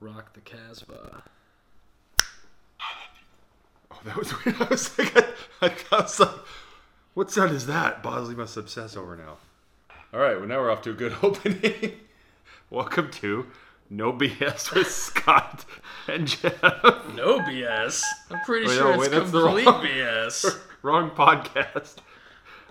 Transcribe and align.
Rock 0.00 0.32
the 0.32 0.40
Casbah. 0.40 1.22
Oh, 3.92 3.98
that 4.04 4.16
was 4.16 4.32
weird. 4.44 4.60
I 4.60 4.64
was 4.64 4.98
like, 4.98 5.16
I, 5.62 5.72
I 5.92 6.00
was 6.02 6.20
like, 6.20 6.30
what 7.14 7.30
sound 7.30 7.52
is 7.52 7.66
that? 7.66 8.02
Bosley 8.02 8.34
must 8.34 8.56
obsess 8.56 8.96
over 8.96 9.16
now. 9.16 9.36
All 10.12 10.20
right, 10.20 10.36
well 10.38 10.48
now 10.48 10.58
we're 10.60 10.70
off 10.70 10.82
to 10.82 10.90
a 10.90 10.94
good 10.94 11.14
opening. 11.22 11.92
Welcome 12.70 13.10
to 13.12 13.46
No 13.90 14.12
BS 14.12 14.74
with 14.74 14.90
Scott 14.90 15.64
and 16.08 16.26
Jeff. 16.26 16.62
No 17.14 17.40
BS. 17.40 18.02
I'm 18.30 18.40
pretty 18.44 18.68
Wait, 18.68 18.74
sure 18.76 18.84
no, 18.84 18.90
it's 18.92 19.00
wait, 19.02 19.10
that's 19.10 19.30
the 19.30 19.42
complete 19.42 19.66
wrong- 19.66 19.84
BS. 19.84 20.58
Wrong 20.82 21.10
podcast. 21.10 21.96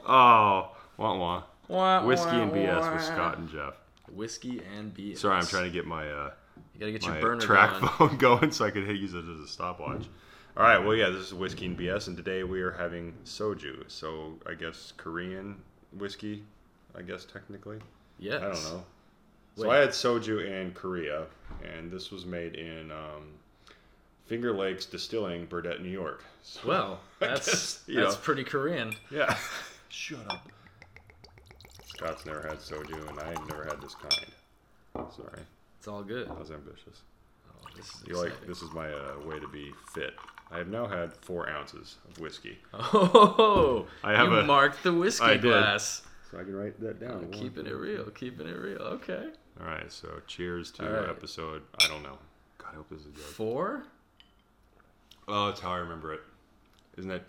Oh, 0.03 0.75
wah 0.97 1.15
wah. 1.15 1.43
Wah, 1.67 2.03
Whiskey 2.03 2.25
wah, 2.37 2.41
and 2.41 2.51
BS 2.51 2.79
wah. 2.81 2.93
with 2.95 3.03
Scott 3.03 3.37
and 3.37 3.47
Jeff. 3.51 3.75
Whiskey 4.11 4.63
and 4.75 4.91
BS. 4.95 5.19
Sorry, 5.19 5.35
I'm 5.37 5.45
trying 5.45 5.65
to 5.65 5.69
get 5.69 5.85
my 5.85 6.09
uh, 6.09 6.31
You 6.79 6.85
gotta 6.85 6.91
get 6.93 7.05
your 7.05 7.21
burner 7.21 7.41
track 7.41 7.71
going. 7.81 7.91
phone 8.09 8.17
going 8.17 8.51
so 8.51 8.63
I 8.63 8.71
could 8.71 8.87
use 8.87 9.13
it 9.13 9.25
as 9.27 9.39
a 9.41 9.47
stopwatch. 9.47 10.05
All 10.55 10.63
right, 10.63 10.77
well, 10.79 10.95
yeah, 10.95 11.09
this 11.09 11.25
is 11.25 11.33
whiskey 11.33 11.65
and 11.65 11.77
BS, 11.77 12.07
and 12.07 12.15
today 12.15 12.43
we 12.43 12.61
are 12.61 12.71
having 12.71 13.13
soju. 13.25 13.83
So 13.87 14.35
I 14.47 14.53
guess 14.53 14.93
Korean 14.95 15.57
whiskey, 15.91 16.43
I 16.97 17.01
guess 17.01 17.25
technically. 17.25 17.79
Yes. 18.17 18.41
I 18.41 18.45
don't 18.45 18.63
know. 18.63 18.83
So 19.57 19.67
Wait. 19.67 19.75
I 19.75 19.79
had 19.81 19.89
soju 19.89 20.45
in 20.45 20.71
Korea, 20.71 21.25
and 21.63 21.91
this 21.91 22.11
was 22.11 22.25
made 22.25 22.55
in 22.55 22.91
um, 22.91 23.33
Finger 24.25 24.53
Lakes 24.53 24.85
Distilling, 24.85 25.47
Burdett, 25.47 25.81
New 25.81 25.89
York. 25.89 26.23
So, 26.43 26.61
Well, 26.65 26.99
that's 27.19 27.45
guess, 27.47 27.83
you 27.87 27.95
that's 27.99 28.15
know. 28.15 28.21
pretty 28.21 28.45
Korean. 28.45 28.93
yeah. 29.11 29.37
Shut 29.89 30.19
up. 30.31 30.47
Scott's 31.85 32.25
never 32.25 32.41
had 32.41 32.59
soju, 32.59 33.09
and 33.09 33.19
I 33.19 33.33
never 33.49 33.65
had 33.65 33.81
this 33.81 33.95
kind. 33.95 34.25
Sorry, 35.15 35.41
It's 35.79 35.87
all 35.87 36.03
good. 36.03 36.27
I 36.29 36.33
was 36.33 36.51
ambitious. 36.51 37.01
Oh, 37.49 37.67
this 37.75 37.85
is 37.87 38.03
You 38.05 38.15
like 38.21 38.45
this 38.45 38.61
is 38.61 38.71
my 38.73 38.91
uh, 38.91 39.13
way 39.25 39.39
to 39.39 39.47
be 39.47 39.71
fit. 39.93 40.13
I 40.51 40.57
have 40.57 40.67
now 40.67 40.85
had 40.87 41.13
four 41.13 41.49
ounces 41.49 41.95
of 42.09 42.19
whiskey, 42.19 42.57
Oh, 42.73 43.85
I 44.03 44.13
have 44.13 44.29
you 44.31 44.37
a- 44.39 44.43
marked 44.45 44.83
the 44.83 44.91
whiskey 44.93 45.23
I 45.25 45.33
did. 45.33 45.43
glass. 45.43 46.01
so 46.31 46.39
I 46.39 46.43
can 46.43 46.55
write 46.55 46.79
that 46.81 46.99
down. 46.99 47.27
Oh, 47.31 47.37
keeping 47.37 47.65
it 47.67 47.75
real, 47.75 48.05
keeping 48.11 48.47
it 48.47 48.57
real. 48.57 48.81
Okay. 48.81 49.27
All 49.61 49.67
right, 49.67 49.91
so 49.91 50.07
cheers 50.27 50.71
to 50.71 50.83
right. 50.83 51.09
episode. 51.09 51.61
I 51.83 51.87
don't 51.87 52.01
know. 52.03 52.17
God, 52.57 52.69
I 52.71 52.75
hope 52.77 52.89
this 52.89 53.01
is 53.01 53.07
good. 53.07 53.17
Four? 53.23 53.83
Oh, 55.27 55.47
that's 55.47 55.59
how 55.59 55.71
I 55.71 55.77
remember 55.77 56.13
it. 56.13 56.21
Isn't 56.97 57.11
it? 57.11 57.23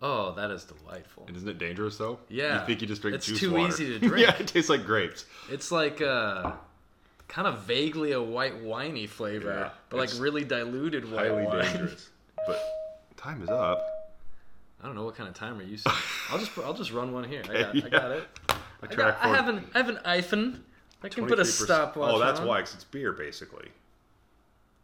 Oh, 0.00 0.32
that 0.34 0.50
is 0.50 0.64
delightful. 0.64 1.28
Isn't 1.34 1.48
it 1.48 1.58
dangerous 1.58 1.96
though? 1.96 2.18
Yeah. 2.28 2.60
You 2.60 2.66
think 2.66 2.80
you 2.80 2.86
just 2.86 3.02
drink 3.02 3.16
It's 3.16 3.26
juice 3.26 3.34
It's 3.36 3.40
too 3.40 3.52
water. 3.52 3.68
easy 3.68 3.86
to 3.86 3.98
drink. 4.08 4.26
yeah, 4.26 4.36
it 4.38 4.46
tastes 4.48 4.70
like 4.70 4.84
grapes. 4.86 5.26
It's 5.50 5.70
like 5.70 6.00
uh 6.00 6.52
kind 7.28 7.46
of 7.48 7.60
vaguely 7.62 8.12
a 8.12 8.22
white 8.22 8.62
winey 8.62 9.06
flavor, 9.06 9.52
Yeah, 9.52 9.70
but 9.88 9.98
like 9.98 10.10
really 10.18 10.44
diluted 10.44 11.10
white 11.10 11.28
Highly 11.30 11.44
wine. 11.46 11.62
dangerous. 11.64 12.10
But 12.46 12.60
time 13.16 13.42
is 13.42 13.48
up. 13.48 13.86
I 14.82 14.86
don't 14.86 14.94
know 14.96 15.04
what 15.04 15.14
kind 15.16 15.28
of 15.28 15.34
timer 15.34 15.62
you 15.62 15.76
set. 15.78 15.92
I'll 16.30 16.38
just 16.38 16.56
I'll 16.58 16.74
just 16.74 16.92
run 16.92 17.12
one 17.12 17.24
here. 17.24 17.42
I 17.48 17.52
got, 17.62 17.76
I 17.76 17.88
got 17.88 18.10
it. 18.10 18.28
I, 18.82 18.86
got, 18.94 19.18
I 19.22 19.28
have 19.28 19.48
an 19.48 19.64
I 19.74 19.78
have 19.78 19.88
an 19.88 19.98
iPhone. 20.04 20.60
I 21.02 21.08
can 21.08 21.26
put 21.26 21.38
a 21.38 21.42
23%. 21.42 21.46
stopwatch. 21.64 22.12
Oh, 22.14 22.18
that's 22.18 22.40
on. 22.40 22.46
why, 22.46 22.60
'cause 22.60 22.74
it's 22.74 22.84
beer 22.84 23.12
basically. 23.12 23.68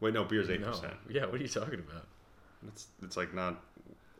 Wait, 0.00 0.14
no, 0.14 0.24
beer's 0.24 0.48
eight 0.48 0.60
No. 0.60 0.68
percent. 0.68 0.94
Yeah, 1.08 1.26
what 1.26 1.34
are 1.34 1.38
you 1.42 1.48
talking 1.48 1.80
about? 1.80 2.06
It's 2.68 2.86
it's 3.02 3.16
like 3.18 3.34
not 3.34 3.60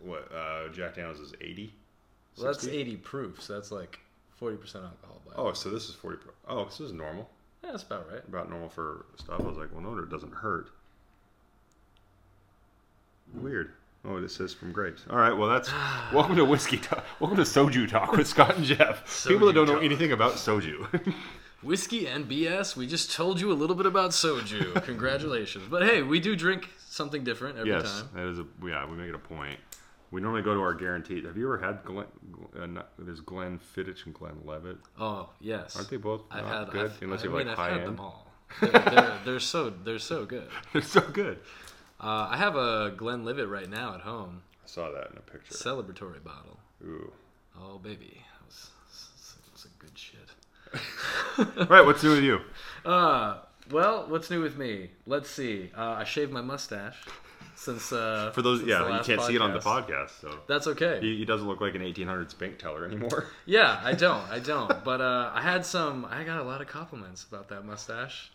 what 0.02 0.30
uh, 0.34 0.68
Jack 0.68 0.94
Daniels 0.96 1.20
is 1.20 1.32
eighty. 1.40 1.72
Well, 2.36 2.46
that's 2.46 2.66
80 2.66 2.96
proof, 2.98 3.42
so 3.42 3.54
that's 3.54 3.70
like 3.72 3.98
40% 4.40 4.52
alcohol 4.76 5.20
by. 5.26 5.32
Oh, 5.36 5.52
so 5.52 5.68
this 5.70 5.88
is 5.88 5.94
forty. 5.94 6.16
Pro- 6.18 6.32
oh, 6.48 6.64
this 6.66 6.80
is 6.80 6.92
normal. 6.92 7.28
Yeah, 7.62 7.70
that's 7.70 7.82
about 7.82 8.10
right. 8.10 8.22
About 8.26 8.50
normal 8.50 8.68
for 8.68 9.06
stuff. 9.16 9.40
I 9.40 9.42
was 9.42 9.56
like, 9.56 9.72
well, 9.72 9.82
no 9.82 9.98
it 9.98 10.10
doesn't 10.10 10.32
hurt. 10.32 10.70
Weird. 13.34 13.72
Oh, 14.04 14.16
it 14.16 14.30
says 14.30 14.54
from 14.54 14.72
grapes. 14.72 15.04
All 15.10 15.18
right, 15.18 15.32
well, 15.32 15.48
that's 15.48 15.70
welcome 16.12 16.36
to 16.36 16.44
whiskey 16.44 16.78
talk. 16.78 17.04
Welcome 17.20 17.36
to 17.36 17.44
soju 17.44 17.88
talk 17.88 18.12
with 18.12 18.26
Scott 18.26 18.56
and 18.56 18.64
Jeff. 18.64 19.26
People 19.26 19.46
that 19.46 19.52
don't 19.52 19.66
know 19.66 19.74
talk. 19.74 19.84
anything 19.84 20.12
about 20.12 20.34
soju. 20.34 21.14
Whiskey 21.62 22.06
and 22.06 22.26
BS. 22.26 22.74
We 22.74 22.86
just 22.86 23.12
told 23.12 23.38
you 23.38 23.52
a 23.52 23.54
little 23.54 23.76
bit 23.76 23.84
about 23.84 24.12
soju. 24.12 24.82
Congratulations. 24.84 25.66
But 25.70 25.82
hey, 25.82 26.00
we 26.00 26.18
do 26.18 26.34
drink 26.34 26.70
something 26.88 27.22
different 27.22 27.58
every 27.58 27.70
yes, 27.70 28.00
time. 28.00 28.08
that 28.14 28.26
is 28.26 28.38
a 28.38 28.46
yeah. 28.64 28.88
We 28.88 28.96
make 28.96 29.10
it 29.10 29.14
a 29.14 29.18
point. 29.18 29.60
We 30.10 30.20
normally 30.20 30.42
go 30.42 30.54
to 30.54 30.60
our 30.60 30.74
guaranteed. 30.74 31.24
Have 31.24 31.36
you 31.36 31.44
ever 31.44 31.58
had 31.58 31.84
Glen? 31.84 32.06
Uh, 32.60 32.66
not, 32.66 32.90
there's 32.98 33.20
Glenn 33.20 33.60
Fittich 33.76 34.06
and 34.06 34.14
Glenlivet. 34.14 34.78
Oh 34.98 35.28
yes. 35.40 35.76
Aren't 35.76 35.90
they 35.90 35.96
both 35.98 36.22
I've 36.30 36.44
had 36.44 36.70
good? 36.70 36.86
I've, 36.86 37.02
Unless 37.02 37.20
I 37.20 37.24
you 37.24 37.30
mean, 37.30 37.38
like 37.46 37.48
I've 37.48 37.56
high 37.56 37.70
had 37.70 37.78
end. 37.80 37.88
them 37.88 38.00
all. 38.00 38.26
They're, 38.60 38.70
they're, 38.72 39.18
they're 39.24 39.40
so 39.40 39.70
they're 39.70 40.00
so 40.00 40.26
good. 40.26 40.48
They're 40.72 40.82
so 40.82 41.00
good. 41.00 41.38
Uh, 42.00 42.26
I 42.30 42.36
have 42.36 42.56
a 42.56 42.92
Glenlivet 42.96 43.48
right 43.48 43.68
now 43.70 43.94
at 43.94 44.00
home, 44.00 44.42
I 44.64 44.66
saw 44.66 44.90
that 44.90 45.10
in 45.12 45.18
a 45.18 45.20
picture. 45.20 45.54
celebratory 45.54 46.24
bottle. 46.24 46.58
Ooh. 46.84 47.12
Oh 47.56 47.78
baby, 47.78 48.24
that 48.32 48.46
was, 48.46 48.70
that 49.36 49.52
was 49.52 49.66
a 49.66 49.68
good 49.78 49.96
shit. 49.96 51.68
right. 51.70 51.84
what's 51.84 52.02
new 52.02 52.10
with 52.10 52.24
you? 52.24 52.40
Uh, 52.84 53.38
well, 53.70 54.06
what's 54.08 54.30
new 54.30 54.42
with 54.42 54.56
me? 54.56 54.90
Let's 55.06 55.30
see. 55.30 55.70
Uh, 55.76 55.90
I 55.98 56.04
shaved 56.04 56.32
my 56.32 56.40
mustache 56.40 56.96
since 57.60 57.92
uh, 57.92 58.30
For 58.34 58.40
those, 58.40 58.62
yeah, 58.62 58.96
you 58.96 59.04
can't 59.04 59.20
see 59.20 59.34
it 59.34 59.42
on 59.42 59.52
the 59.52 59.58
podcast. 59.58 60.08
podcast, 60.08 60.20
so 60.22 60.40
That's 60.46 60.66
okay. 60.68 60.98
he, 61.02 61.18
he 61.18 61.24
doesn't 61.26 61.46
look 61.46 61.60
like 61.60 61.74
an 61.74 61.82
1800s 61.82 62.36
bank 62.38 62.58
teller 62.58 62.86
anymore. 62.86 63.26
Yeah, 63.44 63.80
I 63.84 63.92
don't. 63.92 64.26
I 64.30 64.38
don't. 64.38 64.82
But 64.82 65.00
uh, 65.02 65.30
I 65.34 65.42
had 65.42 65.66
some. 65.66 66.06
I 66.06 66.24
got 66.24 66.40
a 66.40 66.42
lot 66.42 66.62
of 66.62 66.68
compliments 66.68 67.24
about 67.24 67.48
that 67.48 67.66
mustache. 67.66 68.30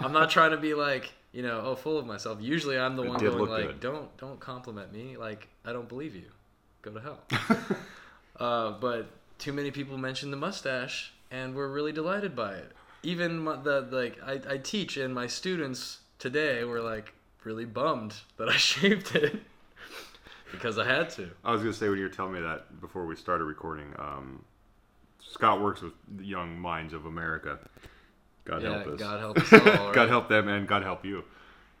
I'm 0.00 0.12
not 0.12 0.30
trying 0.30 0.52
to 0.52 0.56
be 0.56 0.72
like 0.74 1.12
you 1.32 1.42
know, 1.42 1.62
oh, 1.64 1.74
full 1.74 1.98
of 1.98 2.06
myself. 2.06 2.38
Usually, 2.40 2.78
I'm 2.78 2.96
the 2.96 3.02
It 3.02 3.08
one 3.08 3.18
going 3.18 3.50
like, 3.50 3.66
good. 3.66 3.80
don't 3.80 4.16
don't 4.16 4.38
compliment 4.38 4.92
me. 4.92 5.16
Like, 5.16 5.48
I 5.64 5.72
don't 5.72 5.88
believe 5.88 6.14
you. 6.14 6.30
Go 6.82 6.92
to 6.92 7.00
hell. 7.00 7.20
uh, 8.40 8.78
but 8.78 9.10
too 9.38 9.52
many 9.52 9.70
people 9.70 9.98
mentioned 9.98 10.32
the 10.32 10.36
mustache, 10.36 11.12
and 11.30 11.54
were 11.54 11.70
really 11.70 11.92
delighted 11.92 12.36
by 12.36 12.54
it. 12.54 12.72
Even 13.02 13.44
the 13.44 13.88
like, 13.90 14.18
I, 14.24 14.54
I 14.54 14.58
teach, 14.58 14.96
and 14.96 15.14
my 15.14 15.26
students 15.26 16.00
today 16.18 16.64
were 16.64 16.80
like 16.80 17.14
really 17.44 17.64
bummed 17.64 18.14
that 18.36 18.48
I 18.48 18.56
shaved 18.56 19.14
it 19.14 19.40
because 20.50 20.78
I 20.78 20.84
had 20.84 21.10
to. 21.10 21.30
I 21.44 21.52
was 21.52 21.62
gonna 21.62 21.72
say 21.72 21.88
when 21.88 21.98
you 21.98 22.04
were 22.04 22.10
telling 22.10 22.34
me 22.34 22.40
that 22.40 22.80
before 22.80 23.06
we 23.06 23.16
started 23.16 23.44
recording, 23.44 23.92
um, 23.98 24.44
Scott 25.20 25.60
works 25.60 25.80
with 25.82 25.94
the 26.16 26.24
young 26.24 26.58
minds 26.58 26.92
of 26.92 27.06
America. 27.06 27.58
God 28.44 28.62
Yeah, 28.62 28.82
help 28.82 28.86
us. 28.88 29.00
God 29.00 29.20
help 29.20 29.38
us 29.52 29.52
all. 29.78 29.92
God 29.92 30.08
help 30.08 30.28
them 30.28 30.48
and 30.48 30.66
God 30.66 30.82
help 30.82 31.04
you. 31.04 31.24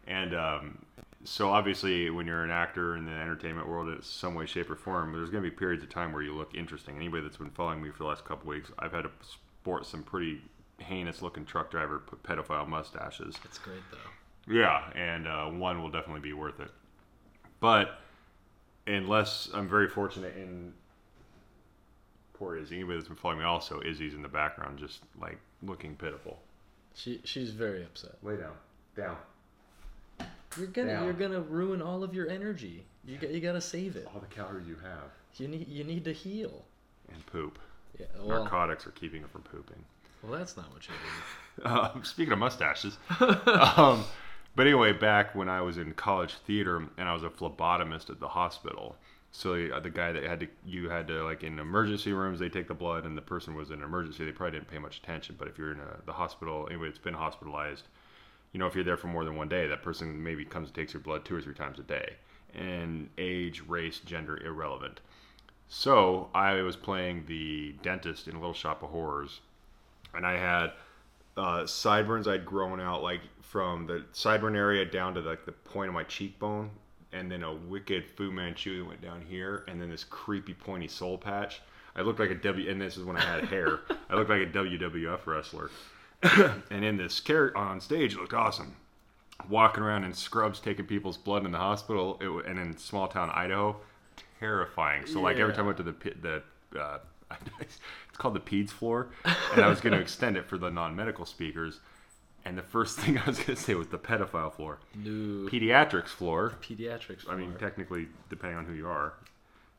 And 0.06 0.34
um, 0.34 0.78
so 1.24 1.50
obviously, 1.50 2.10
when 2.10 2.26
you're 2.26 2.44
an 2.44 2.50
actor 2.50 2.96
in 2.96 3.04
the 3.04 3.12
entertainment 3.12 3.68
world 3.68 3.88
in 3.88 4.02
some 4.02 4.34
way, 4.34 4.46
shape, 4.46 4.70
or 4.70 4.76
form, 4.76 5.12
there's 5.12 5.30
going 5.30 5.42
to 5.42 5.48
be 5.48 5.54
periods 5.54 5.82
of 5.82 5.90
time 5.90 6.12
where 6.12 6.22
you 6.22 6.34
look 6.34 6.54
interesting. 6.54 6.96
Anybody 6.96 7.22
that's 7.22 7.36
been 7.36 7.50
following 7.50 7.82
me 7.82 7.90
for 7.90 7.98
the 7.98 8.04
last 8.04 8.24
couple 8.24 8.48
weeks, 8.48 8.70
I've 8.78 8.92
had 8.92 9.02
to 9.02 9.10
sport 9.22 9.86
some 9.86 10.02
pretty 10.02 10.40
heinous-looking 10.78 11.44
truck 11.44 11.70
driver 11.70 12.02
pedophile 12.24 12.66
mustaches. 12.66 13.38
It's 13.44 13.58
great 13.58 13.82
though. 13.90 13.98
Yeah, 14.48 14.82
and 14.94 15.26
uh, 15.28 15.46
one 15.46 15.82
will 15.82 15.90
definitely 15.90 16.20
be 16.20 16.32
worth 16.32 16.58
it. 16.60 16.70
But 17.60 17.98
unless 18.86 19.48
I'm 19.54 19.68
very 19.68 19.88
fortunate 19.88 20.36
in 20.36 20.72
poor 22.34 22.56
Izzy, 22.56 22.76
anybody 22.76 22.98
that's 22.98 23.08
been 23.08 23.16
following 23.16 23.38
me 23.40 23.44
also, 23.44 23.80
Izzy's 23.84 24.14
in 24.14 24.22
the 24.22 24.28
background, 24.28 24.78
just 24.78 25.00
like 25.20 25.38
looking 25.62 25.94
pitiful. 25.94 26.38
She 26.94 27.20
she's 27.24 27.50
very 27.50 27.82
upset. 27.84 28.16
Lay 28.22 28.36
down, 28.36 28.52
down. 28.96 29.16
You're 30.58 30.66
gonna 30.66 30.88
Down. 30.88 31.04
you're 31.04 31.12
gonna 31.14 31.40
ruin 31.40 31.80
all 31.80 32.02
of 32.04 32.12
your 32.14 32.28
energy. 32.28 32.84
You 33.06 33.16
got 33.16 33.30
you 33.30 33.40
gotta 33.40 33.60
save 33.60 33.96
it. 33.96 34.06
All 34.12 34.20
the 34.20 34.26
calories 34.26 34.66
you 34.68 34.76
have, 34.82 35.10
You 35.36 35.48
need 35.48 35.68
you 35.68 35.84
need 35.84 36.04
to 36.04 36.12
heal. 36.12 36.64
and 37.12 37.24
poop. 37.26 37.58
Yeah. 37.98 38.06
Well, 38.20 38.40
Narcotics 38.42 38.86
are 38.86 38.90
keeping 38.90 39.22
it 39.22 39.30
from 39.30 39.42
pooping. 39.42 39.82
well 40.22 40.32
that's 40.38 40.56
not 40.56 40.70
what 40.72 40.82
you 40.86 40.92
do. 40.94 40.98
Um, 41.68 42.02
speaking 42.02 42.32
of 42.32 42.38
mustaches, 42.38 42.96
um, 43.20 44.04
but 44.54 44.66
anyway, 44.66 44.92
back 44.92 45.34
when 45.34 45.48
I 45.48 45.60
was 45.60 45.78
in 45.78 45.92
college 45.94 46.34
theater 46.34 46.76
and 46.96 47.08
I 47.08 47.14
was 47.14 47.22
a 47.22 47.28
phlebotomist 47.28 48.10
at 48.10 48.20
the 48.20 48.28
hospital, 48.28 48.96
so 49.32 49.54
uh, 49.54 49.80
the 49.80 49.90
guy 49.90 50.12
that 50.12 50.22
had 50.24 50.40
to, 50.40 50.48
you 50.66 50.90
had 50.90 51.08
to 51.08 51.24
like 51.24 51.42
in 51.42 51.58
emergency 51.58 52.12
rooms, 52.12 52.38
they 52.38 52.50
take 52.50 52.68
the 52.68 52.74
blood, 52.74 53.06
and 53.06 53.16
the 53.16 53.22
person 53.22 53.54
was 53.54 53.70
in 53.70 53.78
an 53.78 53.84
emergency, 53.84 54.24
they 54.24 54.32
probably 54.32 54.58
didn't 54.58 54.70
pay 54.70 54.78
much 54.78 54.98
attention. 54.98 55.36
But 55.38 55.48
if 55.48 55.56
you're 55.56 55.72
in 55.72 55.80
a, 55.80 56.04
the 56.04 56.12
hospital, 56.12 56.66
anybody 56.68 56.90
that's 56.90 57.02
been 57.02 57.14
hospitalized, 57.14 57.88
you 58.52 58.60
know, 58.60 58.66
if 58.66 58.74
you're 58.74 58.84
there 58.84 58.98
for 58.98 59.06
more 59.06 59.24
than 59.24 59.36
one 59.36 59.48
day, 59.48 59.66
that 59.66 59.82
person 59.82 60.22
maybe 60.22 60.44
comes 60.44 60.68
and 60.68 60.74
takes 60.74 60.92
your 60.92 61.00
blood 61.00 61.24
two 61.24 61.34
or 61.34 61.40
three 61.40 61.54
times 61.54 61.78
a 61.78 61.82
day, 61.82 62.16
and 62.54 63.08
age, 63.16 63.62
race, 63.66 64.00
gender 64.00 64.36
irrelevant. 64.44 65.00
So 65.68 66.28
I 66.34 66.60
was 66.60 66.76
playing 66.76 67.24
the 67.26 67.74
dentist 67.82 68.28
in 68.28 68.34
Little 68.34 68.52
Shop 68.52 68.82
of 68.82 68.90
Horrors, 68.90 69.40
and 70.14 70.26
I 70.26 70.36
had 70.36 70.72
uh, 71.38 71.66
sideburns 71.66 72.28
I'd 72.28 72.44
grown 72.44 72.78
out 72.78 73.02
like 73.02 73.22
from 73.52 73.86
the 73.86 74.02
sideburn 74.14 74.56
area 74.56 74.82
down 74.82 75.12
to 75.12 75.20
like 75.20 75.44
the 75.44 75.52
point 75.52 75.86
of 75.86 75.92
my 75.94 76.04
cheekbone, 76.04 76.70
and 77.12 77.30
then 77.30 77.42
a 77.42 77.52
wicked 77.52 78.06
Fu 78.06 78.32
Manchu 78.32 78.78
that 78.78 78.88
went 78.88 79.02
down 79.02 79.20
here, 79.20 79.64
and 79.68 79.78
then 79.78 79.90
this 79.90 80.04
creepy 80.04 80.54
pointy 80.54 80.88
soul 80.88 81.18
patch. 81.18 81.60
I 81.94 82.00
looked 82.00 82.18
like 82.18 82.30
a 82.30 82.34
W, 82.34 82.70
and 82.70 82.80
this 82.80 82.96
is 82.96 83.04
when 83.04 83.18
I 83.18 83.20
had 83.20 83.44
hair. 83.44 83.80
I 84.08 84.14
looked 84.14 84.30
like 84.30 84.40
a 84.40 84.46
WWF 84.46 85.26
wrestler, 85.26 85.70
and 86.70 86.82
in 86.82 86.96
this 86.96 87.20
character 87.20 87.58
on 87.58 87.78
stage, 87.82 88.14
it 88.14 88.20
looked 88.20 88.32
awesome. 88.32 88.74
walking 89.50 89.82
around 89.84 90.04
in 90.04 90.14
scrubs 90.14 90.58
taking 90.58 90.86
people's 90.86 91.18
blood 91.18 91.44
in 91.44 91.52
the 91.52 91.58
hospital 91.58 92.16
it, 92.22 92.46
and 92.46 92.58
in 92.58 92.78
small 92.78 93.06
town 93.06 93.28
Idaho 93.34 93.76
terrifying 94.40 95.06
so 95.06 95.20
like 95.20 95.36
every 95.36 95.54
time 95.54 95.64
I 95.64 95.66
went 95.66 95.76
to 95.76 95.82
the 95.82 95.92
pit, 95.92 96.22
the 96.22 96.42
uh, 96.78 96.98
it's 97.60 97.78
called 98.14 98.34
the 98.34 98.40
peds 98.40 98.70
floor 98.70 99.08
and 99.24 99.62
I 99.62 99.68
was 99.68 99.80
going 99.80 99.92
to 99.96 100.00
extend 100.00 100.36
it 100.36 100.46
for 100.46 100.58
the 100.58 100.70
non-medical 100.70 101.26
speakers 101.26 101.80
and 102.44 102.56
the 102.58 102.62
first 102.62 102.98
thing 103.00 103.18
I 103.18 103.24
was 103.26 103.36
going 103.38 103.56
to 103.56 103.62
say 103.62 103.74
was 103.74 103.88
the 103.88 103.98
pedophile 103.98 104.52
floor 104.52 104.78
New 104.94 105.48
pediatrics 105.48 106.08
floor 106.08 106.54
pediatrics. 106.62 107.28
I 107.28 107.36
mean 107.36 107.54
technically 107.58 108.08
depending 108.30 108.58
on 108.58 108.64
who 108.66 108.72
you 108.74 108.88
are 108.88 109.14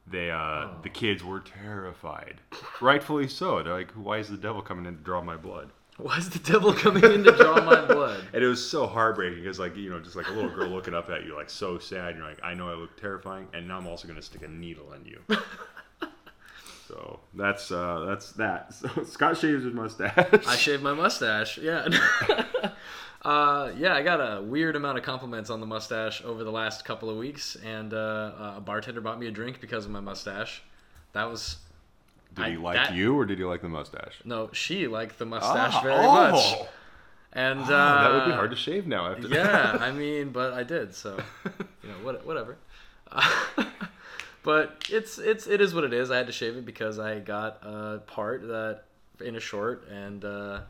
they 0.07 0.31
uh 0.31 0.37
Oh. 0.37 0.77
the 0.83 0.89
kids 0.89 1.23
were 1.23 1.39
terrified 1.39 2.35
rightfully 2.81 3.27
so 3.27 3.63
they're 3.63 3.73
like 3.73 3.91
why 3.91 4.17
is 4.17 4.27
the 4.29 4.37
devil 4.37 4.61
coming 4.61 4.85
in 4.85 4.97
to 4.97 5.03
draw 5.03 5.21
my 5.21 5.37
blood 5.37 5.69
why 5.97 6.17
is 6.17 6.29
the 6.29 6.39
devil 6.39 6.73
coming 6.73 7.03
in 7.03 7.23
to 7.23 7.31
draw 7.31 7.61
my 7.63 7.85
blood? 7.93 8.23
And 8.33 8.43
it 8.43 8.47
was 8.47 8.67
so 8.67 8.87
heartbreaking 8.87 9.43
because, 9.43 9.59
like, 9.59 9.77
you 9.77 9.91
know, 9.91 9.99
just 9.99 10.15
like 10.15 10.27
a 10.27 10.31
little 10.31 10.49
girl 10.49 10.67
looking 10.69 10.95
up 10.95 11.11
at 11.11 11.23
you, 11.23 11.35
like, 11.35 11.51
so 11.51 11.77
sad. 11.77 12.15
You're 12.15 12.25
like, 12.27 12.39
I 12.43 12.55
know 12.55 12.67
I 12.67 12.73
look 12.73 12.99
terrifying, 12.99 13.47
and 13.53 13.67
now 13.67 13.77
I'm 13.77 13.85
also 13.85 14.07
going 14.07 14.19
to 14.19 14.25
stick 14.25 14.41
a 14.41 14.47
needle 14.47 14.91
in 14.93 15.05
you. 15.05 15.19
so 16.93 17.19
that's 17.33 17.71
uh, 17.71 18.05
that's 18.07 18.31
that. 18.33 18.73
So 18.95 19.03
Scott 19.03 19.37
shaves 19.37 19.63
his 19.63 19.73
mustache. 19.73 20.45
I 20.47 20.55
shaved 20.55 20.83
my 20.83 20.93
mustache. 20.93 21.57
Yeah. 21.57 21.87
uh, 23.23 23.71
yeah, 23.77 23.93
I 23.95 24.03
got 24.03 24.19
a 24.19 24.41
weird 24.41 24.75
amount 24.75 24.97
of 24.99 25.03
compliments 25.03 25.49
on 25.49 25.59
the 25.59 25.65
mustache 25.65 26.23
over 26.23 26.43
the 26.43 26.51
last 26.51 26.85
couple 26.85 27.09
of 27.09 27.17
weeks, 27.17 27.55
and 27.63 27.93
uh, 27.93 28.53
a 28.57 28.61
bartender 28.63 29.01
bought 29.01 29.19
me 29.19 29.27
a 29.27 29.31
drink 29.31 29.59
because 29.59 29.85
of 29.85 29.91
my 29.91 29.99
mustache. 30.01 30.61
That 31.13 31.29
was 31.29 31.57
did 32.35 32.45
he 32.45 32.51
I- 32.53 32.55
like 32.57 32.75
that- 32.75 32.93
you, 32.93 33.17
or 33.17 33.25
did 33.25 33.37
he 33.39 33.43
like 33.43 33.61
the 33.61 33.69
mustache? 33.69 34.19
no, 34.25 34.49
she 34.53 34.87
liked 34.87 35.17
the 35.17 35.25
mustache 35.25 35.73
Ah, 35.75 35.81
very 35.81 36.05
oh. 36.05 36.11
much, 36.13 36.67
and 37.33 37.59
uh, 37.61 37.65
that 37.67 38.11
would 38.11 38.25
be 38.25 38.31
hard 38.31 38.51
to 38.51 38.57
shave 38.57 38.85
now 38.87 39.11
after 39.11 39.27
yeah. 39.29 39.77
I 39.79 39.91
mean, 39.91 40.29
but 40.29 40.53
I 40.53 40.61
did, 40.63 40.93
so 40.93 41.17
you 41.83 41.89
know, 41.89 41.95
what, 42.03 42.25
whatever. 42.25 42.57
But 44.43 44.85
it's 44.89 45.17
it's 45.17 45.47
it 45.47 45.61
is 45.61 45.73
what 45.73 45.83
it 45.83 45.93
is. 45.93 46.11
I 46.11 46.17
had 46.17 46.27
to 46.27 46.33
shave 46.33 46.55
it 46.57 46.65
because 46.65 46.99
I 46.99 47.19
got 47.19 47.59
a 47.63 47.99
part 48.05 48.41
that 48.47 48.83
in 49.21 49.35
a 49.35 49.39
short, 49.39 49.87
and 49.89 50.23
uh, 50.25 50.61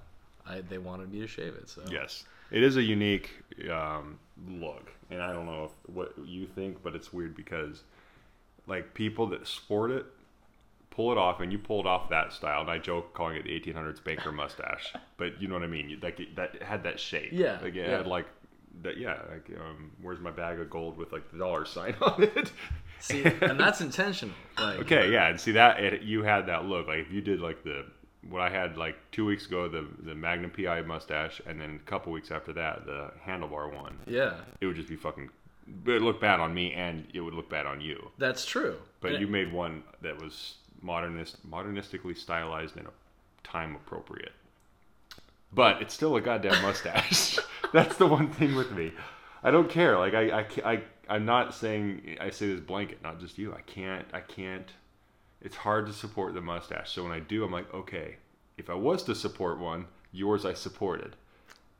I 0.48 0.62
they 0.62 0.78
wanted 0.78 1.12
me 1.12 1.20
to 1.22 1.28
shave 1.28 1.54
it. 1.56 1.70
So 1.70 1.82
yes, 1.90 2.24
it 2.52 2.64
is 2.64 2.78
a 2.78 2.82
unique 2.84 3.30
um, 3.72 4.20
look, 4.48 4.92
and 5.10 5.22
I 5.22 5.34
don't 5.34 5.46
know 5.46 5.66
if, 5.66 5.96
what 5.96 6.14
you 6.26 6.46
think, 6.48 6.84
but 6.84 6.96
it's 6.96 7.12
weird 7.12 7.36
because, 7.36 7.84
like, 8.68 8.94
people 8.94 9.28
that 9.28 9.48
sport 9.48 9.92
it 9.92 10.06
pull 10.92 11.12
it 11.12 11.18
off, 11.18 11.40
and 11.42 11.52
you 11.52 11.58
pulled 11.58 11.88
off 11.88 12.10
that 12.10 12.32
style. 12.32 12.62
And 12.62 12.70
I 12.70 12.78
joke 12.78 13.14
calling 13.16 13.36
it 13.36 13.44
the 13.46 13.60
1800s 13.60 14.04
banker 14.04 14.32
mustache, 14.32 14.94
but 15.18 15.42
you 15.42 15.48
know 15.48 15.56
what 15.56 15.64
I 15.64 15.68
mean. 15.68 15.90
You- 15.90 15.98
Like 16.02 16.20
it, 16.20 16.36
that 16.36 16.62
had 16.62 16.84
that 16.84 17.00
shape. 17.00 17.30
Yeah, 17.32 17.54
like 17.64 17.74
it 17.76 17.88
yeah. 17.90 17.98
had 17.98 18.08
like 18.08 18.28
that. 18.82 18.98
Yeah, 18.98 19.18
like 19.30 19.50
um, 19.60 19.92
where's 20.02 20.20
my 20.20 20.32
bag 20.32 20.60
of 20.60 20.70
gold 20.70 20.98
with 20.98 21.12
like 21.12 21.32
the 21.32 21.38
dollar 21.38 21.66
sign 21.66 21.96
on 22.02 22.24
it? 22.24 22.52
see, 23.00 23.24
and 23.24 23.60
that's 23.60 23.82
intentional. 23.82 24.36
Like, 24.58 24.80
Okay, 24.80 25.12
yeah, 25.12 25.28
and 25.30 25.40
see 25.40 25.52
that 25.54 25.80
it, 25.84 26.02
you 26.02 26.24
had 26.24 26.48
that 26.48 26.66
look. 26.66 26.88
Like 26.88 27.00
if 27.00 27.12
you 27.12 27.22
did 27.22 27.40
like 27.40 27.64
the 27.64 27.86
what 28.30 28.42
I 28.42 28.50
had 28.50 28.78
like 28.78 28.96
two 29.12 29.26
weeks 29.26 29.46
ago, 29.46 29.68
the 29.68 29.86
the 30.04 30.16
Magnum 30.16 30.52
PI 30.52 30.82
mustache, 30.82 31.42
and 31.46 31.60
then 31.60 31.80
a 31.86 31.90
couple 31.90 32.12
weeks 32.12 32.32
after 32.32 32.54
that, 32.54 32.86
the 32.86 33.12
handlebar 33.28 33.74
one. 33.74 33.98
yeah, 34.08 34.34
It 34.62 34.66
would 34.66 34.76
just 34.76 34.90
be 34.90 34.96
fucking. 34.96 35.30
It 35.86 35.92
would 35.92 36.02
look 36.02 36.20
bad 36.20 36.40
on 36.42 36.54
me, 36.54 36.74
and 36.74 37.08
it 37.14 37.22
would 37.22 37.34
look 37.34 37.50
bad 37.50 37.66
on 37.66 37.80
you. 37.80 38.12
that's 38.18 38.46
true. 38.46 38.76
But 39.00 39.12
And- 39.14 39.22
you 39.22 39.28
made 39.28 39.52
one 39.54 39.84
that 40.02 40.22
was 40.22 40.56
modernist, 40.82 41.50
modernistically 41.50 42.18
stylized 42.18 42.76
and 42.76 42.86
time 43.46 43.74
appropriate. 43.76 44.34
But 45.54 45.82
it's 45.82 45.94
still 45.94 46.16
a 46.18 46.22
goddamn 46.22 46.62
mustache. 46.62 47.38
That's 47.74 47.98
the 47.98 48.08
one 48.08 48.30
thing 48.32 48.56
with 48.56 48.72
me. 48.72 48.92
I 49.44 49.52
don't 49.52 49.70
care. 49.70 49.98
Like 49.98 50.14
I, 50.14 50.40
I, 50.42 50.46
I, 50.64 50.82
I'm 51.10 51.26
not 51.26 51.54
saying 51.54 52.18
I 52.22 52.30
say 52.30 52.48
this 52.48 52.62
blanket, 52.62 53.00
not 53.04 53.20
just 53.20 53.38
you. 53.38 53.54
I 53.54 53.62
can't, 53.62 54.06
I 54.14 54.22
can't. 54.22 54.72
It's 55.42 55.58
hard 55.58 55.88
to 55.88 55.94
support 55.94 56.34
the 56.34 56.42
mustache. 56.42 56.92
So 56.94 57.04
when 57.04 57.12
I 57.12 57.20
do, 57.20 57.44
I'm 57.44 57.52
like, 57.52 57.74
okay. 57.74 58.16
If 58.58 58.70
I 58.70 58.76
was 58.76 59.04
to 59.04 59.16
support 59.16 59.60
one, 59.60 59.88
yours 60.14 60.46
I 60.46 60.54
supported. 60.54 61.16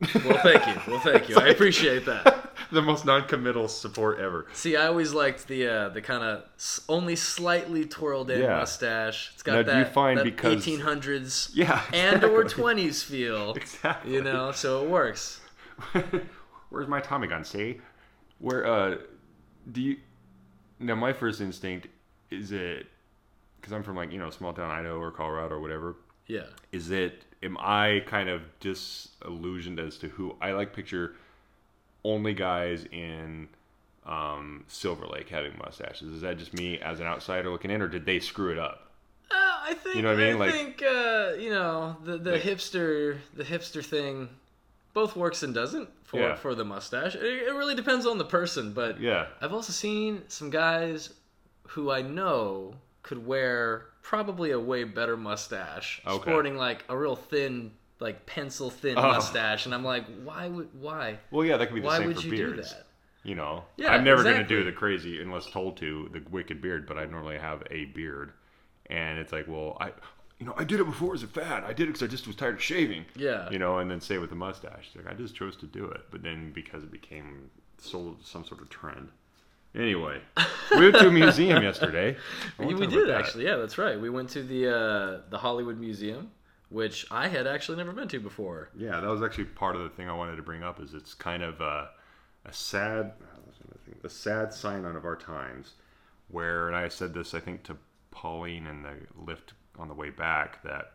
well, 0.02 0.38
thank 0.44 0.66
you. 0.68 0.74
Well, 0.92 1.00
thank 1.00 1.30
you. 1.30 1.38
I 1.38 1.48
appreciate 1.48 2.06
that. 2.08 2.50
the 2.72 2.82
most 2.82 3.06
non-committal 3.06 3.68
support 3.70 4.20
ever. 4.20 4.48
See, 4.52 4.76
I 4.76 4.88
always 4.88 5.14
liked 5.14 5.48
the 5.48 5.68
uh, 5.68 5.90
the 5.90 6.02
kind 6.02 6.24
of 6.24 6.44
s- 6.58 6.82
only 6.90 7.16
slightly 7.16 7.86
twirled 7.86 8.30
in 8.32 8.42
Yeah. 8.42 8.58
mustache. 8.58 9.32
It's 9.34 9.44
got 9.44 9.54
Now, 9.54 9.64
that, 9.64 9.78
you 9.78 9.86
find 9.86 10.18
that 10.20 10.24
because- 10.26 10.66
1800s 10.66 11.52
Yeah, 11.54 11.82
and 11.94 12.24
or 12.26 12.44
20s 12.44 13.04
feel. 13.04 13.54
Exactly. 13.54 14.14
You 14.16 14.24
know, 14.24 14.52
so 14.52 14.84
it 14.84 14.90
works. 14.90 15.40
Where's 16.70 16.88
my 16.88 17.00
Tommy 17.00 17.28
gun? 17.28 17.44
See, 17.44 17.80
where 18.40 18.66
uh, 18.66 18.98
do 19.72 19.82
you? 19.82 19.98
Now, 20.80 20.96
my 20.96 21.14
first 21.14 21.40
instinct 21.42 21.88
is 22.32 22.52
it 22.52 22.88
because 23.60 23.74
I'm 23.74 23.84
from 23.84 23.96
like 23.96 24.12
you 24.12 24.18
know 24.20 24.30
small 24.30 24.54
town 24.54 24.72
Idaho 24.72 24.98
or 25.00 25.12
Colorado 25.12 25.56
or 25.56 25.60
whatever. 25.60 25.96
Yeah. 26.28 26.46
Is 26.72 26.90
it? 26.92 27.24
Am 27.44 27.58
I 27.60 28.04
kind 28.06 28.30
of 28.30 28.42
disillusioned 28.60 29.80
as 29.80 29.98
to 30.00 30.08
who 30.08 30.36
I 30.42 30.54
like? 30.54 30.74
Picture 30.74 31.16
only 32.04 32.34
guys 32.34 32.86
in 32.92 33.48
um, 34.06 34.64
Silver 34.68 35.06
Lake 35.08 35.30
having 35.30 35.58
mustaches. 35.58 36.10
Is 36.14 36.22
that 36.22 36.38
just 36.38 36.54
me 36.54 36.80
as 36.80 37.00
an 37.00 37.06
outsider 37.06 37.50
looking 37.50 37.72
in, 37.72 37.82
or 37.82 37.88
did 37.88 38.06
they 38.06 38.20
screw 38.20 38.52
it 38.52 38.58
up? 38.60 38.92
Uh, 39.32 39.36
I 39.36 39.74
think 39.74 39.96
You 39.96 40.02
know 40.02 40.10
what 40.10 40.20
I 40.20 40.26
mean? 40.30 40.40
Like- 40.40 40.52
think 40.54 40.82
uh, 40.84 41.34
you 41.40 41.50
know 41.50 41.98
the 42.04 42.18
the 42.18 42.32
Like- 42.34 42.42
hipster 42.42 43.18
the 43.36 43.44
hipster 43.44 43.84
thing 43.84 44.30
both 44.94 45.16
works 45.16 45.44
and 45.44 45.54
doesn't 45.54 45.90
for 46.04 46.20
Yeah. 46.20 46.36
for 46.36 46.56
the 46.56 46.64
mustache. 46.66 47.16
It, 47.16 47.24
it 47.24 47.54
really 47.54 47.76
depends 47.76 48.06
on 48.06 48.18
the 48.18 48.26
person, 48.26 48.74
but 48.74 49.00
Yeah. 49.00 49.28
I've 49.42 49.54
also 49.54 49.74
seen 49.74 50.24
some 50.28 50.50
guys 50.50 51.14
who 51.70 51.92
I 51.92 52.02
know 52.02 52.76
could 53.02 53.26
wear 53.26 53.88
probably 54.02 54.52
a 54.52 54.60
way 54.60 54.84
better 54.84 55.18
mustache, 55.18 56.02
Okay. 56.06 56.22
sporting 56.22 56.56
like 56.58 56.84
a 56.90 56.98
real 56.98 57.16
thin, 57.16 57.72
like 58.00 58.26
pencil 58.26 58.70
thin 58.70 58.98
Oh. 58.98 59.02
mustache, 59.02 59.66
and 59.66 59.74
I'm 59.74 59.84
like, 59.84 60.06
why 60.24 60.48
would 60.48 60.70
why? 60.80 61.20
Well, 61.32 61.46
yeah, 61.46 61.58
that 61.58 61.68
could 61.68 61.76
be 61.76 61.82
the 61.82 61.88
same. 61.88 61.92
Why 61.92 61.98
same 62.00 62.08
would 62.08 62.18
for 62.18 62.26
you 62.26 62.32
beards. 62.32 62.70
do 62.70 62.76
that? 62.76 62.86
You 63.26 63.36
know, 63.36 63.64
Yeah, 63.78 63.94
I'm 63.94 64.04
never 64.04 64.22
gonna 64.22 64.44
do 64.46 64.64
the 64.66 64.74
crazy 64.74 65.22
unless 65.22 65.46
told 65.50 65.78
to 65.78 66.10
the 66.12 66.22
wicked 66.30 66.62
beard, 66.62 66.86
but 66.86 66.98
I 66.98 67.06
normally 67.06 67.38
have 67.38 67.64
a 67.72 67.86
beard, 67.86 68.34
and 68.88 69.18
it's 69.18 69.32
like, 69.32 69.48
well, 69.48 69.78
I, 69.80 69.92
you 70.40 70.46
know, 70.46 70.54
I 70.58 70.64
did 70.64 70.80
it 70.80 70.86
before 70.86 71.14
as 71.14 71.24
a 71.24 71.28
fad. 71.28 71.64
I 71.64 71.74
did 71.74 71.84
it 71.84 71.94
because 71.94 72.04
I 72.04 72.08
just 72.08 72.28
was 72.28 72.36
tired 72.36 72.56
of 72.56 72.62
shaving. 72.62 73.06
Yeah. 73.16 73.50
You 73.50 73.60
know, 73.60 73.78
and 73.78 73.90
then 73.90 74.02
say 74.02 74.18
with 74.18 74.30
the 74.30 74.36
mustache, 74.36 74.90
like 74.96 75.08
I 75.08 75.14
just 75.14 75.36
chose 75.36 75.56
to 75.58 75.66
do 75.66 75.86
it, 75.86 76.02
but 76.12 76.24
then 76.24 76.52
because 76.54 76.84
it 76.84 76.92
became 76.92 77.50
so 77.78 78.18
some 78.24 78.44
sort 78.44 78.62
of 78.62 78.70
trend. 78.70 79.10
Anyway, 79.76 80.22
we 80.72 80.82
went 80.82 80.96
to 80.96 81.08
a 81.08 81.12
museum 81.12 81.64
yesterday. 81.72 82.16
We 82.60 82.74
did 82.86 83.10
actually, 83.10 83.46
yeah, 83.46 83.56
that's 83.56 83.80
right. 83.80 84.00
We 84.00 84.10
went 84.10 84.30
to 84.30 84.44
the 84.44 84.70
uh, 84.70 85.22
the 85.30 85.38
Hollywood 85.40 85.80
Museum, 85.80 86.30
which 86.70 87.08
I 87.10 87.28
had 87.28 87.48
actually 87.48 87.78
never 87.78 87.92
been 87.92 88.08
to 88.10 88.20
before. 88.20 88.70
Yeah, 88.76 89.00
that 89.00 89.10
was 89.10 89.24
actually 89.24 89.46
part 89.46 89.76
of 89.76 89.82
the 89.82 89.90
thing 89.90 90.08
I 90.08 90.14
wanted 90.14 90.36
to 90.36 90.44
bring 90.44 90.62
up. 90.62 90.80
Is 90.80 90.94
it's 90.94 91.16
kind 91.16 91.42
of 91.42 91.60
a, 91.60 91.90
a 92.46 92.54
sad, 92.54 93.14
a 94.04 94.10
sad 94.10 94.54
sign 94.54 94.86
on 94.86 94.96
of 94.96 95.06
our 95.06 95.16
times, 95.16 95.74
where 96.28 96.68
and 96.68 96.76
I 96.76 96.88
said 96.88 97.16
this 97.16 97.34
I 97.34 97.40
think 97.40 97.64
to 97.64 97.78
Pauline 98.12 98.68
in 98.68 98.84
the 98.84 98.94
lift 99.26 99.54
on 99.80 99.88
the 99.88 99.94
way 99.94 100.10
back 100.10 100.64
that 100.64 100.92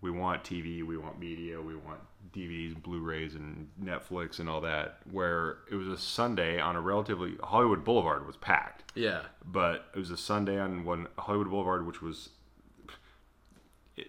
we 0.00 0.10
want 0.10 0.44
TV, 0.44 0.82
we 0.84 0.96
want 0.96 1.18
media, 1.18 1.60
we 1.60 1.74
want 1.74 2.00
DVDs, 2.32 2.80
Blu-rays, 2.80 3.34
and 3.34 3.68
Netflix 3.82 4.38
and 4.38 4.48
all 4.48 4.60
that. 4.60 4.98
Where 5.10 5.58
it 5.70 5.74
was 5.74 5.88
a 5.88 5.98
Sunday 5.98 6.60
on 6.60 6.76
a 6.76 6.80
relatively 6.80 7.36
Hollywood 7.42 7.84
Boulevard 7.84 8.26
was 8.26 8.36
packed 8.36 8.92
Yeah, 8.94 9.22
but 9.44 9.86
it 9.94 9.98
was 9.98 10.10
a 10.10 10.16
Sunday 10.16 10.58
on 10.58 10.84
one 10.84 11.08
Hollywood 11.18 11.50
Boulevard, 11.50 11.86
which 11.86 12.00
was 12.00 12.30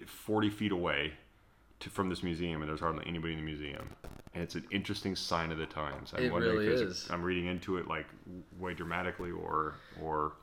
40 0.05 0.49
feet 0.49 0.71
away 0.71 1.13
to, 1.79 1.89
from 1.89 2.09
this 2.09 2.21
museum, 2.21 2.61
and 2.61 2.69
there's 2.69 2.81
hardly 2.81 3.05
anybody 3.07 3.33
in 3.33 3.39
the 3.39 3.45
museum. 3.45 3.89
And 4.33 4.43
it's 4.43 4.53
an 4.53 4.65
interesting 4.69 5.15
sign 5.15 5.51
of 5.51 5.57
the 5.57 5.65
times. 5.65 6.13
I'm 6.15 6.25
It 6.25 6.33
really 6.33 6.67
if 6.67 6.81
is. 6.81 7.07
I'm 7.09 7.23
reading 7.23 7.47
into 7.47 7.77
it 7.77 7.87
like 7.87 8.05
way 8.59 8.75
dramatically, 8.75 9.31
or 9.31 9.75
or 10.01 10.33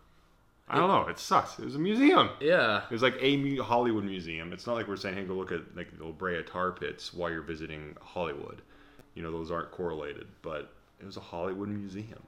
I 0.69 0.77
don't 0.77 0.89
know. 0.89 1.07
It 1.09 1.19
sucks. 1.19 1.59
It 1.59 1.65
was 1.65 1.77
a 1.77 1.79
museum. 1.79 2.31
yeah, 2.41 2.83
It 2.85 2.91
was 2.91 3.03
like 3.03 3.17
a 3.21 3.57
Hollywood 3.59 4.05
museum. 4.05 4.53
It's 4.53 4.67
not 4.67 4.75
like 4.75 4.89
we're 4.89 4.97
saying, 4.97 5.17
hey, 5.17 5.25
go 5.25 5.35
look 5.35 5.53
at 5.53 5.77
like 5.77 5.97
the 5.97 6.05
La 6.05 6.11
Brea 6.13 6.43
tar 6.43 6.73
pits 6.73 7.15
while 7.15 7.31
you're 7.31 7.43
visiting 7.43 7.97
Hollywood. 8.01 8.63
You 9.15 9.23
know, 9.23 9.31
those 9.31 9.51
aren't 9.51 9.71
correlated, 9.71 10.27
but 10.43 10.73
it 11.01 11.07
was 11.07 11.17
a 11.17 11.21
Hollywood 11.21 11.69
museum. 11.69 12.23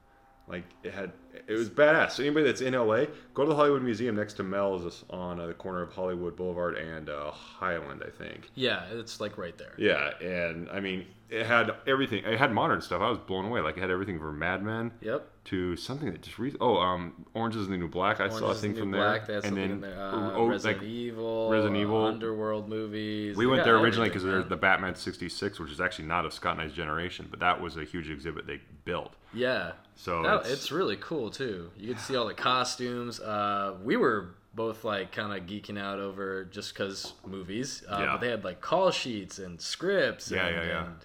Like 0.47 0.65
it 0.83 0.95
had, 0.95 1.13
it 1.47 1.53
was 1.53 1.69
badass. 1.69 2.13
So 2.13 2.23
anybody 2.23 2.47
that's 2.47 2.63
in 2.63 2.73
LA, 2.73 3.05
go 3.35 3.43
to 3.43 3.49
the 3.51 3.55
Hollywood 3.55 3.83
Museum 3.83 4.17
next 4.17 4.33
to 4.35 4.43
Mel's 4.43 5.05
on 5.11 5.39
uh, 5.39 5.47
the 5.47 5.53
corner 5.53 5.83
of 5.83 5.93
Hollywood 5.93 6.37
Boulevard 6.37 6.79
and 6.79 7.11
uh, 7.11 7.31
Highland, 7.31 8.03
I 8.07 8.11
think. 8.11 8.49
yeah. 8.55 8.85
It's 8.93 9.21
like 9.21 9.37
right 9.37 9.59
there. 9.59 9.75
Yeah, 9.77 10.17
and 10.27 10.71
I 10.71 10.81
mean, 10.81 11.05
it 11.29 11.45
had 11.45 11.73
everything. 11.87 12.25
It 12.25 12.39
had 12.39 12.51
modern 12.55 12.81
stuff. 12.81 13.03
I 13.03 13.11
was 13.11 13.19
blown 13.19 13.45
away. 13.45 13.61
Like 13.61 13.77
it 13.77 13.81
had 13.81 13.91
everything 13.91 14.19
from 14.19 14.39
Mad 14.39 14.63
Men 14.63 14.91
Yep. 15.03 15.29
To 15.49 15.77
something 15.77 16.13
that 16.13 16.21
just 16.21 16.39
re- 16.39 16.55
oh 16.61 16.77
um 16.77 17.25
Orange 17.35 17.57
is 17.57 17.69
the 17.69 17.77
New 17.77 17.89
Black. 17.89 18.21
I 18.21 18.29
saw 18.29 18.51
a 18.51 18.55
thing 18.55 18.75
the 18.75 18.81
from 18.81 18.91
there, 18.91 19.01
Black, 19.01 19.27
had 19.27 19.45
and 19.45 19.57
then 19.57 19.71
in 19.71 19.81
there. 19.81 19.99
Uh, 19.99 20.33
oh, 20.35 20.47
Resident 20.47 20.83
like, 20.83 20.89
Evil, 20.89 21.51
Resident 21.51 21.77
uh, 21.77 21.81
Evil. 21.81 22.05
Underworld 22.05 22.69
movies. 22.69 23.37
we 23.37 23.45
They 23.45 23.51
went 23.51 23.65
there 23.65 23.79
originally 23.79 24.09
because 24.09 24.25
there's 24.25 24.47
the 24.49 24.57
Batman 24.57 24.95
'66, 24.95 25.59
which 25.59 25.71
is 25.71 25.81
actually 25.81 26.07
not 26.07 26.27
of 26.27 26.33
Scott 26.33 26.59
and 26.59 26.63
I's 26.63 26.73
generation, 26.75 27.29
but 27.31 27.41
that 27.41 27.61
was 27.61 27.77
a 27.77 27.85
huge 27.85 28.11
exhibit 28.11 28.47
they 28.47 28.61
built. 28.85 29.15
yeah. 29.33 29.73
So 29.97 30.23
That- 30.23 30.41
it's, 30.43 30.51
it's, 30.51 30.73
really 30.73 30.97
cool 30.97 31.29
too. 31.31 31.71
You 31.77 31.95
to 31.95 32.01
see 32.01 32.15
all 32.15 32.27
the 32.27 32.35
costumes. 32.35 33.19
Uh, 33.19 33.75
we 33.83 33.97
were 33.97 34.37
both 34.55 34.85
like 34.85 35.11
kind 35.11 35.33
of 35.33 35.49
geeking 35.49 35.79
out 35.79 35.99
over 35.99 36.45
just 36.45 36.73
because 36.73 37.15
movies. 37.27 37.83
Uh, 37.89 37.99
Yeah. 38.01 38.13
But 38.13 38.21
they 38.21 38.29
had 38.29 38.45
like 38.45 38.61
call 38.61 38.91
sheets 38.93 39.39
and 39.39 39.61
scripts. 39.61 40.31
Yeah, 40.31 40.47
and, 40.47 40.57
yeah, 40.57 40.65
yeah. 40.65 40.85
and, 40.87 40.97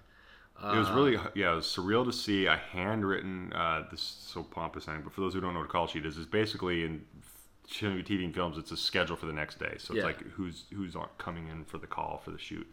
It 0.62 0.78
was 0.78 0.90
really 0.92 1.18
yeah, 1.36 1.52
it 1.52 1.56
was 1.56 1.66
surreal 1.66 2.06
to 2.06 2.14
see 2.14 2.46
a 2.46 2.56
handwritten. 2.56 3.52
Uh, 3.54 3.84
this 3.92 4.00
is 4.00 4.16
so 4.28 4.44
pompous, 4.44 4.86
thing, 4.86 5.02
but 5.04 5.12
for 5.12 5.22
those 5.22 5.34
who 5.34 5.42
don't 5.42 5.54
know 5.54 5.60
what 5.60 5.66
a 5.66 5.72
call 5.72 5.88
sheet 5.88 6.06
is, 6.06 6.18
it's 6.18 6.26
basically 6.28 6.84
in 6.86 7.04
TV 7.70 8.24
and 8.24 8.34
films, 8.34 8.58
it's 8.58 8.72
a 8.72 8.78
schedule 8.78 9.16
for 9.16 9.26
the 9.26 9.34
next 9.34 9.60
day. 9.60 9.76
So 9.78 9.94
it's 9.94 10.00
Yeah. 10.02 10.04
like 10.06 10.22
who's 10.32 10.66
who's 10.74 10.96
coming 11.18 11.48
in 11.50 11.66
for 11.66 11.78
the 11.80 11.88
call 11.88 12.18
for 12.24 12.32
the 12.32 12.38
shoot. 12.38 12.66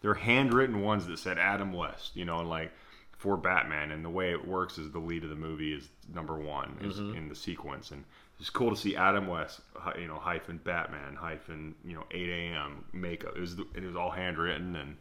There 0.00 0.10
are 0.10 0.14
handwritten 0.14 0.80
ones 0.80 1.06
that 1.06 1.18
said 1.18 1.38
Adam 1.38 1.72
West, 1.72 2.16
you 2.16 2.24
know, 2.24 2.38
and 2.40 2.48
like 2.48 2.72
for 3.16 3.36
Batman. 3.36 3.90
And 3.92 4.04
the 4.04 4.10
way 4.10 4.30
it 4.32 4.46
works 4.46 4.78
is 4.78 4.90
the 4.90 4.98
lead 5.00 5.22
of 5.24 5.30
the 5.30 5.36
movie 5.36 5.72
is 5.74 5.88
number 6.12 6.36
one 6.38 6.76
is 6.80 6.98
Mm-hmm. 6.98 7.16
in 7.16 7.28
the 7.28 7.34
sequence, 7.36 7.90
and 7.92 8.04
it's 8.40 8.50
cool 8.50 8.70
to 8.70 8.76
see 8.76 8.96
Adam 8.96 9.26
West, 9.28 9.60
you 9.98 10.08
know, 10.08 10.18
hyphen 10.18 10.58
Batman, 10.64 11.14
hyphen 11.14 11.74
you 11.84 11.94
know 11.94 12.04
8 12.10 12.28
a.m. 12.30 12.84
makeup. 12.92 13.34
It 13.36 13.40
was 13.40 13.56
it 13.74 13.84
was 13.84 13.94
all 13.94 14.10
handwritten 14.10 14.74
and. 14.74 14.96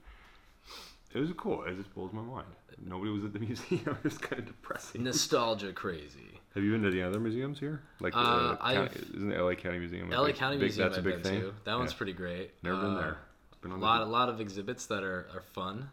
It 1.13 1.19
was 1.19 1.31
cool. 1.37 1.63
It 1.63 1.75
just 1.77 1.93
blows 1.95 2.11
my 2.13 2.21
mind. 2.21 2.47
Nobody 2.85 3.11
was 3.11 3.23
at 3.23 3.33
the 3.33 3.39
museum. 3.49 3.81
It 3.85 4.03
was 4.03 4.17
kind 4.17 4.39
of 4.39 4.45
depressing. 4.47 5.03
nostalgia 5.03 5.73
crazy. 5.73 6.39
Have 6.53 6.63
you 6.63 6.71
been 6.71 6.83
to 6.83 6.91
the 6.91 7.01
other 7.01 7.19
museums 7.19 7.59
here? 7.59 7.81
Like, 7.99 8.13
the, 8.13 8.19
Uh, 8.19 8.57
county, 8.57 8.99
isn't 9.15 9.29
the 9.29 9.35
LA 9.43 9.55
County 9.55 9.79
Museum? 9.79 10.09
LA 10.09 10.19
like, 10.21 10.35
County 10.35 10.57
big- 10.57 10.63
Museum 10.65 10.87
That's 10.89 10.97
a 10.97 10.99
I've 10.99 11.03
big 11.05 11.23
been 11.23 11.23
thing. 11.23 11.41
to. 11.41 11.53
That 11.65 11.77
one's 11.77 11.93
pretty 11.93 12.13
great. 12.13 12.51
Never 12.63 12.77
been 12.77 12.93
Uh, 12.95 12.99
there. 13.01 13.17
Been 13.61 13.71
A 13.71 13.77
lot, 13.77 14.01
a 14.01 14.05
lot 14.05 14.29
of 14.29 14.39
exhibits 14.41 14.85
that 14.87 15.03
are, 15.03 15.27
are 15.33 15.41
fun, 15.53 15.89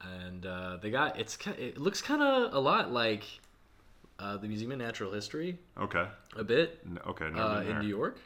and 0.00 0.46
uh, 0.46 0.76
they 0.80 0.90
got 0.90 1.18
it's 1.18 1.36
it 1.58 1.76
looks 1.78 2.00
kind 2.00 2.22
of 2.22 2.54
a 2.54 2.58
lot 2.60 2.92
like 2.92 3.24
uh, 4.20 4.36
the 4.36 4.46
Museum 4.46 4.70
of 4.72 4.78
Natural 4.78 5.10
History 5.12 5.58
Okay. 5.78 6.06
a 6.36 6.44
bit 6.44 6.78
N- 6.86 6.98
Okay. 7.06 7.24
Never 7.26 7.40
uh, 7.40 7.54
been 7.58 7.66
there. 7.66 7.76
in 7.76 7.82
New 7.82 7.88
York. 7.88 8.18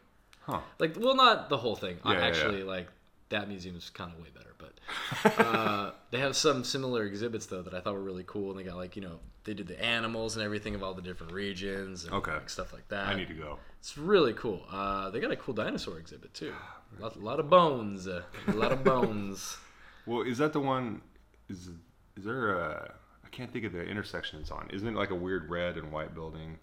Huh. 0.43 0.61
Like, 0.79 0.97
well, 0.99 1.15
not 1.17 1.49
the 1.49 1.57
whole 1.57 1.75
thing. 1.77 1.99
Yeah, 2.05 2.13
yeah, 2.13 2.19
yeah. 2.19 2.25
Actually, 2.27 2.63
like 2.65 2.89
that 3.35 3.49
museum 3.49 3.77
is 3.77 3.91
kind 3.91 4.13
of 4.13 4.19
way 4.21 4.29
better, 4.35 4.55
but 4.59 5.39
uh, 5.45 5.91
they 6.11 6.19
have 6.21 6.37
some 6.37 6.65
similar 6.65 7.05
exhibits 7.05 7.47
though 7.47 7.63
that 7.63 7.75
I 7.75 7.81
thought 7.81 7.95
were 7.95 8.03
really 8.03 8.25
cool, 8.27 8.51
and 8.51 8.59
they 8.59 8.65
got 8.65 8.77
like 8.77 8.97
you 8.97 9.03
know 9.03 9.19
they 9.45 9.55
did 9.55 9.67
the 9.69 9.83
animals 9.85 10.37
and 10.37 10.45
everything 10.45 10.75
of 10.75 10.83
all 10.83 10.95
the 10.95 11.03
different 11.03 11.33
regions, 11.33 12.05
and 12.05 12.15
Okay. 12.15 12.33
like, 12.33 12.49
stuff 12.49 12.73
like 12.73 12.89
that. 12.89 13.09
I 13.09 13.15
need 13.15 13.29
to 13.29 13.35
go. 13.35 13.59
It's 13.81 13.99
really 13.99 14.33
cool. 14.33 14.65
Uh, 14.71 15.11
they 15.11 15.21
got 15.21 15.31
a 15.31 15.37
cool 15.37 15.55
dinosaur 15.55 15.99
exhibit 15.99 16.33
too. 16.33 16.55
A 16.99 17.03
lot, 17.03 17.21
lot 17.21 17.41
of 17.41 17.51
bones. 17.51 18.07
Uh, 18.07 18.23
a 18.49 18.53
lot 18.53 18.73
of 18.73 18.83
bones. 18.93 19.59
Well, 20.07 20.23
is 20.23 20.39
that 20.39 20.53
the 20.53 20.61
one? 20.61 21.03
Is 21.49 21.69
is 22.17 22.25
there 22.25 22.57
a? 22.57 22.95
I 23.25 23.29
can't 23.31 23.53
think 23.53 23.65
of 23.65 23.73
the 23.73 23.83
intersection 23.83 24.41
it's 24.41 24.51
on. 24.51 24.69
Isn't 24.73 24.89
it 24.89 24.95
like 24.95 25.11
a 25.11 25.15
weird 25.15 25.51
red 25.51 25.77
and 25.77 25.91
white 25.93 26.15
building? 26.15 26.59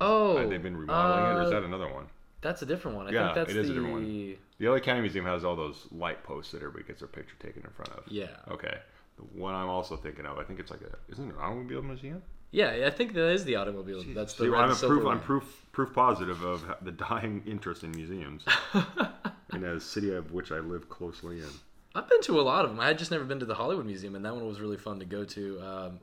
Oh, 0.00 0.48
they've 0.48 0.62
been 0.62 0.76
remodeling 0.76 1.24
it, 1.26 1.36
or 1.36 1.42
is 1.42 1.48
uh, 1.48 1.50
that 1.50 1.62
another 1.62 1.86
one? 1.92 2.06
That's 2.40 2.60
a 2.62 2.66
different 2.66 2.96
one. 2.96 3.06
I 3.06 3.12
Yeah, 3.12 3.32
think 3.32 3.34
that's 3.36 3.50
it 3.52 3.56
is 3.56 3.70
a 3.70 3.72
the 3.72 3.74
different 3.80 3.92
one. 3.94 4.36
The 4.62 4.68
LA 4.68 4.78
County 4.78 5.00
Museum 5.00 5.24
has 5.24 5.44
all 5.44 5.56
those 5.56 5.88
light 5.90 6.22
posts 6.22 6.52
that 6.52 6.58
everybody 6.58 6.84
gets 6.84 7.00
their 7.00 7.08
picture 7.08 7.34
taken 7.40 7.64
in 7.64 7.70
front 7.70 7.90
of. 7.98 8.04
yeah, 8.06 8.28
Okay. 8.48 8.78
The 9.16 9.22
one 9.36 9.54
I'm 9.56 9.68
also 9.68 9.96
thinking 9.96 10.24
of, 10.24 10.38
I 10.38 10.44
think 10.44 10.60
it's 10.60 10.70
like 10.70 10.82
a, 10.82 10.96
isn't 11.10 11.28
it 11.30 11.34
an 11.34 11.40
automobile 11.40 11.82
museum? 11.82 12.22
yeah. 12.52 12.84
I 12.86 12.90
think 12.90 13.12
that 13.14 13.28
is 13.30 13.44
the 13.44 13.56
automobile. 13.56 14.04
That's 14.14 14.34
the 14.34 14.44
See, 14.44 14.54
I'm 14.54 14.70
a 14.70 14.74
proof. 14.76 15.04
I'm 15.04 15.18
proof 15.20 15.66
proof 15.72 15.92
positive 15.92 16.44
of 16.44 16.64
the 16.80 16.92
dying 16.92 17.42
interest 17.44 17.82
in 17.82 17.90
museums 17.90 18.44
in 19.52 19.64
a 19.64 19.80
city 19.80 20.14
of 20.14 20.30
which 20.30 20.52
I 20.52 20.60
live 20.60 20.88
closely 20.88 21.38
in. 21.40 21.48
I've 21.96 22.08
been 22.08 22.22
to 22.22 22.40
a 22.40 22.42
lot 22.42 22.64
of 22.64 22.70
them. 22.70 22.78
I 22.78 22.86
had 22.86 22.98
just 22.98 23.10
never 23.10 23.24
been 23.24 23.40
to 23.40 23.44
the 23.46 23.56
Hollywood 23.56 23.84
Museum, 23.84 24.14
and 24.14 24.24
that 24.24 24.32
one 24.34 24.46
was 24.46 24.60
really 24.60 24.76
fun 24.78 25.00
to 25.00 25.04
go 25.04 25.24
to. 25.24 25.60
Um, 25.60 26.00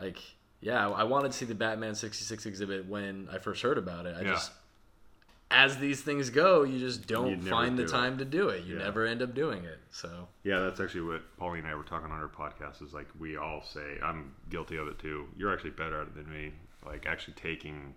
like, 0.00 0.18
yeah, 0.60 0.88
I 0.88 1.02
wanted 1.04 1.32
to 1.32 1.36
see 1.38 1.44
the 1.44 1.56
Batman 1.56 1.96
'66 1.96 2.46
exhibit 2.46 2.86
when 2.88 3.28
I 3.32 3.38
first 3.38 3.60
heard 3.62 3.78
about 3.78 4.06
it. 4.06 4.14
I 4.16 4.20
Yeah. 4.22 4.30
just, 4.30 4.52
as 5.50 5.78
these 5.78 6.00
things 6.02 6.30
go, 6.30 6.62
you 6.62 6.78
just 6.78 7.06
don't 7.06 7.38
never 7.38 7.50
find 7.50 7.76
the 7.78 7.82
do 7.82 7.88
it. 7.88 7.92
time 7.92 8.18
to 8.18 8.24
do 8.24 8.48
it. 8.50 8.64
You 8.64 8.76
Yeah. 8.78 8.84
never 8.84 9.04
end 9.04 9.20
up 9.22 9.34
doing 9.34 9.64
it. 9.64 9.78
So 9.90 10.28
Yeah, 10.44 10.60
that's 10.60 10.78
actually 10.80 11.02
what 11.02 11.36
Pauline 11.38 11.60
and 11.64 11.68
I 11.68 11.74
were 11.74 11.82
talking 11.82 12.10
on 12.10 12.20
our 12.20 12.28
podcast. 12.28 12.82
Is 12.82 12.92
like 12.94 13.08
we 13.18 13.36
all 13.36 13.62
say 13.62 13.98
I'm 14.02 14.34
guilty 14.48 14.76
of 14.76 14.86
it 14.88 14.98
too. 14.98 15.28
You're 15.36 15.52
actually 15.52 15.70
better 15.70 16.00
at 16.00 16.08
it 16.08 16.14
than 16.14 16.30
me. 16.32 16.52
Like 16.86 17.06
actually 17.06 17.34
taking, 17.34 17.94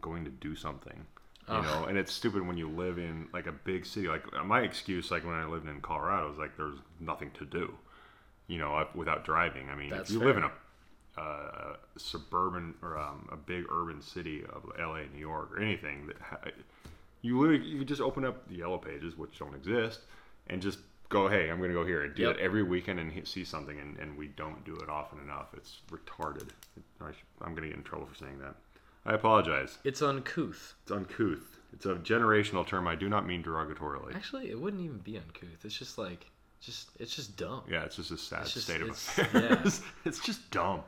going 0.00 0.24
to 0.24 0.30
do 0.30 0.54
something. 0.56 1.06
You 1.48 1.54
Oh. 1.54 1.62
know, 1.62 1.84
and 1.86 1.96
it's 1.96 2.12
stupid 2.12 2.46
when 2.46 2.58
you 2.58 2.68
live 2.68 2.98
in 2.98 3.28
like 3.32 3.46
a 3.46 3.52
big 3.52 3.86
city. 3.86 4.06
Like 4.08 4.24
my 4.44 4.60
excuse, 4.62 5.10
like 5.10 5.24
when 5.24 5.34
I 5.34 5.46
lived 5.46 5.66
in 5.68 5.80
Colorado, 5.80 6.28
was 6.28 6.36
like 6.38 6.56
there's 6.56 6.78
nothing 7.00 7.30
to 7.32 7.44
do. 7.46 7.78
You 8.48 8.58
know, 8.58 8.86
without 8.94 9.24
driving. 9.24 9.68
I 9.70 9.74
mean, 9.76 9.90
That's 9.90 10.10
if 10.10 10.14
you 10.16 10.20
live 10.24 10.36
in 10.36 10.42
a 10.42 10.50
uh, 11.18 11.76
suburban 11.96 12.74
or 12.82 12.98
um, 12.98 13.28
a 13.32 13.36
big 13.36 13.64
urban 13.70 14.00
city 14.00 14.42
of 14.52 14.64
LA, 14.78 15.00
New 15.12 15.20
York, 15.20 15.50
or 15.52 15.60
anything 15.60 16.06
that 16.06 16.16
ha- 16.20 16.50
you 17.22 17.38
literally 17.40 17.64
you 17.64 17.84
just 17.84 18.00
open 18.00 18.24
up 18.24 18.48
the 18.48 18.56
yellow 18.56 18.78
pages, 18.78 19.16
which 19.18 19.38
don't 19.38 19.54
exist, 19.54 20.00
and 20.48 20.62
just 20.62 20.78
go, 21.08 21.26
hey, 21.28 21.48
I'm 21.50 21.58
going 21.58 21.70
to 21.70 21.74
go 21.74 21.86
here 21.86 22.02
and 22.02 22.14
do 22.14 22.22
Yep. 22.24 22.36
it 22.36 22.40
every 22.40 22.62
weekend 22.62 23.00
and 23.00 23.10
hit, 23.10 23.26
see 23.26 23.42
something, 23.44 23.78
and, 23.80 23.98
and 23.98 24.16
we 24.18 24.28
don't 24.28 24.62
do 24.64 24.76
it 24.76 24.88
often 24.90 25.18
enough. 25.20 25.46
It's 25.56 25.78
retarded. 25.90 26.48
I'm 27.00 27.54
going 27.54 27.62
to 27.62 27.68
get 27.68 27.76
in 27.78 27.82
trouble 27.82 28.06
for 28.06 28.14
saying 28.14 28.38
that. 28.40 28.54
I 29.06 29.14
apologize. 29.14 29.78
it's 29.84 30.02
uncouth. 30.02 30.74
It's 30.82 30.92
uncouth. 30.92 31.56
It's 31.72 31.86
a 31.86 31.94
generational 31.94 32.66
term. 32.66 32.86
I 32.86 32.94
do 32.94 33.08
not 33.08 33.26
mean 33.26 33.42
derogatorily. 33.42 34.14
Actually, 34.14 34.50
it 34.50 34.60
wouldn't 34.60 34.82
even 34.82 34.98
be 34.98 35.16
uncouth. 35.16 35.64
It's 35.64 35.78
just 35.78 35.96
like, 35.98 36.26
just 36.60 36.90
it's 36.98 37.14
just 37.14 37.36
dumb. 37.38 37.62
Yeah, 37.70 37.84
it's 37.84 37.96
just 37.96 38.10
a 38.10 38.18
sad 38.18 38.44
just- 38.46 38.62
state 38.66 38.82
of 38.82 38.90
affairs. 38.90 39.80
it's 40.04 40.18
just 40.20 40.50
dumb. 40.50 40.80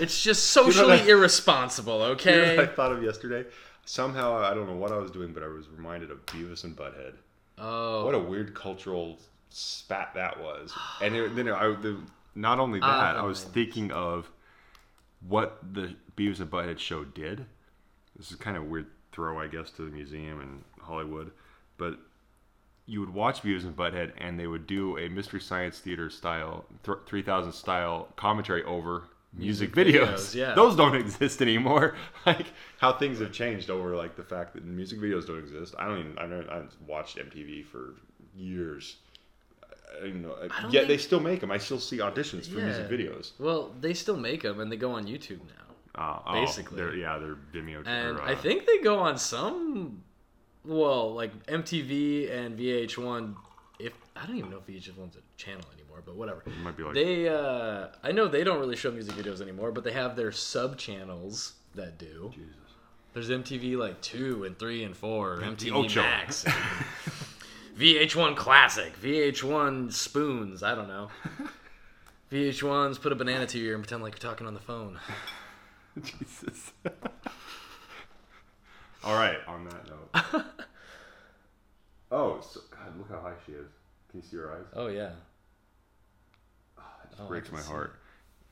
It's 0.00 0.22
just 0.22 0.54
You 0.56 0.62
know 0.62 0.70
socially 0.70 0.96
that- 0.98 1.08
irresponsible. 1.08 1.94
You 2.00 2.06
know 2.06 2.10
Okay. 2.12 2.58
I 2.58 2.66
thought 2.66 2.92
of 2.92 3.02
yesterday? 3.02 3.48
Somehow, 3.86 4.38
I 4.38 4.54
don't 4.54 4.66
know 4.66 4.76
what 4.76 4.92
I 4.92 4.96
was 4.96 5.10
doing, 5.10 5.32
but 5.32 5.42
I 5.42 5.48
was 5.48 5.68
reminded 5.68 6.10
of 6.10 6.24
Beavis 6.26 6.64
and 6.64 6.74
Butthead. 6.74 7.14
oh, 7.58 8.04
What 8.06 8.14
a 8.14 8.18
weird 8.18 8.54
cultural 8.54 9.18
spat 9.50 10.12
that 10.14 10.40
was. 10.40 10.72
And 11.02 11.14
it, 11.14 11.36
then 11.36 11.48
I, 11.50 11.68
the, 11.68 11.98
not 12.34 12.58
only 12.60 12.80
that, 12.80 12.86
Ah, 12.88 13.18
I 13.18 13.22
was 13.22 13.44
thinking 13.44 13.92
of 13.92 14.30
what 15.28 15.58
the 15.74 15.94
Beavis 16.16 16.40
and 16.40 16.50
Butthead 16.50 16.78
show 16.78 17.04
did. 17.04 17.44
This 18.16 18.30
is 18.30 18.36
kind 18.36 18.56
of 18.56 18.62
a 18.62 18.66
weird 18.66 18.86
throw, 19.12 19.38
I 19.38 19.48
guess, 19.48 19.70
to 19.72 19.82
the 19.82 19.90
museum 19.90 20.40
in 20.40 20.64
Hollywood. 20.82 21.30
But 21.76 21.98
you 22.86 23.00
would 23.00 23.10
watch 23.10 23.42
Beavis 23.42 23.64
and 23.64 23.76
Butthead, 23.76 24.12
and 24.18 24.38
they 24.40 24.46
would 24.46 24.66
do 24.66 24.96
a 24.98 25.08
Mystery 25.10 25.40
Science 25.40 25.78
Theater 25.78 26.08
style, 26.10 26.64
th- 26.84 26.98
3000 27.06 27.52
style 27.52 28.08
commentary 28.16 28.62
over 28.64 29.04
music, 29.36 29.74
Music 29.76 29.94
videos. 29.94 30.14
videos, 30.14 30.34
yeah. 30.34 30.54
Those 30.54 30.76
don't 30.76 30.94
exist 30.94 31.42
anymore. 31.42 31.96
like 32.26 32.46
how 32.78 32.92
things 32.92 33.18
have 33.20 33.32
changed 33.32 33.70
over 33.70 33.96
like 33.96 34.16
the 34.16 34.22
fact 34.22 34.54
that 34.54 34.64
music 34.64 34.98
videos 35.00 35.26
don't 35.26 35.38
exist. 35.38 35.74
I 35.78 35.86
don't 35.86 36.00
even. 36.00 36.18
I 36.18 36.26
don't. 36.26 36.48
I 36.48 36.54
haven't 36.54 36.72
watched 36.86 37.16
MTV 37.18 37.64
for 37.66 37.94
years. 38.36 38.96
I 39.96 40.06
don't 40.06 40.22
know. 40.22 40.34
I 40.42 40.62
don't 40.62 40.72
Yet 40.72 40.88
they 40.88 40.96
still 40.98 41.20
make 41.20 41.40
them. 41.40 41.50
I 41.50 41.58
still 41.58 41.78
see 41.78 41.98
auditions 41.98 42.48
for 42.48 42.58
music 42.58 42.88
videos. 42.88 43.32
well, 43.38 43.72
they 43.80 43.94
still 43.94 44.16
make 44.16 44.42
them, 44.42 44.60
and 44.60 44.70
they 44.70 44.76
go 44.76 44.92
on 44.92 45.06
YouTube 45.06 45.38
now. 45.46 45.64
Uh, 45.96 46.18
oh, 46.26 46.32
Basically. 46.32 46.76
they're, 46.76 46.96
yeah, 46.96 47.18
they're 47.18 47.36
Vimeo. 47.52 47.86
And 47.86 48.18
or, 48.18 48.22
uh, 48.22 48.26
I 48.32 48.34
think 48.34 48.66
they 48.66 48.78
go 48.78 48.98
on 48.98 49.16
some, 49.16 50.02
well, 50.64 51.14
like 51.14 51.46
MTV 51.46 52.32
and 52.32 52.58
VH1. 52.58 53.36
If 53.78 53.92
I 54.16 54.26
don't 54.26 54.36
even 54.36 54.50
know 54.50 54.58
if 54.58 54.66
VH1's 54.66 55.16
a 55.16 55.20
channel 55.36 55.62
anymore, 55.72 55.83
but 56.04 56.14
whatever. 56.16 56.42
it 56.46 56.56
might 56.58 56.76
be 56.76 56.82
like 56.82 56.94
They, 56.94 57.28
uh, 57.28 57.88
I 58.02 58.12
know 58.12 58.28
they 58.28 58.44
don't 58.44 58.58
really 58.58 58.76
show 58.76 58.90
music 58.90 59.14
videos 59.14 59.40
anymore, 59.40 59.72
but 59.72 59.84
they 59.84 59.92
have 59.92 60.16
their 60.16 60.32
sub 60.32 60.76
channels 60.76 61.54
that 61.74 61.98
do. 61.98 62.30
Jesus. 62.34 62.54
There's 63.12 63.30
MTV 63.30 63.76
like 63.76 64.00
two 64.00 64.44
and 64.44 64.58
three 64.58 64.82
and 64.82 64.96
four, 64.96 65.38
MTV 65.38 65.72
Ocho. 65.72 66.02
Max, 66.02 66.44
VH1 67.78 68.36
Classic, 68.36 69.00
VH1 69.00 69.92
Spoons. 69.92 70.62
I 70.62 70.74
don't 70.74 70.88
know. 70.88 71.08
VH1s 72.32 73.00
put 73.00 73.12
a 73.12 73.14
banana 73.14 73.46
to 73.46 73.58
your 73.58 73.68
ear 73.68 73.74
and 73.74 73.84
pretend 73.84 74.02
like 74.02 74.14
you're 74.14 74.30
talking 74.30 74.46
on 74.46 74.54
the 74.54 74.60
phone. 74.60 74.98
Jesus. 76.02 76.72
All 79.04 79.14
right. 79.14 79.38
On 79.46 79.64
that 79.66 79.86
note. 79.88 80.44
oh, 82.10 82.40
so, 82.40 82.60
God! 82.70 82.98
Look 82.98 83.10
how 83.10 83.20
high 83.20 83.34
she 83.46 83.52
is. 83.52 83.68
Can 84.10 84.20
you 84.20 84.28
see 84.28 84.36
her 84.36 84.52
eyes? 84.52 84.64
Oh 84.74 84.86
yeah. 84.86 85.10
Oh, 87.20 87.26
breaks 87.28 87.50
my 87.52 87.60
see. 87.60 87.70
heart. 87.70 87.98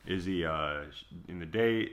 Izzy, 0.06 0.44
uh, 0.44 0.80
in 1.28 1.38
the 1.38 1.46
day, 1.46 1.92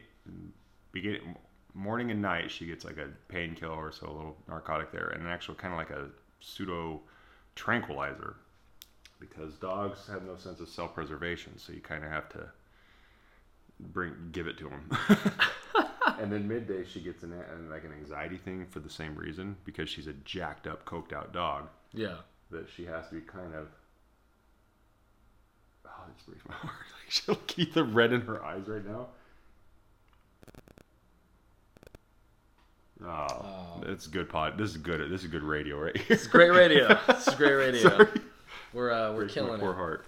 beginning, 0.91 1.35
morning 1.73 2.09
and 2.11 2.21
night, 2.21 2.49
she 2.51 2.65
gets 2.65 2.83
like 2.83 2.97
a 2.97 3.07
painkiller 3.27 3.75
or 3.75 3.91
so, 3.91 4.07
a 4.07 4.11
little 4.13 4.37
narcotic 4.47 4.91
there, 4.91 5.07
and 5.09 5.21
an 5.21 5.27
actual 5.29 5.55
kind 5.55 5.73
of 5.73 5.77
like 5.77 5.91
a 5.91 6.07
pseudo 6.41 7.01
tranquilizer 7.55 8.35
because 9.19 9.55
dogs 9.55 10.07
have 10.07 10.23
no 10.23 10.35
sense 10.37 10.59
of 10.61 10.69
self-preservation, 10.69 11.57
so 11.57 11.73
you 11.73 11.81
kind 11.81 12.03
of 12.03 12.09
have 12.09 12.29
to 12.29 12.49
bring 13.79 14.13
give 14.31 14.47
it 14.47 14.57
to 14.57 14.69
them. 14.69 14.89
and 16.19 16.31
then 16.31 16.47
midday 16.47 16.83
she 16.85 17.01
gets 17.01 17.23
an 17.23 17.33
an- 17.33 17.69
like 17.69 17.83
an 17.83 17.91
anxiety 17.93 18.37
thing 18.37 18.65
for 18.65 18.79
the 18.79 18.89
same 18.89 19.15
reason 19.15 19.55
because 19.65 19.89
she's 19.89 20.07
a 20.07 20.13
jacked 20.25 20.67
up, 20.67 20.85
coked 20.85 21.13
out 21.13 21.31
dog 21.33 21.67
Yeah. 21.93 22.15
that 22.51 22.67
she 22.75 22.85
has 22.85 23.07
to 23.09 23.15
be 23.15 23.21
kind 23.21 23.53
of. 23.53 23.67
My 26.47 26.53
heart. 26.55 26.73
Like 26.99 27.09
she'll 27.11 27.35
keep 27.47 27.73
the 27.73 27.83
red 27.83 28.13
in 28.13 28.21
her 28.21 28.43
eyes 28.45 28.67
right 28.67 28.85
now. 28.85 29.07
Oh, 33.03 33.07
Oh. 33.07 33.81
it's 33.87 34.07
good 34.07 34.29
pod. 34.29 34.57
This 34.57 34.71
is 34.71 34.77
good. 34.77 35.09
This 35.09 35.21
is 35.23 35.27
good 35.27 35.43
radio 35.43 35.79
right 35.79 35.95
here. 35.95 36.05
It's 36.09 36.27
great 36.27 36.51
radio. 36.51 36.99
This 37.07 37.27
is 37.27 37.35
great 37.35 37.53
radio. 37.53 38.07
We're 38.73 38.91
uh, 38.91 39.11
we're 39.13 39.19
Breaks 39.21 39.35
my 39.37 39.41
killing 39.41 39.59
poor 39.59 39.71
it. 39.71 39.75
heart. 39.75 40.05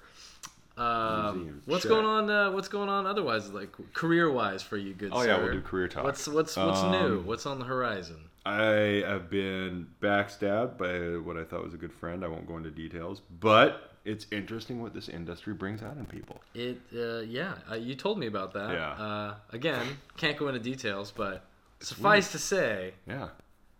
Um, 0.77 1.61
what's 1.65 1.85
going 1.85 2.05
on? 2.05 2.29
Uh, 2.29 2.51
what's 2.51 2.67
going 2.67 2.89
on 2.89 3.05
otherwise, 3.05 3.49
like 3.51 3.69
career 3.93 4.31
wise 4.31 4.61
for 4.61 4.77
you, 4.77 4.93
good 4.93 5.11
Oh 5.13 5.21
sir? 5.21 5.27
yeah, 5.27 5.37
we'll 5.37 5.51
do 5.53 5.61
career 5.61 5.87
talk. 5.87 6.03
What's 6.03 6.27
what's 6.27 6.55
what's 6.57 6.79
Um, 6.79 6.91
new? 6.91 7.21
What's 7.21 7.45
on 7.45 7.59
the 7.59 7.65
horizon? 7.65 8.17
I 8.45 9.03
have 9.07 9.29
been 9.29 9.87
backstabbed 10.01 10.77
by 10.77 11.17
what 11.25 11.37
I 11.37 11.43
thought 11.43 11.63
was 11.63 11.73
a 11.73 11.77
good 11.77 11.93
friend. 11.93 12.23
I 12.25 12.27
won't 12.27 12.47
go 12.47 12.57
into 12.57 12.71
details, 12.71 13.21
but 13.39 13.90
it's 14.03 14.25
interesting 14.31 14.81
what 14.81 14.93
this 14.93 15.09
industry 15.09 15.53
brings 15.53 15.83
out 15.83 15.97
in 15.97 16.05
people. 16.05 16.41
It 16.53 16.79
uh, 16.95 17.19
yeah, 17.19 17.55
uh, 17.69 17.75
you 17.75 17.95
told 17.95 18.17
me 18.17 18.27
about 18.27 18.53
that. 18.53 18.71
Yeah. 18.71 18.91
Uh, 18.91 19.35
again, 19.51 19.85
can't 20.17 20.37
go 20.37 20.47
into 20.47 20.59
details, 20.59 21.11
but 21.11 21.45
suffice 21.79 22.31
to 22.31 22.39
say, 22.39 22.93
Yeah, 23.07 23.29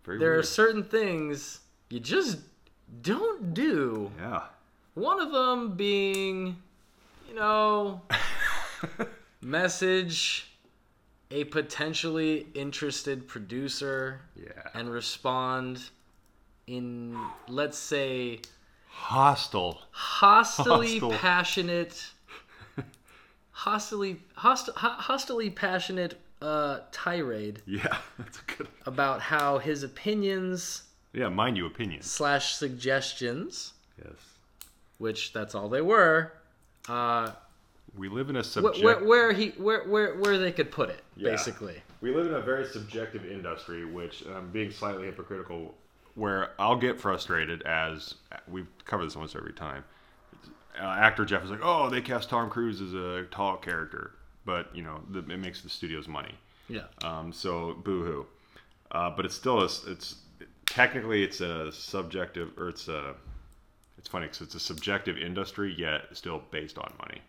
very 0.04 0.18
there 0.18 0.38
are 0.38 0.42
certain 0.42 0.84
things 0.84 1.60
you 1.88 2.00
just 2.00 2.38
don't 3.02 3.54
do. 3.54 4.10
Yeah, 4.18 4.44
One 4.94 5.20
of 5.20 5.32
them 5.32 5.76
being, 5.76 6.56
you 7.28 7.34
know, 7.34 8.02
message 9.40 10.48
a 11.30 11.44
potentially 11.44 12.46
interested 12.54 13.26
producer 13.26 14.20
yeah. 14.36 14.50
and 14.74 14.90
respond 14.90 15.82
in, 16.66 17.18
let's 17.48 17.78
say, 17.78 18.40
Hostile. 18.94 19.80
hostily 19.90 20.98
Hostile. 21.00 21.18
passionate, 21.18 22.10
hostily, 23.52 24.18
host, 24.36 24.68
hostily 24.76 25.54
passionate 25.54 26.18
uh, 26.40 26.80
tirade 26.92 27.62
Yeah, 27.66 27.96
that's 28.18 28.38
a 28.38 28.56
good. 28.56 28.68
about 28.86 29.20
how 29.20 29.58
his 29.58 29.82
opinions 29.82 30.82
Yeah, 31.12 31.28
mind 31.28 31.56
you, 31.56 31.66
opinions. 31.66 32.06
slash 32.10 32.54
suggestions, 32.54 33.72
Yes, 33.98 34.14
which 34.98 35.32
that's 35.32 35.54
all 35.54 35.68
they 35.68 35.82
were, 35.82 36.32
uh, 36.88 37.32
we 37.96 38.08
live 38.08 38.30
in 38.30 38.36
a 38.36 38.44
subject. 38.44 38.82
where, 38.82 39.04
where 39.04 39.32
he 39.32 39.50
where, 39.50 39.84
where 39.86 40.16
where 40.16 40.38
they 40.38 40.50
could 40.52 40.70
put 40.70 40.88
it 40.88 41.02
Yeah. 41.16 41.30
basically 41.30 41.82
We 42.00 42.14
live 42.14 42.26
in 42.26 42.34
a 42.34 42.40
very 42.40 42.64
subjective 42.66 43.24
industry, 43.30 43.84
which 43.84 44.24
um, 44.26 44.50
being 44.50 44.70
slightly 44.70 45.04
hypocritical, 45.06 45.74
where 46.14 46.50
I'll 46.58 46.76
get 46.76 47.00
frustrated 47.00 47.62
as 47.62 48.14
we've 48.48 48.68
covered 48.84 49.06
this 49.06 49.16
almost 49.16 49.36
every 49.36 49.52
time. 49.52 49.84
Uh, 50.78 50.84
actor 50.84 51.24
Jeff 51.24 51.44
is 51.44 51.50
like, 51.50 51.60
"Oh, 51.62 51.90
they 51.90 52.00
cast 52.00 52.30
Tom 52.30 52.48
Cruise 52.48 52.80
as 52.80 52.94
a 52.94 53.24
tall 53.30 53.56
character, 53.56 54.12
but 54.44 54.74
you 54.74 54.82
know, 54.82 55.02
the, 55.10 55.18
it 55.18 55.38
makes 55.38 55.60
the 55.62 55.68
studios 55.68 56.08
money." 56.08 56.34
yeah 56.68 56.84
Um, 57.04 57.32
so 57.32 57.74
boo-hoo. 57.84 58.26
Uh, 58.90 59.10
but 59.10 59.24
it's 59.24 59.34
still 59.34 59.60
a, 59.60 59.64
it's 59.64 60.16
technically 60.66 61.22
it's 61.22 61.40
a 61.40 61.72
subjective 61.72 62.50
or 62.58 62.68
it's 62.68 62.88
a 62.88 63.14
it's 63.98 64.08
funny 64.08 64.26
because 64.26 64.40
it's 64.40 64.54
a 64.54 64.60
subjective 64.60 65.16
industry 65.18 65.74
yet 65.76 66.02
still 66.12 66.42
based 66.50 66.78
on 66.78 66.92
money. 66.98 67.20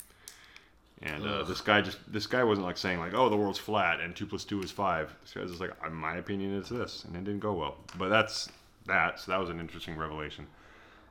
And 1.02 1.25
uh, 1.28 1.44
this 1.44 1.60
guy 1.60 1.82
just 1.82 1.98
this 2.12 2.28
guy 2.28 2.44
wasn't 2.44 2.66
like 2.66 2.78
saying 2.78 3.00
like 3.00 3.13
oh 3.13 3.30
the 3.30 3.36
world's 3.36 3.60
flat 3.60 4.00
and 4.00 4.16
two 4.16 4.25
plus 4.25 4.46
two 4.46 4.62
is 4.62 4.72
five. 4.72 5.13
This 5.22 5.34
guy's 5.34 5.50
just 5.50 5.60
like 5.60 5.72
in 5.86 5.94
my 5.94 6.16
opinion 6.16 6.58
it's 6.58 6.70
this 6.70 7.04
and 7.04 7.16
it 7.16 7.24
didn't 7.25 7.42
go 7.42 7.54
well. 7.54 7.78
But 7.98 8.10
that's 8.10 8.50
that. 8.88 9.20
So 9.20 9.32
that 9.32 9.40
was 9.40 9.50
an 9.50 9.60
interesting 9.60 9.98
revelation. 9.98 10.48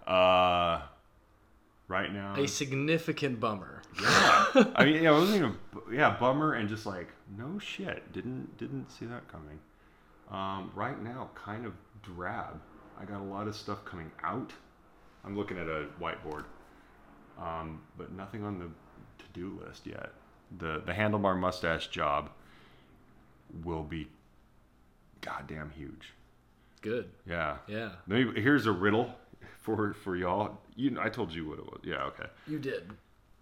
Uh, 0.07 0.83
right 1.89 2.13
now, 2.13 2.35
a 2.37 2.49
significant 2.49 3.39
bummer 3.39 3.83
Yeah, 4.01 4.47
I 4.75 4.85
mean, 4.85 5.03
yeah, 5.03 5.11
it 5.11 5.19
wasn't 5.19 5.39
even 5.39 5.57
yeah, 5.93 6.17
bummer 6.19 6.55
and 6.55 6.69
just 6.69 6.87
like 6.87 7.09
no 7.37 7.59
shit, 7.59 8.13
didn't 8.13 8.57
didn't 8.59 8.91
see 8.91 9.07
that 9.07 9.29
coming. 9.29 9.59
Um, 10.31 10.71
right 10.75 11.01
now, 11.03 11.31
kind 11.35 11.67
of 11.67 11.75
drab. 12.03 12.61
I 13.01 13.05
got 13.05 13.21
a 13.21 13.25
lot 13.25 13.49
of 13.49 13.55
stuff 13.55 13.85
coming 13.85 14.11
out. 14.23 14.53
I'm 15.25 15.37
looking 15.37 15.59
at 15.59 15.69
a 15.69 15.87
whiteboard, 16.01 16.45
um, 17.39 17.83
but 17.97 18.13
nothing 18.13 18.45
on 18.45 18.59
the 18.59 18.69
to-do 19.19 19.61
list 19.65 19.87
yet. 19.87 20.13
The 20.59 20.83
the 20.85 20.93
handlebar 20.93 21.39
mustache 21.39 21.89
job 21.89 22.31
will 23.65 23.83
be 23.83 24.09
goddamn 25.21 25.71
huge. 25.71 26.15
Good 26.83 27.11
Yeah. 27.27 27.57
yeah 27.67 27.91
Maybe 28.07 28.41
here's 28.41 28.67
a 28.67 28.73
riddle 28.73 29.15
for 29.63 29.95
for 29.95 30.15
y'all. 30.17 30.59
You, 30.77 30.99
I 31.01 31.09
told 31.09 31.33
you 31.33 31.49
what 31.49 31.59
it 31.59 31.65
was. 31.65 31.81
Yeah. 31.85 32.05
Okay. 32.05 32.27
you 32.47 32.59
did 32.59 32.91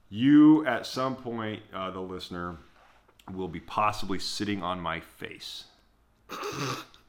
You, 0.08 0.64
at 0.66 0.86
some 0.86 1.14
point, 1.16 1.62
uh, 1.74 1.90
the 1.90 2.00
listener, 2.00 2.56
will 3.32 3.48
be 3.48 3.60
possibly 3.60 4.18
sitting 4.18 4.62
on 4.62 4.80
my 4.80 5.00
face. 5.00 5.64
do 6.30 6.36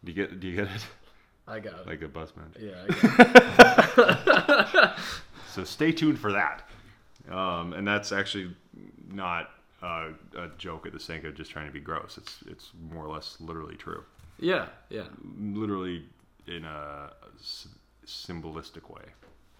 you 0.05 0.13
get? 0.13 0.39
Do 0.39 0.47
you 0.47 0.55
get 0.55 0.67
it? 0.75 0.85
i 1.47 1.59
got 1.59 1.79
it 1.79 1.87
Like 1.87 2.01
a 2.03 2.07
bus 2.07 2.31
man. 2.35 2.51
yeah 2.59 2.83
I 2.87 3.93
got 3.95 4.89
it. 4.89 4.91
So 5.53 5.65
stay 5.65 5.91
tuned 5.91 6.17
for 6.17 6.31
that. 6.31 6.61
Um, 7.29 7.73
and 7.73 7.85
that's 7.85 8.13
actually 8.13 8.55
not 9.09 9.49
uh, 9.83 10.09
a 10.37 10.47
joke 10.57 10.85
at 10.87 10.93
the 10.93 10.99
sake 10.99 11.25
of 11.25 11.35
just 11.35 11.51
trying 11.51 11.65
to 11.67 11.73
be 11.73 11.81
gross. 11.81 12.17
It's 12.17 12.37
it's 12.47 12.71
more 12.89 13.03
or 13.05 13.13
less 13.13 13.35
literally 13.41 13.75
true. 13.75 14.03
yeah 14.39 14.67
yeah 14.89 15.07
Literally 15.37 16.05
in 16.47 16.65
a 16.65 17.11
symbolistic 18.05 18.89
way. 18.89 19.03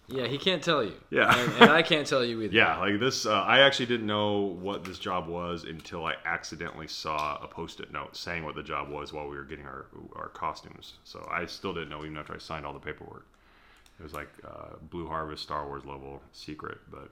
yeah 0.08 0.26
he 0.26 0.36
can't 0.36 0.62
tell 0.62 0.82
you 0.84 0.94
Yeah. 1.10 1.32
and, 1.38 1.52
and 1.62 1.70
i 1.70 1.80
can't 1.82 2.06
tell 2.06 2.24
you 2.24 2.42
either 2.42 2.52
Yeah, 2.62 2.76
like 2.78 2.98
this, 3.00 3.24
uh, 3.24 3.32
I 3.42 3.60
actually 3.60 3.86
didn't 3.86 4.06
know 4.06 4.40
what 4.60 4.84
this 4.84 4.98
job 4.98 5.26
was 5.28 5.64
until 5.64 6.04
I 6.04 6.14
accidentally 6.24 6.88
saw 6.88 7.38
a 7.42 7.46
post-it 7.46 7.92
note 7.92 8.16
saying 8.16 8.44
what 8.44 8.54
the 8.54 8.62
job 8.62 8.88
was 8.90 9.12
while 9.12 9.28
we 9.28 9.36
were 9.36 9.44
getting 9.44 9.64
our 9.66 9.86
our 10.16 10.28
costumes. 10.28 10.94
So 11.04 11.26
I 11.30 11.46
still 11.46 11.72
didn't 11.72 11.88
know 11.88 12.04
even 12.04 12.16
after 12.16 12.34
I 12.34 12.38
signed 12.38 12.66
all 12.66 12.72
the 12.74 12.78
paperwork. 12.90 13.26
It 13.98 14.02
was 14.02 14.12
like 14.12 14.28
uh, 14.44 14.76
Blue 14.90 15.06
Harvest 15.06 15.42
Star 15.42 15.66
Wars 15.66 15.84
level 15.84 16.20
secret, 16.32 16.78
but 16.90 17.08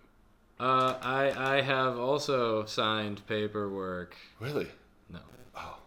uh, 0.58 0.98
I 1.00 1.56
I 1.56 1.60
have 1.62 1.98
also 1.98 2.64
signed 2.66 3.22
paperwork. 3.26 4.16
really, 4.40 4.68
No, 5.08 5.20
Oh. 5.56 5.78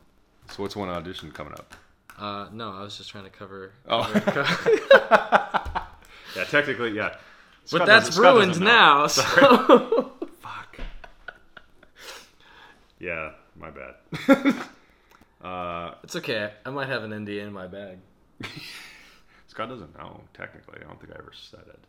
so 0.50 0.64
what's 0.64 0.76
one 0.76 0.90
audition 0.90 1.32
coming 1.32 1.54
up? 1.54 1.76
Uh, 2.18 2.48
no, 2.52 2.72
I 2.72 2.82
was 2.82 2.98
just 2.98 3.10
trying 3.10 3.26
to 3.26 3.30
cover. 3.30 3.72
Oh. 3.88 4.04
cover- 4.26 5.80
Yeah, 6.36 6.46
technically, 6.46 6.92
yeah. 6.96 7.16
but 7.72 7.86
that's 7.86 8.18
ruined 8.18 8.60
now. 8.60 9.06
So 9.08 10.12
Fuck. 10.42 10.78
Yeah, 13.00 13.32
my 13.56 13.70
bad. 13.70 14.56
uh, 15.44 15.96
it's 16.04 16.16
okay. 16.16 16.54
I 16.66 16.70
might 16.72 16.88
have 16.88 17.04
an 17.04 17.12
NDA 17.12 17.46
in 17.46 17.54
my 17.54 17.68
bag. 17.68 18.00
Scott 19.48 19.70
doesn't 19.70 19.96
know 19.98 20.22
technically. 20.34 20.80
I 20.84 20.88
don't 20.88 21.00
think 21.00 21.14
I 21.14 21.20
ever 21.20 21.32
said 21.36 21.66
it. 21.68 21.80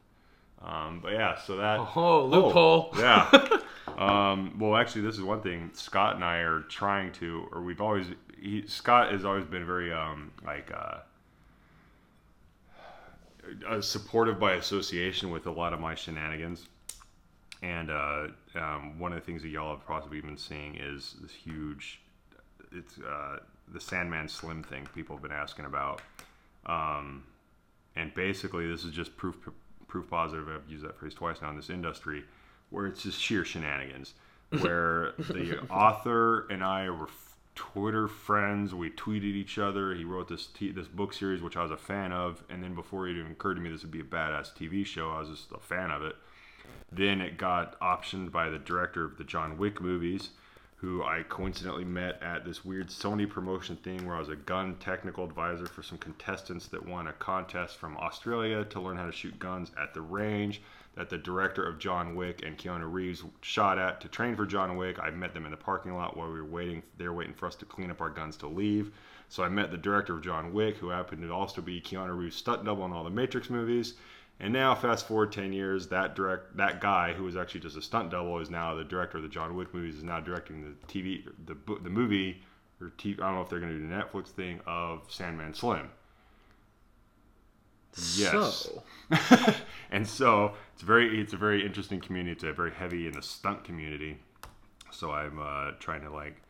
Um, 0.65 1.01
but 1.03 1.13
yeah, 1.13 1.39
so 1.39 1.57
that. 1.57 1.79
Oh, 1.95 2.27
loophole. 2.27 2.91
Oh, 2.95 2.99
yeah. 2.99 3.59
um, 4.33 4.59
well, 4.59 4.77
actually, 4.77 5.03
this 5.03 5.15
is 5.15 5.23
one 5.23 5.43
thing 5.43 5.71
Scott 5.75 6.15
and 6.15 6.25
I 6.25 6.39
are 6.39 6.61
trying 6.63 7.13
to, 7.13 7.47
or 7.53 7.63
we've 7.63 7.81
always. 7.81 8.07
He, 8.41 8.67
Scott 8.67 9.13
has 9.13 9.25
always 9.25 9.45
been 9.45 9.67
very 9.67 9.93
um, 9.93 10.33
like 10.45 10.71
uh, 10.75 10.99
uh, 13.69 13.81
supportive 13.81 14.39
by 14.39 14.55
association 14.55 15.31
with 15.31 15.47
a 15.47 15.51
lot 15.51 15.73
of 15.73 15.81
my 15.81 15.95
shenanigans. 15.95 16.67
And 17.63 17.91
uh, 17.91 18.29
um, 18.57 18.99
one 18.99 19.13
of 19.13 19.19
the 19.19 19.25
things 19.25 19.43
that 19.43 19.49
y'all 19.49 19.75
have 19.75 19.87
possibly 19.87 20.21
been 20.21 20.37
seeing 20.37 20.77
is 20.77 21.17
this 21.23 21.33
huge, 21.33 22.01
it's 22.73 22.99
uh, 22.99 23.39
the 23.73 23.81
Sandman 23.81 24.29
Slim 24.29 24.63
thing 24.63 24.87
people 24.95 25.17
have 25.17 25.23
been 25.23 25.33
asking 25.33 25.65
about. 25.65 26.03
Um, 26.67 27.25
and 27.97 28.13
basically, 28.15 28.67
this 28.67 28.85
is 28.85 28.93
just 28.93 29.17
proof 29.17 29.37
proof 29.95 30.11
positive. 30.11 30.49
I've 30.49 30.69
used 30.69 30.85
that 30.85 30.99
phrase 30.99 31.15
twice 31.15 31.41
now 31.41 31.51
in 31.51 31.57
this 31.57 31.71
industry, 31.71 32.25
where 32.71 32.89
it's 32.89 33.05
just 33.05 33.21
sheer 33.21 33.45
shenanigans. 33.45 34.15
Where 34.59 35.13
the 35.19 35.61
author 35.71 36.49
and 36.49 36.65
I 36.65 36.91
were 36.91 37.09
Twitter 37.55 38.09
friends. 38.09 38.75
We 38.75 38.91
tweeted 38.91 39.23
each 39.23 39.57
other. 39.57 39.95
He 39.95 40.03
wrote 40.03 40.29
this 40.29 40.49
t- 40.49 40.73
this 40.73 40.89
book 40.89 41.13
series, 41.13 41.43
which 41.43 41.57
I 41.57 41.63
was 41.63 41.71
a 41.71 41.77
fan 41.77 42.11
of. 42.11 42.43
And 42.51 42.61
then 42.61 42.75
before 42.75 43.07
it 43.07 43.17
even 43.17 43.31
occurred 43.31 43.55
to 43.55 43.61
me 43.61 43.71
this 43.71 43.83
would 43.83 43.93
be 43.93 44.01
a 44.01 44.05
badass 44.05 44.53
TV 44.53 44.85
show, 44.85 45.11
I 45.11 45.21
was 45.21 45.29
just 45.29 45.53
a 45.53 45.61
fan 45.61 45.93
of 45.93 46.03
it. 46.03 46.17
Then 46.91 47.21
it 47.21 47.39
got 47.39 47.79
optioned 47.79 48.33
by 48.33 48.49
the 48.49 48.59
director 48.59 49.05
of 49.05 49.17
the 49.17 49.25
John 49.25 49.57
Wick 49.59 49.81
movies, 49.81 50.31
who 50.85 51.03
I 51.03 51.23
coincidentally 51.23 51.85
met 51.85 52.23
at 52.23 52.45
this 52.45 52.63
weird 52.63 52.89
Sony 52.89 53.27
promotion 53.29 53.77
thing 53.77 54.07
where 54.07 54.17
I 54.17 54.19
was 54.19 54.29
a 54.29 54.37
gun 54.37 54.77
technical 54.77 55.25
advisor 55.25 55.65
for 55.65 55.83
some 55.83 55.97
contestants 55.97 56.67
that 56.69 56.87
won 56.87 57.07
a 57.07 57.13
contest 57.15 57.79
from 57.79 57.97
Australia 57.97 58.67
to 58.67 58.81
learn 58.81 58.99
how 58.99 59.07
to 59.07 59.13
shoot 59.13 59.39
guns 59.39 59.71
at 59.81 59.95
the 59.95 60.03
range. 60.03 60.61
that 60.95 61.09
the 61.11 61.19
director 61.19 61.67
of 61.67 61.79
John 61.79 62.15
Wick 62.15 62.43
and 62.45 62.57
Keanu 62.59 62.93
Reeves 62.93 63.25
shot 63.41 63.79
at 63.79 64.01
to 64.03 64.09
train 64.09 64.37
for 64.37 64.47
John 64.47 64.77
Wick. 64.77 64.99
I 65.01 65.11
met 65.11 65.35
them 65.35 65.45
in 65.45 65.51
the 65.51 65.57
parking 65.57 65.95
lot 65.95 66.17
while 66.17 66.31
we 66.31 66.39
were 66.39 66.45
waiting. 66.45 66.83
They 66.99 67.09
were 67.09 67.15
waiting 67.15 67.35
for 67.35 67.47
us 67.47 67.57
to 67.57 67.65
clean 67.65 67.91
up 67.91 68.01
our 68.01 68.11
guns 68.11 68.37
to 68.39 68.47
leave. 68.47 68.93
So 69.29 69.43
I 69.43 69.49
met 69.49 69.71
the 69.71 69.79
director 69.79 70.15
of 70.15 70.23
John 70.23 70.53
Wick, 70.53 70.77
who 70.77 70.91
happened 70.91 71.23
to 71.23 71.33
also 71.33 71.63
be 71.63 71.81
Keanu 71.81 72.17
Reeves' 72.17 72.37
stunt 72.37 72.65
double 72.65 72.85
in 72.85 72.93
all 72.93 73.05
the 73.05 73.11
Matrix 73.11 73.51
movies. 73.51 73.95
And 74.41 74.53
now, 74.53 74.75
fast 74.75 75.07
forward 75.07 75.33
ten 75.33 75.53
years, 75.53 75.89
that 75.89 76.15
direct 76.17 76.57
that 76.57 76.81
guy 76.81 77.13
who 77.13 77.25
was 77.25 77.37
actually 77.37 77.61
just 77.61 77.77
a 77.77 77.83
stunt 77.83 78.11
double 78.11 78.39
is 78.41 78.51
now 78.51 78.75
the 78.75 78.85
director 78.85 79.19
of 79.19 79.23
the 79.23 79.29
John 79.29 79.55
Wick 79.57 79.73
movies. 79.73 79.97
Is 79.97 80.03
now 80.03 80.21
directing 80.21 80.63
the 80.63 80.87
TV, 80.93 81.25
the 81.47 81.57
the 81.83 81.91
movie, 81.91 82.43
or 82.81 82.89
TV, 82.99 83.15
I 83.21 83.27
don't 83.27 83.37
know 83.37 83.43
if 83.43 83.49
they're 83.49 83.61
going 83.61 83.73
to 83.73 83.79
do 83.79 83.87
the 83.87 83.95
Netflix 83.95 84.29
thing 84.29 84.61
of 84.67 85.03
Sandman 85.09 85.55
Slim. 85.55 85.89
Yes. 88.17 88.69
So, 89.13 89.55
and 89.93 90.07
so 90.07 90.55
it's 90.73 90.83
very 90.83 91.21
it's 91.21 91.33
a 91.33 91.37
very 91.37 91.65
interesting 91.65 92.01
community. 92.01 92.33
It's 92.33 92.43
a 92.45 92.53
very 92.53 92.73
heavy 92.73 93.07
in 93.07 93.13
the 93.13 93.23
stunt 93.23 93.63
community. 93.63 94.19
So 94.91 95.13
I'm 95.13 95.39
uh, 95.41 95.73
trying 95.79 96.03
to 96.03 96.11
like 96.11 96.43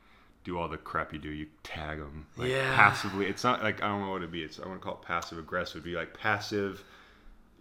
do 0.44 0.59
all 0.59 0.68
the 0.68 0.79
crap 0.79 1.12
you 1.12 1.18
do. 1.18 1.29
You 1.29 1.47
tag 1.62 1.99
them 1.99 2.27
like 2.38 2.51
Yeah. 2.51 2.75
passively. 2.75 3.27
It's 3.27 3.44
not 3.44 3.62
like 3.62 3.83
I 3.83 3.88
don't 3.88 4.01
know 4.01 4.11
what 4.11 4.18
it'd 4.18 4.33
be. 4.33 4.42
It's 4.42 4.59
I 4.59 4.66
want 4.66 4.81
to 4.81 4.85
call 4.85 4.94
it 4.94 5.03
passive 5.03 5.38
aggressive. 5.38 5.77
It'd 5.77 5.85
be 5.85 5.94
like 5.94 6.18
passive. 6.18 6.83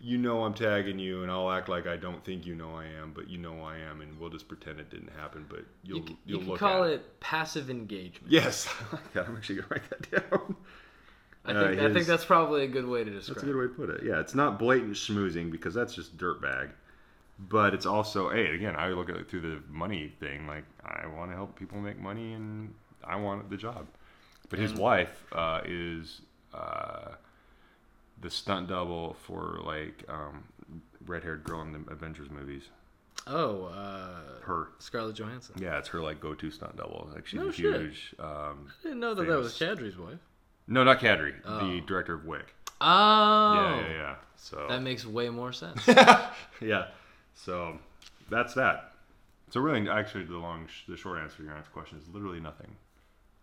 You 0.06 0.18
know 0.18 0.44
I'm 0.44 0.54
tagging 0.54 1.00
you, 1.00 1.24
and 1.24 1.32
I'll 1.32 1.50
act 1.50 1.70
like 1.70 1.88
I 1.88 1.96
don't 1.96 2.22
think 2.26 2.46
you 2.46 2.56
know 2.56 2.76
I 2.76 2.86
am, 3.02 3.14
but 3.16 3.30
you 3.30 3.38
know 3.38 3.62
I 3.62 3.78
am, 3.78 4.02
and 4.02 4.20
we'll 4.20 4.30
just 4.30 4.50
pretend 4.50 4.80
it 4.82 4.90
didn't 4.90 5.12
happen. 5.18 5.46
But 5.48 5.62
you'll 5.84 6.00
you, 6.00 6.06
c- 6.08 6.18
you 6.26 6.38
you'll 6.40 6.58
can 6.58 6.58
call 6.58 6.84
at 6.84 6.90
it 6.92 7.20
passive 7.22 7.70
engagement. 7.70 8.30
Yes, 8.32 8.68
I 8.92 8.96
like 8.98 9.14
that. 9.14 9.28
I'm 9.30 9.38
actually 9.38 9.56
gonna 9.62 9.68
write 9.70 9.90
that 9.90 10.30
down. 10.30 10.56
I 11.46 11.52
Uh, 11.54 11.68
think 11.70 11.82
I 11.82 11.94
think 11.94 12.06
that's 12.08 12.26
probably 12.26 12.64
a 12.64 12.68
good 12.68 12.86
way 12.86 13.04
to 13.06 13.10
describe. 13.10 13.36
That's 13.36 13.44
a 13.44 13.46
good 13.48 13.56
way 13.56 13.64
to 13.68 13.70
put 13.70 13.90
it. 13.90 14.04
Yeah, 14.04 14.20
it's 14.20 14.36
not 14.36 14.60
blatant 14.60 14.94
schmoozing 14.96 15.50
because 15.52 15.74
that's 15.74 15.96
just 15.96 16.18
dirtbag. 16.18 16.72
But 17.40 17.74
it's 17.74 17.86
also, 17.86 18.30
hey, 18.30 18.54
again, 18.54 18.76
I 18.76 18.90
look 18.90 19.10
at 19.10 19.16
it 19.16 19.30
through 19.30 19.42
the 19.42 19.60
money 19.70 20.14
thing. 20.20 20.48
Like, 20.48 20.64
I 20.86 21.08
want 21.08 21.32
to 21.32 21.36
help 21.36 21.58
people 21.58 21.80
make 21.80 22.00
money 22.00 22.34
and 22.34 22.74
I 23.04 23.16
want 23.16 23.50
the 23.50 23.58
job. 23.58 23.88
But 24.50 24.60
his 24.60 24.72
And- 24.72 24.80
wife 24.80 25.26
uh, 25.32 25.62
is 25.66 26.22
uh, 26.54 27.16
the 28.24 28.30
stunt 28.32 28.68
double 28.70 29.14
for, 29.26 29.60
like, 29.64 30.04
um, 30.10 30.44
red 31.06 31.22
haired 31.24 31.44
girl 31.44 31.62
in 31.62 31.72
the 31.74 31.92
Avengers 31.92 32.30
movies. 32.32 32.64
Oh, 33.28 33.66
uh, 33.66 34.42
Her. 34.42 34.70
Scarlett 34.80 35.16
Johansson. 35.16 35.56
Yeah, 35.62 35.78
it's 35.78 35.88
her, 35.90 36.02
like, 36.02 36.20
go 36.20 36.34
to 36.34 36.50
stunt 36.52 36.76
double. 36.78 37.10
Like, 37.14 37.28
she's 37.28 37.40
No 37.40 37.50
huge. 37.50 38.16
Um, 38.20 38.68
I 38.80 38.84
didn't 38.84 39.00
know 39.00 39.14
that 39.14 39.28
that 39.28 39.38
was 39.38 39.56
Famous. 39.58 39.80
Chadri's 39.80 39.98
wife. 39.98 40.20
no, 40.68 40.84
not 40.84 41.00
the 41.00 41.42
Oh. 41.46 41.80
director 41.86 42.16
of 42.16 42.26
Wick. 42.26 42.56
Oh, 42.82 43.54
Yeah, 43.56 43.80
yeah, 43.82 43.90
yeah. 43.94 44.16
So. 44.36 44.66
that 44.68 44.82
makes 44.82 45.06
way 45.06 45.30
more 45.30 45.54
sense. 45.54 45.88
yeah. 46.60 46.88
So 47.36 47.78
that's 48.30 48.54
that. 48.56 48.92
So 49.52 49.62
really, 49.62 49.88
actually, 49.90 50.26
the 50.26 50.38
long, 50.38 50.68
the 50.90 50.98
short 50.98 51.20
answer 51.20 51.38
to 51.38 51.44
your 51.44 51.54
next 51.54 51.70
question 51.72 51.98
is 52.00 52.08
literally 52.10 52.40
nothing. 52.42 52.76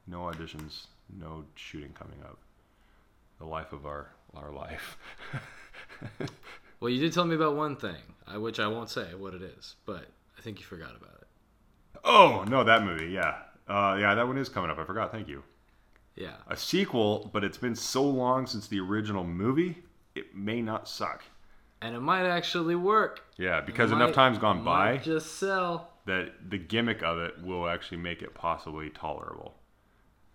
No 0.06 0.18
auditions, 0.20 0.86
no 1.18 1.44
shooting 1.54 1.92
coming 1.92 2.18
up. 2.22 2.38
The 3.38 3.46
life 3.46 3.72
of 3.72 3.86
our 3.86 4.10
our 4.34 4.50
life. 4.52 4.96
well, 6.80 6.90
you 6.90 7.00
did 7.00 7.12
tell 7.12 7.24
me 7.24 7.34
about 7.34 7.56
one 7.56 7.76
thing, 7.76 7.96
which 8.36 8.58
I 8.60 8.66
won't 8.66 8.90
say 8.90 9.14
what 9.14 9.34
it 9.34 9.42
is, 9.42 9.76
but 9.86 10.06
I 10.38 10.40
think 10.42 10.58
you 10.58 10.64
forgot 10.64 10.90
about 10.96 11.20
it. 11.20 12.00
oh 12.04 12.44
no, 12.48 12.64
that 12.64 12.82
movie. 12.84 13.08
Yeah, 13.12 13.36
uh, 13.68 13.96
yeah, 14.00 14.14
that 14.14 14.26
one 14.26 14.38
is 14.38 14.48
coming 14.48 14.70
up. 14.70 14.78
I 14.78 14.84
forgot. 14.84 15.12
Thank 15.12 15.28
you. 15.28 15.42
Yeah. 16.16 16.36
A 16.48 16.56
sequel, 16.56 17.30
but 17.32 17.44
it's 17.44 17.56
been 17.58 17.74
so 17.76 18.02
long 18.02 18.46
since 18.46 18.66
the 18.68 18.80
original 18.80 19.24
movie, 19.24 19.82
it 20.14 20.34
may 20.34 20.60
not 20.60 20.88
suck. 20.88 21.22
And 21.82 21.94
it 21.94 22.00
might 22.00 22.26
actually 22.26 22.74
work. 22.74 23.22
Yeah, 23.38 23.62
because 23.62 23.90
enough 23.90 24.12
time's 24.12 24.36
gone 24.36 24.62
by 24.62 24.98
Just 24.98 25.38
sell. 25.38 25.88
that 26.04 26.50
the 26.50 26.58
gimmick 26.58 27.02
of 27.02 27.18
it 27.18 27.42
will 27.42 27.66
actually 27.66 27.96
make 27.98 28.20
it 28.20 28.34
possibly 28.34 28.90
tolerable. 28.90 29.54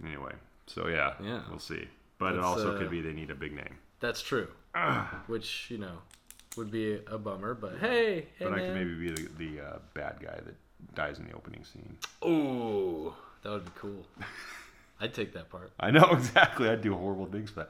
Anyway, 0.04 0.32
so 0.66 0.88
yeah, 0.88 1.14
Yeah. 1.22 1.42
we'll 1.50 1.60
see. 1.60 1.88
But 2.18 2.34
it 2.34 2.40
also 2.40 2.74
uh, 2.76 2.80
could 2.80 2.90
be 2.90 3.02
they 3.02 3.14
need 3.14 3.30
a 3.30 3.36
big 3.36 3.54
name. 3.54 3.78
That's 4.06 4.22
true. 4.22 4.48
Which 5.26 5.66
you 5.72 5.80
know 5.80 5.98
would 6.58 6.70
be 6.70 7.00
a 7.08 7.18
bummer, 7.18 7.56
but 7.56 7.78
hey, 7.80 8.28
hey 8.38 8.46
But 8.46 8.54
I 8.54 8.60
could 8.60 8.74
maybe 8.76 8.94
be 8.94 9.10
the, 9.12 9.30
the 9.38 9.62
uh, 9.66 9.78
bad 9.96 10.18
guy 10.22 10.36
that 10.46 10.56
dies 10.94 11.18
in 11.18 11.26
the 11.28 11.34
opening 11.34 11.64
scene. 11.64 11.98
Ooh, 12.24 13.14
that 13.42 13.50
would 13.50 13.66
be 13.66 13.72
cool. 13.76 14.06
I'd 15.02 15.14
take 15.14 15.34
that 15.34 15.50
part. 15.50 15.72
I 15.80 15.90
know 15.90 16.04
exactly. 16.12 16.70
I'd 16.70 16.82
do 16.82 16.94
horrible 16.94 17.26
things 17.26 17.50
for 17.50 17.62
that. 17.62 17.70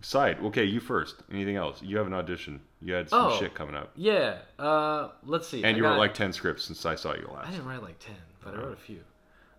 Side. 0.00 0.38
Okay, 0.42 0.64
you 0.64 0.80
first. 0.80 1.16
Anything 1.30 1.56
else? 1.56 1.82
You 1.82 1.98
have 1.98 2.06
an 2.06 2.14
audition. 2.14 2.60
You 2.80 2.94
had 2.94 3.10
some 3.10 3.26
Oh. 3.32 3.38
shit 3.38 3.52
coming 3.54 3.74
up, 3.74 3.90
Yeah. 3.96 4.38
Uh, 4.58 5.08
let's 5.26 5.46
see. 5.48 5.58
and 5.64 5.74
I 5.74 5.76
you 5.76 5.82
got- 5.82 5.90
wrote 5.90 5.98
like 5.98 6.14
ten 6.14 6.32
scripts 6.32 6.64
since 6.64 6.86
I 6.86 6.94
saw 6.94 7.14
you 7.14 7.28
last. 7.34 7.48
I 7.48 7.50
didn't 7.50 7.66
write 7.66 7.82
like 7.82 7.98
ten, 7.98 8.14
but 8.42 8.54
I 8.54 8.58
wrote 8.58 8.72
a 8.72 8.76
few. 8.80 9.00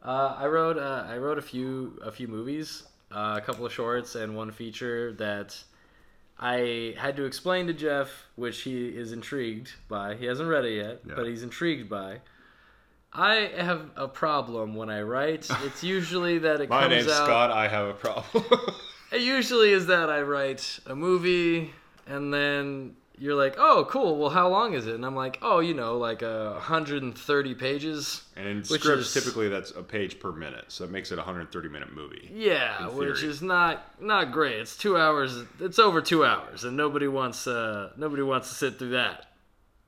Uh, 0.01 0.35
I 0.39 0.47
wrote 0.47 0.77
uh, 0.77 1.05
I 1.07 1.17
wrote 1.17 1.37
a 1.37 1.41
few 1.41 1.99
a 2.01 2.11
few 2.11 2.27
movies, 2.29 2.83
uh, 3.11 3.35
a 3.37 3.41
couple 3.45 3.65
of 3.65 3.71
shorts, 3.73 4.15
and 4.15 4.35
one 4.35 4.49
feature 4.51 5.11
that 5.13 5.61
I 6.39 6.95
had 6.97 7.17
to 7.17 7.25
explain 7.25 7.67
to 7.67 7.73
Jeff, 7.73 8.27
which 8.35 8.61
he 8.61 8.87
is 8.87 9.11
intrigued 9.11 9.73
by. 9.89 10.15
He 10.15 10.25
hasn't 10.25 10.47
read 10.49 10.65
it 10.65 10.75
yet, 10.75 11.01
Yeah. 11.05 11.13
but 11.15 11.27
he's 11.27 11.43
intrigued 11.43 11.89
by. 11.89 12.21
I 13.11 13.51
have 13.57 13.89
a 13.97 14.07
problem 14.07 14.75
when 14.75 14.89
I 14.89 15.01
write. 15.01 15.49
It's 15.63 15.83
usually 15.83 16.37
that 16.39 16.61
it 16.61 16.67
comes 16.69 16.83
out. 16.83 16.89
My 16.89 16.95
name's 16.95 17.11
Scott. 17.11 17.51
I 17.51 17.67
have 17.67 17.87
a 17.89 17.93
problem. 17.93 18.45
It 19.11 19.21
usually 19.21 19.71
is 19.71 19.87
that 19.87 20.09
I 20.09 20.21
write 20.21 20.79
a 20.85 20.95
movie 20.95 21.73
and 22.07 22.31
then 22.33 22.95
you're 23.19 23.35
like, 23.35 23.55
"Oh, 23.57 23.85
cool. 23.89 24.17
Well, 24.17 24.29
how 24.29 24.47
long 24.49 24.73
is 24.73 24.87
it?" 24.87 24.95
And 24.95 25.05
I'm 25.05 25.15
like, 25.15 25.37
"Oh, 25.41 25.59
you 25.59 25.73
know, 25.73 25.97
like 25.97 26.23
uh, 26.23 26.51
130 26.53 27.55
pages." 27.55 28.23
and 28.35 28.47
in 28.47 28.63
scripts, 28.63 28.85
is- 28.87 29.13
typically 29.13 29.49
that's 29.49 29.71
a 29.71 29.83
page 29.83 30.19
per 30.19 30.31
minute, 30.31 30.65
so 30.69 30.85
it 30.85 30.91
makes 30.91 31.11
it 31.11 31.15
a 31.15 31.21
130 31.21 31.69
minute 31.69 31.93
movie. 31.93 32.29
Yeah, 32.33 32.87
which 32.89 33.21
is 33.23 33.41
not 33.41 34.01
not 34.01 34.31
great. 34.31 34.55
It's 34.59 34.77
two 34.77 34.97
hours. 34.97 35.43
It's 35.59 35.79
over 35.79 36.01
two 36.01 36.23
hours, 36.25 36.63
and 36.63 36.75
nobody 36.77 37.07
wants 37.07 37.45
uh 37.47 37.91
nobody 37.97 38.21
wants 38.23 38.49
to 38.49 38.55
sit 38.55 38.79
through 38.79 38.91
that. 38.91 39.25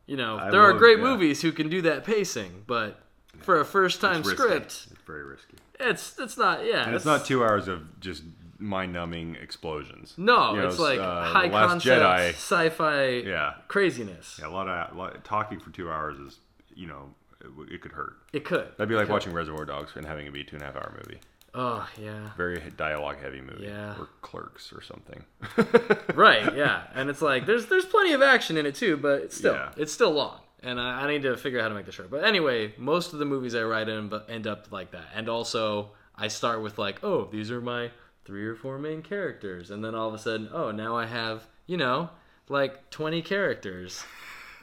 You 0.07 0.17
know, 0.17 0.37
I 0.37 0.51
there 0.51 0.61
are 0.61 0.73
great 0.73 0.97
yeah. 0.97 1.03
movies 1.05 1.41
who 1.41 1.51
can 1.53 1.69
do 1.69 1.81
that 1.83 2.03
pacing, 2.03 2.63
but 2.67 2.99
for 3.39 3.59
a 3.61 3.65
first 3.65 4.01
time 4.01 4.23
script, 4.23 4.65
It's 4.91 5.01
very 5.07 5.23
risky. 5.23 5.55
it's 5.79 6.19
it's 6.19 6.37
not. 6.37 6.65
Yeah, 6.65 6.85
And 6.85 6.95
it's 6.95 7.05
not 7.05 7.23
two 7.25 7.43
hours 7.43 7.67
of 7.69 7.99
just 8.01 8.23
mind-numbing 8.61 9.35
explosions. 9.41 10.13
No, 10.17 10.53
You 10.53 10.61
know, 10.61 10.67
it's 10.67 10.79
like 10.79 10.99
uh, 10.99 11.23
high 11.25 11.49
concept 11.49 12.01
Jedi. 12.01 12.29
sci-fi 12.29 13.05
Yeah, 13.27 13.53
craziness. 13.67 14.37
yeah. 14.41 14.47
A 14.47 14.51
lot 14.51 14.67
of 14.67 14.95
a 14.95 14.97
lot, 14.97 15.23
talking 15.23 15.59
for 15.59 15.71
two 15.71 15.89
hours 15.89 16.17
is, 16.19 16.39
you 16.75 16.87
know, 16.87 17.13
it, 17.41 17.73
it 17.75 17.81
could 17.81 17.91
hurt. 17.91 18.13
It 18.33 18.45
could. 18.45 18.67
That'd 18.77 18.87
be 18.89 18.95
like 18.95 19.07
could. 19.07 19.13
watching 19.13 19.33
Reservoir 19.33 19.65
Dogs 19.65 19.91
and 19.95 20.05
having 20.05 20.25
it 20.27 20.33
be 20.33 20.41
a 20.41 20.43
two 20.43 20.55
and 20.55 20.63
a 20.63 20.65
half 20.67 20.75
hour 20.75 20.93
movie. 21.05 21.19
Oh 21.53 21.85
yeah. 22.01 22.29
Very 22.37 22.61
dialogue 22.77 23.17
heavy 23.21 23.41
movie. 23.41 23.65
Yeah. 23.65 23.95
Or 23.99 24.07
Clerks 24.21 24.71
or 24.71 24.81
something. 24.81 25.25
right 26.15 26.55
yeah 26.55 26.83
and 26.95 27.09
it's 27.09 27.21
like 27.21 27.45
there's 27.45 27.65
there's 27.65 27.85
plenty 27.85 28.13
of 28.13 28.21
action 28.21 28.57
in 28.57 28.65
it 28.65 28.75
too 28.75 28.95
but 28.97 29.21
it's 29.21 29.35
still 29.37 29.53
Yeah. 29.55 29.71
it's 29.77 29.91
still 29.91 30.11
long 30.11 30.39
and 30.63 30.79
I, 30.79 31.01
I 31.03 31.07
need 31.11 31.23
to 31.23 31.35
figure 31.35 31.59
out 31.59 31.63
how 31.63 31.69
to 31.69 31.75
make 31.75 31.85
this 31.85 31.95
short 31.95 32.09
but 32.11 32.23
anyway 32.23 32.73
most 32.77 33.13
of 33.13 33.19
the 33.19 33.25
movies 33.25 33.55
i 33.55 33.63
write 33.63 33.89
in 33.89 34.11
end 34.29 34.47
up 34.47 34.71
like 34.71 34.91
that 34.91 35.05
and 35.15 35.27
also 35.29 35.91
i 36.15 36.27
start 36.27 36.61
with 36.61 36.77
like 36.77 37.03
oh 37.03 37.27
these 37.31 37.51
are 37.51 37.59
my 37.61 37.91
three 38.25 38.45
or 38.45 38.55
four 38.55 38.77
main 38.77 39.01
characters 39.01 39.71
and 39.71 39.83
then 39.83 39.95
all 39.95 40.07
of 40.07 40.13
a 40.13 40.19
sudden 40.19 40.49
oh 40.53 40.71
now 40.71 40.95
i 40.95 41.05
have 41.05 41.47
you 41.65 41.77
know 41.77 42.09
like 42.49 42.89
20 42.89 43.21
characters 43.21 44.03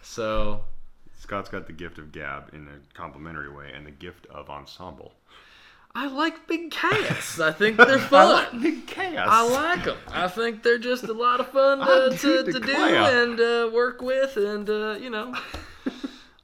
so 0.03 0.63
Scott's 1.17 1.49
got 1.49 1.67
the 1.67 1.73
gift 1.73 1.99
of 1.99 2.13
gab 2.13 2.55
in 2.55 2.69
a 2.69 2.97
complimentary 2.97 3.53
way 3.53 3.73
and 3.75 3.85
the 3.87 3.91
gift 3.91 4.27
of 4.27 4.49
ensemble. 4.49 5.15
i 5.95 6.07
like 6.07 6.47
big 6.47 6.71
chaos 6.71 7.41
i 7.41 7.51
think 7.51 7.77
they're 7.89 7.99
fun 7.99 8.61
Big 8.63 8.87
chaos. 8.87 9.29
I 9.31 9.43
like 9.49 9.85
them. 9.85 9.97
I 10.09 10.29
think 10.29 10.63
they're 10.63 10.79
just 10.79 11.05
a 11.05 11.13
lot 11.13 11.41
of 11.41 11.49
fun 11.49 11.79
to, 12.11 12.17
do 12.17 12.45
to, 12.45 12.53
to 12.53 12.61
do 12.61 12.75
and 12.75 13.41
uh, 13.41 13.71
work 13.73 14.03
with, 14.03 14.37
and 14.37 14.69
uh, 14.69 14.97
you 15.01 15.11
know. 15.11 15.35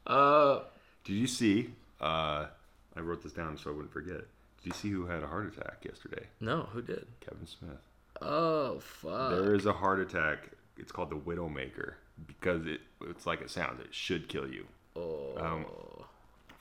Uh, 0.06 0.60
Did 1.04 1.14
you 1.14 1.26
see? 1.26 1.70
Uh, 1.98 2.46
I 2.94 3.00
wrote 3.00 3.22
this 3.22 3.32
down 3.32 3.56
so 3.56 3.70
I 3.70 3.72
wouldn't 3.72 3.92
forget. 3.92 4.20
Did 4.64 4.72
you 4.72 4.78
see 4.80 4.90
who 4.90 5.04
had 5.06 5.22
a 5.22 5.26
heart 5.26 5.46
attack 5.56 5.84
yesterday? 5.84 6.26
no, 6.40 6.62
who 6.72 6.80
did? 6.82 7.06
Kevin 7.20 7.46
Smith. 7.46 7.78
Oh 8.22 8.80
fuck! 8.80 9.30
There 9.30 9.54
is 9.54 9.66
a 9.66 9.72
heart 9.74 10.00
attack. 10.00 10.48
It's 10.78 10.90
called 10.90 11.10
the 11.10 11.16
Widowmaker 11.16 11.94
because 12.26 12.66
it 12.66 12.80
it's 13.02 13.26
like 13.26 13.42
it 13.42 13.50
sounds. 13.50 13.80
It 13.80 13.94
should 13.94 14.28
kill 14.28 14.48
you. 14.48 14.66
oh, 14.96 15.34
Um, 15.38 15.66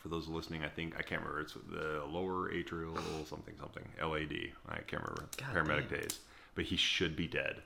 For 0.02 0.10
those 0.10 0.28
listening, 0.28 0.64
I 0.66 0.68
think 0.68 0.96
I 0.98 1.02
can't 1.02 1.22
remember. 1.22 1.40
It's 1.40 1.54
the 1.54 2.04
lower 2.10 2.50
atrial 2.52 2.98
something 3.28 3.56
something 3.58 3.84
LAD. 4.02 4.52
I 4.68 4.80
can't 4.86 5.02
remember. 5.04 5.26
God 5.38 5.56
Paramedic 5.56 5.90
damn. 5.90 6.00
days, 6.02 6.20
but 6.56 6.66
he 6.66 6.76
should 6.76 7.16
be 7.16 7.28
dead. 7.28 7.62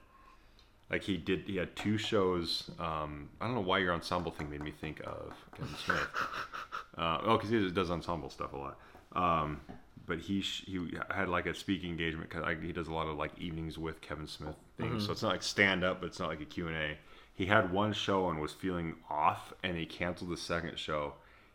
Like 0.92 1.02
he 1.04 1.18
did. 1.18 1.46
He 1.48 1.58
had 1.58 1.76
two 1.76 1.98
shows. 1.98 2.70
Um, 2.80 3.30
I 3.42 3.46
don't 3.46 3.56
know 3.56 3.62
why 3.62 3.80
your 3.80 3.94
ensemble 3.94 4.32
thing 4.32 4.50
made 4.52 4.62
me 4.62 4.72
think 4.72 5.02
of 5.02 5.34
Kevin 5.58 5.76
Smith. 5.84 6.08
uh, 6.98 7.20
oh, 7.24 7.38
because 7.38 7.50
he 7.50 7.72
does 7.72 7.90
ensemble 7.90 8.30
stuff 8.30 8.54
a 8.54 8.58
lot. 8.58 8.78
Um, 9.14 9.62
but 10.08 10.20
he 10.20 10.42
sh- 10.42 10.64
he 10.66 10.98
had 11.12 11.30
like 11.30 11.46
a 11.46 11.54
speaking 11.54 11.92
engagement 11.92 12.30
because 12.30 12.46
he 12.62 12.72
does 12.72 12.88
a 12.88 12.94
lot 12.94 13.08
of 13.08 13.18
like 13.18 13.38
evenings 13.38 13.78
with 13.78 14.02
Kevin 14.02 14.28
Smith 14.28 14.56
things. 14.78 14.90
Mm-hmm. 14.90 15.06
So 15.06 15.12
it's 15.12 15.22
not 15.22 15.32
like 15.34 15.44
stand 15.44 15.84
up, 15.84 16.00
but 16.02 16.08
it's 16.08 16.20
not 16.20 16.30
like 16.30 16.42
a 16.42 16.46
Q 16.46 16.68
and 16.68 16.78
A. 16.78 16.98
he 17.34 17.46
had 17.46 17.72
one 17.72 17.94
show 17.94 18.30
and 18.30 18.40
was 18.40 18.54
feeling 18.54 18.96
off, 19.10 19.54
and 19.64 19.78
he 19.78 19.86
canceled 19.86 20.32
the 20.32 20.38
second 20.38 20.80
show 20.80 21.14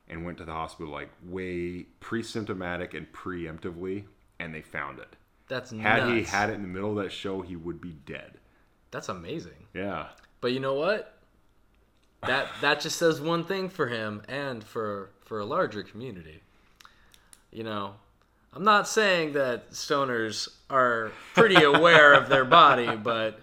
and 0.08 0.24
went 0.24 0.38
to 0.38 0.44
the 0.44 0.52
hospital 0.52 0.92
like 0.92 1.10
way 1.24 1.86
pre-symptomatic 2.00 2.94
and 2.94 3.10
preemptively, 3.12 4.04
and 4.38 4.54
they 4.54 4.62
found 4.62 4.98
it. 4.98 5.16
That's 5.48 5.70
Had 5.70 6.08
he 6.08 6.22
had 6.22 6.50
it 6.50 6.54
in 6.54 6.62
the 6.62 6.68
middle 6.68 6.96
of 6.96 7.04
that 7.04 7.12
show, 7.12 7.40
he 7.42 7.56
would 7.56 7.80
be 7.80 7.92
dead. 8.06 8.38
That's 8.90 9.08
amazing. 9.08 9.66
Yeah. 9.74 10.08
But 10.40 10.52
you 10.52 10.60
know 10.60 10.74
what? 10.74 11.18
That 12.26 12.48
that 12.60 12.80
just 12.80 12.98
says 12.98 13.20
one 13.20 13.44
thing 13.44 13.68
for 13.68 13.88
him 13.88 14.22
and 14.28 14.62
for 14.62 15.10
for 15.24 15.40
a 15.40 15.44
larger 15.44 15.82
community. 15.82 16.42
You 17.50 17.64
know, 17.64 17.94
I'm 18.54 18.64
not 18.64 18.86
saying 18.86 19.32
that 19.32 19.70
stoners 19.70 20.48
are 20.68 21.10
pretty 21.34 21.62
aware 21.62 22.12
of 22.12 22.28
their 22.28 22.44
body, 22.44 22.94
but 23.02 23.40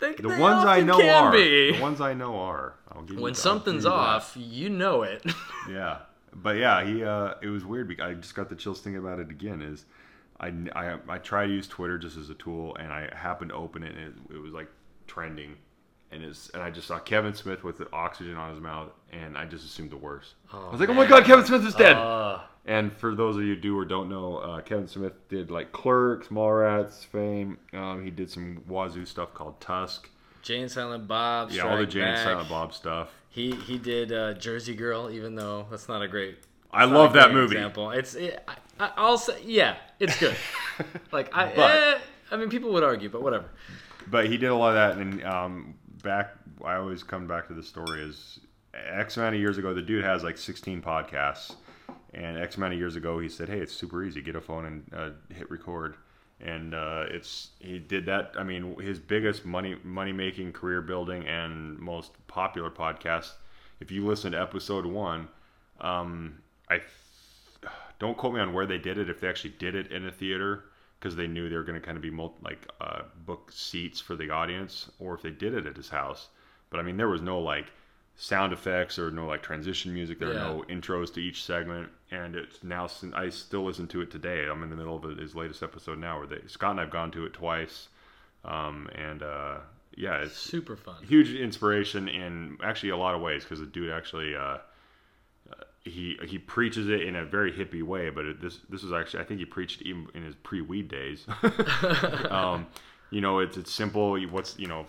they, 0.00 0.14
The 0.14 0.28
they 0.28 0.38
ones 0.40 0.64
I 0.64 0.80
know 0.80 0.98
can 0.98 1.24
are. 1.26 1.32
be. 1.32 1.72
The 1.72 1.80
ones 1.82 2.00
I 2.00 2.14
know 2.14 2.36
are. 2.38 2.74
I'll 2.90 3.02
give 3.02 3.16
you, 3.16 3.22
when 3.22 3.30
I'll 3.32 3.34
something's 3.36 3.84
give 3.84 3.92
you 3.92 3.98
that. 3.98 4.04
off, 4.04 4.36
you 4.36 4.68
know 4.70 5.02
it. 5.02 5.22
Yeah, 5.68 5.98
but 6.34 6.56
yeah, 6.56 6.82
he. 6.84 7.04
Uh, 7.04 7.34
it 7.42 7.48
was 7.48 7.64
weird. 7.66 7.86
Because 7.86 8.10
I 8.10 8.14
just 8.14 8.34
got 8.34 8.48
the 8.48 8.56
chills 8.56 8.80
thinking 8.80 8.98
about 8.98 9.20
it 9.20 9.30
again. 9.30 9.60
Is 9.62 9.84
I, 10.40 10.52
I 10.74 10.96
I 11.06 11.18
try 11.18 11.46
to 11.46 11.52
use 11.52 11.68
Twitter 11.68 11.98
just 11.98 12.16
as 12.16 12.30
a 12.30 12.34
tool, 12.34 12.74
and 12.76 12.90
I 12.92 13.08
happened 13.14 13.50
to 13.50 13.54
open 13.56 13.82
it, 13.82 13.94
and 13.94 14.14
it, 14.30 14.34
it 14.36 14.38
was 14.42 14.52
like 14.54 14.68
trending, 15.06 15.56
and 16.12 16.22
it's 16.22 16.50
and 16.50 16.62
I 16.62 16.70
just 16.70 16.86
saw 16.88 16.98
Kevin 16.98 17.34
Smith 17.34 17.62
with 17.64 17.78
the 17.78 17.88
oxygen 17.92 18.36
on 18.36 18.50
his 18.50 18.60
mouth, 18.60 18.88
and 19.12 19.36
I 19.36 19.44
just 19.44 19.64
assumed 19.64 19.90
the 19.90 19.96
worst. 19.96 20.34
I 20.52 20.68
was 20.70 20.80
like, 20.80 20.88
oh 20.88 20.94
my 20.94 21.06
god, 21.06 21.24
Kevin 21.24 21.44
Smith 21.44 21.64
is 21.66 21.74
dead. 21.74 21.96
Uh, 21.96 22.40
and 22.66 22.92
for 22.92 23.14
those 23.14 23.36
of 23.36 23.42
you 23.42 23.54
who 23.54 23.60
do 23.60 23.78
or 23.78 23.84
don't 23.84 24.08
know, 24.08 24.36
uh, 24.36 24.60
Kevin 24.60 24.86
Smith 24.86 25.12
did 25.28 25.50
like 25.50 25.72
Clerks, 25.72 26.28
Mallrats, 26.28 27.04
fame. 27.06 27.58
Um, 27.72 28.04
he 28.04 28.10
did 28.10 28.30
some 28.30 28.62
Wazoo 28.68 29.06
stuff 29.06 29.32
called 29.34 29.60
Tusk. 29.60 30.08
Jay 30.42 30.60
and 30.60 30.70
Silent 30.70 31.06
Bob. 31.08 31.50
Yeah, 31.50 31.62
all 31.68 31.76
the 31.76 31.86
Jane 31.86 32.02
Back. 32.02 32.18
Silent 32.24 32.48
Bob 32.48 32.72
stuff. 32.74 33.10
He 33.28 33.52
he 33.52 33.78
did 33.78 34.12
uh, 34.12 34.34
Jersey 34.34 34.74
Girl, 34.74 35.10
even 35.10 35.34
though 35.36 35.66
that's 35.70 35.88
not 35.88 36.02
a 36.02 36.08
great. 36.08 36.38
I 36.72 36.84
love 36.84 37.14
that 37.14 37.32
movie. 37.32 37.56
Example. 37.56 37.90
It's 37.90 38.14
it, 38.14 38.42
I, 38.46 38.54
I- 38.84 38.92
I'll 38.96 39.18
say 39.18 39.40
yeah, 39.44 39.76
it's 39.98 40.18
good. 40.18 40.36
like 41.12 41.34
I 41.36 41.52
But- 41.54 41.74
eh, 41.76 41.98
I 42.30 42.36
mean 42.36 42.48
people 42.48 42.72
would 42.72 42.84
argue, 42.84 43.08
but 43.08 43.22
whatever. 43.22 43.46
but 44.06 44.26
he 44.28 44.36
did 44.36 44.50
a 44.50 44.54
lot 44.54 44.70
of 44.70 44.74
that 44.76 44.98
and 45.02 45.24
um, 45.24 45.74
back 46.00 46.32
i 46.64 46.74
always 46.74 47.02
come 47.02 47.26
back 47.26 47.46
to 47.48 47.54
the 47.54 47.62
story 47.62 48.02
is 48.02 48.40
x 48.74 49.16
amount 49.16 49.34
of 49.34 49.40
years 49.40 49.58
ago 49.58 49.74
the 49.74 49.82
dude 49.82 50.04
has 50.04 50.22
like 50.22 50.38
16 50.38 50.82
podcasts. 50.82 51.54
And 52.12 52.38
x 52.38 52.56
amount 52.56 52.72
of 52.72 52.78
years 52.78 52.96
ago 52.96 53.18
he 53.20 53.28
said 53.28 53.48
hey 53.48 53.58
it's 53.58 53.72
super 53.72 54.02
easy. 54.02 54.20
Get 54.20 54.36
a 54.36 54.40
phone 54.40 54.64
and 54.66 54.90
uh, 54.94 55.10
hit 55.34 55.50
record. 55.50 55.96
And 56.40 56.74
uh, 56.74 57.04
it's 57.08 57.50
he 57.60 57.78
did 57.78 58.06
that. 58.06 58.32
I 58.36 58.42
mean 58.42 58.78
his 58.80 58.98
biggest 58.98 59.44
money 59.44 59.76
money 59.84 60.12
making 60.12 60.52
career 60.52 60.82
building 60.82 61.26
and 61.26 61.78
most 61.78 62.12
popular 62.26 62.70
podcast 62.70 63.32
if 63.80 63.90
you 63.90 64.06
listen 64.06 64.32
to 64.32 64.40
episode 64.40 64.84
one 64.84 65.26
um, 65.80 66.38
i 66.68 66.80
don't 67.98 68.16
quote 68.16 68.34
me 68.34 68.40
on 68.40 68.52
where 68.52 68.66
they 68.66 68.78
did 68.78 68.98
it 68.98 69.08
if 69.08 69.20
they 69.20 69.28
actually 69.28 69.54
did 69.58 69.74
it 69.74 69.90
in 69.90 70.06
a 70.06 70.12
theater 70.12 70.64
because 71.00 71.16
they 71.16 71.26
knew 71.26 71.48
they 71.48 71.56
were 71.56 71.62
going 71.64 71.80
to 71.80 71.84
kind 71.84 71.96
of 71.96 72.02
be 72.02 72.10
mul- 72.10 72.36
like 72.42 72.68
uh, 72.80 73.00
book 73.26 73.50
seats 73.50 73.98
for 74.00 74.14
the 74.14 74.30
audience 74.30 74.90
or 74.98 75.14
if 75.14 75.22
they 75.22 75.30
did 75.30 75.54
it 75.54 75.66
at 75.66 75.76
his 75.76 75.88
house 75.88 76.28
but 76.68 76.78
i 76.78 76.82
mean 76.82 76.96
there 76.98 77.08
was 77.08 77.22
no 77.22 77.40
like 77.40 77.72
sound 78.16 78.52
effects 78.52 78.98
or 78.98 79.10
no 79.10 79.26
like 79.26 79.42
transition 79.42 79.94
music 79.94 80.18
there 80.18 80.34
Yeah. 80.34 80.40
are 80.50 80.54
no 80.56 80.64
intros 80.68 81.12
to 81.14 81.20
each 81.20 81.42
segment 81.42 81.88
and 82.10 82.36
it's 82.36 82.62
now 82.62 82.86
i 83.14 83.30
still 83.30 83.64
listen 83.64 83.86
to 83.88 84.02
it 84.02 84.10
today 84.10 84.46
i'm 84.46 84.62
in 84.62 84.68
the 84.70 84.76
middle 84.76 84.94
of 84.96 85.16
his 85.18 85.34
latest 85.34 85.62
episode 85.62 85.98
now 85.98 86.18
where 86.18 86.26
they 86.26 86.40
scott 86.46 86.72
and 86.72 86.80
i've 86.80 86.90
gone 86.90 87.10
to 87.12 87.24
it 87.24 87.32
twice 87.32 87.88
um, 88.44 88.88
and 88.94 89.22
uh, 89.22 89.58
yeah 89.96 90.16
it's 90.22 90.36
Super 90.36 90.76
fun. 90.76 90.96
huge 91.02 91.32
inspiration 91.34 92.08
in 92.08 92.58
actually 92.62 92.90
a 92.90 92.96
lot 92.96 93.14
of 93.14 93.20
ways 93.22 93.42
because 93.44 93.60
the 93.60 93.66
dude 93.66 93.90
actually 93.90 94.34
uh, 94.34 94.58
he 95.84 96.18
he 96.26 96.38
preaches 96.38 96.88
it 96.88 97.02
in 97.02 97.16
a 97.16 97.24
very 97.24 97.52
hippie 97.52 97.82
way, 97.82 98.10
but 98.10 98.24
it, 98.24 98.40
this 98.40 98.58
this 98.68 98.82
is 98.82 98.92
actually 98.92 99.20
I 99.22 99.24
think 99.26 99.40
he 99.40 99.46
preached 99.46 99.82
even 99.82 100.08
in 100.14 100.22
his 100.24 100.34
pre 100.36 100.60
weed 100.60 100.88
days. 100.88 101.26
um, 102.30 102.66
you 103.10 103.20
know, 103.20 103.38
it's 103.40 103.56
it's 103.56 103.72
simple. 103.72 104.18
What's 104.26 104.58
you 104.58 104.66
know, 104.66 104.86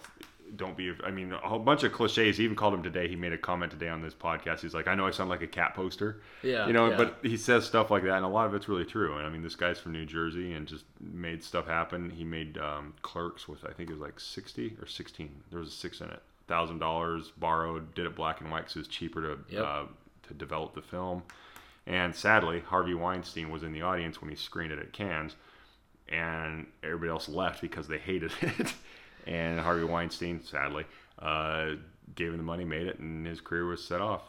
don't 0.55 0.75
be. 0.77 0.93
I 1.03 1.11
mean, 1.11 1.31
a 1.33 1.37
whole 1.37 1.59
bunch 1.59 1.83
of 1.83 1.91
cliches. 1.93 2.37
He 2.37 2.43
even 2.43 2.55
called 2.55 2.73
him 2.73 2.83
today. 2.83 3.07
He 3.07 3.15
made 3.15 3.33
a 3.33 3.37
comment 3.37 3.71
today 3.71 3.87
on 3.89 4.01
this 4.01 4.13
podcast. 4.13 4.59
He's 4.59 4.73
like, 4.73 4.87
I 4.87 4.95
know 4.95 5.07
I 5.07 5.11
sound 5.11 5.29
like 5.29 5.41
a 5.41 5.47
cat 5.47 5.73
poster. 5.73 6.21
Yeah, 6.43 6.67
You 6.67 6.73
know, 6.73 6.89
yeah. 6.89 6.97
but 6.97 7.17
he 7.23 7.37
says 7.37 7.65
stuff 7.65 7.89
like 7.89 8.03
that, 8.03 8.15
and 8.17 8.25
a 8.25 8.27
lot 8.27 8.45
of 8.47 8.53
it's 8.53 8.67
really 8.67 8.85
true. 8.85 9.17
And 9.17 9.25
I 9.25 9.29
mean, 9.29 9.41
this 9.41 9.55
guy's 9.55 9.79
from 9.79 9.93
New 9.93 10.05
Jersey 10.05 10.53
and 10.53 10.67
just 10.67 10.85
made 10.99 11.43
stuff 11.43 11.67
happen. 11.67 12.09
He 12.09 12.23
made 12.23 12.57
um, 12.57 12.93
Clerks 13.01 13.47
with 13.47 13.63
I 13.65 13.71
think 13.71 13.89
it 13.89 13.93
was 13.93 14.01
like 14.01 14.19
sixty 14.19 14.75
or 14.81 14.87
sixteen. 14.87 15.41
There 15.49 15.59
was 15.59 15.69
a 15.69 15.71
six 15.71 16.01
in 16.01 16.09
it. 16.09 16.21
Thousand 16.47 16.79
dollars 16.79 17.31
borrowed. 17.37 17.95
Did 17.95 18.05
it 18.05 18.15
black 18.15 18.41
and 18.41 18.51
white, 18.51 18.69
so 18.69 18.79
it 18.79 18.81
was 18.81 18.87
cheaper 18.89 19.21
to 19.21 19.37
Yep. 19.55 19.63
uh, 19.65 19.83
to 20.31 20.37
develop 20.37 20.73
the 20.73 20.81
film. 20.81 21.23
And 21.85 22.15
sadly, 22.15 22.59
Harvey 22.61 22.93
Weinstein 22.93 23.49
was 23.49 23.63
in 23.63 23.73
the 23.73 23.81
audience 23.81 24.21
when 24.21 24.29
he 24.29 24.35
screened 24.35 24.71
it 24.71 24.79
at 24.79 24.93
Cannes, 24.93 25.35
and 26.09 26.67
everybody 26.83 27.09
else 27.09 27.27
left 27.27 27.61
because 27.61 27.87
they 27.87 27.97
hated 27.97 28.31
it. 28.41 28.73
and 29.27 29.59
Harvey 29.59 29.83
Weinstein, 29.83 30.43
sadly, 30.43 30.85
uh, 31.19 31.71
gave 32.15 32.29
him 32.31 32.37
the 32.37 32.43
money, 32.43 32.63
made 32.65 32.87
it, 32.87 32.99
and 32.99 33.25
his 33.25 33.41
career 33.41 33.65
was 33.65 33.83
set 33.83 33.99
off. 34.01 34.23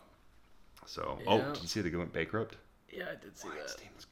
So, 0.87 1.19
oh, 1.27 1.53
did 1.53 1.63
you 1.63 1.69
see 1.69 1.81
they 1.81 1.91
went 1.95 2.13
bankrupt? 2.13 2.57
Yeah, 2.91 3.05
I 3.11 3.23
did 3.23 3.37
see 3.39 3.49
that. 3.49 3.57
Weinstein's 3.59 4.07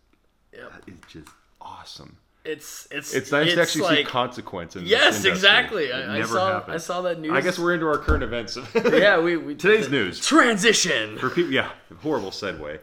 Yep. 0.52 0.72
it's 0.88 1.12
just 1.12 1.28
awesome. 1.60 2.16
It's 2.50 2.88
it's 2.90 3.14
It's 3.14 3.30
nice 3.32 3.54
to 3.54 3.62
actually 3.62 3.96
see 3.96 4.04
consequence 4.04 4.76
in 4.76 4.82
this 4.82 4.90
Yes, 4.90 5.06
industry. 5.24 5.30
exactly. 5.30 5.84
It 5.86 5.94
I, 5.94 6.02
I 6.14 6.18
never 6.18 6.26
saw 6.34 6.52
happens. 6.54 6.74
I 6.74 6.78
saw 6.84 7.00
that 7.02 7.20
news. 7.20 7.32
I 7.32 7.40
guess 7.40 7.58
we're 7.58 7.74
into 7.74 7.86
our 7.86 7.98
current 7.98 8.22
events. 8.24 8.58
yeah. 8.74 9.18
We, 9.20 9.36
we 9.36 9.54
Today's 9.64 9.86
the- 9.86 9.92
news. 9.96 10.20
transition. 10.26 11.16
For 11.18 11.30
people, 11.30 11.52
yeah, 11.52 11.70
horrible 12.02 12.30
segue. 12.30 12.78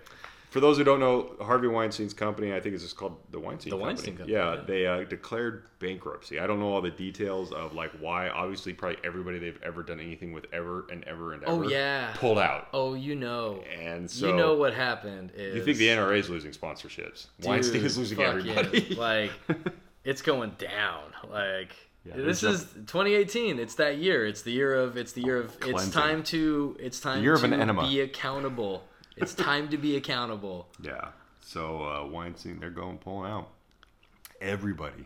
For 0.57 0.61
those 0.61 0.79
who 0.79 0.83
don't 0.83 0.99
know, 0.99 1.35
Harvey 1.39 1.67
Weinstein's 1.67 2.15
company, 2.15 2.51
I 2.51 2.59
think 2.59 2.73
it's 2.73 2.83
just 2.83 2.97
called 2.97 3.15
the 3.29 3.39
Weinstein 3.39 3.69
The 3.69 3.75
Company. 3.75 3.85
Weinstein 3.85 4.17
Company, 4.17 4.33
Yeah, 4.33 4.55
yeah. 4.55 4.61
they 4.65 4.87
uh, 4.87 5.03
declared 5.03 5.65
bankruptcy. 5.77 6.39
I 6.39 6.47
don't 6.47 6.59
know 6.59 6.73
all 6.73 6.81
the 6.81 6.89
details 6.89 7.51
of 7.51 7.75
like 7.75 7.91
why. 7.99 8.29
Obviously, 8.29 8.73
probably 8.73 8.97
everybody 9.03 9.37
they've 9.37 9.61
ever 9.61 9.83
done 9.83 9.99
anything 9.99 10.33
with 10.33 10.47
ever 10.51 10.87
and 10.91 11.03
ever 11.03 11.33
and 11.33 11.43
ever. 11.43 11.63
Oh, 11.63 11.67
yeah. 11.67 12.11
pulled 12.15 12.39
out. 12.39 12.69
Oh, 12.73 12.95
you 12.95 13.13
know. 13.13 13.63
And 13.79 14.09
so 14.09 14.29
you 14.29 14.35
know 14.35 14.55
what 14.55 14.73
happened 14.73 15.31
is 15.35 15.57
You 15.57 15.63
think 15.63 15.77
the 15.77 15.89
NRA 15.89 16.17
is 16.17 16.27
losing 16.27 16.49
sponsorships? 16.53 17.27
Weinstein 17.43 17.85
is 17.85 17.95
losing 17.95 18.19
everybody. 18.19 18.79
yeah. 18.89 18.97
Like 18.97 19.31
it's 20.03 20.23
going 20.23 20.55
down. 20.57 21.03
Like 21.29 21.75
Yeah, 22.03 22.15
this 22.15 22.41
is 22.41 22.63
2018. 22.87 23.59
It's 23.59 23.75
that 23.75 23.99
year. 23.99 24.25
It's 24.25 24.41
the 24.41 24.53
year 24.53 24.73
of. 24.73 24.97
It's 24.97 25.11
the 25.11 25.21
year 25.21 25.39
of. 25.39 25.55
It's 25.61 25.89
time 25.89 26.23
to. 26.23 26.75
It's 26.79 26.99
time 26.99 27.21
year 27.21 27.35
of 27.35 27.41
to 27.41 27.45
an 27.45 27.53
enema. 27.53 27.83
be 27.87 27.99
accountable. 27.99 28.83
It's 29.17 29.34
time 29.34 29.69
to 29.69 29.77
be 29.77 29.97
accountable. 29.97 30.67
Yeah. 30.82 31.10
So 31.39 31.84
uh, 31.84 32.08
Weinstein, 32.08 32.60
they're 32.60 32.69
going 32.69 32.97
pulling 32.97 33.32
out. 33.32 33.49
Everybody. 34.41 35.06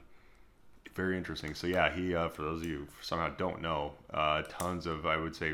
Very 0.94 1.18
interesting. 1.18 1.54
So 1.54 1.68
yeah, 1.68 1.94
he. 1.94 2.16
Uh, 2.16 2.30
for 2.30 2.42
those 2.42 2.62
of 2.62 2.68
you 2.68 2.80
who 2.80 2.88
somehow 3.02 3.30
don't 3.30 3.62
know, 3.62 3.94
uh, 4.14 4.44
tons 4.50 4.86
of 4.86 5.06
I 5.06 5.18
would 5.18 5.36
say 5.36 5.54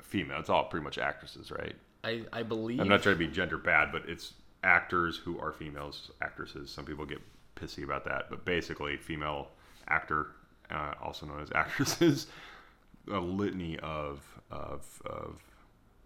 female. 0.00 0.38
It's 0.38 0.48
all 0.48 0.64
pretty 0.64 0.84
much 0.84 0.98
actresses, 0.98 1.50
right? 1.50 1.74
I 2.04 2.22
I 2.32 2.42
believe. 2.42 2.80
I'm 2.80 2.88
not 2.88 3.02
trying 3.02 3.16
to 3.16 3.18
be 3.18 3.26
gender 3.26 3.58
bad, 3.58 3.90
but 3.90 4.02
it's 4.08 4.34
actors 4.62 5.16
who 5.16 5.38
are 5.38 5.52
females, 5.52 6.10
actresses. 6.22 6.70
Some 6.70 6.84
people 6.84 7.04
get 7.04 7.20
pissy 7.56 7.84
about 7.84 8.04
that, 8.04 8.30
but 8.30 8.44
basically, 8.44 8.96
female 8.96 9.48
actor, 9.88 10.28
uh, 10.70 10.94
also 11.02 11.26
known 11.26 11.40
as 11.40 11.50
actresses, 11.54 12.28
a 13.12 13.18
litany 13.18 13.78
of 13.80 14.22
of 14.50 14.86
of 15.06 15.40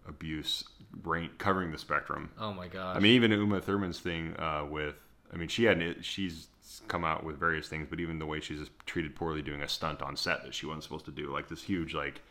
abuse, 0.07 0.63
range, 1.03 1.31
covering 1.37 1.71
the 1.71 1.77
spectrum. 1.77 2.31
Oh 2.39 2.53
my 2.53 2.67
god. 2.67 2.97
I 2.97 2.99
mean, 2.99 3.13
even 3.13 3.31
Uma 3.31 3.61
Thurman's 3.61 3.99
thing 3.99 4.35
uh, 4.37 4.65
with, 4.69 4.95
I 5.33 5.37
mean, 5.37 5.47
she 5.47 5.65
had 5.65 5.97
she's 6.01 6.47
come 6.87 7.03
out 7.03 7.23
with 7.23 7.37
various 7.39 7.67
things, 7.67 7.87
but 7.89 7.99
even 7.99 8.19
the 8.19 8.25
way 8.25 8.39
she's 8.39 8.59
just 8.59 8.71
treated 8.85 9.15
poorly 9.15 9.41
doing 9.41 9.61
a 9.61 9.67
stunt 9.67 10.01
on 10.01 10.15
set 10.15 10.43
that 10.43 10.53
she 10.53 10.65
wasn't 10.65 10.83
supposed 10.83 11.05
to 11.05 11.11
do, 11.11 11.31
like 11.31 11.47
this 11.47 11.63
huge 11.63 11.93
like 11.93 12.21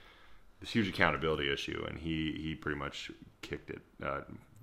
this 0.60 0.70
huge 0.70 0.88
accountability 0.88 1.52
issue, 1.52 1.84
and 1.88 1.98
he 1.98 2.32
he 2.40 2.54
pretty 2.54 2.78
much 2.78 3.10
kicked 3.40 3.70
it. 3.70 3.82
Uh, 4.02 4.20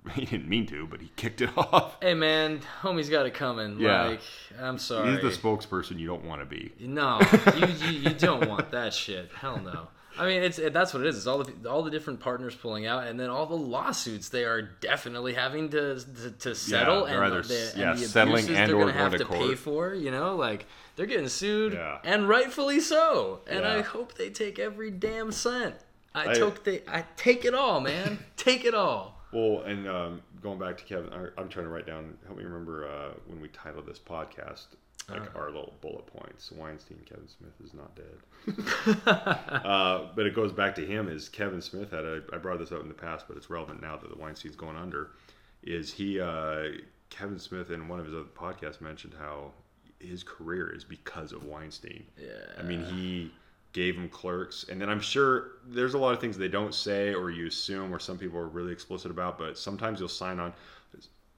he 0.14 0.24
didn't 0.24 0.48
mean 0.48 0.66
to, 0.66 0.86
but 0.86 1.00
he 1.00 1.10
kicked 1.16 1.40
it 1.40 1.50
off. 1.56 1.96
Hey 2.00 2.14
man, 2.14 2.60
homie's 2.82 3.08
got 3.08 3.26
it 3.26 3.34
coming. 3.34 3.78
Yeah. 3.78 4.04
Like 4.04 4.20
I'm 4.60 4.78
sorry. 4.78 5.12
He's 5.12 5.22
the 5.22 5.28
spokesperson 5.28 5.98
you 5.98 6.06
don't 6.06 6.24
want 6.24 6.40
to 6.40 6.46
be. 6.46 6.72
No, 6.80 7.20
you, 7.56 7.66
you 7.66 7.98
you 8.00 8.10
don't 8.10 8.48
want 8.48 8.70
that 8.70 8.94
shit. 8.94 9.30
Hell 9.34 9.58
no. 9.58 9.88
I 10.18 10.26
mean, 10.26 10.42
it's 10.42 10.58
it, 10.58 10.72
that's 10.72 10.92
what 10.92 11.02
it 11.02 11.08
is. 11.08 11.16
It's 11.16 11.26
all 11.26 11.42
the 11.44 11.68
all 11.70 11.82
the 11.82 11.90
different 11.90 12.20
partners 12.20 12.54
pulling 12.54 12.86
out, 12.86 13.06
and 13.06 13.18
then 13.18 13.30
all 13.30 13.46
the 13.46 13.54
lawsuits 13.56 14.28
they 14.28 14.44
are 14.44 14.60
definitely 14.62 15.34
having 15.34 15.68
to 15.70 15.98
to, 16.00 16.30
to 16.30 16.54
settle, 16.54 17.06
they're 17.06 17.22
and, 17.22 17.32
either 17.32 17.42
the, 17.42 17.54
s- 17.54 17.72
and 17.74 17.80
yeah, 17.82 17.92
the 17.94 17.98
settling 18.00 18.44
abuses 18.44 18.56
and 18.58 18.68
they're 18.70 18.78
gonna 18.78 18.92
have 18.92 19.12
to 19.12 19.18
to 19.18 19.24
pay 19.26 19.54
for. 19.54 19.94
You 19.94 20.10
know, 20.10 20.34
like 20.36 20.66
they're 20.96 21.06
getting 21.06 21.28
sued, 21.28 21.74
Yeah. 21.74 21.98
and 22.04 22.28
rightfully 22.28 22.80
so. 22.80 23.40
And 23.46 23.64
I 23.64 23.82
hope 23.82 24.14
they 24.14 24.30
take 24.30 24.58
every 24.58 24.90
damn 24.90 25.30
cent. 25.32 25.76
I, 26.14 26.30
I- 26.30 26.34
took 26.34 26.64
they 26.64 26.82
I 26.88 27.04
take 27.16 27.44
it 27.44 27.54
all, 27.54 27.80
man. 27.80 28.18
take 28.36 28.64
it 28.64 28.74
all. 28.74 29.16
Well, 29.32 29.62
and 29.62 29.88
um, 29.88 30.22
going 30.42 30.58
back 30.58 30.76
to 30.78 30.84
Kevin, 30.84 31.12
I, 31.12 31.40
I'm 31.40 31.48
trying 31.48 31.66
to 31.66 31.70
write 31.70 31.86
down. 31.86 32.18
Help 32.26 32.36
me 32.36 32.42
remember 32.44 32.88
uh, 32.88 33.14
when 33.28 33.40
we 33.40 33.46
titled 33.48 33.86
this 33.86 34.00
podcast. 34.00 34.66
Like 35.10 35.36
our 35.36 35.46
little 35.46 35.74
bullet 35.80 36.06
points. 36.06 36.50
Weinstein, 36.52 36.98
Kevin 37.04 37.28
Smith 37.28 37.52
is 37.62 37.74
not 37.74 37.94
dead. 37.94 38.96
uh, 39.64 40.08
but 40.14 40.26
it 40.26 40.34
goes 40.34 40.52
back 40.52 40.74
to 40.76 40.86
him. 40.86 41.08
Is 41.08 41.28
Kevin 41.28 41.60
Smith 41.60 41.90
had 41.90 42.04
a? 42.04 42.22
I 42.32 42.38
brought 42.38 42.58
this 42.58 42.72
up 42.72 42.80
in 42.82 42.88
the 42.88 42.94
past, 42.94 43.26
but 43.28 43.36
it's 43.36 43.50
relevant 43.50 43.82
now 43.82 43.96
that 43.96 44.10
the 44.10 44.18
Weinstein's 44.18 44.56
going 44.56 44.76
under. 44.76 45.10
Is 45.62 45.92
he? 45.92 46.20
Uh, 46.20 46.64
Kevin 47.10 47.38
Smith 47.38 47.70
in 47.70 47.88
one 47.88 47.98
of 47.98 48.06
his 48.06 48.14
other 48.14 48.24
podcasts 48.24 48.80
mentioned 48.80 49.14
how 49.18 49.52
his 49.98 50.22
career 50.22 50.74
is 50.74 50.84
because 50.84 51.32
of 51.32 51.44
Weinstein. 51.44 52.04
Yeah. 52.18 52.28
I 52.58 52.62
mean, 52.62 52.84
he 52.84 53.30
gave 53.72 53.96
him 53.96 54.08
clerks, 54.08 54.64
and 54.68 54.80
then 54.80 54.88
I'm 54.88 55.00
sure 55.00 55.52
there's 55.66 55.94
a 55.94 55.98
lot 55.98 56.14
of 56.14 56.20
things 56.20 56.38
they 56.38 56.48
don't 56.48 56.74
say 56.74 57.12
or 57.14 57.30
you 57.30 57.46
assume, 57.46 57.94
or 57.94 57.98
some 57.98 58.16
people 58.16 58.38
are 58.38 58.48
really 58.48 58.72
explicit 58.72 59.10
about. 59.10 59.38
But 59.38 59.58
sometimes 59.58 60.00
you'll 60.00 60.08
sign 60.08 60.40
on. 60.40 60.52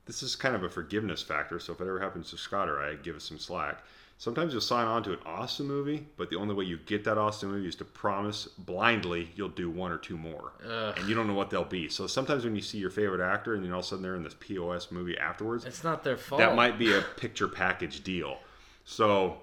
This 0.06 0.22
is 0.22 0.34
kind 0.36 0.54
of 0.54 0.64
a 0.64 0.68
forgiveness 0.68 1.22
factor. 1.22 1.58
So 1.60 1.72
if 1.72 1.80
it 1.80 1.84
ever 1.84 2.00
happens 2.00 2.30
to 2.30 2.36
Scott 2.38 2.68
or 2.68 2.80
I, 2.82 2.94
give 2.94 3.16
us 3.16 3.24
some 3.24 3.38
slack. 3.38 3.82
Sometimes 4.18 4.52
you'll 4.52 4.60
sign 4.60 4.86
on 4.86 5.02
to 5.04 5.12
an 5.12 5.18
awesome 5.26 5.66
movie, 5.66 6.06
but 6.16 6.30
the 6.30 6.36
only 6.36 6.54
way 6.54 6.64
you 6.64 6.78
get 6.86 7.02
that 7.04 7.18
awesome 7.18 7.50
movie 7.50 7.66
is 7.66 7.74
to 7.76 7.84
promise 7.84 8.46
blindly 8.46 9.30
you'll 9.34 9.48
do 9.48 9.68
one 9.68 9.90
or 9.90 9.98
two 9.98 10.16
more, 10.16 10.52
Ugh. 10.64 10.94
and 10.96 11.08
you 11.08 11.14
don't 11.14 11.26
know 11.26 11.34
what 11.34 11.50
they'll 11.50 11.64
be. 11.64 11.88
So 11.88 12.06
sometimes 12.06 12.44
when 12.44 12.54
you 12.54 12.62
see 12.62 12.78
your 12.78 12.90
favorite 12.90 13.20
actor, 13.20 13.54
and 13.54 13.64
then 13.64 13.72
all 13.72 13.80
of 13.80 13.84
a 13.84 13.88
sudden 13.88 14.02
they're 14.04 14.14
in 14.14 14.22
this 14.22 14.36
POS 14.38 14.92
movie 14.92 15.18
afterwards, 15.18 15.64
It's 15.64 15.82
not 15.82 16.04
their 16.04 16.16
fault. 16.16 16.38
that 16.38 16.54
might 16.54 16.78
be 16.78 16.92
a 16.96 17.02
picture 17.02 17.48
package 17.48 18.04
deal. 18.04 18.38
So 18.84 19.38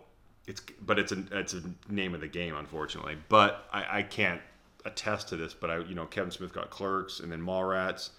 it's 0.48 0.62
but 0.82 0.98
it's 0.98 1.12
a 1.12 1.24
it's 1.32 1.54
a 1.54 1.62
name 1.90 2.16
of 2.16 2.22
the 2.22 2.28
game, 2.28 2.56
unfortunately. 2.56 3.18
But 3.28 3.68
I, 3.74 4.00
I 4.00 4.04
can't 4.04 4.40
attest 4.86 5.28
to 5.30 5.36
this. 5.36 5.54
But 5.54 5.70
I 5.72 5.78
you 5.80 5.96
know 5.96 6.06
Kevin 6.06 6.32
Smith 6.32 6.54
got 6.54 6.70
Clerks 6.70 7.20
and 7.20 7.30
then 7.32 7.42
Mallrats, 7.42 8.12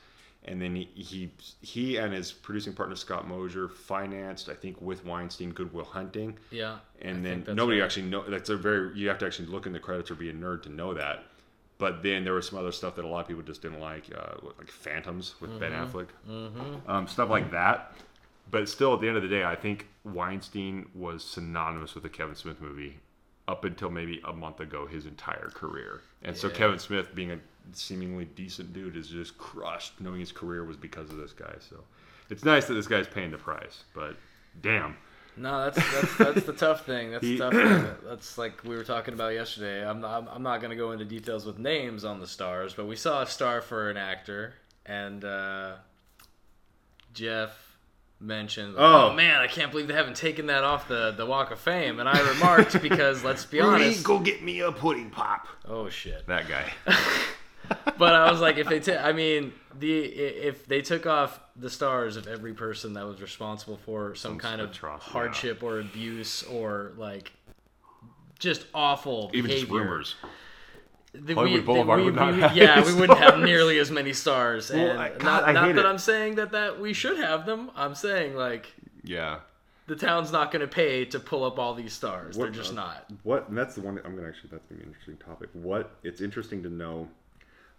and 0.45 0.61
then 0.61 0.75
he 0.75 0.89
he, 0.95 1.31
he 1.61 1.97
and 1.97 2.13
his 2.13 2.33
producing 2.33 2.73
partner 2.73 2.97
Scott 2.97 3.29
Mosier 3.29 3.69
financed 3.69 4.49
I 4.49 4.55
think 4.55 4.81
with 4.81 5.05
Weinstein 5.05 5.51
Good 5.51 5.73
Will 5.73 5.85
Hunting. 5.85 6.39
Yeah. 6.51 6.79
And 7.03 7.19
I 7.19 7.43
then 7.43 7.57
nobody 7.57 7.81
right. 7.81 7.87
actually 7.87 8.07
know 8.07 8.29
that's 8.29 8.51
a 8.51 8.57
very 8.57 8.97
you 8.97 9.09
have 9.09 9.19
to 9.19 9.27
actually 9.27 9.49
look 9.49 9.67
in 9.67 9.73
the 9.73 9.79
credits 9.79 10.11
or 10.11 10.15
be 10.15 10.31
a 10.31 10.33
nerd 10.33 10.63
to 10.65 10.69
know 10.69 10.95
that. 10.95 11.25
But 11.79 12.03
then 12.03 12.25
there 12.25 12.35
was 12.35 12.47
some 12.47 12.59
other 12.59 12.73
stuff 12.73 12.97
that 12.97 13.07
a 13.07 13.09
lot 13.09 13.21
of 13.21 13.29
people 13.29 13.43
just 13.43 13.63
didn't 13.63 13.81
like, 13.81 14.05
uh, 14.15 14.35
like 14.59 14.71
Phantoms 14.71 15.37
with 15.41 15.59
Ben 15.59 15.73
Mm-hmm. 15.73 15.97
Affleck, 16.29 16.89
um, 16.91 17.09
stuff 17.09 17.31
like 17.31 17.51
that. 17.53 17.95
But 18.51 18.69
still, 18.69 18.93
at 18.93 19.01
the 19.01 19.09
end 19.09 19.17
of 19.17 19.23
the 19.23 19.31
day, 19.31 19.45
I 19.45 19.55
think 19.57 19.89
Weinstein 20.05 20.91
was 20.95 21.25
synonymous 21.25 21.95
with 21.95 22.03
the 22.03 22.11
Kevin 22.11 22.35
Smith 22.35 22.61
movie 22.61 22.99
up 23.51 23.65
until 23.65 23.91
maybe 23.91 24.21
a 24.25 24.33
month 24.33 24.61
ago, 24.61 24.87
his 24.87 25.07
entire 25.07 25.51
career. 25.53 26.01
And 26.23 26.37
so 26.37 26.49
Kevin 26.49 26.79
Smith, 26.79 27.15
being 27.15 27.33
a 27.33 27.39
seemingly 27.73 28.25
decent 28.25 28.73
dude, 28.73 28.97
is 28.97 29.09
just 29.09 29.37
crushed 29.39 30.01
knowing 30.01 30.21
his 30.21 30.31
career 30.33 30.65
was 30.65 30.77
because 30.77 31.11
of 31.11 31.17
this 31.17 31.33
guy. 31.33 31.55
So 31.69 31.83
it's 32.31 32.45
nice 32.45 32.67
that 32.67 32.75
this 32.75 32.87
guy's 32.87 33.09
paying 33.09 33.33
the 33.33 33.39
price, 33.39 33.83
but 33.95 34.17
damn. 34.63 34.97
No, 35.37 35.65
that's 35.65 35.77
that's 35.93 36.17
that's 36.19 36.47
the 36.47 36.53
tough 36.53 36.85
thing. 36.87 37.13
That's 37.13 37.25
He- 37.25 37.39
tough 37.39 37.53
thing. 37.53 37.87
That's 38.05 38.37
like 38.39 38.63
we 38.65 38.77
were 38.77 38.85
talking 38.85 39.15
about 39.15 39.33
yesterday. 39.33 39.87
I'm 39.89 40.01
not, 40.01 40.29
I'm 40.31 40.43
not 40.43 40.61
going 40.61 40.71
to 40.71 40.77
go 40.77 40.93
into 40.93 41.05
details 41.05 41.47
with 41.47 41.59
names 41.59 42.05
on 42.05 42.21
the 42.21 42.27
stars, 42.27 42.75
but 42.75 42.87
we 42.87 42.97
saw 42.97 43.23
a 43.23 43.27
star 43.27 43.61
for 43.63 43.91
an 43.91 43.97
actor, 43.97 44.55
and 44.87 45.25
uh, 45.25 45.75
Jeff 47.15 47.70
mentioned, 48.21 48.75
Oh. 48.79 49.11
"Oh 49.11 49.13
man, 49.15 49.41
I 49.41 49.47
can't 49.47 49.71
believe 49.71 49.89
they 49.89 49.95
haven't 49.95 50.17
taken 50.17 50.47
that 50.47 50.65
off 50.65 50.89
the 50.89 51.11
the 51.13 51.27
Walk 51.27 51.51
of 51.51 51.59
Fame." 51.59 51.99
And 52.01 52.09
I 52.09 52.21
remarked 52.33 52.81
because 52.89 53.25
let's 53.25 53.45
be 53.45 53.61
honest. 53.61 54.05
go 54.05 54.19
get 54.19 54.43
me 54.43 54.61
a 54.61 54.71
pudding 54.73 55.11
pop. 55.11 55.47
Oh 55.67 55.89
shit. 55.89 56.27
That 56.27 56.49
guy. 56.49 56.73
but 57.99 58.15
I 58.15 58.31
was 58.31 58.41
like, 58.41 58.59
if 58.59 58.69
they, 58.69 58.81
ta- 58.81 59.03
I 59.03 59.13
mean, 59.13 59.53
the 59.79 60.01
if 60.01 60.67
they 60.67 60.81
took 60.83 61.07
off 61.07 61.39
the 61.57 61.71
stars 61.71 62.17
of 62.17 62.27
every 62.27 62.53
person 62.53 62.95
that 62.95 63.07
was 63.07 63.21
responsible 63.21 63.77
for 63.77 64.15
some, 64.15 64.33
Some 64.33 64.39
kind 64.39 64.61
of 64.61 64.77
hardship 64.77 65.63
or 65.63 65.79
abuse 65.79 66.43
or 66.43 66.93
like 66.97 67.33
just 68.39 68.67
awful 68.75 69.31
Even 69.35 69.51
just 69.51 69.69
rumors. 69.69 70.17
The- 71.13 71.35
Hollywood 71.35 71.61
we- 71.61 71.67
Boulevard 71.67 71.99
we- 72.01 72.05
would 72.07 72.15
not 72.15 72.35
we- 72.35 72.41
have 72.41 72.57
yeah, 72.57 72.85
we 72.85 72.95
wouldn't 72.95 73.19
have 73.19 73.39
nearly 73.41 73.79
as 73.79 73.91
many 73.91 74.13
stars. 74.13 74.71
Well, 74.71 74.91
And 74.91 74.99
I- 75.01 75.09
God, 75.11 75.23
not, 75.23 75.45
I 75.49 75.53
not 75.53 75.75
that 75.75 75.85
it. 75.85 75.87
I'm 75.87 75.99
saying 75.99 76.37
that 76.37 76.53
that 76.53 76.81
we 76.81 76.93
should 76.93 77.19
have 77.19 77.47
them. 77.47 77.71
I'm 77.75 77.95
saying 77.95 78.35
like 78.37 78.75
Yeah. 79.03 79.41
the 79.87 79.97
town's 79.97 80.31
not 80.31 80.53
going 80.53 80.61
to 80.61 80.69
pay 80.69 81.05
to 81.07 81.19
pull 81.19 81.43
up 81.45 81.59
all 81.59 81.75
these 81.75 81.93
stars. 81.93 82.37
What- 82.37 82.45
They're 82.53 82.63
just 82.63 82.73
uh, 82.73 82.77
not. 82.77 83.07
What? 83.25 83.49
And 83.49 83.59
that's 83.59 83.75
the 83.75 83.81
one. 83.81 83.99
I'm 84.05 84.15
gonna 84.15 84.29
actually. 84.29 84.51
That's 84.51 84.65
gonna 84.67 84.79
be 84.79 84.85
an 84.85 84.89
interesting 84.91 85.17
topic. 85.17 85.49
What? 85.53 85.97
It's 86.05 86.21
interesting 86.21 86.63
to 86.63 86.69
know, 86.71 87.09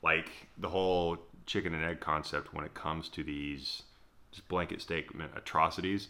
like 0.03 0.29
the 0.57 0.69
whole 0.69 1.17
chicken 1.45 1.73
and 1.73 1.83
egg 1.85 1.99
concept 2.01 2.53
when 2.53 2.65
it 2.65 2.73
comes 2.73 3.07
to 3.09 3.23
these 3.23 3.83
just 4.31 4.47
blanket 4.49 4.81
statement 4.81 5.31
atrocities. 5.35 6.09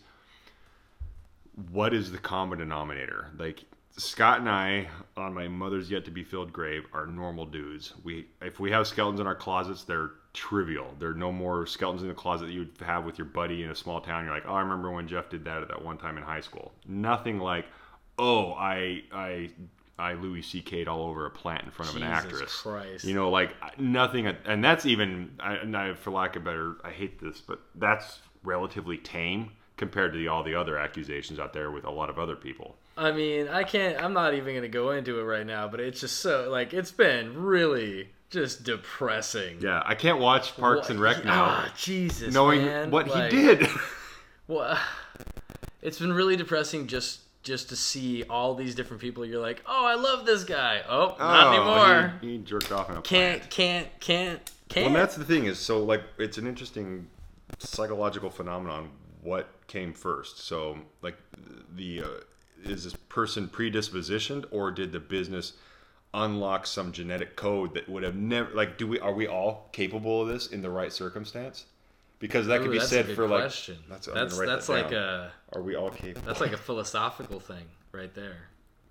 What 1.72 1.94
is 1.94 2.12
the 2.12 2.18
common 2.18 2.60
denominator? 2.60 3.28
Like 3.38 3.64
Scott 3.98 4.40
and 4.40 4.50
I 4.50 4.88
on 5.18 5.34
my 5.34 5.48
mother's 5.48 5.92
yet 5.92 6.06
to 6.06 6.12
be 6.12 6.24
filled 6.24 6.54
grave 6.54 6.86
are 6.94 7.06
normal 7.06 7.46
dudes. 7.46 7.94
We 8.04 8.28
if 8.42 8.60
we 8.60 8.72
have 8.72 8.88
skeletons 8.88 9.20
in 9.20 9.28
our 9.28 9.36
closets, 9.36 9.84
they're 9.84 10.12
trivial. 10.34 10.96
There 11.00 11.10
are 11.10 11.14
no 11.14 11.32
more 11.32 11.66
skeletons 11.68 12.04
in 12.04 12.08
the 12.08 12.14
closet 12.14 12.46
that 12.46 12.52
you 12.54 12.60
would 12.60 12.86
have 12.86 13.04
with 13.06 13.18
your 13.18 13.26
buddy 13.26 13.64
in 13.64 13.70
a 13.70 13.76
small 13.76 14.00
town. 14.00 14.26
You're 14.26 14.34
like, 14.34 14.46
oh, 14.48 14.54
I 14.54 14.62
remember 14.62 14.92
when 14.92 15.08
Jeff 15.08 15.30
did 15.30 15.44
that 15.46 15.62
at 15.62 15.68
that 15.68 15.84
one 15.84 15.98
time 15.98 16.18
in 16.18 16.24
high 16.24 16.42
school. 16.42 16.72
Nothing 16.88 17.40
like, 17.40 17.66
oh, 18.18 18.54
I 18.54 19.04
I 19.12 19.50
I 20.00 20.14
Louis 20.14 20.42
C.K.'d 20.42 20.88
all 20.88 21.04
over 21.04 21.26
a 21.26 21.30
plant 21.30 21.64
in 21.64 21.72
front 21.72 21.92
of 21.92 21.98
an 21.98 22.02
Jesus 22.02 22.26
actress. 22.26 22.62
Christ. 22.62 23.04
You 23.04 23.14
know, 23.14 23.30
like 23.30 23.54
nothing, 23.80 24.26
and 24.28 24.64
that's 24.64 24.86
even, 24.88 25.32
I, 25.40 25.94
for 25.94 26.10
lack 26.10 26.36
of 26.36 26.44
better, 26.44 26.78
I 26.84 26.90
hate 26.90 27.20
this, 27.20 27.40
but 27.40 27.60
that's 27.76 28.20
relatively 28.44 28.98
tame 28.98 29.52
compared 29.82 30.14
to 30.14 30.20
the, 30.20 30.28
all 30.28 30.44
the 30.44 30.54
other 30.54 30.78
accusations 30.78 31.40
out 31.40 31.54
there 31.54 31.72
with 31.72 31.86
a 31.86 31.90
lot 31.90 32.08
of 32.08 32.20
other 32.20 32.36
people. 32.36 32.76
I 32.96 33.12
mean, 33.12 33.48
I 33.48 33.64
can't. 33.64 34.00
I'm 34.02 34.14
not 34.14 34.36
even 34.36 34.54
gonna 34.54 34.68
go 34.68 34.92
into 34.92 35.20
it 35.20 35.24
right 35.24 35.46
now, 35.46 35.68
but 35.68 35.80
it's 35.80 36.00
just 36.02 36.18
so 36.18 36.48
like 36.52 36.72
it's 36.72 36.92
been 36.92 37.36
really 37.42 38.10
just 38.30 38.64
depressing. 38.64 39.58
Yeah, 39.60 39.82
I 39.84 39.96
can't 39.96 40.20
watch 40.20 40.56
Parks 40.56 40.92
and 40.92 41.00
Rec 41.02 41.26
now, 41.26 41.46
Ah, 41.46 41.74
Jesus, 41.76 42.32
knowing 42.32 42.64
man. 42.64 42.92
what 42.92 43.08
Like, 43.08 43.32
he 43.32 43.38
did. 43.38 43.68
Well, 44.48 44.78
it's 45.82 45.98
been 45.98 46.14
really 46.14 46.36
depressing 46.36 46.86
just 46.88 47.22
just 47.42 47.70
to 47.70 47.76
see 47.76 48.24
all 48.30 48.54
these 48.54 48.76
different 48.76 49.02
people. 49.02 49.26
You're 49.26 49.42
like, 49.42 49.64
oh, 49.66 49.86
I 49.86 49.96
love 49.96 50.28
this 50.28 50.44
guy. 50.44 50.82
Oh, 50.88 51.16
not 51.18 51.48
Oh, 51.48 51.54
anymore. 51.54 52.14
He, 52.22 52.34
he 52.34 52.38
jerked 52.38 52.72
off 52.72 52.88
in 52.92 52.98
a 52.98 53.02
Can't, 53.02 53.40
plant. 53.40 53.50
can't, 53.50 54.00
can't, 54.00 54.52
can't. 54.70 54.88
and 54.88 54.96
that's 54.96 55.16
the 55.16 55.24
thing 55.26 55.46
is, 55.46 55.58
so 55.58 55.84
like, 55.84 56.04
it's 56.20 56.38
an 56.38 56.46
interesting 56.46 57.08
psychological 57.58 58.30
phenomenon. 58.30 58.90
What 59.22 59.50
came 59.68 59.94
first? 59.94 60.40
So, 60.40 60.78
like, 61.02 61.18
the 61.76 62.02
uh, 62.04 62.08
is 62.64 62.84
this 62.84 62.94
person 63.10 63.48
predispositioned, 63.48 64.46
or 64.52 64.72
did 64.72 64.92
the 64.92 65.00
business 65.00 65.54
unlock 66.14 66.66
some 66.68 66.92
genetic 66.92 67.36
code 67.36 67.74
that 67.76 67.88
would 67.88 68.04
have 68.04 68.16
never 68.16 68.52
like? 68.54 68.78
Do 68.78 68.88
we 68.88 69.00
are 69.00 69.14
we 69.14 69.28
all 69.28 69.70
capable 69.72 70.22
of 70.22 70.28
this 70.28 70.48
in 70.48 70.62
the 70.62 70.70
right 70.70 70.92
circumstance? 70.92 71.66
Because 72.20 72.48
that 72.48 72.62
Ooh, 72.62 72.64
could 72.66 72.72
be 72.72 72.80
said 72.80 73.08
for 73.16 73.28
like 73.28 73.42
question. 73.44 73.78
that's 73.90 74.08
that's 74.08 74.38
that's 74.38 74.68
that 74.68 74.74
like 74.74 74.92
a 74.92 75.32
are 75.54 75.62
we 75.62 75.76
all 75.76 75.90
capable? 75.90 76.26
that's 76.28 76.42
like 76.42 76.54
a 76.54 76.58
philosophical 76.58 77.40
thing 77.40 77.66
right 77.92 78.14
there. 78.14 78.38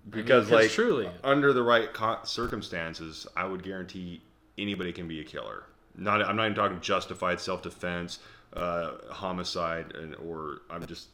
because 0.09 0.45
'cause 0.45 0.51
like 0.51 0.69
truly- 0.69 1.09
under 1.23 1.53
the 1.53 1.63
right 1.63 1.93
co- 1.93 2.19
circumstances 2.23 3.25
i 3.37 3.45
would 3.45 3.63
guarantee 3.63 4.21
anybody 4.57 4.91
can 4.91 5.07
be 5.07 5.19
a 5.21 5.23
killer 5.23 5.63
not 5.95 6.21
i'm 6.23 6.35
not 6.35 6.45
even 6.45 6.55
talking 6.55 6.79
justified 6.81 7.39
self-defense 7.39 8.19
uh, 8.53 8.91
homicide 9.09 9.95
and, 9.95 10.15
or 10.15 10.61
i'm 10.69 10.85
just 10.85 11.09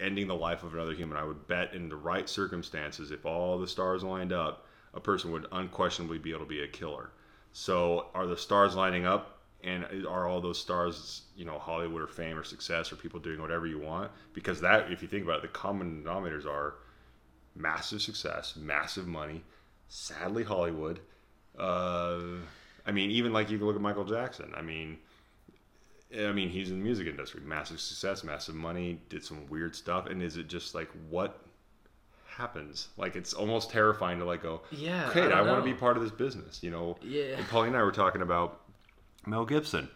ending 0.00 0.26
the 0.26 0.34
life 0.34 0.62
of 0.62 0.74
another 0.74 0.94
human 0.94 1.16
i 1.16 1.24
would 1.24 1.46
bet 1.46 1.74
in 1.74 1.88
the 1.88 1.96
right 1.96 2.28
circumstances 2.28 3.10
if 3.10 3.26
all 3.26 3.58
the 3.58 3.68
stars 3.68 4.02
lined 4.02 4.32
up 4.32 4.66
a 4.94 5.00
person 5.00 5.30
would 5.30 5.46
unquestionably 5.52 6.18
be 6.18 6.30
able 6.30 6.40
to 6.40 6.46
be 6.46 6.62
a 6.62 6.68
killer 6.68 7.10
so 7.52 8.06
are 8.14 8.26
the 8.26 8.36
stars 8.36 8.74
lining 8.74 9.04
up 9.04 9.38
and 9.62 9.84
are 10.08 10.26
all 10.26 10.40
those 10.40 10.58
stars 10.58 11.22
you 11.36 11.44
know 11.44 11.58
hollywood 11.58 12.00
or 12.00 12.06
fame 12.06 12.38
or 12.38 12.44
success 12.44 12.90
or 12.90 12.96
people 12.96 13.20
doing 13.20 13.40
whatever 13.42 13.66
you 13.66 13.78
want 13.78 14.10
because 14.32 14.60
that 14.60 14.90
if 14.90 15.02
you 15.02 15.08
think 15.08 15.24
about 15.24 15.36
it 15.36 15.42
the 15.42 15.48
common 15.48 16.02
denominators 16.02 16.46
are 16.46 16.76
massive 17.54 18.02
success, 18.02 18.56
massive 18.56 19.06
money. 19.06 19.42
Sadly, 19.88 20.44
Hollywood. 20.44 21.00
Uh, 21.58 22.20
I 22.86 22.92
mean, 22.92 23.10
even 23.10 23.32
like 23.32 23.50
you 23.50 23.58
can 23.58 23.66
look 23.66 23.76
at 23.76 23.82
Michael 23.82 24.04
Jackson. 24.04 24.52
I 24.56 24.62
mean, 24.62 24.98
I 26.16 26.32
mean, 26.32 26.48
he's 26.48 26.70
in 26.70 26.78
the 26.78 26.84
music 26.84 27.06
industry, 27.06 27.40
massive 27.44 27.80
success, 27.80 28.24
massive 28.24 28.54
money, 28.54 29.00
did 29.08 29.24
some 29.24 29.46
weird 29.48 29.76
stuff, 29.76 30.06
and 30.06 30.22
is 30.22 30.36
it 30.36 30.48
just 30.48 30.74
like 30.74 30.88
what 31.08 31.40
happens? 32.26 32.88
Like 32.96 33.16
it's 33.16 33.32
almost 33.32 33.70
terrifying 33.70 34.18
to 34.18 34.24
like 34.24 34.42
go, 34.42 34.62
Yeah, 34.70 35.08
okay, 35.10 35.32
I 35.32 35.40
I, 35.40 35.42
want 35.42 35.64
to 35.64 35.70
be 35.70 35.74
part 35.74 35.96
of 35.96 36.02
this 36.02 36.12
business, 36.12 36.62
you 36.62 36.70
know. 36.70 36.96
Yeah. 37.02 37.36
And 37.36 37.46
Paulie 37.46 37.68
and 37.68 37.76
I 37.76 37.82
were 37.82 37.92
talking 37.92 38.22
about 38.22 38.60
Mel 39.26 39.44
Gibson. 39.44 39.88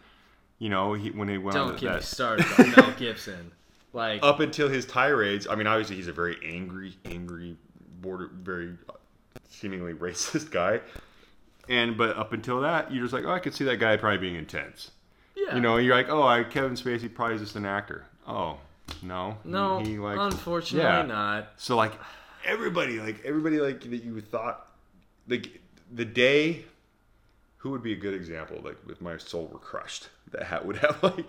You 0.59 0.69
know, 0.69 0.93
he 0.93 1.11
when 1.11 1.27
he 1.27 1.37
went 1.37 1.57
on 1.57 1.67
Don't 1.67 1.79
to 1.79 1.85
get 1.85 1.95
me 1.95 2.01
started 2.01 2.45
on 2.57 2.71
Mel 2.71 2.93
Gibson. 2.97 3.51
Like, 3.91 4.21
up 4.23 4.41
until 4.41 4.67
his 4.67 4.85
tirades. 4.85 5.47
I 5.47 5.55
mean, 5.55 5.67
obviously 5.67 5.95
he's 5.95 6.09
a 6.09 6.13
very 6.13 6.37
angry, 6.45 6.97
angry, 7.05 7.55
border, 8.01 8.29
very 8.33 8.75
seemingly 9.49 9.93
racist 9.95 10.51
guy. 10.51 10.81
And 11.67 11.97
but 11.97 12.15
up 12.17 12.31
until 12.33 12.61
that, 12.61 12.93
you're 12.93 13.03
just 13.03 13.13
like, 13.13 13.25
oh, 13.25 13.31
I 13.31 13.39
could 13.39 13.53
see 13.53 13.63
that 13.65 13.77
guy 13.77 13.97
probably 13.97 14.19
being 14.19 14.35
intense. 14.35 14.91
Yeah, 15.35 15.55
You 15.55 15.61
know, 15.61 15.77
you're 15.77 15.95
like, 15.95 16.09
oh, 16.09 16.23
I 16.23 16.43
Kevin 16.43 16.73
Spacey 16.73 17.13
probably 17.13 17.35
is 17.35 17.41
just 17.41 17.55
an 17.55 17.65
actor. 17.65 18.05
Oh, 18.27 18.57
No, 19.01 19.37
No, 19.43 19.79
He, 19.79 19.97
like, 19.97 20.17
unfortunately 20.19 20.89
yeah. 20.89 21.01
not. 21.03 21.49
So 21.57 21.75
like 21.75 21.93
everybody, 22.45 22.99
like 22.99 23.23
everybody, 23.25 23.59
like 23.59 23.81
that 23.81 24.03
you 24.03 24.19
thought, 24.21 24.67
like 25.27 25.59
the 25.91 26.05
day, 26.05 26.63
who 27.57 27.71
would 27.71 27.83
be 27.83 27.93
a 27.93 27.97
good 27.97 28.13
example? 28.13 28.59
Like 28.63 28.77
if 28.89 29.01
my 29.01 29.17
soul 29.17 29.49
were 29.51 29.59
crushed, 29.59 30.09
that 30.31 30.43
hat 30.43 30.65
would 30.65 30.77
have 30.77 30.97
like 31.03 31.25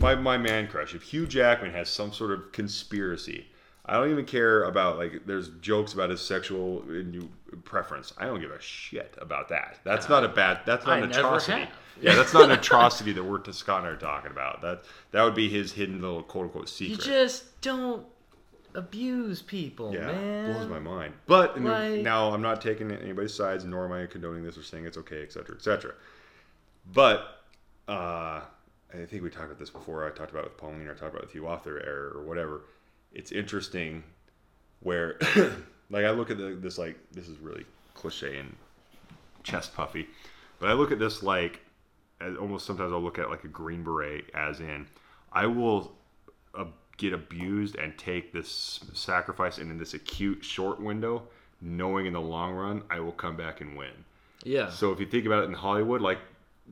my 0.00 0.14
my 0.14 0.38
man 0.38 0.66
crush. 0.68 0.94
If 0.94 1.02
Hugh 1.02 1.26
Jackman 1.26 1.72
has 1.72 1.88
some 1.88 2.12
sort 2.12 2.32
of 2.32 2.52
conspiracy, 2.52 3.46
I 3.84 3.94
don't 3.94 4.10
even 4.10 4.24
care 4.24 4.64
about 4.64 4.98
like 4.98 5.22
there's 5.26 5.48
jokes 5.60 5.92
about 5.92 6.10
his 6.10 6.20
sexual 6.20 6.84
preference. 7.64 8.12
I 8.18 8.26
don't 8.26 8.40
give 8.40 8.50
a 8.50 8.60
shit 8.60 9.14
about 9.18 9.48
that. 9.50 9.78
That's 9.84 10.08
not 10.08 10.24
a 10.24 10.28
bad. 10.28 10.60
That's 10.66 10.86
not 10.86 10.94
I 10.94 10.98
an 11.00 11.10
never 11.10 11.20
atrocity. 11.20 11.60
have. 11.60 11.68
Yeah, 12.00 12.14
that's 12.14 12.32
not 12.34 12.44
an 12.44 12.50
atrocity 12.52 13.12
that 13.12 13.24
we're 13.24 13.42
Scott 13.52 13.80
and 13.80 13.88
I 13.88 13.90
are 13.90 13.96
talking 13.96 14.30
about. 14.30 14.62
That 14.62 14.82
that 15.12 15.22
would 15.22 15.34
be 15.34 15.48
his 15.48 15.72
hidden 15.72 16.00
little 16.00 16.22
quote 16.22 16.44
unquote 16.44 16.68
secret. 16.68 16.98
You 17.06 17.12
just 17.12 17.60
don't 17.60 18.06
abuse 18.74 19.40
people, 19.42 19.94
Yeah, 19.94 20.06
man. 20.12 20.52
blows 20.52 20.68
my 20.68 20.78
mind. 20.78 21.14
But 21.26 21.60
Like- 21.60 22.02
now 22.02 22.32
I'm 22.32 22.42
not 22.42 22.60
taking 22.60 22.90
anybody's 22.92 23.34
sides, 23.34 23.64
nor 23.64 23.86
am 23.86 23.92
I 23.92 24.06
condoning 24.06 24.44
this 24.44 24.58
or 24.58 24.62
saying 24.62 24.84
it's 24.84 24.98
okay, 24.98 25.22
etc., 25.22 25.44
cetera, 25.44 25.56
et 25.56 25.62
cetera. 25.62 25.94
But 26.92 27.42
uh, 27.88 28.42
I 28.92 29.04
think 29.06 29.22
we 29.22 29.30
talked 29.30 29.46
about 29.46 29.58
this 29.58 29.70
before. 29.70 30.06
I 30.06 30.10
talked 30.10 30.30
about 30.30 30.44
it 30.44 30.50
with 30.50 30.58
Pauline, 30.58 30.86
or 30.86 30.92
I 30.92 30.94
talked 30.94 31.12
about 31.12 31.22
it 31.22 31.26
with 31.26 31.34
you 31.34 31.46
off 31.46 31.64
their 31.64 31.84
air 31.84 32.10
or 32.14 32.22
whatever. 32.22 32.62
It's 33.12 33.32
interesting 33.32 34.02
where, 34.80 35.18
like, 35.90 36.04
I 36.04 36.10
look 36.10 36.30
at 36.30 36.36
the, 36.38 36.54
this 36.60 36.78
like 36.78 36.98
this 37.12 37.28
is 37.28 37.38
really 37.38 37.64
cliche 37.94 38.38
and 38.38 38.54
chest 39.42 39.74
puffy, 39.74 40.06
but 40.60 40.68
I 40.68 40.74
look 40.74 40.92
at 40.92 40.98
this 40.98 41.22
like 41.22 41.60
almost 42.20 42.66
sometimes 42.66 42.92
I'll 42.92 43.02
look 43.02 43.18
at 43.18 43.30
like 43.30 43.44
a 43.44 43.48
green 43.48 43.82
beret 43.82 44.30
as 44.34 44.60
in 44.60 44.86
I 45.32 45.46
will 45.46 45.92
uh, 46.54 46.64
get 46.96 47.12
abused 47.12 47.76
and 47.76 47.96
take 47.98 48.32
this 48.32 48.80
sacrifice 48.94 49.58
and 49.58 49.70
in 49.70 49.78
this 49.78 49.94
acute 49.94 50.44
short 50.44 50.80
window, 50.80 51.24
knowing 51.60 52.06
in 52.06 52.12
the 52.14 52.20
long 52.20 52.54
run 52.54 52.82
I 52.90 53.00
will 53.00 53.12
come 53.12 53.36
back 53.36 53.60
and 53.60 53.76
win. 53.76 53.92
Yeah. 54.44 54.70
So 54.70 54.92
if 54.92 55.00
you 55.00 55.06
think 55.06 55.26
about 55.26 55.44
it 55.44 55.46
in 55.46 55.52
Hollywood, 55.52 56.00
like 56.00 56.18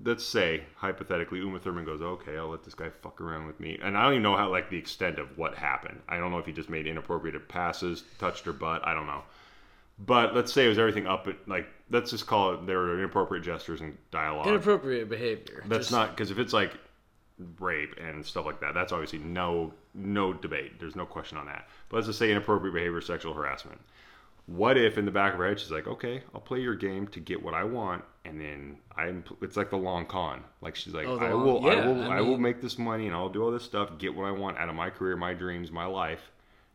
let's 0.02 0.24
say 0.24 0.64
hypothetically 0.76 1.38
Uma 1.38 1.58
Thurman 1.58 1.84
goes, 1.84 2.02
okay, 2.02 2.36
I'll 2.36 2.48
let 2.48 2.64
this 2.64 2.74
guy 2.74 2.90
fuck 3.02 3.20
around 3.20 3.46
with 3.46 3.60
me, 3.60 3.78
and 3.82 3.96
I 3.96 4.04
don't 4.04 4.12
even 4.12 4.22
know 4.22 4.36
how 4.36 4.50
like 4.50 4.70
the 4.70 4.78
extent 4.78 5.18
of 5.18 5.36
what 5.38 5.54
happened. 5.54 6.00
I 6.08 6.18
don't 6.18 6.30
know 6.30 6.38
if 6.38 6.46
he 6.46 6.52
just 6.52 6.70
made 6.70 6.86
inappropriate 6.86 7.48
passes, 7.48 8.04
touched 8.18 8.44
her 8.46 8.52
butt. 8.52 8.86
I 8.86 8.94
don't 8.94 9.06
know. 9.06 9.22
But 9.98 10.34
let's 10.34 10.52
say 10.52 10.66
it 10.66 10.68
was 10.68 10.78
everything 10.78 11.06
up 11.06 11.28
at 11.28 11.36
like 11.48 11.68
let's 11.90 12.10
just 12.10 12.26
call 12.26 12.54
it 12.54 12.66
there 12.66 12.78
were 12.78 12.98
inappropriate 12.98 13.44
gestures 13.44 13.80
and 13.80 13.96
dialogue. 14.10 14.46
Inappropriate 14.48 15.08
behavior. 15.08 15.62
That's 15.66 15.84
Just- 15.86 15.92
not 15.92 16.10
because 16.10 16.30
if 16.30 16.38
it's 16.38 16.52
like 16.52 16.72
rape 17.60 17.94
and 17.98 18.24
stuff 18.24 18.44
like 18.46 18.60
that, 18.60 18.74
that's 18.74 18.92
obviously 18.92 19.20
no 19.20 19.72
no 19.94 20.32
debate. 20.32 20.80
There's 20.80 20.96
no 20.96 21.06
question 21.06 21.38
on 21.38 21.46
that. 21.46 21.68
But 21.88 21.96
let's 21.96 22.06
just 22.08 22.18
say 22.18 22.30
inappropriate 22.30 22.74
behavior, 22.74 23.00
sexual 23.00 23.34
harassment. 23.34 23.80
What 24.46 24.76
if 24.76 24.98
in 24.98 25.04
the 25.06 25.10
back 25.10 25.32
of 25.32 25.38
her 25.38 25.48
head 25.48 25.58
she's 25.60 25.70
like, 25.70 25.86
okay, 25.86 26.22
I'll 26.34 26.40
play 26.40 26.58
your 26.60 26.74
game 26.74 27.06
to 27.08 27.20
get 27.20 27.42
what 27.42 27.54
I 27.54 27.64
want, 27.64 28.04
and 28.26 28.38
then 28.38 28.76
I'm. 28.96 29.24
It's 29.40 29.56
like 29.56 29.70
the 29.70 29.78
long 29.78 30.04
con. 30.06 30.42
Like 30.60 30.74
she's 30.76 30.92
like, 30.92 31.06
Oh, 31.06 31.18
the 31.18 31.24
I 31.26 31.32
long- 31.32 31.44
will, 31.44 31.70
I 31.70 31.74
yeah, 31.74 31.86
will, 31.86 32.02
I 32.02 32.16
I, 32.16 32.20
will 32.20 32.32
mean- 32.32 32.42
make 32.42 32.60
this 32.60 32.78
money 32.78 33.06
and 33.06 33.14
I'll 33.14 33.28
do 33.30 33.42
all 33.42 33.50
this 33.52 33.62
stuff, 33.62 33.96
get 33.96 34.14
what 34.14 34.24
I 34.26 34.32
want 34.32 34.58
out 34.58 34.68
of 34.68 34.74
my 34.74 34.90
career, 34.90 35.16
my 35.16 35.32
dreams, 35.34 35.70
my 35.70 35.86
life. 35.86 36.30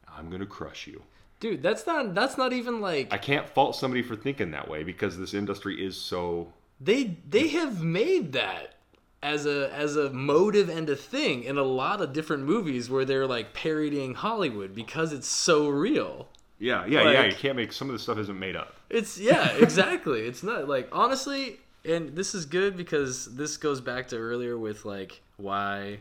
I'm 0.07 0.29
gonna 0.31 0.45
crush 0.47 0.87
you. 0.87 1.03
Dude, 1.39 1.63
that's 1.63 1.87
not 1.87 2.13
that's 2.13 2.37
not 2.37 2.51
even 2.53 2.81
like 2.81 3.07
I 3.13 3.17
can't 3.17 3.47
fault 3.49 3.75
somebody 3.75 4.01
for 4.01 4.15
thinking 4.15 4.51
that 4.51 4.67
way 4.69 4.83
because 4.83 5.17
this 5.17 5.33
industry 5.33 5.85
is 5.85 5.95
so 5.95 6.51
they 6.81 7.17
they 7.29 7.47
have 7.49 7.81
made 7.81 8.33
that 8.33 8.75
as 9.23 9.45
a 9.45 9.71
as 9.73 9.95
a 9.95 10.09
motive 10.11 10.69
and 10.69 10.89
a 10.89 10.95
thing 10.95 11.43
in 11.43 11.57
a 11.57 11.63
lot 11.63 12.01
of 12.01 12.13
different 12.13 12.43
movies 12.43 12.89
where 12.89 13.05
they're 13.05 13.27
like 13.27 13.53
parodying 13.53 14.15
Hollywood 14.15 14.73
because 14.75 15.13
it's 15.13 15.27
so 15.27 15.67
real. 15.69 16.27
yeah, 16.57 16.85
yeah, 16.85 17.09
yeah. 17.11 17.19
Like- 17.21 17.31
You 17.31 17.37
can't 17.37 17.55
make 17.55 17.71
some 17.73 17.89
of 17.89 17.93
the 17.93 17.99
stuff 17.99 18.17
isn't 18.17 18.37
made 18.39 18.55
up. 18.55 18.75
It's 18.89 19.17
yeah, 19.17 19.51
exactly. 19.57 20.21
it's 20.21 20.43
not 20.43 20.67
like 20.67 20.89
honestly, 20.91 21.59
and 21.85 22.15
this 22.15 22.35
is 22.35 22.45
good 22.45 22.75
because 22.75 23.33
this 23.35 23.55
goes 23.57 23.79
back 23.81 24.07
to 24.09 24.17
earlier 24.17 24.57
with 24.57 24.83
like 24.83 25.21
why 25.37 25.99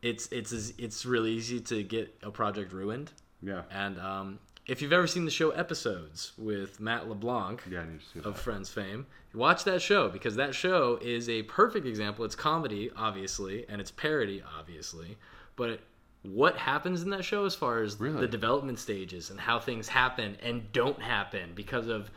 it's 0.00 0.26
it's 0.32 0.52
it's 0.78 1.04
really 1.04 1.32
easy 1.32 1.60
to 1.60 1.82
get 1.82 2.14
a 2.22 2.30
project 2.30 2.72
ruined. 2.72 3.10
Yeah, 3.42 3.62
And 3.70 3.98
um, 4.00 4.38
if 4.66 4.80
you've 4.80 4.92
ever 4.92 5.06
seen 5.06 5.24
the 5.24 5.30
show 5.30 5.50
Episodes 5.50 6.32
with 6.38 6.80
Matt 6.80 7.08
LeBlanc 7.08 7.62
yeah. 7.70 7.80
I 7.80 7.84
need 7.86 8.00
to 8.00 8.06
see 8.06 8.20
that. 8.20 8.28
of 8.28 8.38
Friends 8.38 8.70
fame, 8.70 9.06
watch 9.34 9.64
that 9.64 9.82
show 9.82 10.08
because 10.08 10.36
that 10.36 10.54
show 10.54 10.98
is 11.02 11.28
a 11.28 11.42
perfect 11.44 11.86
example. 11.86 12.24
It's 12.24 12.34
comedy, 12.34 12.90
obviously, 12.96 13.66
and 13.68 13.80
it's 13.80 13.90
parody, 13.90 14.42
obviously. 14.58 15.16
But 15.56 15.80
what 16.22 16.56
happens 16.56 17.02
in 17.02 17.10
that 17.10 17.24
show 17.24 17.44
as 17.44 17.54
far 17.54 17.82
as 17.82 18.00
Really? 18.00 18.20
the 18.20 18.28
development 18.28 18.78
stages 18.78 19.30
and 19.30 19.38
how 19.38 19.60
things 19.60 19.88
happen 19.88 20.36
and 20.42 20.72
don't 20.72 21.00
happen 21.02 21.52
because 21.54 21.86
of 21.88 22.10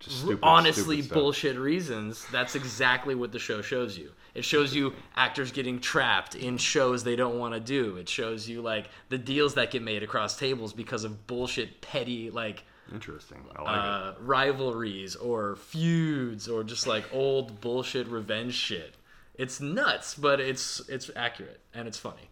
Just 0.00 0.20
stupid, 0.20 0.40
honestly 0.42 1.00
stupid 1.00 1.14
bullshit 1.14 1.56
reasons 1.58 2.26
that's 2.30 2.54
exactly 2.54 3.14
what 3.14 3.32
the 3.32 3.38
show 3.38 3.62
shows 3.62 3.96
you. 3.96 4.12
It 4.34 4.44
shows 4.44 4.74
you 4.74 4.92
actors 5.16 5.52
getting 5.52 5.80
trapped 5.80 6.34
in 6.34 6.58
shows 6.58 7.04
they 7.04 7.16
don't 7.16 7.38
want 7.38 7.54
to 7.54 7.60
do. 7.60 7.96
It 7.96 8.08
shows 8.08 8.48
you 8.48 8.60
like 8.60 8.88
the 9.08 9.18
deals 9.18 9.54
that 9.54 9.70
get 9.70 9.82
made 9.82 10.02
across 10.02 10.36
tables 10.36 10.72
because 10.72 11.04
of 11.04 11.26
bullshit 11.26 11.80
petty 11.80 12.30
like 12.30 12.64
Interesting. 12.92 13.42
I 13.56 13.62
like 13.62 13.80
uh, 13.80 14.12
rivalries 14.20 15.16
or 15.16 15.56
feuds 15.56 16.48
or 16.48 16.62
just 16.64 16.86
like 16.86 17.04
old 17.12 17.60
bullshit 17.62 18.06
revenge 18.08 18.54
shit. 18.54 18.94
It's 19.36 19.60
nuts 19.60 20.14
but 20.14 20.40
it's 20.40 20.80
it's 20.88 21.10
accurate 21.16 21.60
and 21.72 21.88
it's 21.88 21.98
funny. 21.98 22.28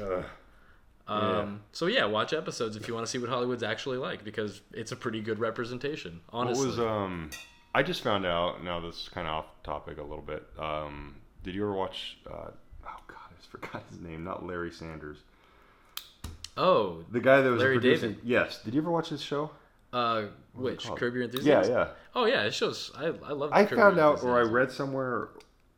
Uh, 0.00 0.24
um, 1.06 1.60
so 1.72 1.86
yeah 1.86 2.04
watch 2.06 2.32
episodes 2.32 2.76
if 2.76 2.88
you 2.88 2.94
want 2.94 3.04
to 3.06 3.10
see 3.10 3.18
what 3.18 3.28
hollywood's 3.28 3.62
actually 3.62 3.98
like 3.98 4.24
because 4.24 4.62
it's 4.72 4.90
a 4.92 4.96
pretty 4.96 5.20
good 5.20 5.38
representation 5.38 6.20
what 6.30 6.40
honestly 6.40 6.66
was 6.68 6.78
um? 6.78 7.30
I 7.76 7.82
just 7.82 8.02
found 8.02 8.24
out. 8.24 8.62
Now 8.62 8.78
this 8.78 8.94
is 9.02 9.08
kind 9.08 9.26
of 9.26 9.32
off 9.34 9.46
topic 9.64 9.98
a 9.98 10.02
little 10.02 10.22
bit. 10.22 10.44
Um, 10.56 11.16
did 11.42 11.56
you 11.56 11.64
ever 11.64 11.72
watch? 11.72 12.18
Uh, 12.24 12.30
oh 12.86 13.00
God, 13.08 13.16
I 13.28 13.34
just 13.36 13.50
forgot 13.50 13.82
his 13.90 13.98
name. 13.98 14.22
Not 14.22 14.46
Larry 14.46 14.70
Sanders. 14.70 15.18
oh 16.56 17.04
The 17.10 17.18
guy 17.20 17.40
that 17.40 17.50
was 17.50 17.60
Larry 17.60 17.78
producing. 17.80 18.10
David. 18.12 18.24
Yes. 18.28 18.62
Did 18.62 18.74
you 18.74 18.80
ever 18.80 18.92
watch 18.92 19.08
his 19.08 19.20
show? 19.22 19.50
Uh, 19.92 20.26
which? 20.54 20.84
Curb 20.86 21.14
Your 21.14 21.22
Yeah, 21.22 21.24
Enthusiasm? 21.24 21.72
yeah. 21.72 21.78
Yeah. 21.80 21.88
Oh 22.14 22.26
yeah, 22.26 22.42
it 22.44 22.54
shows. 22.54 22.92
I 22.96 23.06
I 23.06 23.32
love. 23.32 23.50
It. 23.50 23.56
I 23.56 23.66
found 23.66 23.98
out, 23.98 24.22
or 24.22 24.38
I 24.38 24.42
read 24.42 24.70
somewhere 24.70 25.28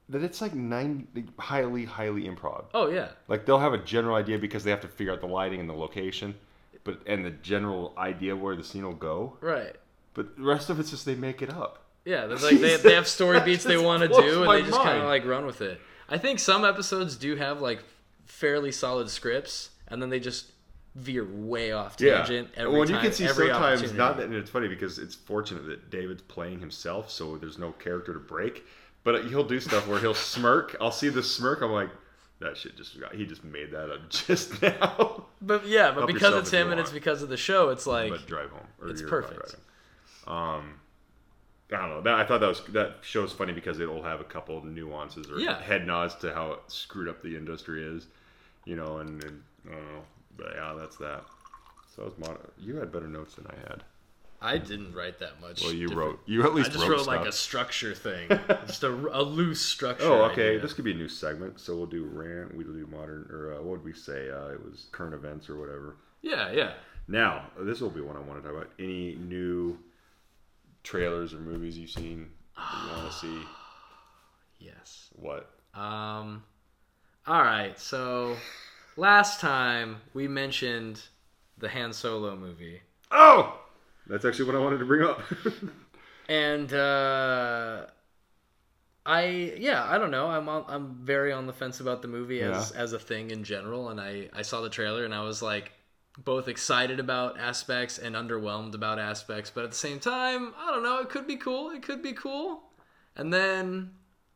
that 0.09 0.23
it's 0.23 0.41
like 0.41 0.55
nine 0.55 1.09
highly, 1.39 1.85
highly 1.85 2.23
improv. 2.23 2.67
Oh 2.75 2.89
yeah, 2.89 3.09
Like 3.29 3.47
they'll 3.47 3.59
have 3.59 3.73
a 3.73 3.79
general 3.79 4.17
idea 4.17 4.39
because 4.39 4.65
they 4.65 4.71
have 4.71 4.81
to 4.83 4.89
figure 4.89 5.13
out 5.13 5.21
the 5.21 5.27
lighting 5.27 5.61
and 5.61 5.69
the 5.69 5.75
location, 5.75 6.35
but 6.85 7.01
and 7.07 7.25
the 7.25 7.31
general 7.31 7.93
idea 7.99 8.37
where 8.37 8.57
the 8.57 8.65
scene 8.65 8.85
will 8.85 8.95
go. 8.95 9.37
right. 9.41 9.77
But 10.15 10.35
the 10.37 10.45
rest 10.45 10.71
of 10.71 10.81
it's 10.81 10.91
just 10.91 11.05
they 11.05 11.15
make 11.15 11.43
it 11.43 11.51
up. 11.51 11.85
Yeah, 12.07 12.25
like 12.25 12.59
they, 12.59 12.77
they 12.77 12.95
have 12.95 13.07
story 13.07 13.39
beats 13.45 13.65
they 13.65 13.77
want 13.77 14.03
to 14.03 14.09
do, 14.09 14.45
and 14.45 14.51
they 14.51 14.67
just 14.67 14.81
kind 14.81 14.99
of 14.99 15.05
like 15.05 15.27
run 15.27 15.45
with 15.45 15.61
it. 15.61 15.79
I 16.09 16.17
think 16.19 16.39
some 16.39 16.65
episodes 16.65 17.17
do 17.17 17.37
have 17.37 17.61
like 17.61 17.83
fairly 18.25 18.73
solid 18.73 19.11
scripts, 19.11 19.71
and 19.89 20.01
then 20.01 20.09
they 20.09 20.21
just 20.21 20.53
veer 20.95 21.27
way 21.27 21.73
off 21.73 21.97
tangent 21.97 22.49
every 22.57 22.73
well, 22.73 22.87
time. 22.87 22.95
you 22.95 23.01
can 23.03 23.13
see 23.13 23.27
every 23.27 23.49
sometimes 23.49 23.93
not 23.93 24.17
that 24.17 24.25
and 24.25 24.35
it's 24.35 24.49
funny 24.49 24.67
because 24.67 24.99
it's 24.99 25.15
fortunate 25.15 25.67
that 25.67 25.91
David's 25.91 26.23
playing 26.23 26.61
himself, 26.61 27.11
so 27.11 27.37
there's 27.37 27.59
no 27.59 27.73
character 27.73 28.15
to 28.15 28.21
break. 28.21 28.65
But 29.07 29.27
he'll 29.27 29.45
do 29.45 29.61
stuff 29.61 29.87
where 29.87 30.01
he'll 30.01 30.15
smirk. 30.15 30.75
I'll 30.81 30.91
see 30.91 31.11
the 31.11 31.23
smirk. 31.23 31.63
I'm 31.63 31.71
like, 31.71 31.91
that 32.41 32.57
shit 32.57 32.77
just 32.77 32.99
got. 32.99 33.15
He 33.15 33.25
just 33.25 33.45
made 33.45 33.71
that 33.71 33.89
up 33.89 34.01
just 34.11 34.61
now. 34.61 35.27
But 35.41 35.65
yeah, 35.65 35.93
but 35.93 36.01
Help 36.01 36.13
because 36.13 36.35
it's 36.35 36.51
him 36.51 36.73
and 36.73 36.81
it's 36.81 36.91
because 36.91 37.23
of 37.23 37.29
the 37.29 37.37
show, 37.37 37.69
it's 37.69 37.87
like 37.87 38.11
but 38.11 38.27
drive 38.27 38.51
home. 38.51 38.67
It's 38.87 39.03
perfect. 39.03 39.55
Um, 40.27 40.81
I 41.73 41.77
don't 41.79 41.91
know. 41.91 42.01
That, 42.01 42.15
I 42.15 42.25
thought 42.27 42.41
that 42.41 42.49
was 42.49 42.63
that 42.71 42.97
show's 43.03 43.33
funny 43.33 43.53
because 43.53 43.79
it'll 43.79 44.03
have 44.03 44.21
a 44.21 44.25
couple 44.25 44.59
of 44.59 44.65
nuances 44.65 45.31
or 45.31 45.39
Yeah. 45.39 45.61
head 45.63 45.87
nods 45.87 46.17
to 46.17 46.35
how 46.35 46.59
screwed 46.67 47.07
up 47.09 47.23
the 47.23 47.37
industry 47.37 47.85
is, 47.85 48.09
you 48.65 48.75
know. 48.75 48.99
And, 48.99 49.23
and 49.23 49.43
I 49.69 49.71
don't 49.73 49.93
know, 49.95 50.03
but 50.37 50.53
yeah, 50.57 50.75
that's 50.77 50.97
that. 50.97 51.23
So 51.95 52.03
that 52.03 52.19
was 52.19 52.29
mod- 52.29 52.51
you 52.59 52.75
had 52.75 52.91
better 52.91 53.07
notes 53.07 53.37
than 53.37 53.47
I 53.47 53.55
had. 53.71 53.85
I 54.47 54.59
didn't 54.59 54.94
write 54.94 55.18
that 55.18 55.40
much. 55.40 55.62
Well, 55.62 55.72
you 55.72 55.88
different- 55.88 56.09
wrote. 56.11 56.20
You 56.26 56.42
at 56.44 56.55
least. 56.55 56.70
I 56.70 56.72
just 56.74 56.86
wrote, 56.86 56.99
wrote 56.99 57.07
like 57.07 57.26
a 57.26 57.32
structure 57.32 57.94
thing, 57.94 58.28
just 58.66 58.82
a, 58.84 58.88
a 58.88 59.22
loose 59.22 59.61
structure. 59.61 60.05
Oh, 60.07 60.24
okay. 60.26 60.49
idea. 60.51 60.61
This 60.61 60.72
could 60.72 60.84
be 60.84 60.92
a 60.92 60.97
new 60.97 61.09
segment. 61.09 61.61
So 61.61 61.76
we'll 61.76 61.86
do 61.86 62.05
rant. 62.05 62.55
We'll 62.57 62.66
do 62.66 62.86
modern, 62.90 63.28
or 63.30 63.53
uh, 63.55 63.57
what 63.57 63.64
would 63.64 63.84
we 63.84 63.92
say? 63.92 64.30
Uh, 64.30 64.49
it 64.49 64.64
was 64.64 64.86
current 64.92 65.14
events 65.14 65.49
or 65.51 65.57
whatever. 65.59 65.97
Yeah, 66.22 66.51
yeah. 66.53 66.72
Now, 67.09 67.47
this 67.59 67.80
will 67.80 67.90
be 67.90 68.01
one 68.01 68.16
I 68.16 68.20
want 68.20 68.42
to 68.42 68.49
talk 68.49 68.57
about. 68.57 68.70
Any 68.78 69.14
new 69.16 69.78
trailers 70.82 71.34
or 71.34 71.38
movies 71.38 71.76
you've 71.78 71.90
seen 71.90 72.28
you 72.57 72.90
want 72.97 73.11
to 73.12 73.16
see? 73.18 73.38
Yes. 74.59 75.11
What? 75.14 75.51
Um, 75.74 76.42
all 77.26 77.42
right. 77.42 77.78
So 77.78 78.36
last 78.97 79.40
time 79.40 79.97
we 80.14 80.26
mentioned 80.28 81.03
the 81.59 81.68
Han 81.68 81.92
Solo 81.92 82.36
movie, 82.36 82.80
Oh, 83.11 83.59
that's 84.09 84.25
actually 84.25 84.47
what 84.47 84.55
I 84.57 84.59
wanted 84.61 84.79
to 84.79 84.85
bring 84.85 85.03
up. 85.03 85.21
and 86.29 86.73
uh, 86.73 87.87
I 89.05 89.55
yeah, 89.59 89.85
I 89.89 89.99
don't 89.99 90.11
know. 90.11 90.27
I'm 90.29 90.49
on, 90.49 90.65
I'm 90.69 90.95
very 91.03 91.33
on 91.33 91.47
the 91.47 91.53
fence 91.53 91.81
about 91.81 92.03
the 92.03 92.09
movie 92.09 92.41
as 92.43 92.73
Yeah. 92.75 92.81
as 92.83 92.93
a 92.93 92.99
thing 92.99 93.31
in 93.31 93.45
general, 93.45 93.89
and 93.91 94.01
I 94.01 94.29
I 94.33 94.43
saw 94.43 94.61
the 94.61 94.71
trailer 94.71 95.05
and 95.05 95.15
I 95.15 95.23
was 95.23 95.43
like 95.43 95.73
both 96.19 96.49
excited 96.49 96.99
about 96.99 97.39
aspects 97.39 97.99
and 97.99 98.17
underwhelmed 98.17 98.75
about 98.75 98.99
aspects, 98.99 99.51
but 99.55 99.65
at 99.65 99.71
the 99.71 99.77
same 99.77 100.01
time, 100.01 100.55
I 100.59 100.71
don't 100.73 100.83
know. 100.83 101.01
It 101.01 101.11
could 101.11 101.27
be 101.27 101.37
cool. 101.37 101.71
It 101.71 101.83
could 101.83 102.03
be 102.03 102.15
cool. 102.15 102.63
And 103.17 103.33
then 103.33 103.91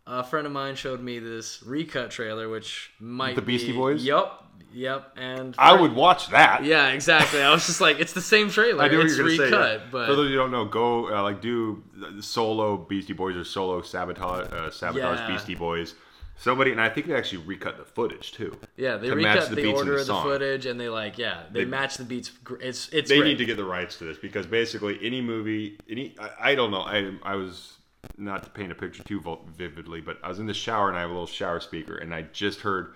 a 0.06 0.22
friend 0.22 0.46
of 0.46 0.52
mine 0.52 0.74
showed 0.74 1.00
me 1.02 1.18
this 1.20 1.62
recut 1.62 2.10
trailer, 2.10 2.48
which 2.50 2.92
might 3.00 3.34
the 3.34 3.40
Beastie 3.42 3.72
be- 3.72 3.78
Boys? 3.78 4.04
Yep, 4.04 4.30
yep. 4.72 5.12
And 5.16 5.54
I 5.58 5.78
would 5.80 5.94
watch 5.94 6.28
that. 6.30 6.64
Yeah, 6.64 6.88
exactly. 6.88 7.42
I 7.42 7.50
was 7.50 7.66
just 7.66 7.80
like, 7.80 8.00
it's 8.00 8.12
the 8.12 8.20
same 8.20 8.50
trailer. 8.50 8.82
I 8.84 8.88
knew 8.88 8.98
what 8.98 9.06
it's 9.06 9.16
you 9.16 9.24
were 9.24 9.28
recut, 9.30 9.50
say. 9.50 9.74
yeah. 9.74 9.80
but 9.90 10.06
For 10.06 10.14
those 10.16 10.26
of 10.26 10.30
you 10.32 10.36
who 10.38 10.42
don't 10.42 10.50
know, 10.52 10.64
go 10.64 11.14
uh, 11.14 11.22
like 11.22 11.40
do 11.40 11.82
solo 12.20 12.76
Beastie 12.76 13.12
Boys 13.12 13.36
or 13.36 13.44
solo 13.44 13.82
sabotage 13.82 14.52
uh, 14.52 14.70
sabotage 14.70 15.18
Yeah. 15.20 15.26
Beastie 15.28 15.54
Boys. 15.54 15.94
Somebody 16.36 16.72
and 16.72 16.80
I 16.80 16.88
think 16.88 17.06
they 17.06 17.14
actually 17.14 17.44
recut 17.44 17.76
the 17.76 17.84
footage 17.84 18.32
too. 18.32 18.56
Yeah, 18.78 18.96
they 18.96 19.08
to 19.08 19.14
recut 19.14 19.50
the 19.50 19.56
the, 19.56 19.72
order 19.74 19.96
the 19.96 20.00
of 20.00 20.06
the 20.06 20.14
footage, 20.22 20.64
and 20.64 20.80
they 20.80 20.88
like, 20.88 21.18
yeah, 21.18 21.42
they, 21.52 21.60
They- 21.60 21.64
match 21.66 21.98
the 21.98 22.04
beats. 22.04 22.30
It's 22.62 22.88
it's 22.88 23.10
They 23.10 23.18
great. 23.18 23.28
need 23.28 23.38
to 23.38 23.44
get 23.44 23.58
the 23.58 23.64
rights 23.64 23.98
to 23.98 24.04
this 24.04 24.16
because 24.16 24.46
basically 24.46 24.98
any 25.02 25.20
movie, 25.20 25.76
any 25.90 26.14
I, 26.18 26.52
I 26.52 26.54
don't 26.54 26.70
know. 26.70 26.80
I 26.80 27.12
I 27.22 27.34
was 27.34 27.74
not 28.16 28.42
to 28.44 28.48
paint 28.50 28.72
a 28.72 28.74
picture 28.74 29.02
too 29.02 29.20
vividly, 29.54 30.00
but 30.00 30.16
I 30.22 30.28
was 30.28 30.38
in 30.38 30.46
the 30.46 30.54
shower 30.54 30.88
and 30.88 30.96
I 30.96 31.02
have 31.02 31.10
a 31.10 31.12
little 31.12 31.26
shower 31.26 31.60
speaker, 31.60 31.96
and 31.98 32.14
I 32.14 32.22
just 32.22 32.60
heard 32.60 32.94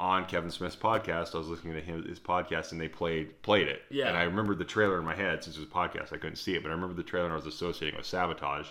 on 0.00 0.24
Kevin 0.24 0.50
Smith's 0.50 0.74
podcast. 0.74 1.34
I 1.34 1.38
was 1.38 1.48
listening 1.48 1.74
to 1.74 1.80
him, 1.80 2.02
his 2.08 2.18
podcast, 2.18 2.72
and 2.72 2.80
they 2.80 2.88
played 2.88 3.40
played 3.42 3.68
it. 3.68 3.82
Yeah. 3.90 4.08
And 4.08 4.16
I 4.16 4.22
remembered 4.22 4.58
the 4.58 4.64
trailer 4.64 4.98
in 4.98 5.04
my 5.04 5.14
head 5.14 5.44
since 5.44 5.56
it 5.56 5.60
was 5.60 5.68
a 5.68 5.72
podcast. 5.72 6.14
I 6.14 6.16
couldn't 6.16 6.36
see 6.36 6.54
it, 6.56 6.62
but 6.62 6.70
I 6.70 6.74
remember 6.74 6.94
the 6.94 7.02
trailer 7.02 7.26
and 7.26 7.34
I 7.34 7.36
was 7.36 7.46
associating 7.46 7.96
with 7.96 8.06
sabotage. 8.06 8.66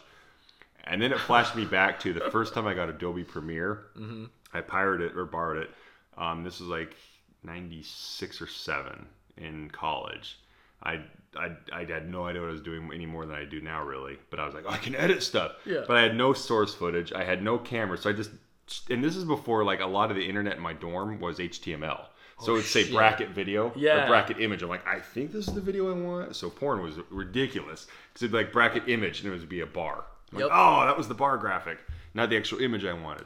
And 0.85 0.99
then 0.99 1.11
it 1.11 1.19
flashed 1.19 1.55
me 1.55 1.65
back 1.65 1.99
to 1.99 2.13
the 2.13 2.31
first 2.31 2.55
time 2.55 2.65
I 2.65 2.73
got 2.73 2.89
Adobe 2.89 3.23
Premiere. 3.23 3.85
Mm-hmm. 3.95 4.25
I 4.53 4.61
pirated 4.61 5.11
it 5.11 5.17
or 5.17 5.25
borrowed 5.25 5.57
it. 5.57 5.69
Um, 6.17 6.43
this 6.43 6.59
was 6.59 6.67
like 6.67 6.95
'96 7.43 8.41
or 8.41 8.47
seven 8.47 9.05
in 9.37 9.69
college. 9.69 10.39
I, 10.81 11.01
I 11.37 11.51
I 11.71 11.85
had 11.85 12.09
no 12.09 12.25
idea 12.25 12.41
what 12.41 12.49
I 12.49 12.53
was 12.53 12.61
doing 12.61 12.89
any 12.91 13.05
more 13.05 13.27
than 13.27 13.35
I 13.35 13.45
do 13.45 13.61
now, 13.61 13.83
really. 13.83 14.17
But 14.31 14.39
I 14.39 14.45
was 14.47 14.55
like, 14.55 14.63
oh, 14.65 14.71
I 14.71 14.77
can 14.77 14.95
edit 14.95 15.21
stuff. 15.21 15.51
Yeah. 15.63 15.83
But 15.87 15.97
I 15.97 16.01
had 16.01 16.15
no 16.15 16.33
source 16.33 16.73
footage. 16.73 17.13
I 17.13 17.23
had 17.23 17.43
no 17.43 17.59
camera, 17.59 17.99
so 17.99 18.09
I 18.09 18.13
just 18.13 18.31
and 18.89 19.03
this 19.03 19.15
is 19.15 19.25
before 19.25 19.63
like 19.63 19.79
a 19.79 19.85
lot 19.85 20.11
of 20.11 20.17
the 20.17 20.27
internet 20.27 20.57
in 20.57 20.61
my 20.63 20.73
dorm 20.73 21.19
was 21.19 21.39
HTML. 21.39 22.05
So 22.41 22.53
it'd 22.53 22.65
say 22.67 22.83
shit. 22.83 22.93
bracket 22.93 23.29
video 23.31 23.73
Yeah. 23.75 24.05
or 24.05 24.07
bracket 24.07 24.39
image. 24.39 24.61
I'm 24.63 24.69
like, 24.69 24.87
I 24.87 24.99
think 24.99 25.33
this 25.33 25.47
is 25.49 25.53
the 25.53 25.59
video 25.61 25.89
I 25.89 25.99
want. 25.99 26.35
So 26.37 26.49
porn 26.49 26.81
was 26.81 26.95
ridiculous 27.09 27.87
because 28.13 28.23
it'd 28.23 28.31
be 28.31 28.37
like 28.37 28.53
bracket 28.53 28.83
image 28.87 29.19
and 29.23 29.27
it 29.33 29.37
would 29.37 29.49
be 29.49 29.59
a 29.59 29.65
bar. 29.65 30.05
I'm 30.31 30.39
Yep. 30.39 30.49
like, 30.49 30.57
oh, 30.57 30.85
that 30.85 30.97
was 30.97 31.07
the 31.09 31.15
bar 31.15 31.37
graphic, 31.37 31.79
not 32.13 32.29
the 32.29 32.37
actual 32.37 32.59
image 32.61 32.85
I 32.85 32.93
wanted. 32.93 33.25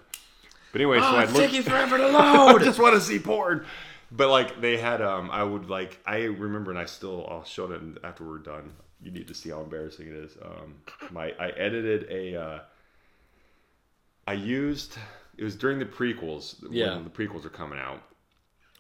But 0.72 0.82
anyway, 0.82 0.98
so 1.00 1.06
Oh, 1.06 1.16
I'd 1.18 1.24
it's 1.26 1.34
look. 1.34 1.44
taking 1.44 1.62
forever 1.62 1.98
to 1.98 2.08
load. 2.08 2.62
I 2.62 2.66
just 2.66 2.80
want 2.80 2.96
to 2.96 3.02
see 3.02 3.20
porn. 3.20 3.66
But 4.12 4.30
like 4.30 4.60
they 4.62 4.78
had, 4.78 5.00
um, 5.02 5.30
I 5.30 5.44
would 5.44 5.70
like, 5.70 6.00
I 6.08 6.24
remember, 6.24 6.72
and 6.72 6.80
I 6.80 6.86
still, 6.86 7.28
I'll 7.30 7.44
show 7.44 7.72
it 7.72 7.82
after 8.04 8.24
we're 8.24 8.40
done. 8.40 8.74
You 9.02 9.12
need 9.12 9.28
to 9.28 9.36
see 9.36 9.50
how 9.52 9.62
embarrassing 9.62 10.08
it 10.08 10.16
is. 10.16 10.38
Um, 10.42 10.76
my, 11.12 11.34
I 11.40 11.50
edited 11.50 12.08
a, 12.10 12.36
uh, 12.42 12.60
I 14.28 14.34
used, 14.34 14.98
it 15.38 15.44
was 15.44 15.56
during 15.56 15.80
the 15.80 15.86
prequels 15.86 16.56
Yeah. 16.70 16.96
when 16.96 17.04
the 17.04 17.10
prequels 17.10 17.46
are 17.46 17.50
coming 17.50 17.80
out. 17.80 18.02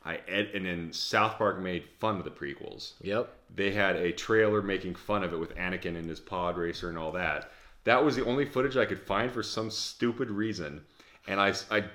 I 0.05 0.19
ed, 0.27 0.51
and 0.53 0.65
then 0.65 0.91
South 0.91 1.37
Park 1.37 1.59
made 1.59 1.85
fun 1.99 2.17
of 2.17 2.25
the 2.25 2.29
prequels 2.31 2.93
yep. 3.01 3.33
they 3.55 3.71
had 3.71 3.95
a 3.95 4.11
trailer 4.11 4.61
making 4.61 4.95
fun 4.95 5.23
of 5.23 5.31
it 5.31 5.39
with 5.39 5.55
Anakin 5.55 5.95
and 5.97 6.09
his 6.09 6.19
pod 6.19 6.57
racer 6.57 6.89
and 6.89 6.97
all 6.97 7.13
that. 7.13 7.51
That 7.85 8.03
was 8.03 8.15
the 8.15 8.25
only 8.25 8.45
footage 8.45 8.75
I 8.75 8.85
could 8.85 9.01
find 9.01 9.31
for 9.31 9.43
some 9.43 9.69
stupid 9.71 10.29
reason, 10.29 10.81
and 11.27 11.39
I 11.39 11.53
I, 11.71 11.85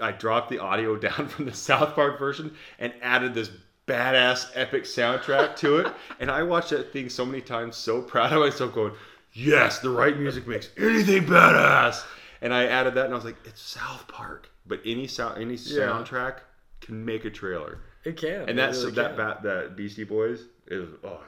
I 0.00 0.12
dropped 0.12 0.50
the 0.50 0.60
audio 0.60 0.96
down 1.08 1.26
from 1.28 1.46
the 1.46 1.54
South 1.54 1.94
Park 1.96 2.18
version 2.18 2.54
and 2.78 2.92
added 3.02 3.34
this 3.34 3.50
badass 3.88 4.50
epic 4.54 4.84
soundtrack 4.84 5.56
to 5.56 5.78
it. 5.78 5.92
And 6.20 6.30
I 6.30 6.44
watched 6.44 6.70
that 6.70 6.92
thing 6.92 7.08
so 7.08 7.26
many 7.26 7.40
times, 7.40 7.76
so 7.76 8.00
proud 8.00 8.32
of 8.32 8.38
myself, 8.38 8.72
going, 8.72 8.92
"Yes, 9.32 9.80
the 9.80 9.90
right 9.90 10.16
music 10.16 10.46
makes 10.46 10.68
anything 10.76 11.24
badass." 11.26 12.04
And 12.42 12.52
I 12.52 12.66
added 12.66 12.94
that, 12.94 13.04
and 13.06 13.14
I 13.14 13.16
was 13.16 13.24
like, 13.24 13.36
"It's 13.44 13.62
South 13.62 14.06
Park." 14.08 14.50
But 14.66 14.80
any 14.84 15.06
sound, 15.06 15.40
any 15.40 15.54
Yeah. 15.54 15.86
soundtrack 15.86 16.40
can 16.80 17.04
make 17.04 17.24
a 17.24 17.30
trailer 17.30 17.78
It 18.04 18.16
can. 18.16 18.48
and 18.48 18.58
that's 18.58 18.78
really 18.80 18.92
that 18.92 19.16
bat 19.16 19.42
that 19.44 19.76
Beastie 19.76 20.04
Boys 20.04 20.44
is 20.66 20.90
oh, 21.04 21.20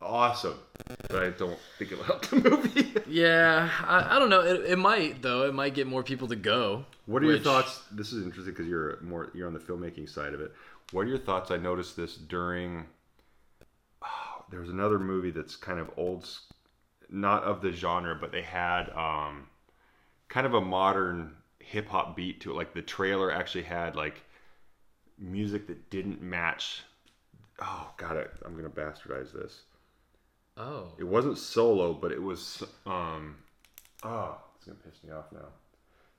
awesome, 0.00 0.58
but 1.08 1.22
I 1.22 1.30
don't 1.30 1.58
think 1.78 1.92
it'll 1.92 2.04
help 2.04 2.26
the 2.26 2.36
movie. 2.36 2.84
Yeah, 3.10 3.70
I, 3.86 4.16
I 4.16 4.18
don't 4.18 4.28
know. 4.28 4.42
It, 4.42 4.72
it 4.72 4.76
might 4.76 5.22
though. 5.22 5.46
It 5.48 5.54
might 5.54 5.72
get 5.72 5.86
more 5.86 6.02
people 6.02 6.28
to 6.28 6.36
go. 6.36 6.84
what 7.06 7.22
are 7.22 7.26
your 7.26 7.38
thoughts? 7.38 7.82
This 7.90 8.12
is 8.12 8.22
interesting 8.22 8.52
because 8.52 8.66
you're 8.66 9.00
more 9.00 9.30
you're 9.34 9.46
on 9.46 9.54
the 9.54 9.58
filmmaking 9.58 10.08
side 10.10 10.34
of 10.34 10.42
it. 10.42 10.52
What 10.92 11.02
are 11.06 11.08
your 11.08 11.18
thoughts? 11.18 11.50
I 11.50 11.56
noticed 11.56 11.96
this 11.96 12.16
during. 12.16 12.84
Oh, 14.02 14.44
there 14.50 14.60
was 14.60 14.68
another 14.68 14.98
movie 14.98 15.30
that's 15.30 15.56
kind 15.56 15.78
of 15.80 15.90
old, 15.96 16.28
not 17.08 17.44
of 17.44 17.62
the 17.62 17.72
genre, 17.72 18.14
but 18.14 18.30
they 18.30 18.42
had 18.42 18.90
um, 18.90 19.46
kind 20.28 20.46
of 20.46 20.54
a 20.54 20.60
modern 20.60 21.34
hip 21.58 21.88
hop 21.88 22.16
beat 22.16 22.40
to 22.42 22.50
it. 22.50 22.54
Like 22.54 22.74
the 22.74 22.82
trailer 22.82 23.30
actually 23.30 23.64
had 23.64 23.96
like 23.96 24.22
music 25.18 25.66
that 25.66 25.90
didn't 25.90 26.22
match. 26.22 26.82
Oh 27.60 27.90
God, 27.96 28.16
I, 28.16 28.46
I'm 28.46 28.54
gonna 28.56 28.68
bastardize 28.68 29.32
this. 29.32 29.62
Oh, 30.56 30.88
It 30.98 31.04
wasn't 31.04 31.38
solo, 31.38 31.92
but 31.92 32.10
it 32.10 32.22
was. 32.22 32.62
Um, 32.84 33.36
oh, 34.02 34.38
it's 34.56 34.64
gonna 34.66 34.78
piss 34.84 35.02
me 35.04 35.12
off 35.12 35.26
now. 35.32 35.46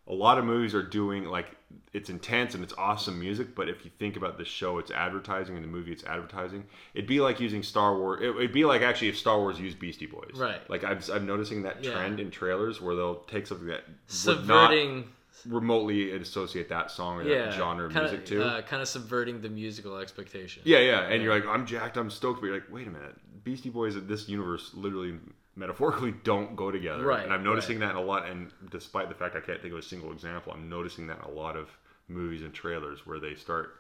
A 0.10 0.14
lot 0.14 0.38
of 0.40 0.46
movies 0.46 0.74
are 0.74 0.82
doing 0.84 1.26
like 1.26 1.56
it's 1.94 2.10
intense 2.10 2.56
and 2.56 2.64
it's 2.64 2.74
awesome 2.78 3.20
music, 3.20 3.54
but 3.56 3.70
if 3.70 3.86
you 3.86 3.92
think 4.00 4.16
about 4.16 4.38
the 4.40 4.46
show, 4.46 4.80
it's 4.80 4.90
advertising, 4.92 5.56
and 5.56 5.64
the 5.64 5.68
movie, 5.70 5.92
it's 5.92 6.04
advertising. 6.04 6.66
It'd 6.96 7.08
be 7.08 7.20
like 7.20 7.40
using 7.40 7.62
Star 7.64 7.96
Wars. 7.98 8.22
It, 8.22 8.30
it'd 8.30 8.54
be 8.54 8.66
like 8.66 8.82
actually 8.82 9.10
if 9.10 9.18
Star 9.18 9.38
Wars 9.38 9.60
used 9.60 9.80
Beastie 9.80 10.08
Boys, 10.08 10.32
Right. 10.34 10.68
Like 10.70 10.84
I'm, 10.84 11.00
I'm 11.14 11.26
noticing 11.28 11.62
that 11.64 11.84
Yeah. 11.84 11.92
trend 11.92 12.20
in 12.20 12.32
trailers 12.32 12.82
where 12.82 12.96
they'll 12.96 13.16
take 13.22 13.46
something 13.48 13.68
that 13.68 13.84
would 13.88 13.96
subverting. 14.08 15.10
remotely 15.48 16.12
associate 16.12 16.70
that 16.70 16.92
song 16.92 17.18
or 17.18 17.24
Yeah, 17.24 17.46
that 17.46 17.54
genre 17.54 17.86
of 17.86 17.94
kinda, 17.94 18.10
music 18.10 18.26
to. 18.28 18.44
Uh, 18.44 18.62
kind 18.64 18.82
of 18.82 18.88
subverting 18.88 19.42
the 19.42 19.50
musical 19.50 19.98
expectation. 19.98 20.64
Yeah, 20.66 20.80
yeah, 20.80 21.02
and 21.02 21.22
you're 21.24 21.34
like, 21.34 21.46
I'm 21.46 21.66
jacked, 21.66 21.98
I'm 21.98 22.10
stoked, 22.10 22.42
but 22.42 22.48
you're 22.48 22.56
like, 22.56 22.72
wait 22.72 22.88
a 22.88 22.92
minute, 22.92 23.16
Beastie 23.44 23.70
Boys 23.70 23.96
in 23.96 24.08
this 24.08 24.28
universe 24.28 24.72
literally, 24.74 25.18
metaphorically, 25.60 26.12
don't 26.24 26.56
go 26.56 26.72
together. 26.72 27.06
Right, 27.06 27.24
And 27.24 27.34
I'm 27.34 27.44
noticing 27.44 27.80
that 27.80 27.92
in 27.92 27.98
a 27.98 28.02
lot, 28.02 28.28
and 28.28 28.52
despite 28.72 29.10
the 29.10 29.16
fact 29.16 29.36
I 29.36 29.42
can't 29.42 29.62
think 29.62 29.74
of 29.74 29.80
a 29.80 29.84
single 29.84 30.12
example, 30.12 30.54
I'm 30.54 30.70
noticing 30.70 31.06
that 31.08 31.18
in 31.20 31.26
a 31.26 31.32
lot 31.32 31.56
of 31.56 31.70
movies 32.08 32.42
and 32.42 32.54
trailers 32.54 33.06
where 33.06 33.20
they 33.20 33.36
start 33.36 33.76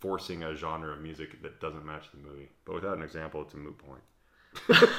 forcing 0.00 0.42
a 0.42 0.54
genre 0.54 0.92
of 0.92 1.00
music 1.00 1.40
that 1.42 1.60
doesn't 1.60 1.86
match 1.86 2.04
the 2.12 2.18
movie. 2.18 2.50
But 2.66 2.74
without 2.74 2.96
an 2.98 3.02
example, 3.02 3.40
it's 3.42 3.54
a 3.54 3.56
moot 3.56 3.78
point. 3.78 4.02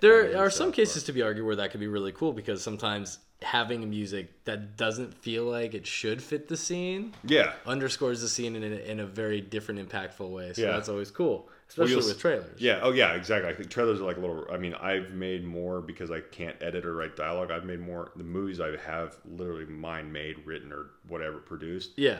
There 0.00 0.30
Yeah, 0.30 0.40
are 0.40 0.50
some 0.50 0.72
cases 0.72 1.04
to 1.04 1.12
be 1.12 1.22
argued 1.22 1.46
where 1.46 1.56
that 1.56 1.70
could 1.70 1.80
be 1.80 1.86
really 1.86 2.12
cool 2.12 2.32
because 2.34 2.62
sometimes 2.62 3.18
having 3.40 3.88
music 3.88 4.44
that 4.44 4.76
doesn't 4.76 5.14
feel 5.14 5.44
like 5.44 5.72
it 5.72 5.86
should 5.86 6.22
fit 6.22 6.48
the 6.48 6.56
scene 6.56 7.14
Yeah. 7.24 7.52
underscores 7.66 8.20
the 8.20 8.28
scene 8.28 8.56
in 8.56 8.62
a, 8.62 8.76
in 8.76 9.00
a 9.00 9.06
very 9.06 9.40
different, 9.40 9.88
impactful 9.88 10.28
way. 10.28 10.52
So 10.52 10.62
Yeah. 10.62 10.72
that's 10.72 10.90
always 10.90 11.10
cool, 11.10 11.48
especially 11.68 11.96
with 11.96 12.18
trailers. 12.18 12.60
Yeah. 12.60 12.80
Oh, 12.82 12.92
yeah. 12.92 13.14
Exactly. 13.14 13.50
I 13.50 13.54
think 13.54 13.70
trailers 13.70 14.00
are 14.00 14.04
like 14.04 14.16
a 14.16 14.20
little. 14.20 14.46
I 14.50 14.56
mean, 14.56 14.74
I've 14.74 15.10
made 15.10 15.44
more 15.44 15.80
because 15.80 16.10
I 16.10 16.20
can't 16.20 16.56
edit 16.60 16.84
or 16.84 16.94
write 16.94 17.16
dialogue. 17.16 17.50
I've 17.50 17.64
made 17.64 17.80
more. 17.80 18.12
The 18.16 18.24
movies 18.24 18.60
I 18.60 18.76
have 18.76 19.16
literally 19.24 19.66
mine 19.66 20.12
made, 20.12 20.44
written, 20.46 20.72
or 20.72 20.90
whatever 21.08 21.38
produced. 21.38 21.92
Yeah. 21.96 22.18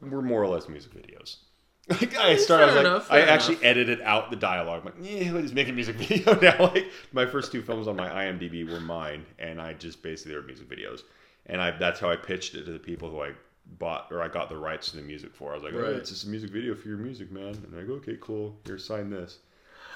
were 0.00 0.22
more 0.22 0.42
or 0.42 0.48
less 0.48 0.68
music 0.68 0.92
videos. 0.94 1.36
Like 1.90 2.16
I 2.16 2.36
started, 2.36 2.70
I 2.72 2.74
like, 2.76 2.80
enough, 2.86 3.10
I 3.10 3.20
actually 3.22 3.54
enough. 3.54 3.64
edited 3.64 4.00
out 4.02 4.30
the 4.30 4.36
dialogue. 4.36 4.86
I'm 4.86 4.92
like, 5.02 5.10
yeah, 5.10 5.32
let's 5.32 5.52
make 5.52 5.68
a 5.68 5.72
music 5.72 5.96
video 6.04 6.38
now. 6.38 6.56
Like 6.74 6.86
my 7.12 7.26
first 7.26 7.50
two 7.50 7.62
films 7.62 7.88
on 7.88 7.96
my 7.96 8.08
IMDb 8.08 8.68
were 8.70 8.78
mine, 8.80 9.26
and 9.40 9.60
I 9.60 9.72
just 9.72 10.00
basically 10.00 10.32
they 10.32 10.36
were 10.38 10.44
music 10.46 10.68
videos, 10.68 11.00
and 11.46 11.60
I 11.60 11.72
that's 11.72 11.98
how 11.98 12.08
I 12.08 12.14
pitched 12.14 12.54
it 12.54 12.64
to 12.66 12.72
the 12.72 12.78
people 12.78 13.10
who 13.10 13.22
I 13.22 13.32
bought 13.78 14.08
or 14.10 14.20
I 14.22 14.28
got 14.28 14.48
the 14.48 14.56
rights 14.56 14.90
to 14.90 14.96
the 14.96 15.02
music 15.02 15.34
for. 15.34 15.52
I 15.52 15.54
was 15.54 15.62
like, 15.62 15.74
oh, 15.74 15.78
Right. 15.82 15.92
it's 15.92 16.10
just 16.10 16.24
a 16.24 16.28
music 16.28 16.50
video 16.50 16.74
for 16.74 16.88
your 16.88 16.98
music, 16.98 17.30
man. 17.30 17.54
And 17.70 17.78
I 17.78 17.82
go, 17.84 17.94
okay, 17.94 18.18
cool. 18.20 18.58
Here, 18.66 18.78
sign 18.78 19.10
this. 19.10 19.38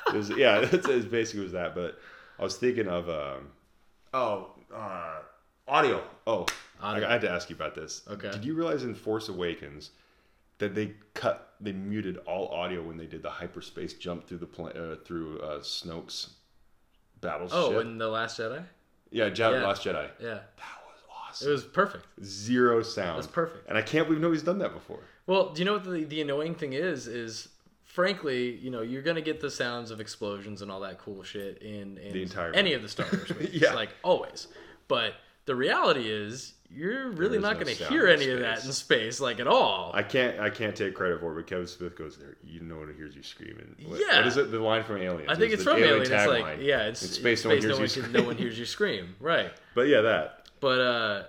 It 0.08 0.14
was, 0.14 0.30
yeah, 0.30 0.58
it's, 0.72 0.86
it's 0.88 1.06
basically 1.06 1.42
was 1.44 1.52
that. 1.52 1.74
But 1.74 1.98
I 2.38 2.42
was 2.44 2.56
thinking 2.56 2.88
of, 2.88 3.08
um, 3.08 3.48
oh, 4.12 4.50
uh, 4.74 5.20
audio. 5.68 6.02
Oh, 6.26 6.46
I, 6.80 6.92
Audio. 6.96 7.08
I 7.08 7.12
had 7.12 7.20
to 7.22 7.30
ask 7.30 7.48
you 7.50 7.56
about 7.56 7.74
this. 7.74 8.02
Okay. 8.10 8.30
Did 8.30 8.44
you 8.44 8.54
realize 8.54 8.82
in 8.84 8.94
Force 8.94 9.28
Awakens 9.28 9.90
that 10.58 10.74
they 10.74 10.94
cut, 11.14 11.54
they 11.60 11.72
muted 11.72 12.18
all 12.26 12.48
audio 12.48 12.82
when 12.82 12.96
they 12.96 13.06
did 13.06 13.22
the 13.22 13.30
hyperspace 13.30 13.94
jump 13.94 14.26
through 14.26 14.38
the 14.38 14.46
pla- 14.46 14.68
uh, 14.68 14.96
through 15.04 15.38
uh, 15.40 15.60
Snoke's 15.60 16.30
battleship? 17.20 17.56
Oh, 17.58 17.78
in 17.80 17.98
the 17.98 18.08
Last 18.08 18.38
Jedi. 18.38 18.62
yeah, 19.10 19.28
Je- 19.30 19.42
Yeah. 19.42 19.66
Last 19.66 19.82
Jedi. 19.84 20.08
Yeah, 20.20 20.28
That 20.34 20.83
it 21.42 21.48
was 21.50 21.64
perfect. 21.64 22.06
Zero 22.22 22.82
sound. 22.82 23.16
That's 23.18 23.26
perfect. 23.26 23.68
And 23.68 23.76
I 23.78 23.82
can't 23.82 24.06
believe 24.06 24.20
nobody's 24.22 24.42
done 24.42 24.58
that 24.58 24.72
before. 24.72 25.00
Well, 25.26 25.50
do 25.52 25.60
you 25.60 25.64
know 25.64 25.74
what 25.74 25.84
the, 25.84 26.04
the 26.04 26.20
annoying 26.20 26.54
thing 26.54 26.72
is? 26.74 27.06
Is 27.06 27.48
frankly, 27.84 28.56
you 28.56 28.70
know, 28.70 28.82
you're 28.82 29.02
gonna 29.02 29.20
get 29.22 29.40
the 29.40 29.50
sounds 29.50 29.90
of 29.90 30.00
explosions 30.00 30.62
and 30.62 30.70
all 30.70 30.80
that 30.80 30.98
cool 30.98 31.22
shit 31.22 31.58
in, 31.62 31.96
in 31.98 32.12
The 32.12 32.22
entire 32.22 32.52
any 32.52 32.72
of 32.74 32.82
the 32.82 32.88
Star 32.88 33.06
Wars 33.12 33.28
movies, 33.30 33.50
Yeah. 33.62 33.74
like 33.74 33.90
always. 34.02 34.48
But 34.88 35.14
the 35.46 35.54
reality 35.54 36.08
is 36.10 36.54
you're 36.70 37.10
really 37.10 37.38
not 37.38 37.56
no 37.58 37.64
going 37.64 37.76
to 37.76 37.84
hear 37.84 38.08
any 38.08 38.28
of 38.30 38.40
that 38.40 38.64
in 38.64 38.72
space, 38.72 39.20
like 39.20 39.38
at 39.38 39.46
all. 39.46 39.92
I 39.94 40.02
can't 40.02 40.40
I 40.40 40.50
can't 40.50 40.74
take 40.74 40.94
credit 40.94 41.20
for 41.20 41.32
it, 41.32 41.36
but 41.36 41.46
Kevin 41.46 41.66
Smith 41.66 41.96
goes 41.96 42.16
there. 42.16 42.36
You 42.42 42.60
know 42.60 42.74
no 42.74 42.80
one 42.80 42.94
hears 42.96 43.14
you 43.14 43.22
screaming. 43.22 43.76
What, 43.86 44.00
Yeah. 44.00 44.16
What 44.18 44.26
is 44.26 44.36
it? 44.36 44.50
The 44.50 44.58
line 44.58 44.82
from 44.82 44.96
Aliens. 44.96 45.30
I 45.30 45.36
think 45.36 45.52
it's 45.52 45.64
the 45.64 45.70
from 45.70 45.82
Alien. 45.82 46.00
It's 46.02 46.10
tagline. 46.10 46.40
like, 46.42 46.58
yeah, 46.60 46.86
it's 46.88 47.02
in 47.02 47.08
space. 47.08 47.44
no 47.44 47.50
one 47.50 47.60
hears 47.60 47.96
you 47.96 48.02
can- 48.02 48.12
no 48.12 48.22
one 48.24 48.36
hears 48.36 48.58
you 48.58 48.64
scream. 48.66 49.14
Right. 49.20 49.52
But 49.74 49.88
yeah, 49.88 50.02
that. 50.02 50.43
But 50.60 50.80
uh, 50.80 51.22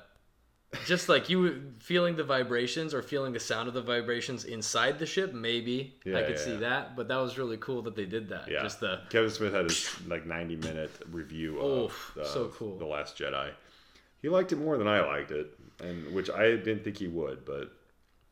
just 0.85 1.09
like 1.09 1.29
you 1.29 1.73
feeling 1.79 2.15
the 2.15 2.23
vibrations 2.23 2.93
or 2.93 3.01
feeling 3.01 3.33
the 3.33 3.39
sound 3.39 3.67
of 3.67 3.73
the 3.73 3.81
vibrations 3.81 4.43
inside 4.43 4.99
the 4.99 5.05
ship, 5.05 5.33
maybe 5.33 5.95
I 6.05 6.21
could 6.23 6.31
yeah, 6.31 6.37
see 6.37 6.53
yeah. 6.53 6.57
that. 6.59 6.95
But 6.95 7.07
that 7.07 7.17
was 7.17 7.37
really 7.37 7.57
cool 7.57 7.81
that 7.83 7.95
they 7.95 8.05
did 8.05 8.29
that. 8.29 8.49
Yeah. 8.49 8.63
Just 8.63 8.79
the 8.79 9.01
Kevin 9.09 9.29
Smith 9.29 9.53
had 9.53 9.65
his 9.65 9.89
like 10.07 10.25
90 10.25 10.57
minute 10.57 10.91
review 11.11 11.59
of, 11.59 11.85
Oof, 11.85 12.17
of 12.17 12.27
so 12.27 12.47
cool. 12.55 12.77
The 12.77 12.85
Last 12.85 13.17
Jedi. 13.17 13.51
He 14.21 14.29
liked 14.29 14.51
it 14.51 14.57
more 14.57 14.77
than 14.77 14.87
I 14.87 15.01
liked 15.01 15.31
it, 15.31 15.53
and 15.83 16.13
which 16.13 16.29
I 16.29 16.51
didn't 16.51 16.83
think 16.83 16.97
he 16.97 17.07
would, 17.07 17.45
but 17.45 17.71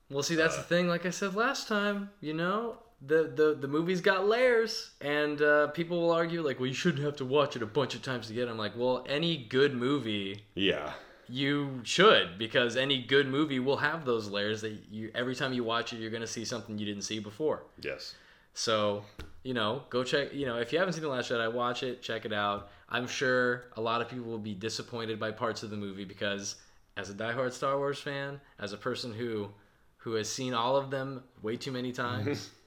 Well, 0.10 0.24
see, 0.24 0.36
that's 0.36 0.58
the 0.58 0.64
thing. 0.64 0.88
Like 0.88 1.06
I 1.06 1.12
said 1.12 1.36
last 1.36 1.68
time, 1.68 2.10
you 2.20 2.34
know, 2.34 2.78
the 3.06 3.32
the 3.36 3.58
the 3.60 3.68
movie's 3.68 4.02
got 4.02 4.28
layers, 4.28 4.92
and 5.02 5.42
uh, 5.42 5.68
people 5.68 6.02
will 6.02 6.12
argue 6.12 6.42
like, 6.42 6.60
well, 6.60 6.68
you 6.68 6.74
shouldn't 6.74 7.04
have 7.04 7.16
to 7.18 7.26
watch 7.26 7.56
it 7.56 7.62
a 7.62 7.66
bunch 7.66 7.96
of 7.96 8.02
times 8.02 8.28
to 8.28 8.34
get. 8.34 8.48
it. 8.48 8.52
I'm 8.52 8.58
like, 8.58 8.74
well, 8.76 9.06
any 9.08 9.38
good 9.38 9.76
movie 9.76 10.44
yeah. 10.56 10.94
you 11.28 11.82
should 11.84 12.38
because 12.38 12.78
any 12.78 13.02
good 13.04 13.28
movie 13.28 13.60
will 13.60 13.78
have 13.78 14.06
those 14.06 14.30
layers 14.30 14.62
that 14.62 14.78
you 14.90 15.12
every 15.14 15.36
time 15.36 15.54
you 15.54 15.64
watch 15.64 15.94
it, 15.94 15.98
you're 15.98 16.12
gonna 16.12 16.28
see 16.28 16.46
something 16.46 16.78
you 16.78 16.86
didn't 16.86 17.04
see 17.04 17.20
before. 17.20 17.64
Yes. 17.82 18.16
So, 18.54 19.04
you 19.44 19.54
know, 19.54 19.84
go 19.90 20.04
check. 20.04 20.34
You 20.34 20.46
know, 20.46 20.58
if 20.58 20.72
you 20.72 20.80
haven't 20.80 20.94
seen 20.94 21.04
The 21.04 21.10
Last 21.10 21.32
Jedi, 21.32 21.52
watch 21.52 21.84
it, 21.84 22.02
check 22.02 22.26
it 22.26 22.34
out. 22.34 22.70
I'm 22.90 23.08
sure 23.08 23.66
a 23.76 23.82
lot 23.82 24.02
of 24.02 24.10
people 24.10 24.26
will 24.26 24.38
be 24.38 24.54
disappointed 24.54 25.20
by 25.20 25.32
parts 25.32 25.64
of 25.64 25.72
the 25.72 25.78
movie 25.78 26.06
because, 26.06 26.56
as 26.96 27.10
a 27.10 27.14
diehard 27.14 27.52
Star 27.52 27.78
Wars 27.78 28.00
fan, 28.00 28.40
as 28.60 28.72
a 28.72 28.78
person 28.78 29.12
who 29.12 29.50
who 29.98 30.14
has 30.14 30.30
seen 30.30 30.54
all 30.54 30.76
of 30.76 30.92
them 30.92 31.24
way 31.42 31.56
too 31.58 31.72
many 31.72 31.92
times, 31.92 32.52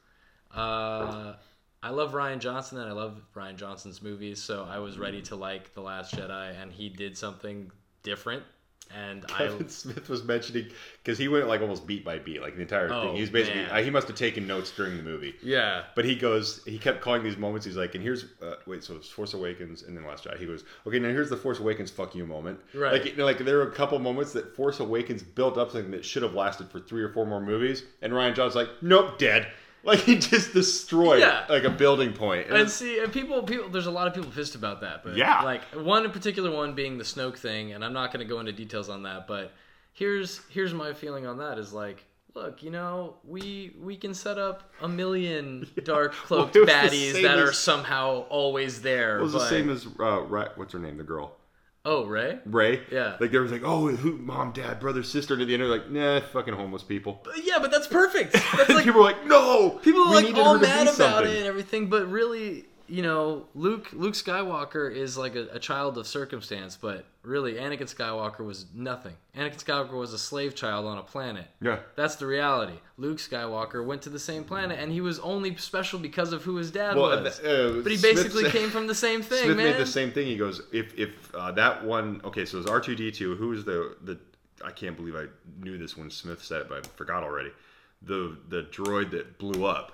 uh, 0.54 1.34
I 1.82 1.90
love 1.90 2.12
Rian 2.12 2.38
Johnson 2.38 2.78
and 2.78 2.88
I 2.88 2.92
love 2.92 3.20
Rian 3.34 3.56
Johnson's 3.56 4.02
movies. 4.02 4.42
So 4.42 4.66
I 4.68 4.78
was 4.78 4.98
ready 4.98 5.22
to 5.22 5.36
like 5.36 5.72
The 5.74 5.80
Last 5.82 6.14
Jedi, 6.14 6.60
and 6.60 6.72
he 6.72 6.88
did 6.88 7.16
something 7.16 7.70
different. 8.02 8.42
And 8.94 9.24
I 9.34 9.38
Kevin 9.48 9.68
Smith 9.68 10.08
was 10.08 10.22
mentioning 10.22 10.68
because 11.02 11.18
he 11.18 11.26
went 11.26 11.48
like 11.48 11.60
almost 11.60 11.88
beat 11.88 12.04
by 12.04 12.20
beat, 12.20 12.40
like 12.40 12.54
the 12.54 12.62
entire 12.62 12.88
Oh, 12.92 13.02
thing. 13.02 13.14
He 13.16 13.20
was 13.20 13.30
basically 13.30 13.62
man. 13.62 13.70
uh, 13.72 13.82
he 13.82 13.90
must 13.90 14.06
have 14.06 14.16
taken 14.16 14.46
notes 14.46 14.70
during 14.70 14.96
the 14.96 15.02
movie. 15.02 15.34
yeah. 15.42 15.82
But 15.96 16.04
he 16.04 16.14
goes, 16.14 16.64
he 16.64 16.78
kept 16.78 17.00
calling 17.00 17.24
these 17.24 17.36
moments. 17.36 17.66
He's 17.66 17.76
like, 17.76 17.96
and 17.96 18.02
here's, 18.04 18.26
uh, 18.40 18.54
wait, 18.64 18.84
so 18.84 18.94
it's 18.94 19.08
Force 19.08 19.34
Awakens 19.34 19.82
and 19.82 19.96
then 19.96 20.06
Last 20.06 20.22
Jedi. 20.24 20.38
He 20.38 20.46
goes, 20.46 20.62
okay, 20.86 21.00
now 21.00 21.08
here's 21.08 21.28
the 21.30 21.36
Force 21.36 21.58
Awakens 21.58 21.90
fuck 21.90 22.14
you 22.14 22.26
moment. 22.26 22.60
Right. 22.74 22.92
Like, 22.92 23.06
you 23.06 23.16
know, 23.16 23.24
like 23.24 23.38
there 23.38 23.56
were 23.56 23.66
a 23.68 23.72
couple 23.72 23.98
moments 23.98 24.32
that 24.34 24.54
Force 24.54 24.78
Awakens 24.78 25.20
built 25.24 25.58
up 25.58 25.72
something 25.72 25.90
that 25.90 26.04
should 26.04 26.22
have 26.22 26.34
lasted 26.34 26.70
for 26.70 26.78
three 26.78 27.02
or 27.02 27.08
four 27.08 27.26
more 27.26 27.40
movies, 27.40 27.82
and 28.02 28.12
Rian 28.12 28.36
John's 28.36 28.54
like, 28.54 28.68
nope, 28.82 29.18
dead. 29.18 29.48
Like 29.86 30.00
he 30.00 30.16
just 30.18 30.52
destroyed 30.52 31.20
Yeah. 31.20 31.44
like 31.48 31.62
a 31.64 31.70
building 31.70 32.12
point. 32.12 32.48
And 32.48 32.56
And 32.56 32.70
see, 32.70 32.98
and 32.98 33.12
people, 33.12 33.42
people, 33.44 33.68
there's 33.68 33.86
a 33.86 33.90
lot 33.90 34.06
of 34.08 34.14
people 34.14 34.30
pissed 34.30 34.54
about 34.56 34.80
that. 34.80 35.04
But 35.04 35.16
Yeah. 35.16 35.42
like 35.42 35.62
one 35.74 36.04
in 36.04 36.10
particular, 36.10 36.50
one 36.50 36.74
being 36.74 36.98
the 36.98 37.04
Snoke 37.04 37.36
thing, 37.38 37.72
and 37.72 37.84
I'm 37.84 37.92
not 37.92 38.12
going 38.12 38.26
to 38.26 38.28
go 38.28 38.40
into 38.40 38.52
details 38.52 38.88
on 38.88 39.04
that. 39.04 39.26
But 39.26 39.52
here's 39.92 40.40
here's 40.48 40.74
my 40.74 40.92
feeling 40.92 41.26
on 41.26 41.38
that 41.38 41.56
is 41.58 41.72
like, 41.72 42.04
look, 42.34 42.62
you 42.62 42.70
know, 42.70 43.16
we 43.24 43.74
we 43.80 43.96
can 43.96 44.12
set 44.12 44.38
up 44.38 44.64
a 44.82 44.88
million 44.88 45.68
dark 45.84 46.12
cloaked 46.12 46.54
Well, 46.56 46.64
it 46.64 46.66
was 46.66 46.90
the 46.90 46.96
baddies 46.98 47.22
that 47.22 47.38
are 47.38 47.50
as- 47.50 47.58
somehow 47.58 48.26
always 48.28 48.82
there. 48.82 49.18
it 49.18 49.22
was 49.22 49.32
but, 49.34 49.38
the 49.38 49.48
same 49.48 49.70
as 49.70 49.86
uh, 50.00 50.16
what's 50.56 50.72
her 50.72 50.78
name, 50.80 50.96
the 50.98 51.04
girl. 51.04 51.36
Oh, 51.88 52.04
Rey. 52.04 52.40
Rey, 52.44 52.80
Yeah. 52.90 53.16
like 53.20 53.30
there 53.30 53.40
was 53.42 53.52
like, 53.52 53.62
oh, 53.64 53.86
who, 53.86 54.18
mom, 54.18 54.50
dad, 54.50 54.80
brother, 54.80 55.04
sister, 55.04 55.34
and 55.34 55.42
at 55.42 55.46
the 55.46 55.54
end, 55.54 55.62
they're 55.62 55.70
like, 55.70 55.88
nah, 55.88 56.18
fucking 56.18 56.52
homeless 56.52 56.82
people. 56.82 57.22
Uh, 57.26 57.30
yeah, 57.44 57.60
but 57.60 57.70
that's 57.70 57.86
perfect. 57.86 58.32
That's 58.56 58.68
like 58.70 58.84
people 58.84 59.00
were 59.00 59.06
like, 59.06 59.24
no, 59.24 59.70
people 59.82 60.02
are 60.02 60.14
like 60.16 60.34
all 60.34 60.54
her 60.54 60.58
to 60.58 60.64
be 60.64 60.66
mad 60.66 60.82
about 60.82 60.94
something." 60.94 61.30
it 61.30 61.36
and 61.38 61.46
everything, 61.46 61.86
but 61.88 62.10
really, 62.10 62.64
you 62.88 63.02
know, 63.02 63.46
Luke 63.54 63.88
Luke 63.92 64.14
Skywalker 64.14 64.94
is 64.94 65.16
like 65.16 65.34
a, 65.34 65.48
a 65.52 65.58
child 65.58 65.98
of 65.98 66.06
circumstance, 66.06 66.76
but 66.76 67.04
really, 67.22 67.54
Anakin 67.54 67.82
Skywalker 67.92 68.44
was 68.44 68.66
nothing. 68.74 69.14
Anakin 69.36 69.62
Skywalker 69.62 69.92
was 69.98 70.12
a 70.12 70.18
slave 70.18 70.54
child 70.54 70.86
on 70.86 70.98
a 70.98 71.02
planet. 71.02 71.46
Yeah, 71.60 71.78
That's 71.96 72.16
the 72.16 72.26
reality. 72.26 72.74
Luke 72.96 73.18
Skywalker 73.18 73.84
went 73.84 74.02
to 74.02 74.10
the 74.10 74.18
same 74.18 74.44
planet, 74.44 74.78
and 74.80 74.92
he 74.92 75.00
was 75.00 75.18
only 75.20 75.56
special 75.56 75.98
because 75.98 76.32
of 76.32 76.42
who 76.42 76.56
his 76.56 76.70
dad 76.70 76.96
well, 76.96 77.22
was. 77.22 77.40
uh, 77.40 77.80
but 77.82 77.90
he 77.92 77.98
basically 77.98 78.44
said- 78.44 78.52
came 78.52 78.70
from 78.70 78.86
the 78.86 78.94
same 78.94 79.22
thing, 79.30 79.44
Smith 79.44 79.56
man. 79.56 79.72
made 79.72 79.76
the 79.78 79.86
same 79.86 80.12
thing. 80.12 80.26
He 80.26 80.36
goes, 80.36 80.62
if 80.72 80.98
if 80.98 81.34
uh, 81.34 81.52
that 81.52 81.84
one, 81.84 82.20
okay, 82.24 82.44
so 82.44 82.58
it's 82.58 82.70
R 82.70 82.80
two 82.80 82.94
D 82.94 83.10
two. 83.10 83.34
Who 83.36 83.52
is 83.52 83.64
the 83.64 83.96
the? 84.02 84.18
I 84.64 84.70
can't 84.70 84.96
believe 84.96 85.14
I 85.16 85.26
knew 85.60 85.76
this 85.76 85.96
when 85.96 86.10
Smith 86.10 86.42
said 86.42 86.62
it, 86.62 86.68
but 86.68 86.84
I 86.86 86.88
forgot 86.96 87.22
already. 87.22 87.50
The 88.02 88.36
the 88.48 88.62
droid 88.62 89.10
that 89.10 89.38
blew 89.38 89.64
up. 89.66 89.92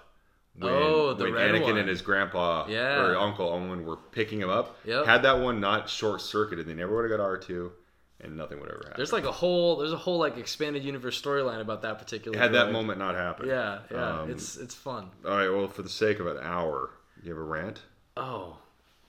When, 0.55 0.71
Oh, 0.73 1.15
the 1.15 1.25
when 1.25 1.33
Anakin 1.35 1.63
one. 1.63 1.79
and 1.79 1.89
his 1.89 2.03
grandpa 2.03 2.67
Yeah. 2.69 3.03
or 3.07 3.17
uncle 3.17 3.49
Owen 3.49 3.85
were 3.87 3.97
picking 3.97 4.41
him 4.41 4.51
up. 4.51 4.77
Yep. 4.85 5.07
Had 5.07 5.23
that 5.23 5.39
one 5.41 5.61
not 5.61 5.89
short 5.89 6.21
circuited, 6.21 6.67
they 6.67 6.75
never 6.75 6.95
would 6.95 7.11
have 7.11 7.19
got 7.19 7.25
R 7.25 7.39
two, 7.39 7.73
and 8.21 8.37
nothing 8.37 8.61
would 8.61 8.69
ever 8.69 8.81
happen. 8.85 8.95
There's 8.97 9.13
like 9.15 9.25
a 9.25 9.33
whole 9.33 9.77
there's 9.79 9.93
a 9.95 9.97
whole 9.97 10.19
like 10.19 10.37
expanded 10.37 10.85
universe 10.85 11.21
storyline 11.21 11.61
about 11.63 11.81
that 11.83 11.99
particular. 11.99 12.37
had 12.39 12.53
that 12.53 12.71
moment 12.71 12.99
not 12.99 13.15
happened. 13.15 13.49
Yeah, 13.49 13.79
yeah, 13.91 14.21
Um, 14.21 14.31
it's 14.31 14.57
it's 14.59 14.75
fun. 14.75 15.11
All 15.25 15.31
right. 15.37 15.49
Well, 15.49 15.69
for 15.69 15.83
the 15.83 15.89
sake 15.89 16.21
of 16.21 16.27
an 16.27 16.39
hour, 16.43 16.91
you 17.23 17.31
have 17.31 17.39
a 17.39 17.45
rant. 17.45 17.81
Oh, 18.19 18.59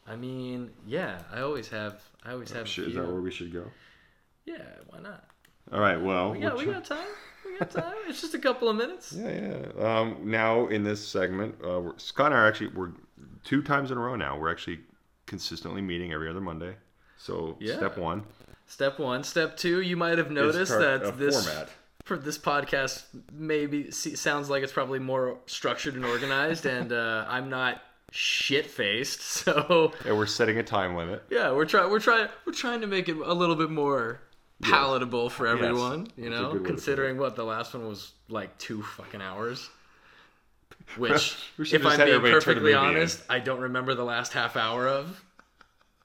I 0.07 0.15
mean, 0.15 0.71
yeah, 0.87 1.19
I 1.31 1.41
always 1.41 1.67
have. 1.69 2.01
I 2.23 2.31
always 2.31 2.51
have. 2.51 2.63
a 2.63 2.69
Should, 2.69 2.87
is 2.87 2.95
that 2.95 3.05
where 3.05 3.19
we 3.21 3.31
should 3.31 3.51
go? 3.51 3.65
Yeah, 4.45 4.61
why 4.87 4.99
not? 4.99 5.25
All 5.73 5.79
right. 5.81 5.99
Well, 5.99 6.31
We 6.31 6.39
got, 6.39 6.57
we 6.57 6.65
got 6.65 6.85
time. 6.85 7.07
Time. 7.59 7.93
It's 8.07 8.21
just 8.21 8.33
a 8.33 8.39
couple 8.39 8.69
of 8.69 8.75
minutes. 8.75 9.13
Yeah, 9.17 9.61
yeah. 9.77 9.99
Um, 9.99 10.17
now 10.23 10.67
in 10.67 10.83
this 10.83 11.05
segment, 11.07 11.55
uh, 11.63 11.79
we're, 11.79 11.97
Scott 11.97 12.27
and 12.27 12.35
I 12.35 12.39
are 12.39 12.47
actually 12.47 12.67
we're 12.67 12.91
two 13.43 13.61
times 13.61 13.91
in 13.91 13.97
a 13.97 14.01
row 14.01 14.15
now. 14.15 14.37
We're 14.37 14.51
actually 14.51 14.79
consistently 15.25 15.81
meeting 15.81 16.13
every 16.13 16.29
other 16.29 16.41
Monday. 16.41 16.75
So 17.17 17.57
Yeah. 17.59 17.77
step 17.77 17.97
one 17.97 18.23
Step 18.65 18.97
one. 18.99 19.23
Step 19.23 19.55
two. 19.57 19.81
You 19.81 19.95
might 19.97 20.17
have 20.17 20.31
noticed 20.31 20.71
tar- 20.71 20.81
that 20.99 21.17
this 21.19 21.45
format. 21.47 21.69
for 22.05 22.17
this 22.17 22.37
podcast 22.37 23.03
maybe 23.31 23.91
sounds 23.91 24.49
like 24.49 24.63
it's 24.63 24.71
probably 24.73 24.99
more 24.99 25.37
structured 25.45 25.95
and 25.95 26.05
organized, 26.05 26.65
and 26.65 26.91
uh, 26.91 27.25
I'm 27.27 27.49
not 27.49 27.81
shit 28.11 28.65
faced. 28.67 29.19
So 29.43 29.91
And 30.05 30.17
we're 30.17 30.25
setting 30.25 30.57
a 30.57 30.63
time 30.63 30.95
limit. 30.95 31.23
yeah, 31.29 31.51
we're 31.51 31.65
trying. 31.65 31.91
We're 31.91 31.99
trying. 31.99 32.29
We're 32.45 32.53
trying 32.53 32.81
to 32.81 32.87
make 32.87 33.09
it 33.09 33.17
a 33.17 33.33
little 33.33 33.55
bit 33.55 33.69
more 33.69 34.21
palatable 34.61 35.29
for 35.29 35.47
everyone. 35.47 36.07
You 36.17 36.29
know, 36.29 36.43
good 36.43 36.47
way 36.47 36.53
to 36.53 36.59
put 36.59 36.67
considering 36.67 37.17
what 37.17 37.35
the 37.35 37.43
last 37.43 37.73
one 37.73 37.87
was 37.87 38.11
like 38.29 38.57
two 38.57 38.81
fucking 38.83 39.21
hours. 39.21 39.69
Which, 40.97 41.37
if 41.57 41.85
I'm 41.85 41.97
being 41.97 42.09
everybody 42.09 42.09
turn 42.09 42.21
the 42.21 42.31
perfectly 42.31 42.55
movie 42.55 42.71
in. 42.71 42.77
honest, 42.77 43.23
I 43.29 43.39
don't 43.39 43.61
remember 43.61 43.95
the 43.95 44.03
last 44.03 44.33
half 44.33 44.57
hour 44.57 44.87
of. 44.87 45.23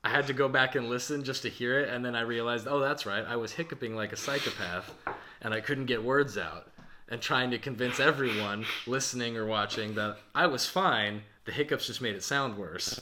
I 0.04 0.10
had 0.10 0.28
to 0.28 0.32
go 0.32 0.48
back 0.48 0.76
and 0.76 0.88
listen 0.88 1.24
just 1.24 1.42
to 1.42 1.50
hear 1.50 1.80
it, 1.80 1.88
and 1.88 2.04
then 2.04 2.14
I 2.14 2.20
realized, 2.20 2.68
oh, 2.68 2.78
that's 2.78 3.04
right, 3.04 3.24
I 3.26 3.36
was 3.36 3.52
hiccuping 3.52 3.96
like 3.96 4.12
a 4.12 4.16
psychopath, 4.16 4.94
and 5.42 5.52
I 5.52 5.60
couldn't 5.60 5.86
get 5.86 6.02
words 6.02 6.38
out, 6.38 6.70
and 7.08 7.20
trying 7.20 7.50
to 7.50 7.58
convince 7.58 7.98
everyone 7.98 8.64
listening 8.86 9.36
or 9.36 9.44
watching 9.46 9.94
that 9.94 10.18
I 10.34 10.46
was 10.46 10.66
fine. 10.66 11.22
The 11.44 11.52
hiccups 11.52 11.86
just 11.86 12.00
made 12.00 12.14
it 12.14 12.22
sound 12.22 12.56
worse. 12.56 13.00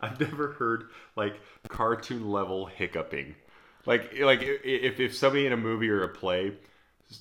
I've 0.00 0.20
never 0.20 0.52
heard 0.52 0.90
like 1.16 1.40
cartoon 1.68 2.30
level 2.30 2.66
hiccuping. 2.66 3.34
Like 3.86 4.18
like 4.20 4.40
if 4.42 5.00
if 5.00 5.16
somebody 5.16 5.46
in 5.46 5.52
a 5.52 5.56
movie 5.56 5.88
or 5.88 6.02
a 6.02 6.08
play 6.08 6.52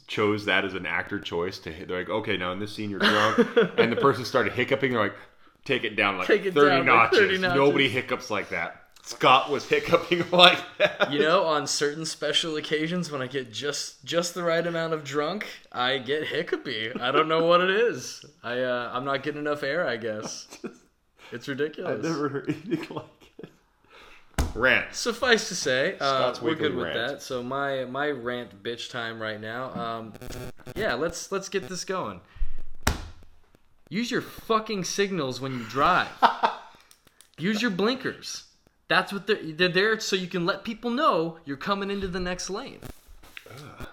chose 0.07 0.45
that 0.45 0.65
as 0.65 0.73
an 0.73 0.85
actor 0.85 1.19
choice 1.19 1.59
to 1.59 1.71
hit, 1.71 1.87
they're 1.87 1.99
like, 1.99 2.09
okay, 2.09 2.37
now 2.37 2.51
in 2.51 2.59
this 2.59 2.73
scene 2.73 2.89
you're 2.89 2.99
drunk, 2.99 3.37
and 3.77 3.91
the 3.91 3.95
person 3.97 4.25
started 4.25 4.53
hiccuping, 4.53 4.91
they're 4.91 5.01
like, 5.01 5.15
take 5.63 5.83
it 5.83 5.95
down 5.95 6.17
like 6.17 6.29
it 6.29 6.53
30, 6.53 6.69
down 6.69 6.85
notches. 6.85 7.19
30 7.19 7.37
notches. 7.37 7.55
Nobody 7.55 7.87
hiccups 7.87 8.31
like 8.31 8.49
that. 8.49 8.81
Scott 9.03 9.51
was 9.51 9.69
hiccuping 9.69 10.23
like 10.31 10.57
that. 10.79 11.11
You 11.11 11.19
know, 11.19 11.43
on 11.43 11.67
certain 11.67 12.05
special 12.05 12.55
occasions 12.55 13.11
when 13.11 13.21
I 13.21 13.27
get 13.27 13.53
just 13.53 14.03
just 14.03 14.33
the 14.33 14.41
right 14.43 14.65
amount 14.65 14.93
of 14.93 15.03
drunk, 15.03 15.45
I 15.71 15.99
get 15.99 16.27
hiccupy. 16.27 16.91
I 16.99 17.11
don't 17.11 17.27
know 17.27 17.45
what 17.45 17.61
it 17.61 17.69
is. 17.69 18.25
I 18.43 18.61
uh, 18.61 18.89
I'm 18.91 19.05
not 19.05 19.21
getting 19.21 19.41
enough 19.41 19.61
air, 19.61 19.87
I 19.87 19.97
guess. 19.97 20.47
It's 21.31 21.47
ridiculous. 21.47 21.97
I've 21.97 22.03
never 22.03 22.29
heard 22.29 22.49
anything 22.49 22.95
like. 22.95 23.24
Rant. 24.55 24.95
Suffice 24.95 25.49
to 25.49 25.55
say, 25.55 25.97
uh, 25.99 26.33
we're 26.41 26.55
good 26.55 26.73
with 26.73 26.85
rant. 26.85 27.11
that. 27.11 27.21
So 27.21 27.43
my 27.43 27.83
my 27.85 28.09
rant 28.09 28.63
bitch 28.63 28.89
time 28.89 29.21
right 29.21 29.39
now. 29.39 29.73
Um, 29.73 30.13
yeah, 30.75 30.93
let's 30.93 31.31
let's 31.31 31.49
get 31.49 31.67
this 31.67 31.83
going. 31.83 32.21
Use 33.89 34.09
your 34.09 34.21
fucking 34.21 34.85
signals 34.85 35.39
when 35.41 35.53
you 35.53 35.63
drive. 35.65 36.07
Use 37.37 37.61
your 37.61 37.71
blinkers. 37.71 38.45
That's 38.87 39.11
what 39.11 39.27
they're 39.27 39.43
they're 39.43 39.67
there 39.67 39.99
so 39.99 40.15
you 40.15 40.27
can 40.27 40.45
let 40.45 40.63
people 40.63 40.89
know 40.89 41.37
you're 41.43 41.57
coming 41.57 41.91
into 41.91 42.07
the 42.07 42.19
next 42.19 42.49
lane. 42.49 42.79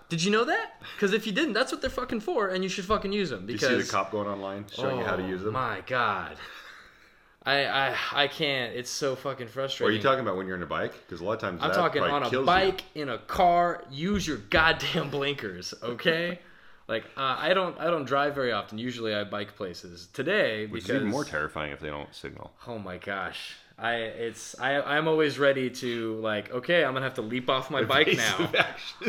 Did 0.08 0.22
you 0.22 0.30
know 0.30 0.44
that? 0.44 0.80
Because 0.94 1.12
if 1.12 1.26
you 1.26 1.32
didn't, 1.32 1.54
that's 1.54 1.72
what 1.72 1.80
they're 1.80 1.90
fucking 1.90 2.20
for, 2.20 2.48
and 2.48 2.62
you 2.62 2.68
should 2.68 2.84
fucking 2.84 3.12
use 3.12 3.30
them. 3.30 3.46
Because... 3.46 3.70
You 3.70 3.80
see 3.80 3.86
the 3.86 3.90
cop 3.90 4.10
going 4.10 4.26
online 4.28 4.66
showing 4.74 4.98
you 4.98 5.04
how 5.04 5.16
to 5.16 5.22
Oh, 5.22 5.28
use 5.28 5.42
them? 5.42 5.52
My 5.52 5.82
God. 5.86 6.36
I, 7.44 7.64
I 7.64 7.96
I 8.12 8.28
can't. 8.28 8.74
It's 8.74 8.90
so 8.90 9.16
fucking 9.16 9.48
frustrating. 9.48 9.86
Or 9.86 9.90
are 9.90 9.96
you 9.96 10.02
talking 10.02 10.20
about 10.20 10.36
when 10.36 10.46
you're 10.46 10.56
on 10.56 10.62
a 10.62 10.66
bike? 10.66 10.92
Because 11.06 11.20
a 11.20 11.24
lot 11.24 11.32
of 11.34 11.40
times 11.40 11.60
I'm 11.62 11.72
talking 11.72 12.02
on 12.02 12.22
a 12.22 12.30
kills 12.30 12.42
you. 12.42 12.46
bike, 12.46 12.84
in 12.94 13.08
a 13.08 13.18
car. 13.18 13.82
Use 13.90 14.26
your 14.26 14.36
goddamn 14.36 15.10
blinkers, 15.10 15.74
okay? 15.82 16.38
like 16.88 17.04
uh, 17.16 17.36
I 17.38 17.52
don't 17.54 17.78
I 17.80 17.86
don't 17.86 18.04
drive 18.04 18.34
very 18.34 18.52
often. 18.52 18.78
Usually 18.78 19.14
I 19.14 19.24
bike 19.24 19.56
places. 19.56 20.08
Today 20.12 20.66
Which 20.66 20.84
because 20.84 20.90
is 20.90 20.96
even 21.02 21.08
more 21.08 21.24
terrifying 21.24 21.72
if 21.72 21.80
they 21.80 21.88
don't 21.88 22.14
signal. 22.14 22.52
oh 22.68 22.78
my 22.78 22.98
gosh, 22.98 23.56
I 23.76 23.94
it's 23.96 24.56
I 24.60 24.80
I'm 24.80 25.08
always 25.08 25.38
ready 25.38 25.68
to 25.70 26.16
like 26.20 26.52
okay 26.52 26.84
I'm 26.84 26.92
gonna 26.92 27.04
have 27.04 27.14
to 27.14 27.22
leap 27.22 27.50
off 27.50 27.70
my 27.70 27.82
bike 27.94 28.16
now. 28.16 28.50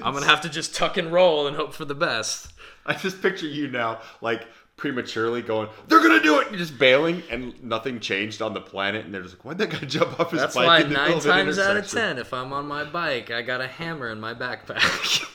I'm 0.01 0.13
gonna 0.13 0.25
have 0.25 0.41
to 0.41 0.49
just 0.49 0.73
tuck 0.73 0.97
and 0.97 1.11
roll 1.11 1.45
and 1.47 1.55
hope 1.55 1.73
for 1.73 1.85
the 1.85 1.95
best. 1.95 2.51
I 2.85 2.95
just 2.95 3.21
picture 3.21 3.47
you 3.47 3.69
now, 3.69 4.01
like 4.21 4.45
prematurely 4.75 5.41
going, 5.41 5.69
"They're 5.87 6.01
gonna 6.01 6.21
do 6.21 6.39
it!" 6.39 6.49
You're 6.49 6.59
just 6.59 6.77
bailing, 6.77 7.23
and 7.29 7.61
nothing 7.63 7.99
changed 7.99 8.41
on 8.41 8.53
the 8.53 8.61
planet, 8.61 9.05
and 9.05 9.13
they're 9.13 9.21
just 9.21 9.35
like, 9.35 9.45
"Why'd 9.45 9.57
that 9.59 9.69
guy 9.69 9.79
jump 9.87 10.19
off 10.19 10.31
his 10.31 10.41
That's 10.41 10.55
bike?" 10.55 10.67
why 10.67 10.77
in 10.81 10.89
the 10.89 10.99
middle 10.99 11.21
nine 11.21 11.45
times 11.45 11.59
out 11.59 11.77
of 11.77 11.89
ten, 11.89 12.17
if 12.17 12.33
I'm 12.33 12.51
on 12.53 12.67
my 12.67 12.83
bike, 12.83 13.31
I 13.31 13.41
got 13.41 13.61
a 13.61 13.67
hammer 13.67 14.09
in 14.09 14.19
my 14.19 14.33
backpack. 14.33 15.29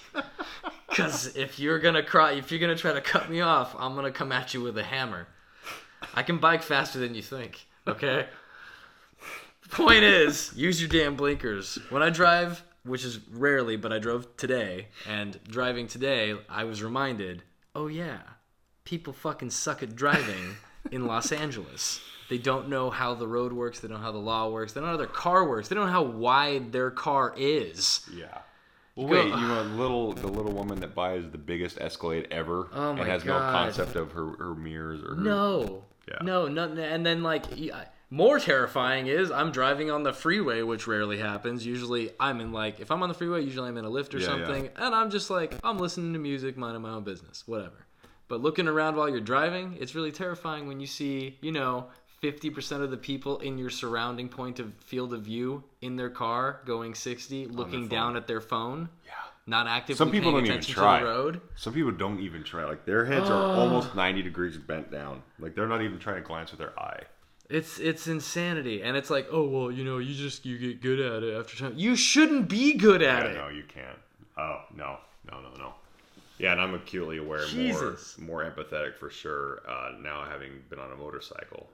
Because 0.89 1.37
if 1.37 1.61
you're 1.61 1.79
gonna 1.79 2.03
cry, 2.03 2.33
if 2.33 2.51
you're 2.51 2.59
gonna 2.59 2.75
try 2.75 2.93
to 2.93 3.01
cut 3.01 3.31
me 3.31 3.41
off, 3.41 3.77
I'm 3.79 3.95
gonna 3.95 4.11
come 4.11 4.33
at 4.33 4.53
you 4.53 4.63
with 4.63 4.77
a 4.79 4.83
hammer. 4.83 5.29
I 6.15 6.25
can 6.25 6.39
bike 6.39 6.63
faster 6.63 6.99
than 6.99 7.15
you 7.15 7.23
think. 7.23 7.67
Okay. 7.87 8.27
Point 9.71 10.03
is, 10.03 10.53
use 10.57 10.81
your 10.81 10.89
damn 10.89 11.15
blinkers. 11.15 11.79
When 11.91 12.03
I 12.03 12.11
drive, 12.11 12.65
which 12.85 13.05
is 13.05 13.21
rarely, 13.29 13.77
but 13.77 13.93
I 13.93 13.99
drove 13.99 14.37
today, 14.37 14.89
and 15.07 15.39
driving 15.47 15.87
today, 15.87 16.35
I 16.49 16.65
was 16.65 16.83
reminded, 16.83 17.43
oh 17.75 17.87
yeah, 17.87 18.21
people 18.89 19.13
fucking 19.13 19.51
suck 19.51 19.83
at 19.83 19.95
driving 19.95 20.57
in 20.91 21.07
Los 21.07 21.31
Angeles. 21.31 22.01
They 22.31 22.39
don't 22.39 22.69
know 22.69 22.89
how 22.89 23.15
the 23.15 23.29
road 23.29 23.53
works. 23.53 23.81
They 23.81 23.89
don't 23.89 23.99
know 23.99 24.03
how 24.03 24.13
the 24.13 24.19
law 24.19 24.49
works. 24.49 24.73
They 24.73 24.81
don't 24.81 24.89
know 24.89 24.93
how 24.93 24.99
their 24.99 25.07
car 25.07 25.47
works. 25.47 25.69
They 25.69 25.75
don't 25.75 25.87
know 25.87 25.93
how 25.93 26.03
wide 26.03 26.73
their 26.73 26.91
car 26.91 27.35
is. 27.37 28.09
Yeah. 28.15 28.39
Well, 28.97 29.07
wait, 29.09 29.27
you 29.27 29.49
know, 29.49 29.63
little 29.63 30.13
the 30.13 30.27
little 30.27 30.53
woman 30.53 30.81
that 30.81 30.95
buys 30.95 31.29
the 31.31 31.39
biggest 31.39 31.79
Escalade 31.79 32.29
ever 32.31 32.69
Oh 32.73 32.91
and 32.91 32.99
has 33.01 33.25
no 33.25 33.39
concept 33.39 33.95
of 33.95 34.13
her, 34.13 34.31
her 34.39 34.55
mirrors 34.55 35.03
or 35.03 35.15
her, 35.15 35.21
No. 35.21 35.85
Yeah. 36.09 36.17
No, 36.23 36.49
no, 36.49 36.65
and 36.73 37.05
then 37.05 37.23
like 37.23 37.45
more 38.11 38.39
terrifying 38.39 39.07
is 39.07 39.31
I'm 39.31 39.53
driving 39.53 39.91
on 39.91 40.03
the 40.03 40.15
freeway, 40.15 40.63
which 40.63 40.87
rarely 40.87 41.19
happens. 41.19 41.67
Usually 41.67 42.11
I'm 42.19 42.41
in 42.41 42.53
like 42.53 42.81
if 42.81 42.91
I'm 42.91 43.03
on 43.03 43.11
the 43.11 43.15
freeway, 43.15 43.43
usually 43.43 43.69
I'm 43.69 43.77
in 43.77 43.85
a 43.85 43.91
Lyft 43.91 44.15
or 44.15 44.19
Yeah, 44.19 44.27
something, 44.27 44.71
and 44.77 44.95
I'm 44.95 45.11
just 45.11 45.29
like 45.29 45.55
I'm 45.63 45.79
listening 45.79 46.15
to 46.15 46.19
music, 46.19 46.57
minding 46.57 46.83
my 46.83 46.91
own 46.91 47.05
business, 47.05 47.47
whatever. 47.47 47.85
But 48.29 48.41
looking 48.43 48.69
around 48.69 48.97
while 48.97 49.09
you're 49.09 49.21
driving, 49.21 49.77
it's 49.81 49.95
really 49.95 50.13
terrifying 50.13 50.69
when 50.69 50.81
you 50.81 50.87
see, 50.87 51.39
you 51.41 51.51
know, 51.53 51.87
50% 52.23 52.83
of 52.83 52.91
the 52.91 52.97
people 52.97 53.39
in 53.39 53.57
your 53.59 53.71
surrounding 53.71 54.29
point 54.29 54.59
of 54.61 54.73
field 54.75 55.15
of 55.15 55.23
view 55.23 55.65
in 55.81 55.97
their 55.97 56.11
car 56.11 56.61
going 56.67 56.95
60, 56.95 57.47
looking 57.47 57.89
down 57.89 58.17
at 58.17 58.27
their 58.27 58.41
phone, 58.41 58.89
Yeah. 59.07 59.13
not 59.47 59.67
actively 59.67 59.97
Some 59.97 60.11
people 60.11 60.33
don't 60.33 60.45
even 60.45 60.61
try. 60.61 61.03
road. 61.03 61.41
Some 61.55 61.73
people 61.73 61.93
don't 61.93 62.21
even 62.21 62.43
try. 62.45 62.65
Like 62.65 62.85
their 62.85 63.05
heads 63.05 63.31
are 63.31 63.43
almost 63.57 63.95
90 63.95 64.23
degrees 64.23 64.57
bent 64.59 64.91
down. 64.91 65.23
Like 65.39 65.55
they're 65.55 65.69
not 65.69 65.81
even 65.81 65.99
trying 65.99 66.17
to 66.17 66.23
glance 66.23 66.51
with 66.51 66.59
their 66.59 66.79
eye. 66.79 67.03
It's 67.49 67.79
it's 67.79 68.07
insanity, 68.09 68.83
and 68.83 68.95
it's 68.95 69.09
like, 69.09 69.27
oh 69.33 69.49
well, 69.49 69.71
you 69.73 69.83
know, 69.83 69.97
you 69.97 70.13
just 70.15 70.45
you 70.45 70.59
get 70.59 70.83
good 70.83 71.01
at 71.01 71.23
it 71.23 71.35
after 71.35 71.57
time. 71.57 71.73
You 71.77 71.97
shouldn't 71.97 72.47
be 72.47 72.75
good 72.75 73.01
at 73.01 73.25
Yeah, 73.25 73.31
it. 73.31 73.35
no, 73.39 73.49
you 73.49 73.63
can't. 73.67 73.97
Oh 74.37 74.65
no, 74.77 74.99
no, 75.31 75.41
no, 75.41 75.49
no. 75.57 75.73
Yeah, 76.39 76.53
and 76.53 76.61
I'm 76.61 76.75
acutely 76.75 77.19
aware, 77.19 77.47
Jesus. 77.47 78.17
more 78.19 78.45
more 78.45 78.51
empathetic 78.51 78.95
for 78.97 79.11
sure. 79.11 79.63
Uh, 79.69 79.93
now 80.01 80.25
having 80.25 80.63
been 80.71 80.79
on 80.79 80.93
a 80.93 80.97
motorcycle, 80.97 81.69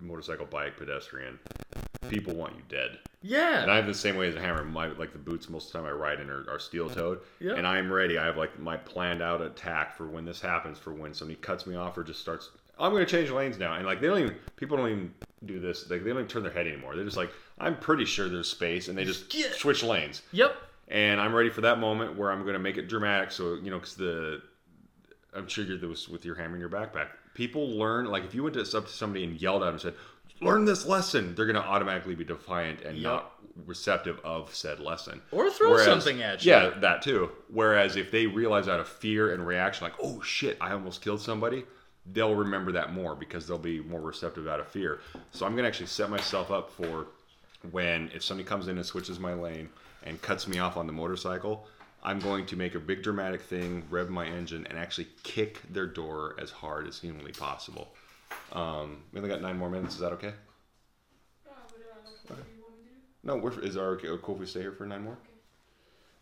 motorcycle, 0.00 0.46
bike, 0.46 0.76
pedestrian, 0.76 1.38
people 2.08 2.34
want 2.34 2.54
you 2.56 2.62
dead. 2.68 2.98
Yeah, 3.22 3.62
And 3.62 3.70
I 3.70 3.76
have 3.76 3.86
the 3.86 3.94
same 3.94 4.16
way 4.16 4.28
as 4.28 4.36
a 4.36 4.40
hammer. 4.40 4.64
My 4.64 4.86
like 4.88 5.12
the 5.12 5.18
boots 5.18 5.48
most 5.48 5.66
of 5.66 5.72
the 5.72 5.78
time 5.80 5.88
I 5.88 5.90
ride 5.92 6.20
in 6.20 6.30
are, 6.30 6.44
are 6.48 6.58
steel 6.60 6.88
toed. 6.88 7.18
Yeah. 7.40 7.54
And 7.54 7.66
I'm 7.66 7.92
ready. 7.92 8.16
I 8.16 8.24
have 8.24 8.36
like 8.36 8.58
my 8.60 8.76
planned 8.76 9.20
out 9.22 9.40
attack 9.42 9.96
for 9.96 10.06
when 10.06 10.24
this 10.24 10.40
happens. 10.40 10.78
For 10.78 10.92
when 10.92 11.12
somebody 11.12 11.40
cuts 11.40 11.66
me 11.66 11.74
off 11.74 11.98
or 11.98 12.04
just 12.04 12.20
starts. 12.20 12.50
I'm 12.78 12.92
going 12.92 13.04
to 13.04 13.10
change 13.10 13.30
lanes 13.30 13.58
now. 13.58 13.74
And 13.74 13.84
like 13.84 14.00
they 14.00 14.06
don't 14.06 14.20
even 14.20 14.36
people 14.54 14.76
don't 14.76 14.88
even 14.88 15.14
do 15.46 15.58
this. 15.58 15.90
Like 15.90 16.04
they 16.04 16.10
don't 16.10 16.18
even 16.18 16.28
turn 16.28 16.44
their 16.44 16.52
head 16.52 16.68
anymore. 16.68 16.94
They're 16.94 17.04
just 17.04 17.16
like 17.16 17.32
I'm 17.58 17.76
pretty 17.76 18.04
sure 18.04 18.28
there's 18.28 18.48
space, 18.48 18.86
and 18.86 18.96
they 18.96 19.04
just 19.04 19.34
Yeah. 19.34 19.48
switch 19.52 19.82
lanes. 19.82 20.22
yep. 20.30 20.54
And 20.88 21.20
I'm 21.20 21.34
ready 21.34 21.50
for 21.50 21.60
that 21.62 21.78
moment 21.78 22.16
where 22.16 22.30
I'm 22.30 22.42
going 22.42 22.54
to 22.54 22.58
make 22.58 22.78
it 22.78 22.88
dramatic. 22.88 23.30
So 23.30 23.54
you 23.54 23.70
know, 23.70 23.78
because 23.78 23.94
the 23.94 24.42
I'm 25.34 25.46
sure 25.46 25.64
you're 25.64 25.76
this 25.76 26.08
with 26.08 26.24
your 26.24 26.34
hammer 26.34 26.54
in 26.54 26.60
your 26.60 26.70
backpack. 26.70 27.08
People 27.34 27.68
learn 27.70 28.06
like 28.06 28.24
if 28.24 28.34
you 28.34 28.42
went 28.42 28.54
to 28.54 28.60
up 28.76 28.86
to 28.86 28.92
somebody 28.92 29.24
and 29.24 29.40
yelled 29.40 29.62
at 29.62 29.66
them 29.66 29.74
and 29.74 29.80
said, 29.80 29.94
"Learn 30.40 30.64
this 30.64 30.86
lesson," 30.86 31.34
they're 31.34 31.46
going 31.46 31.56
to 31.56 31.62
automatically 31.62 32.14
be 32.14 32.24
defiant 32.24 32.80
and 32.82 32.96
Yep. 32.96 33.02
not 33.04 33.32
receptive 33.66 34.20
of 34.24 34.54
said 34.54 34.80
lesson. 34.80 35.20
Or 35.30 35.50
throw 35.50 35.76
something 35.84 36.22
at 36.22 36.44
you. 36.44 36.52
Yeah, 36.52 36.70
that 36.80 37.02
too. 37.02 37.30
Whereas 37.48 37.96
if 37.96 38.10
they 38.10 38.26
realize 38.26 38.68
out 38.68 38.80
of 38.80 38.88
fear 38.88 39.32
and 39.32 39.46
reaction, 39.46 39.84
like, 39.84 39.94
"Oh 40.02 40.22
shit, 40.22 40.56
I 40.60 40.72
almost 40.72 41.02
killed 41.02 41.20
somebody," 41.20 41.64
they'll 42.06 42.34
remember 42.34 42.72
that 42.72 42.92
more 42.92 43.14
because 43.14 43.46
they'll 43.46 43.58
be 43.58 43.80
more 43.80 44.00
receptive 44.00 44.48
out 44.48 44.60
of 44.60 44.68
fear. 44.68 45.00
So 45.32 45.44
I'm 45.44 45.52
going 45.52 45.64
to 45.64 45.68
actually 45.68 45.86
set 45.86 46.08
myself 46.08 46.50
up 46.50 46.70
for 46.70 47.06
when 47.70 48.10
if 48.14 48.22
somebody 48.22 48.48
comes 48.48 48.68
in 48.68 48.76
and 48.76 48.86
switches 48.86 49.18
my 49.18 49.34
lane 49.34 49.68
and 50.08 50.20
cuts 50.22 50.48
me 50.48 50.58
off 50.58 50.76
on 50.76 50.86
the 50.86 50.92
motorcycle, 50.92 51.66
I'm 52.02 52.18
going 52.18 52.46
to 52.46 52.56
make 52.56 52.74
a 52.74 52.80
big 52.80 53.02
dramatic 53.02 53.42
thing, 53.42 53.84
rev 53.90 54.08
my 54.08 54.26
engine, 54.26 54.66
and 54.68 54.78
actually 54.78 55.08
kick 55.22 55.60
their 55.70 55.86
door 55.86 56.34
as 56.40 56.50
hard 56.50 56.86
as 56.88 56.98
humanly 56.98 57.32
possible. 57.32 57.94
Um, 58.52 59.02
we 59.12 59.18
only 59.18 59.28
got 59.30 59.42
nine 59.42 59.58
more 59.58 59.68
minutes. 59.68 59.94
Is 59.94 60.00
that 60.00 60.12
okay? 60.12 60.32
No, 63.24 63.36
we're, 63.36 63.58
is 63.60 63.76
our 63.76 63.90
okay, 63.90 64.08
cool 64.22 64.36
if 64.36 64.40
we 64.40 64.46
stay 64.46 64.60
here 64.60 64.72
for 64.72 64.86
nine 64.86 65.04
more? 65.04 65.18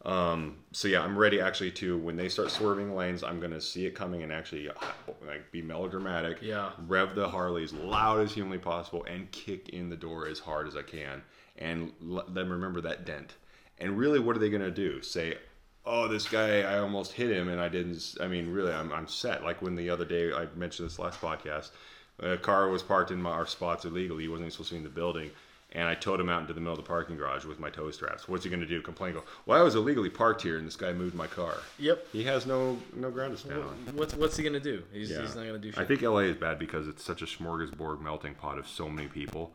Um, 0.04 0.58
so 0.72 0.88
yeah, 0.88 1.02
I'm 1.02 1.18
ready 1.18 1.40
actually 1.40 1.72
to 1.72 1.98
when 1.98 2.16
they 2.16 2.28
start 2.28 2.50
swerving 2.50 2.94
lanes, 2.94 3.22
I'm 3.22 3.40
gonna 3.40 3.60
see 3.60 3.86
it 3.86 3.94
coming 3.94 4.22
and 4.22 4.32
actually 4.32 4.68
uh, 4.68 4.72
like 5.26 5.50
be 5.50 5.62
melodramatic. 5.62 6.38
Yeah. 6.40 6.70
Rev 6.86 7.14
the 7.14 7.28
Harley 7.28 7.64
as 7.64 7.72
loud 7.72 8.20
as 8.20 8.32
humanly 8.32 8.58
possible 8.58 9.04
and 9.04 9.30
kick 9.32 9.70
in 9.70 9.90
the 9.90 9.96
door 9.96 10.28
as 10.28 10.38
hard 10.38 10.68
as 10.68 10.76
I 10.76 10.82
can, 10.82 11.22
and 11.58 11.92
let 12.00 12.34
them 12.34 12.50
remember 12.50 12.80
that 12.82 13.04
dent. 13.04 13.34
And 13.78 13.98
really, 13.98 14.18
what 14.18 14.36
are 14.36 14.38
they 14.38 14.50
gonna 14.50 14.70
do? 14.70 15.02
Say, 15.02 15.36
"Oh, 15.84 16.08
this 16.08 16.28
guy, 16.28 16.60
I 16.62 16.78
almost 16.78 17.12
hit 17.12 17.30
him, 17.30 17.48
and 17.48 17.60
I 17.60 17.68
didn't." 17.68 18.16
I 18.20 18.26
mean, 18.26 18.50
really, 18.50 18.72
I'm 18.72 18.92
I'm 18.92 19.06
set. 19.08 19.42
Like 19.44 19.60
when 19.62 19.74
the 19.76 19.90
other 19.90 20.04
day 20.04 20.32
I 20.32 20.46
mentioned 20.56 20.88
this 20.88 20.98
last 20.98 21.20
podcast, 21.20 21.70
a 22.20 22.36
car 22.38 22.68
was 22.68 22.82
parked 22.82 23.10
in 23.10 23.20
my, 23.20 23.30
our 23.30 23.46
spots 23.46 23.84
illegally. 23.84 24.22
He 24.24 24.28
wasn't 24.28 24.44
even 24.46 24.50
supposed 24.52 24.68
to 24.70 24.74
be 24.74 24.78
in 24.78 24.84
the 24.84 24.90
building. 24.90 25.30
And 25.72 25.86
I 25.88 25.94
towed 25.94 26.20
him 26.20 26.28
out 26.30 26.40
into 26.40 26.54
the 26.54 26.60
middle 26.60 26.78
of 26.78 26.82
the 26.82 26.88
parking 26.88 27.16
garage 27.16 27.44
with 27.44 27.58
my 27.58 27.68
tow 27.68 27.90
straps. 27.90 28.28
What's 28.28 28.44
he 28.44 28.50
going 28.50 28.60
to 28.60 28.66
do? 28.68 28.80
Complain? 28.80 29.14
Go? 29.14 29.24
Well, 29.44 29.58
I 29.60 29.62
was 29.62 29.74
illegally 29.74 30.08
parked 30.08 30.40
here, 30.40 30.56
and 30.56 30.66
this 30.66 30.76
guy 30.76 30.92
moved 30.92 31.14
my 31.14 31.26
car. 31.26 31.54
Yep. 31.80 32.06
He 32.12 32.22
has 32.22 32.46
no 32.46 32.78
no 32.94 33.10
ground 33.10 33.36
to 33.36 33.38
stand 33.44 33.60
on. 33.62 33.76
What's 33.94 34.14
what's 34.14 34.36
he 34.38 34.44
gonna 34.44 34.60
do? 34.60 34.84
He's, 34.92 35.10
Yeah. 35.10 35.22
he's 35.22 35.34
not 35.34 35.44
gonna 35.44 35.58
do 35.58 35.72
shit. 35.72 35.78
I 35.80 35.84
think 35.84 36.00
LA 36.02 36.20
is 36.20 36.36
bad 36.36 36.58
because 36.58 36.86
it's 36.88 37.02
such 37.04 37.20
a 37.20 37.26
smorgasbord 37.26 38.00
melting 38.00 38.36
pot 38.36 38.56
of 38.58 38.66
so 38.68 38.88
many 38.88 39.08
people 39.08 39.54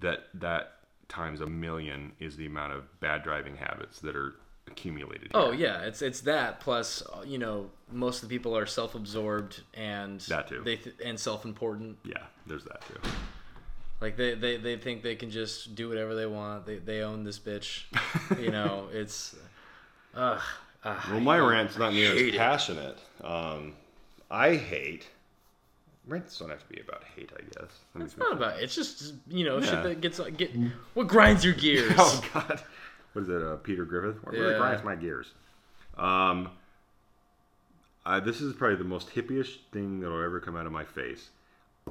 that 0.00 0.26
that 0.34 0.75
times 1.08 1.40
a 1.40 1.46
million 1.46 2.12
is 2.20 2.36
the 2.36 2.46
amount 2.46 2.72
of 2.72 3.00
bad 3.00 3.22
driving 3.22 3.56
habits 3.56 4.00
that 4.00 4.16
are 4.16 4.34
accumulated. 4.68 5.30
Oh 5.34 5.52
yeah, 5.52 5.82
it's 5.82 6.02
it's 6.02 6.20
that 6.22 6.60
plus 6.60 7.02
uh, 7.12 7.22
you 7.24 7.38
know 7.38 7.70
most 7.92 8.22
of 8.22 8.28
the 8.28 8.34
people 8.36 8.56
are 8.56 8.66
self-absorbed 8.66 9.62
and 9.74 10.20
That 10.22 10.48
too. 10.48 10.62
they 10.64 10.76
th- 10.76 10.96
and 11.04 11.18
self-important. 11.18 11.98
yeah. 12.04 12.24
There's 12.46 12.64
that 12.64 12.80
too. 12.86 12.98
Like 14.00 14.16
they, 14.16 14.34
they, 14.34 14.56
they 14.58 14.76
think 14.76 15.02
they 15.02 15.14
can 15.16 15.30
just 15.30 15.74
do 15.74 15.88
whatever 15.88 16.14
they 16.14 16.26
want. 16.26 16.66
They, 16.66 16.76
they 16.78 17.00
own 17.00 17.24
this 17.24 17.38
bitch. 17.38 17.84
You 18.40 18.50
know, 18.50 18.88
it's 18.92 19.34
ugh. 20.14 20.40
Uh, 20.84 21.00
Well, 21.10 21.20
my 21.20 21.38
rant's 21.38 21.78
not 21.78 21.92
near 21.94 22.12
as 22.12 22.34
passionate. 22.36 22.98
Um, 23.22 23.72
I 24.30 24.56
hate. 24.56 25.08
Rants 26.06 26.38
don't 26.38 26.50
have 26.50 26.60
to 26.60 26.68
be 26.72 26.80
about 26.80 27.02
hate, 27.16 27.32
I 27.36 27.42
guess. 27.42 27.70
Me 27.94 28.04
it's 28.04 28.16
not 28.16 28.32
about 28.32 28.60
it's 28.60 28.74
just 28.74 29.14
you 29.28 29.44
know 29.44 29.58
Yeah. 29.58 29.64
shit 29.66 29.82
that 29.82 30.00
gets 30.00 30.20
get 30.36 30.52
what 30.94 31.08
grinds 31.08 31.44
your 31.44 31.54
gears. 31.54 31.92
Oh 31.98 32.22
God, 32.32 32.60
what 33.12 33.22
is 33.22 33.28
it? 33.28 33.42
Uh, 33.42 33.56
Peter 33.56 33.84
Griffin. 33.84 34.18
What 34.22 34.34
really 34.34 34.56
grinds 34.56 34.84
my 34.84 34.94
gears? 34.94 35.32
Um, 35.96 36.50
I, 38.04 38.20
this 38.20 38.40
is 38.40 38.54
probably 38.54 38.76
the 38.76 38.84
most 38.84 39.08
hippie-ish 39.10 39.58
thing 39.72 40.00
that'll 40.00 40.22
ever 40.22 40.38
come 40.40 40.56
out 40.56 40.66
of 40.66 40.72
my 40.72 40.84
face. 40.84 41.30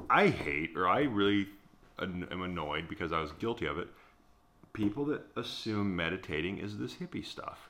I 0.08 0.28
hate, 0.28 0.76
or 0.76 0.88
I 0.88 1.00
really 1.02 1.48
am 2.00 2.42
annoyed 2.42 2.88
because 2.88 3.12
I 3.12 3.20
was 3.20 3.32
guilty 3.32 3.66
of 3.66 3.78
it. 3.78 3.88
People 4.72 5.04
that 5.06 5.22
assume 5.36 5.94
meditating 5.96 6.58
is 6.58 6.78
this 6.78 6.94
hippie 6.94 7.24
stuff. 7.24 7.68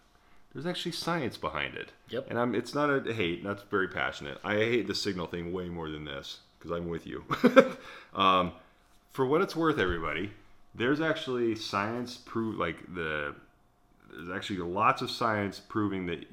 There's 0.57 0.65
actually 0.65 0.93
science 0.93 1.37
behind 1.37 1.75
it. 1.75 1.93
Yep. 2.09 2.31
And 2.31 2.39
I'm. 2.39 2.55
It's 2.55 2.75
not 2.75 2.89
a 2.89 3.13
hate. 3.13 3.45
That's 3.45 3.63
very 3.65 3.89
passionate. 3.89 4.39
I 4.43 4.55
hate 4.55 4.87
the 4.87 4.95
signal 4.95 5.27
thing 5.27 5.53
way 5.53 5.69
more 5.69 5.91
than 5.91 6.07
this 6.07 6.39
because 6.59 6.71
I'm 6.71 6.89
with 6.89 7.07
you. 7.07 7.25
um, 8.15 8.53
for 9.11 9.27
what 9.27 9.43
it's 9.43 9.55
worth, 9.55 9.79
everybody, 9.79 10.31
there's 10.75 11.03
actually 11.03 11.57
science 11.57 12.17
prove 12.17 12.57
like 12.59 12.95
the 12.95 13.35
there's 14.11 14.31
actually 14.35 14.61
lots 14.61 15.03
of 15.03 15.11
science 15.11 15.61
proving 15.61 16.07
that 16.07 16.25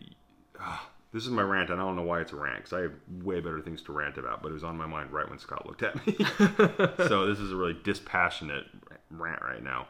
uh, 0.58 0.78
This 1.12 1.26
is 1.26 1.30
my 1.30 1.42
rant. 1.42 1.70
and 1.70 1.82
I 1.82 1.84
don't 1.84 1.98
know 1.98 2.04
why 2.04 2.22
it's 2.22 2.32
a 2.32 2.38
rant 2.38 2.60
because 2.64 2.72
I 2.72 2.84
have 2.84 2.94
way 3.26 3.42
better 3.42 3.60
things 3.60 3.82
to 3.82 3.92
rant 3.92 4.18
about, 4.18 4.42
but 4.42 4.52
it 4.52 4.54
was 4.54 4.64
on 4.64 4.78
my 4.78 4.86
mind 4.86 5.12
right 5.12 5.30
when 5.30 5.38
Scott 5.38 5.66
looked 5.66 5.84
at 5.84 5.96
me. 6.08 6.16
so 7.10 7.28
this 7.28 7.40
is 7.40 7.52
a 7.52 7.58
really 7.58 7.78
dispassionate 7.84 8.68
rant 9.10 9.42
right 9.42 9.62
now. 9.62 9.88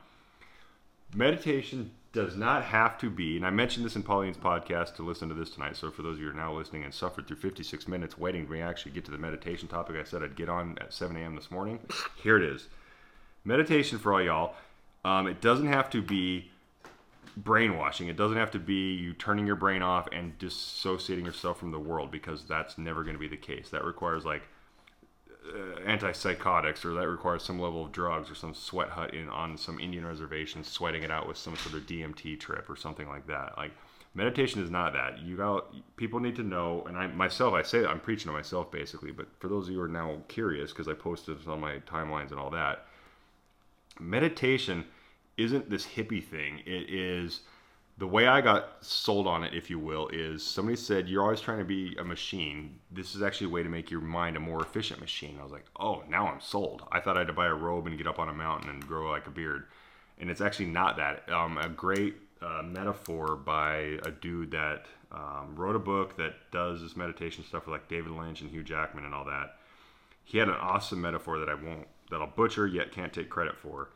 Meditation 1.16 1.92
does 2.14 2.38
not 2.38 2.64
have 2.64 2.98
to 3.00 3.10
be, 3.10 3.36
and 3.36 3.46
I 3.46 3.50
mentioned 3.50 3.84
this 3.84 3.96
in 3.96 4.04
Pauline's 4.04 4.38
podcast 4.38 4.96
to 4.96 5.04
listen 5.04 5.30
to 5.30 5.36
this 5.36 5.50
tonight. 5.50 5.76
So 5.76 5.90
for 5.90 6.04
those 6.04 6.16
of 6.16 6.22
you 6.22 6.28
who 6.28 6.32
are 6.32 6.40
now 6.40 6.54
listening 6.54 6.84
and 6.84 6.94
suffered 6.94 7.28
through 7.28 7.38
56 7.38 7.88
minutes 7.88 8.20
waiting 8.20 8.48
to 8.48 8.62
actually 8.62 8.92
get 8.92 9.04
to 9.06 9.12
the 9.12 9.18
meditation 9.18 9.68
topic, 9.68 9.96
I 10.00 10.04
said 10.04 10.22
I'd 10.22 10.36
get 10.36 10.48
on 10.48 10.78
at 10.80 10.94
7 10.94 11.18
a.m. 11.18 11.36
this 11.36 11.50
morning. 11.50 11.80
Here 12.22 12.38
it 12.38 12.44
is. 12.44 12.68
Meditation 13.44 13.98
for 13.98 14.14
all 14.14 14.22
y'all. 14.22 14.56
Um, 15.04 15.26
it 15.26 15.42
doesn't 15.42 15.68
have 15.68 15.90
to 15.90 16.04
be 16.04 16.52
brainwashing. 17.36 18.08
It 18.08 18.16
doesn't 18.16 18.38
have 18.38 18.52
to 18.52 18.60
be 18.60 18.94
you 18.94 19.14
turning 19.14 19.48
your 19.48 19.56
brain 19.56 19.82
off 19.82 20.08
and 20.12 20.38
dissociating 20.38 21.26
yourself 21.26 21.60
from 21.60 21.72
the 21.72 21.80
world 21.80 22.12
because 22.12 22.46
that's 22.46 22.78
never 22.78 23.04
going 23.04 23.16
to 23.16 23.20
be 23.20 23.28
the 23.28 23.36
case. 23.36 23.70
That 23.70 23.84
requires 23.84 24.24
like 24.24 24.44
uh, 25.48 25.80
antipsychotics 25.82 26.86
or 26.86 26.94
that 26.94 27.08
requires 27.08 27.44
some 27.44 27.60
level 27.60 27.86
of 27.86 27.92
drugs 27.92 28.32
or 28.32 28.36
some 28.36 28.54
sweat 28.54 28.90
hut 28.90 29.14
in 29.14 29.30
on 29.30 29.58
some 29.58 29.80
Indian 29.80 30.06
reservation 30.06 30.64
sweating 30.64 31.04
it 31.04 31.12
out 31.12 31.28
with 31.28 31.38
some 31.38 31.56
sort 31.58 31.76
of 31.76 31.86
DMT 31.86 32.40
trip 32.40 32.70
or 32.70 32.76
something 32.76 33.08
like 33.08 33.28
that. 33.28 33.54
Like 33.58 33.72
meditation 34.14 34.64
is 34.64 34.70
not 34.70 34.94
that. 34.94 35.20
You 35.20 35.36
got 35.36 35.74
people 35.98 36.20
need 36.20 36.36
to 36.38 36.44
know 36.44 36.84
and 36.88 36.98
I 36.98 37.08
myself 37.08 37.54
I 37.54 37.62
say 37.62 37.86
I'm 37.86 38.00
preaching 38.00 38.28
to 38.28 38.32
myself 38.32 38.72
basically, 38.72 39.12
but 39.12 39.28
for 39.40 39.48
those 39.48 39.66
of 39.66 39.72
you 39.72 39.80
who 39.80 39.84
are 39.84 39.88
now 39.88 40.18
curious 40.28 40.72
because 40.72 40.88
I 40.88 40.94
posted 40.94 41.40
this 41.40 41.48
on 41.48 41.60
my 41.60 41.80
timelines 41.80 42.32
and 42.32 42.40
all 42.40 42.50
that, 42.52 42.86
meditation 44.00 44.86
isn't 45.38 45.70
this 45.70 45.86
hippie 45.86 46.24
thing. 46.24 46.60
It 46.66 46.90
is 46.90 47.42
the 47.98 48.08
way 48.08 48.28
I 48.28 48.42
got 48.42 48.78
sold 48.82 49.28
on 49.28 49.44
it, 49.44 49.54
if 49.54 49.70
you 49.70 49.78
will, 49.78 50.08
is 50.08 50.44
somebody 50.44 50.76
said 50.76 51.08
you're 51.08 51.22
always 51.22 51.42
trying 51.42 51.60
to 51.60 51.66
be 51.66 51.96
a 52.00 52.04
machine. 52.04 52.80
This 52.92 53.14
is 53.14 53.22
actually 53.22 53.48
a 53.48 53.52
way 53.52 53.62
to 53.62 53.70
make 53.70 53.92
your 53.92 54.02
mind 54.02 54.36
a 54.36 54.40
more 54.40 54.62
efficient 54.62 55.00
machine. 55.00 55.38
I 55.40 55.44
was 55.44 55.52
like, 55.52 55.66
oh, 55.80 56.04
now 56.10 56.28
I'm 56.28 56.42
sold. 56.42 56.84
I 56.92 57.00
thought 57.00 57.18
I 57.18 57.20
had 57.20 57.28
to 57.28 57.34
buy 57.34 57.48
a 57.48 57.54
robe 57.54 57.86
and 57.86 57.98
get 57.98 58.08
up 58.08 58.18
on 58.18 58.30
a 58.30 58.34
mountain 58.34 58.70
and 58.70 58.86
grow 58.86 59.12
like 59.12 59.28
a 59.28 59.32
beard, 59.32 59.66
and 60.18 60.30
it's 60.30 60.42
actually 60.42 60.68
not 60.68 60.98
that. 60.98 61.30
Um, 61.32 61.60
a 61.60 61.70
great 61.70 62.16
uh, 62.42 62.64
metaphor 62.64 63.36
by 63.36 64.00
a 64.04 64.12
dude 64.12 64.52
that 64.52 64.86
um, 65.12 65.56
wrote 65.56 65.76
a 65.76 65.80
book 65.80 66.18
that 66.18 66.34
does 66.52 66.82
this 66.82 66.98
meditation 66.98 67.44
stuff 67.44 67.68
with 67.68 67.74
like 67.74 67.88
David 67.88 68.12
Lynch 68.12 68.42
and 68.42 68.50
Hugh 68.50 68.64
Jackman 68.64 69.06
and 69.06 69.14
all 69.14 69.26
that. 69.26 69.58
He 70.24 70.40
had 70.40 70.48
an 70.48 70.56
awesome 70.56 71.00
metaphor 71.00 71.38
that 71.40 71.50
I 71.50 71.54
won't 71.54 71.88
that 72.10 72.22
I'll 72.22 72.28
butcher 72.28 72.66
yet 72.66 72.92
can't 72.92 73.14
take 73.14 73.30
credit 73.30 73.56
for 73.56 73.90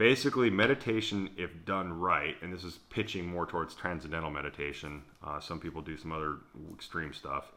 basically 0.00 0.48
meditation 0.48 1.28
if 1.36 1.50
done 1.66 1.92
right 1.92 2.34
and 2.40 2.50
this 2.50 2.64
is 2.64 2.78
pitching 2.88 3.26
more 3.26 3.44
towards 3.44 3.74
transcendental 3.74 4.30
meditation 4.30 5.02
uh, 5.22 5.38
some 5.38 5.60
people 5.60 5.82
do 5.82 5.94
some 5.94 6.10
other 6.10 6.38
extreme 6.72 7.12
stuff. 7.12 7.52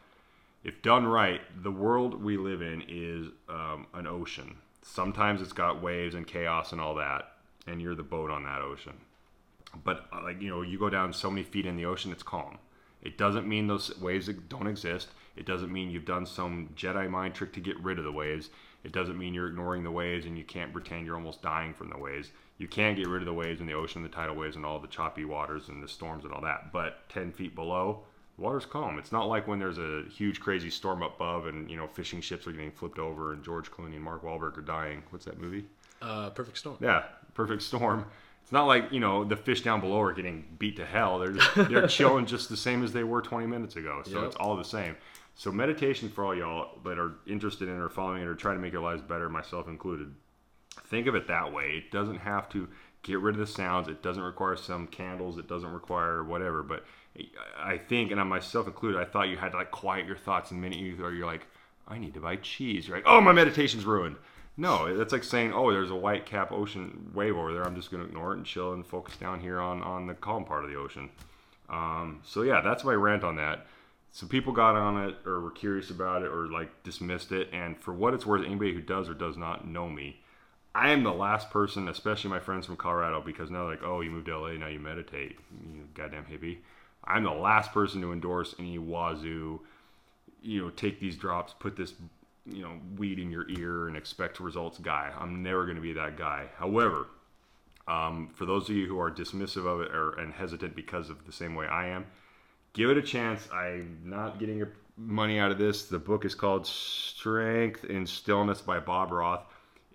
If 0.61 0.81
done 0.81 1.07
right 1.07 1.39
the 1.63 1.71
world 1.71 2.21
we 2.21 2.35
live 2.35 2.61
in 2.61 2.83
is 2.89 3.27
um, 3.47 3.87
an 3.93 4.07
ocean. 4.07 4.57
Sometimes 4.81 5.41
it's 5.41 5.53
got 5.53 5.81
waves 5.81 6.15
and 6.15 6.27
chaos 6.27 6.73
and 6.73 6.81
all 6.81 6.95
that 6.95 7.31
and 7.65 7.81
you're 7.81 7.95
the 7.95 8.03
boat 8.03 8.29
on 8.29 8.43
that 8.43 8.59
ocean. 8.59 8.97
But 9.81 10.07
uh, 10.11 10.21
like 10.23 10.41
you 10.41 10.49
know 10.49 10.63
you 10.63 10.77
go 10.77 10.89
down 10.89 11.13
so 11.13 11.31
many 11.31 11.43
feet 11.43 11.65
in 11.65 11.77
the 11.77 11.85
ocean 11.85 12.11
it's 12.11 12.23
calm. 12.23 12.57
It 13.01 13.17
doesn't 13.17 13.47
mean 13.47 13.67
those 13.67 13.97
waves 14.01 14.29
don't 14.49 14.67
exist. 14.67 15.07
It 15.37 15.45
doesn't 15.45 15.71
mean 15.71 15.91
you've 15.91 16.03
done 16.03 16.25
some 16.25 16.71
jedi 16.75 17.09
mind 17.09 17.35
trick 17.35 17.53
to 17.53 17.61
get 17.61 17.79
rid 17.79 17.99
of 17.99 18.03
the 18.03 18.11
waves 18.11 18.49
it 18.83 18.91
doesn't 18.91 19.17
mean 19.17 19.33
you're 19.33 19.47
ignoring 19.47 19.83
the 19.83 19.91
waves 19.91 20.25
and 20.25 20.37
you 20.37 20.43
can't 20.43 20.73
pretend 20.73 21.05
you're 21.05 21.15
almost 21.15 21.41
dying 21.41 21.73
from 21.73 21.89
the 21.89 21.97
waves. 21.97 22.31
You 22.57 22.67
can 22.67 22.95
get 22.95 23.07
rid 23.07 23.21
of 23.21 23.25
the 23.25 23.33
waves 23.33 23.61
in 23.61 23.67
the 23.67 23.73
ocean, 23.73 24.03
the 24.03 24.09
tidal 24.09 24.35
waves, 24.35 24.55
and 24.55 24.65
all 24.65 24.79
the 24.79 24.87
choppy 24.87 25.25
waters 25.25 25.69
and 25.69 25.81
the 25.81 25.87
storms 25.87 26.25
and 26.25 26.33
all 26.33 26.41
that. 26.41 26.71
But 26.71 27.07
10 27.09 27.31
feet 27.31 27.55
below, 27.55 28.03
the 28.35 28.41
water's 28.41 28.65
calm. 28.65 28.99
It's 28.99 29.11
not 29.11 29.27
like 29.27 29.47
when 29.47 29.59
there's 29.59 29.77
a 29.77 30.03
huge, 30.09 30.39
crazy 30.39 30.69
storm 30.69 31.01
above 31.01 31.47
and, 31.47 31.69
you 31.69 31.77
know, 31.77 31.87
fishing 31.87 32.21
ships 32.21 32.45
are 32.45 32.51
getting 32.51 32.71
flipped 32.71 32.99
over 32.99 33.33
and 33.33 33.43
George 33.43 33.71
Clooney 33.71 33.95
and 33.95 34.03
Mark 34.03 34.23
Wahlberg 34.23 34.57
are 34.57 34.61
dying. 34.61 35.03
What's 35.09 35.25
that 35.25 35.39
movie? 35.39 35.65
Uh, 36.01 36.29
Perfect 36.31 36.57
Storm. 36.57 36.77
Yeah, 36.81 37.03
Perfect 37.33 37.61
Storm. 37.61 38.05
It's 38.41 38.51
not 38.51 38.65
like, 38.65 38.91
you 38.91 38.99
know, 38.99 39.23
the 39.23 39.37
fish 39.37 39.61
down 39.61 39.79
below 39.79 40.01
are 40.01 40.11
getting 40.11 40.43
beat 40.59 40.75
to 40.75 40.85
hell. 40.85 41.17
They're, 41.17 41.31
just, 41.31 41.55
they're 41.55 41.87
chilling 41.87 42.25
just 42.25 42.49
the 42.49 42.57
same 42.57 42.83
as 42.83 42.91
they 42.91 43.05
were 43.05 43.21
20 43.21 43.47
minutes 43.47 43.77
ago. 43.77 44.01
So 44.05 44.19
yep. 44.19 44.23
it's 44.25 44.35
all 44.35 44.57
the 44.57 44.65
same. 44.65 44.97
So 45.35 45.51
meditation 45.51 46.09
for 46.09 46.25
all 46.25 46.35
y'all 46.35 46.79
that 46.85 46.99
are 46.99 47.13
interested 47.25 47.67
in 47.67 47.75
or 47.75 47.89
following 47.89 48.21
it 48.21 48.27
or 48.27 48.35
trying 48.35 48.55
to 48.55 48.61
make 48.61 48.73
your 48.73 48.83
lives 48.83 49.01
better, 49.01 49.29
myself 49.29 49.67
included. 49.67 50.13
Think 50.85 51.07
of 51.07 51.15
it 51.15 51.27
that 51.27 51.51
way. 51.51 51.83
It 51.83 51.91
doesn't 51.91 52.19
have 52.19 52.49
to 52.49 52.67
get 53.01 53.19
rid 53.19 53.35
of 53.35 53.39
the 53.39 53.47
sounds. 53.47 53.87
It 53.87 54.03
doesn't 54.03 54.21
require 54.21 54.55
some 54.55 54.87
candles. 54.87 55.37
It 55.37 55.47
doesn't 55.47 55.71
require 55.71 56.23
whatever. 56.23 56.63
But 56.63 56.85
I 57.57 57.77
think, 57.77 58.11
and 58.11 58.19
I 58.19 58.23
myself 58.23 58.67
included, 58.67 58.99
I 58.99 59.05
thought 59.05 59.29
you 59.29 59.37
had 59.37 59.51
to 59.51 59.57
like 59.57 59.71
quiet 59.71 60.05
your 60.05 60.15
thoughts 60.15 60.49
the 60.49 60.55
minute 60.55 60.79
you 60.79 61.03
or 61.03 61.11
you're 61.11 61.27
like, 61.27 61.47
I 61.87 61.97
need 61.97 62.13
to 62.13 62.19
buy 62.19 62.37
cheese. 62.37 62.87
You're 62.87 62.97
like, 62.97 63.07
oh, 63.07 63.19
my 63.19 63.33
meditation's 63.33 63.85
ruined. 63.85 64.15
No, 64.55 64.85
it's 64.85 65.11
like 65.11 65.23
saying, 65.23 65.51
oh, 65.51 65.71
there's 65.71 65.89
a 65.89 65.95
white 65.95 66.27
cap 66.27 66.51
ocean 66.51 67.11
wave 67.13 67.35
over 67.35 67.53
there. 67.53 67.63
I'm 67.63 67.75
just 67.75 67.89
going 67.89 68.03
to 68.03 68.07
ignore 68.07 68.33
it 68.33 68.37
and 68.37 68.45
chill 68.45 68.73
and 68.73 68.85
focus 68.85 69.17
down 69.17 69.39
here 69.39 69.59
on 69.59 69.81
on 69.81 70.05
the 70.05 70.13
calm 70.13 70.45
part 70.45 70.63
of 70.63 70.69
the 70.69 70.77
ocean. 70.77 71.09
Um, 71.69 72.21
so 72.23 72.43
yeah, 72.43 72.61
that's 72.61 72.83
my 72.83 72.93
rant 72.93 73.23
on 73.23 73.35
that 73.37 73.65
so 74.13 74.27
people 74.27 74.53
got 74.53 74.75
on 74.75 75.09
it 75.09 75.15
or 75.25 75.41
were 75.41 75.51
curious 75.51 75.89
about 75.89 76.21
it 76.21 76.27
or 76.27 76.47
like 76.47 76.83
dismissed 76.83 77.31
it. 77.31 77.49
And 77.51 77.77
for 77.77 77.91
what 77.93 78.13
it's 78.13 78.25
worth 78.25 78.45
anybody 78.45 78.71
who 78.71 78.79
does 78.79 79.09
or 79.09 79.15
does 79.15 79.35
not 79.35 79.67
know 79.67 79.89
me 79.89 80.21
i 80.75 80.89
am 80.89 81.03
the 81.03 81.13
last 81.13 81.51
person 81.51 81.87
especially 81.87 82.29
my 82.29 82.39
friends 82.39 82.65
from 82.65 82.75
colorado 82.75 83.21
because 83.21 83.51
now 83.51 83.67
like 83.67 83.83
oh 83.83 84.01
you 84.01 84.09
moved 84.09 84.25
to 84.25 84.37
la 84.37 84.51
now 84.53 84.67
you 84.67 84.79
meditate 84.79 85.37
you 85.73 85.87
goddamn 85.93 86.25
hippie. 86.25 86.57
I'm 87.05 87.23
the 87.23 87.31
last 87.31 87.71
person 87.71 88.01
to 88.01 88.13
endorse 88.13 88.55
any 88.57 88.77
wazoo 88.77 89.61
you 90.41 90.61
know 90.61 90.69
take 90.71 90.99
these 90.99 91.15
drops 91.15 91.53
put 91.59 91.75
this 91.75 91.93
you 92.45 92.61
know 92.61 92.79
weed 92.97 93.19
in 93.19 93.31
your 93.31 93.47
ear 93.49 93.87
and 93.87 93.95
expect 93.95 94.39
results 94.39 94.77
guy. 94.79 95.11
I'm 95.17 95.43
never 95.43 95.63
going 95.65 95.77
to 95.77 95.81
be 95.81 95.93
that 95.93 96.17
guy. 96.17 96.47
However 96.57 97.07
um, 97.87 98.29
for 98.33 98.45
those 98.45 98.69
of 98.69 98.75
you 98.75 98.87
who 98.87 98.99
are 98.99 99.11
dismissive 99.11 99.65
of 99.65 99.81
it 99.81 99.91
or 99.93 100.13
and 100.13 100.33
hesitant 100.33 100.75
because 100.75 101.09
of 101.09 101.25
the 101.25 101.33
same 101.33 101.53
way 101.53 101.67
i 101.67 101.87
am 101.87 102.05
give 102.73 102.89
it 102.89 102.97
a 102.97 103.01
chance. 103.01 103.47
I'm 103.51 103.99
not 104.03 104.39
getting 104.39 104.57
your 104.57 104.73
money 104.97 105.39
out 105.39 105.51
of 105.51 105.57
this. 105.57 105.85
The 105.85 105.99
book 105.99 106.25
is 106.25 106.35
called 106.35 106.67
Strength 106.67 107.85
in 107.85 108.05
Stillness 108.05 108.61
by 108.61 108.79
Bob 108.79 109.11
Roth. 109.11 109.45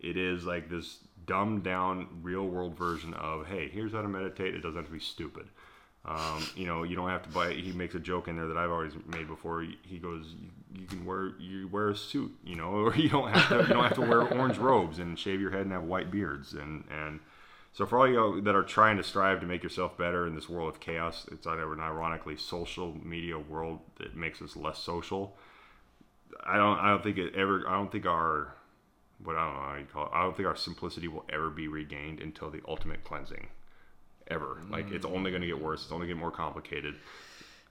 It 0.00 0.16
is 0.16 0.44
like 0.44 0.70
this 0.70 0.98
dumbed 1.26 1.62
down 1.62 2.08
real 2.22 2.46
world 2.46 2.76
version 2.76 3.12
of 3.14 3.46
hey, 3.46 3.68
here's 3.68 3.92
how 3.92 4.02
to 4.02 4.08
meditate. 4.08 4.54
It 4.54 4.62
doesn't 4.62 4.76
have 4.76 4.86
to 4.86 4.92
be 4.92 5.00
stupid. 5.00 5.46
Um, 6.04 6.46
you 6.56 6.66
know, 6.66 6.84
you 6.84 6.96
don't 6.96 7.10
have 7.10 7.22
to 7.24 7.28
buy. 7.28 7.52
He 7.52 7.72
makes 7.72 7.94
a 7.94 7.98
joke 7.98 8.28
in 8.28 8.36
there 8.36 8.46
that 8.46 8.56
I've 8.56 8.70
always 8.70 8.94
made 9.06 9.28
before. 9.28 9.66
He 9.82 9.98
goes, 9.98 10.34
you, 10.40 10.80
you 10.80 10.86
can 10.86 11.04
wear 11.04 11.32
you 11.38 11.68
wear 11.68 11.90
a 11.90 11.96
suit, 11.96 12.34
you 12.44 12.56
know, 12.56 12.70
or 12.86 12.94
you 12.94 13.08
don't 13.08 13.30
have 13.30 13.48
to 13.48 13.68
you 13.68 13.74
don't 13.74 13.84
have 13.84 13.94
to 13.94 14.00
wear 14.00 14.22
orange 14.22 14.58
robes 14.58 14.98
and 14.98 15.18
shave 15.18 15.40
your 15.40 15.50
head 15.50 15.62
and 15.62 15.72
have 15.72 15.84
white 15.84 16.10
beards 16.10 16.54
and 16.54 16.84
and 16.90 17.20
so 17.72 17.86
for 17.86 17.98
all 17.98 18.08
you 18.08 18.40
that 18.42 18.54
are 18.54 18.62
trying 18.62 18.96
to 18.96 19.04
strive 19.04 19.40
to 19.40 19.46
make 19.46 19.62
yourself 19.62 19.96
better 19.96 20.26
in 20.26 20.34
this 20.34 20.48
world 20.48 20.68
of 20.68 20.80
chaos, 20.80 21.26
it's 21.30 21.46
an 21.46 21.58
ironically 21.80 22.36
social 22.36 22.96
media 23.04 23.38
world 23.38 23.80
that 23.98 24.16
makes 24.16 24.42
us 24.42 24.56
less 24.56 24.78
social. 24.78 25.36
I 26.44 26.56
don't 26.56 26.78
I 26.78 26.90
don't 26.90 27.02
think 27.02 27.18
it 27.18 27.34
ever 27.34 27.68
I 27.68 27.72
don't 27.72 27.90
think 27.90 28.06
our 28.06 28.54
what 29.22 29.36
I 29.36 29.44
don't 29.44 29.54
know 29.54 29.60
how 29.60 29.76
you 29.76 29.86
call 29.92 30.06
it. 30.06 30.10
I 30.12 30.22
don't 30.22 30.36
think 30.36 30.48
our 30.48 30.56
simplicity 30.56 31.08
will 31.08 31.24
ever 31.32 31.50
be 31.50 31.68
regained 31.68 32.20
until 32.20 32.50
the 32.50 32.60
ultimate 32.66 33.04
cleansing. 33.04 33.48
Ever. 34.28 34.58
Mm. 34.62 34.70
Like 34.70 34.90
it's 34.90 35.06
only 35.06 35.30
gonna 35.30 35.46
get 35.46 35.60
worse, 35.60 35.84
it's 35.84 35.92
only 35.92 36.06
gonna 36.06 36.14
get 36.14 36.20
more 36.20 36.30
complicated. 36.30 36.96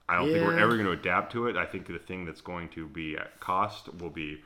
I 0.08 0.16
don't 0.16 0.28
yeah. 0.28 0.34
think 0.36 0.46
we're 0.46 0.58
ever 0.58 0.72
going 0.72 0.86
to 0.86 0.92
adapt 0.92 1.32
to 1.32 1.48
it. 1.48 1.56
I 1.56 1.66
think 1.66 1.86
the 1.86 1.98
thing 1.98 2.24
that's 2.24 2.40
going 2.40 2.70
to 2.70 2.86
be 2.86 3.16
at 3.16 3.38
cost 3.40 3.92
will 4.00 4.08
be 4.08 4.42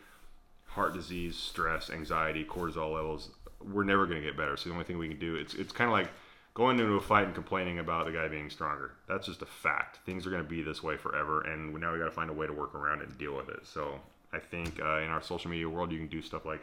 heart 0.66 0.92
disease, 0.92 1.36
stress, 1.36 1.88
anxiety, 1.88 2.44
cortisol 2.44 2.94
levels, 2.94 3.30
we're 3.70 3.84
never 3.84 4.06
going 4.06 4.20
to 4.20 4.26
get 4.26 4.36
better. 4.36 4.56
So 4.56 4.68
the 4.68 4.74
only 4.74 4.84
thing 4.84 4.98
we 4.98 5.08
can 5.08 5.18
do 5.18 5.36
it's 5.36 5.54
it's 5.54 5.72
kind 5.72 5.88
of 5.88 5.92
like 5.92 6.08
going 6.54 6.78
into 6.78 6.94
a 6.94 7.00
fight 7.00 7.24
and 7.24 7.34
complaining 7.34 7.78
about 7.78 8.06
the 8.06 8.12
guy 8.12 8.28
being 8.28 8.50
stronger. 8.50 8.92
That's 9.08 9.26
just 9.26 9.42
a 9.42 9.46
fact. 9.46 10.00
Things 10.04 10.26
are 10.26 10.30
going 10.30 10.42
to 10.42 10.48
be 10.48 10.62
this 10.62 10.82
way 10.82 10.96
forever, 10.96 11.42
and 11.42 11.72
now 11.74 11.92
we 11.92 11.98
got 11.98 12.04
to 12.04 12.10
find 12.10 12.30
a 12.30 12.34
way 12.34 12.46
to 12.46 12.52
work 12.52 12.74
around 12.74 13.00
it 13.00 13.08
and 13.08 13.18
deal 13.18 13.34
with 13.34 13.48
it. 13.48 13.60
So 13.64 14.00
I 14.32 14.38
think 14.38 14.80
uh, 14.80 14.98
in 14.98 15.08
our 15.08 15.22
social 15.22 15.50
media 15.50 15.68
world, 15.68 15.92
you 15.92 15.98
can 15.98 16.08
do 16.08 16.20
stuff 16.20 16.44
like, 16.44 16.60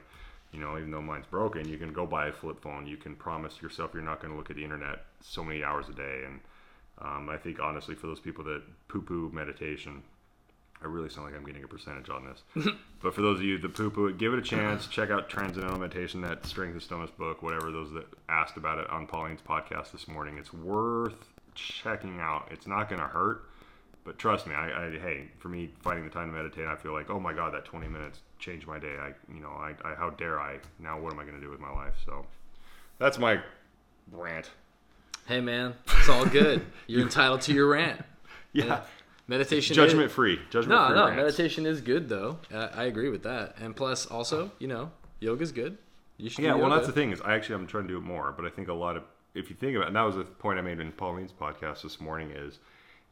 you 0.52 0.60
know, 0.60 0.78
even 0.78 0.92
though 0.92 1.02
mine's 1.02 1.26
broken, 1.26 1.68
you 1.68 1.78
can 1.78 1.92
go 1.92 2.06
buy 2.06 2.28
a 2.28 2.32
flip 2.32 2.62
phone. 2.62 2.86
You 2.86 2.98
can 2.98 3.16
promise 3.16 3.62
yourself 3.62 3.92
you're 3.94 4.04
not 4.04 4.22
going 4.22 4.32
to 4.32 4.38
look 4.38 4.50
at 4.50 4.56
the 4.56 4.64
internet 4.64 5.06
so 5.22 5.44
many 5.44 5.64
hours 5.64 5.90
a 5.90 5.94
day. 5.94 6.22
And 6.26 6.40
um, 7.02 7.30
I 7.30 7.38
think 7.38 7.60
honestly, 7.60 7.96
for 7.96 8.08
those 8.08 8.20
people 8.20 8.44
that 8.46 8.62
poo-poo 8.90 9.32
meditation, 9.34 10.04
I 10.82 10.88
really 10.88 11.10
sound 11.10 11.28
like 11.28 11.36
I'm 11.36 11.46
getting 11.46 11.64
a 11.64 11.68
percentage 11.68 12.10
on 12.10 12.26
this. 12.26 12.66
but 13.02 13.14
for 13.14 13.22
those 13.22 13.40
of 13.40 13.44
you 13.44 13.58
that 13.58 13.74
poo 13.74 13.90
poo 13.90 14.08
it, 14.08 14.18
give 14.18 14.34
it 14.34 14.40
a 14.40 14.42
chance. 14.42 14.88
Check 14.92 15.10
out 15.10 15.30
Transcendental 15.30 15.78
Meditation, 15.78 16.22
that 16.22 16.46
Strength 16.46 16.78
of 16.78 16.84
Stillness 16.84 17.12
book, 17.12 17.44
whatever 17.44 17.72
those 17.72 17.92
that 17.92 18.06
asked 18.30 18.56
about 18.58 18.78
it 18.78 18.90
on 18.90 19.06
Pauline's 19.06 19.42
podcast 19.42 19.92
this 19.92 20.08
morning. 20.08 20.38
It's 20.38 20.54
worth 20.54 21.28
checking 21.54 22.20
out. 22.22 22.48
It's 22.52 22.68
not 22.68 22.90
going 22.90 23.02
to 23.02 23.08
hurt. 23.08 23.44
But 24.06 24.18
trust 24.18 24.48
me, 24.48 24.56
I, 24.56 24.88
I, 24.88 24.90
hey, 24.92 25.28
for 25.40 25.50
me, 25.50 25.70
finding 25.82 26.06
the 26.06 26.10
time 26.10 26.32
to 26.32 26.36
meditate, 26.36 26.66
I 26.66 26.78
feel 26.78 26.94
like, 26.94 27.10
oh 27.10 27.20
my 27.20 27.34
God, 27.34 27.54
that 27.54 27.66
20 27.66 27.88
minutes 27.90 28.20
changed 28.40 28.66
my 28.66 28.80
day. 28.80 28.96
I, 29.00 29.12
you 29.32 29.42
know, 29.42 29.50
I, 29.50 29.74
I 29.84 29.96
how 29.96 30.12
dare 30.12 30.40
I? 30.40 30.60
Now, 30.80 31.00
what 31.00 31.14
am 31.14 31.20
I 31.20 31.24
going 31.24 31.36
to 31.36 31.42
do 31.42 31.50
with 31.52 31.60
my 31.60 31.72
life? 31.72 31.94
So, 32.06 32.26
that's 32.98 33.20
my 33.20 33.42
rant. 34.12 34.50
Hey 35.28 35.42
man, 35.42 35.76
it's 36.00 36.10
all 36.10 36.26
good. 36.26 36.66
You're 36.88 37.02
entitled 37.04 37.42
to 37.42 37.54
your 37.54 37.68
rant. 37.68 38.02
yeah. 38.52 38.82
Meditation. 39.30 39.76
Judgment 39.76 40.08
is- 40.08 40.12
free. 40.12 40.40
Judgment 40.50 40.80
No, 40.82 40.88
free. 40.88 40.96
no, 40.96 41.06
rants. 41.06 41.18
meditation 41.18 41.66
is 41.66 41.82
good 41.82 42.10
though. 42.10 42.40
I, 42.54 42.58
I 42.68 42.84
agree 42.86 43.10
with 43.10 43.24
that. 43.24 43.56
And 43.60 43.76
plus, 43.76 44.06
also, 44.06 44.52
you 44.60 44.68
know, 44.68 44.92
yoga's 45.20 45.52
good. 45.52 45.78
You 46.18 46.30
should. 46.30 46.44
Yeah, 46.44 46.56
well, 46.56 46.70
that's 46.70 46.88
the 46.88 46.92
thing 46.94 47.12
is, 47.12 47.22
I 47.22 47.36
actually 47.36 47.56
I'm 47.56 47.68
trying 47.68 47.84
to 47.84 47.90
do 47.90 47.98
it 47.98 48.02
more, 48.04 48.34
but 48.36 48.46
I 48.46 48.50
think 48.50 48.68
a 48.68 48.74
lot 48.74 48.98
of 48.98 49.04
if 49.36 49.50
you 49.50 49.56
think 49.56 49.76
about, 49.76 49.84
it, 49.86 49.88
and 49.88 49.96
that 49.96 50.02
was 50.02 50.16
the 50.16 50.24
point 50.26 50.58
I 50.60 50.62
made 50.62 50.80
in 50.80 50.92
Pauline's 50.92 51.32
podcast 51.32 51.84
this 51.84 52.02
morning 52.02 52.32
is, 52.32 52.60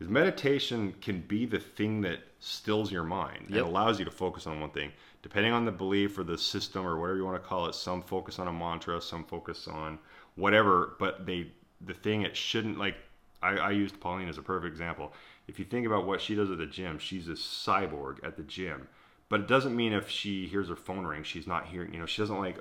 is 0.02 0.10
meditation 0.10 0.94
can 1.00 1.22
be 1.22 1.46
the 1.46 1.60
thing 1.60 2.02
that 2.02 2.20
stills 2.40 2.92
your 2.92 3.04
mind 3.04 3.46
Yep. 3.50 3.60
and 3.60 3.68
allows 3.68 4.00
you 4.00 4.06
to 4.06 4.12
focus 4.12 4.46
on 4.48 4.60
one 4.60 4.72
thing, 4.72 4.92
depending 5.22 5.54
on 5.54 5.64
the 5.64 5.72
belief 5.72 6.18
or 6.18 6.24
the 6.24 6.38
system 6.38 6.86
or 6.86 7.00
whatever 7.00 7.18
you 7.18 7.26
want 7.26 7.42
to 7.42 7.48
call 7.48 7.68
it. 7.68 7.76
Some 7.76 8.02
focus 8.02 8.40
on 8.40 8.48
a 8.48 8.52
mantra, 8.52 9.00
some 9.00 9.24
focus 9.24 9.68
on 9.68 10.00
whatever, 10.36 10.96
but 11.00 11.26
they 11.26 11.52
the 11.86 11.94
thing 11.94 12.24
it 12.24 12.36
shouldn't 12.36 12.78
like. 12.80 12.96
I, 13.42 13.50
I 13.58 13.72
used 13.72 14.00
Pauline 14.00 14.28
as 14.28 14.40
a 14.40 14.42
perfect 14.42 14.72
example. 14.72 15.14
If 15.48 15.60
you 15.60 15.66
think 15.66 15.86
about 15.86 16.06
what 16.06 16.22
she 16.22 16.36
does 16.36 16.52
at 16.52 16.58
the 16.58 16.66
gym, 16.66 17.00
she's 17.00 17.28
a 17.28 17.34
cyborg 17.34 18.24
at 18.24 18.36
the 18.36 18.44
gym. 18.44 18.88
But 19.30 19.42
it 19.42 19.48
doesn't 19.48 19.76
mean 19.76 19.94
if 19.94 20.10
she 20.10 20.48
hears 20.48 20.70
her 20.70 20.76
phone 20.76 21.06
ring, 21.06 21.24
she's 21.24 21.48
not 21.48 21.68
hearing. 21.68 21.94
You 21.94 22.00
know, 22.00 22.06
she 22.06 22.22
doesn't 22.22 22.40
like 22.40 22.58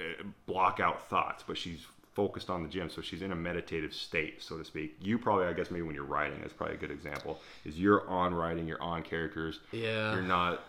uh, 0.00 0.04
block 0.46 0.80
out 0.80 1.08
thoughts, 1.08 1.44
but 1.46 1.56
she's 1.56 1.86
focused 2.14 2.48
on 2.48 2.62
the 2.62 2.68
gym, 2.68 2.88
so 2.88 3.02
she's 3.02 3.22
in 3.22 3.32
a 3.32 3.36
meditative 3.36 3.92
state, 3.92 4.42
so 4.42 4.56
to 4.56 4.64
speak. 4.64 4.96
You 5.00 5.18
probably, 5.18 5.46
I 5.46 5.52
guess, 5.52 5.70
maybe 5.70 5.82
when 5.82 5.94
you're 5.94 6.04
writing, 6.04 6.40
that's 6.40 6.52
probably 6.52 6.76
a 6.76 6.78
good 6.78 6.90
example. 6.90 7.40
Is 7.64 7.78
you're 7.78 8.08
on 8.08 8.34
writing, 8.34 8.68
you're 8.68 8.82
on 8.82 9.02
characters. 9.02 9.60
Yeah. 9.72 10.12
You're 10.12 10.22
not. 10.22 10.62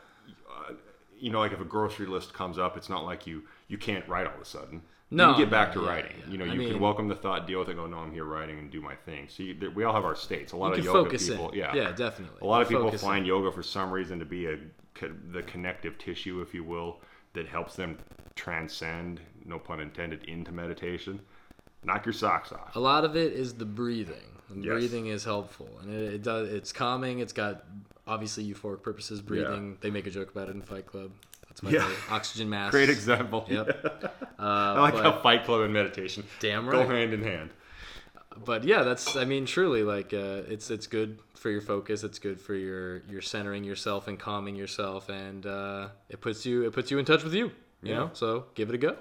Uh, 0.50 0.74
you 1.18 1.32
know, 1.32 1.40
like 1.40 1.54
if 1.54 1.62
a 1.62 1.66
grocery 1.66 2.08
list 2.08 2.34
comes 2.34 2.58
up, 2.58 2.76
it's 2.76 2.90
not 2.90 3.06
like 3.06 3.26
you 3.28 3.44
you 3.68 3.78
can't 3.78 4.08
write 4.08 4.28
all 4.28 4.36
of 4.36 4.42
a 4.42 4.46
sudden. 4.46 4.82
No, 5.16 5.30
you 5.30 5.34
can 5.36 5.42
get 5.44 5.50
back 5.52 5.74
to 5.74 5.82
yeah, 5.82 5.88
writing. 5.88 6.12
yeah. 6.26 6.32
You 6.32 6.38
know, 6.38 6.46
I 6.46 6.48
you 6.50 6.60
mean- 6.60 6.70
can 6.72 6.80
welcome 6.80 7.08
the 7.08 7.16
thought, 7.16 7.48
deal 7.48 7.60
with 7.60 7.70
it, 7.70 7.76
go, 7.76 7.88
no, 7.88 7.98
I'm 7.98 8.12
here 8.12 8.26
writing 8.26 8.60
and 8.60 8.70
do 8.72 8.82
my 8.82 8.96
thing. 8.96 9.28
So 9.30 9.44
you, 9.44 9.72
we 9.74 9.84
all 9.84 9.94
have 9.94 10.06
our 10.06 10.16
states. 10.16 10.52
A 10.54 10.58
lot 10.58 10.78
of 10.78 10.84
yoga 10.84 11.18
people, 11.18 11.50
in. 11.50 11.60
yeah, 11.60 11.74
Yeah, 11.76 11.92
definitely. 11.92 12.40
A 12.42 12.46
lot 12.46 12.62
of 12.62 12.70
people 12.70 12.92
find 12.92 13.26
yoga 13.26 13.52
for 13.52 13.64
some 13.64 13.92
reason 13.92 14.20
to 14.20 14.26
be 14.26 14.48
a 14.48 14.58
the 15.32 15.44
connective 15.44 15.98
tissue, 15.98 16.42
if 16.42 16.54
you 16.54 16.64
will, 16.64 17.02
that 17.34 17.48
helps 17.48 17.76
them 17.76 17.98
transcend, 18.36 19.20
no 19.46 19.60
pun 19.60 19.80
intended, 19.80 20.24
into 20.26 20.52
meditation. 20.52 21.20
Knock 21.84 22.06
your 22.06 22.14
socks 22.14 22.52
off. 22.52 22.76
A 22.76 22.80
lot 22.80 23.04
of 23.06 23.16
it 23.16 23.34
is 23.34 23.54
the 23.56 23.66
breathing. 23.66 24.16
And 24.50 24.64
Yes. 24.64 24.74
Breathing 24.74 25.08
is 25.08 25.24
helpful, 25.24 25.68
and 25.82 25.92
it, 25.94 26.14
it 26.16 26.24
does. 26.24 26.50
It's 26.50 26.72
calming. 26.72 27.18
It's 27.20 27.34
got 27.34 27.64
obviously 28.08 28.46
euphoric 28.52 28.84
purposes. 28.84 29.20
Breathing. 29.22 29.78
They 29.82 29.90
make 29.90 30.06
a 30.06 30.12
joke 30.12 30.30
about 30.32 30.50
it 30.50 30.56
in 30.56 30.62
Fight 30.62 30.86
Club. 30.86 31.12
That's 31.56 31.64
my 31.64 31.72
Yeah. 31.72 31.90
oxygen 32.10 32.50
mask. 32.50 32.72
Great 32.72 32.90
example. 32.90 33.46
Yep. 33.50 33.86
Uh, 33.86 34.10
I 34.40 34.80
like 34.82 34.94
but, 34.96 35.04
how 35.04 35.22
Fight 35.22 35.46
Club 35.46 35.62
and 35.62 35.74
meditation 35.74 36.26
Damn 36.42 36.66
go 36.70 36.80
right. 36.80 36.90
hand 36.90 37.14
in 37.14 37.24
hand. 37.24 37.52
but 38.44 38.66
yeah, 38.66 38.84
that's. 38.84 39.16
I 39.16 39.24
mean, 39.24 39.46
truly, 39.46 39.84
like 39.84 40.14
uh, 40.14 40.44
it's 40.50 40.70
it's 40.70 40.88
good 40.88 41.20
for 41.36 41.50
your 41.50 41.62
focus. 41.62 42.04
It's 42.04 42.20
good 42.20 42.42
for 42.42 42.54
your 42.56 42.98
your 43.10 43.22
centering 43.22 43.64
yourself 43.64 44.10
and 44.10 44.20
calming 44.20 44.56
yourself, 44.58 45.08
and 45.08 45.46
uh, 45.46 45.88
it 46.10 46.20
puts 46.20 46.46
you 46.46 46.64
it 46.64 46.74
puts 46.74 46.92
you 46.92 46.98
in 47.00 47.06
touch 47.06 47.24
with 47.24 47.34
you. 47.34 47.46
You 47.82 47.92
Yeah. 47.92 47.96
know, 48.00 48.10
so 48.14 48.46
give 48.56 48.68
it 48.70 48.76
a 48.76 48.78
go. 48.78 48.98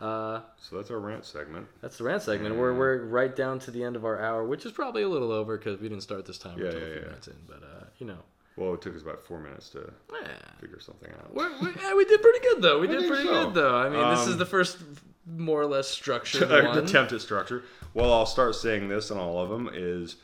Uh, 0.00 0.40
So 0.56 0.76
that's 0.76 0.90
our 0.90 1.00
rant 1.00 1.26
segment. 1.26 1.66
That's 1.82 1.98
the 1.98 2.04
rant 2.04 2.22
segment. 2.22 2.54
We're, 2.56 2.72
we're 2.72 3.04
right 3.06 3.34
down 3.34 3.58
to 3.60 3.72
the 3.72 3.82
end 3.82 3.96
of 3.96 4.04
our 4.04 4.22
hour, 4.22 4.44
which 4.46 4.64
is 4.64 4.70
probably 4.70 5.02
a 5.02 5.08
little 5.08 5.32
over 5.32 5.58
because 5.58 5.80
we 5.80 5.88
didn't 5.88 6.04
start 6.04 6.24
this 6.24 6.38
time 6.38 6.56
Yeah, 6.56 6.66
until 6.66 6.80
yeah, 6.80 6.86
a 6.86 6.90
few 6.92 7.00
yeah. 7.00 7.06
minutes 7.08 7.26
in. 7.28 7.34
But 7.48 7.62
uh, 7.64 7.84
you 7.98 8.06
know, 8.06 8.18
Well, 8.58 8.74
it 8.74 8.82
took 8.82 8.96
us 8.96 9.02
about 9.02 9.24
four 9.24 9.38
minutes 9.38 9.70
to 9.70 9.92
eh, 10.12 10.26
figure 10.60 10.80
something 10.80 11.10
out. 11.12 11.32
we're, 11.32 11.48
we, 11.60 11.68
yeah, 11.80 11.94
we 11.94 12.04
did 12.04 12.20
pretty 12.20 12.40
good 12.40 12.60
though. 12.60 12.80
We 12.80 12.88
I 12.88 12.92
did 12.92 13.08
pretty 13.08 13.24
so. 13.24 13.44
good 13.44 13.54
though. 13.54 13.76
I 13.76 13.88
mean, 13.88 14.10
this 14.10 14.26
is 14.26 14.32
Um, 14.32 14.38
the 14.38 14.46
first 14.46 14.78
more 15.26 15.60
or 15.60 15.66
less 15.66 15.88
structured 15.88 16.50
attempt 16.50 17.12
at 17.12 17.20
structure. 17.20 17.62
Well, 17.94 18.12
I'll 18.12 18.26
start 18.26 18.54
saying 18.56 18.88
this 18.88 19.10
on 19.10 19.18
all 19.18 19.40
of 19.40 19.48
them 19.48 19.70
is 19.72 20.16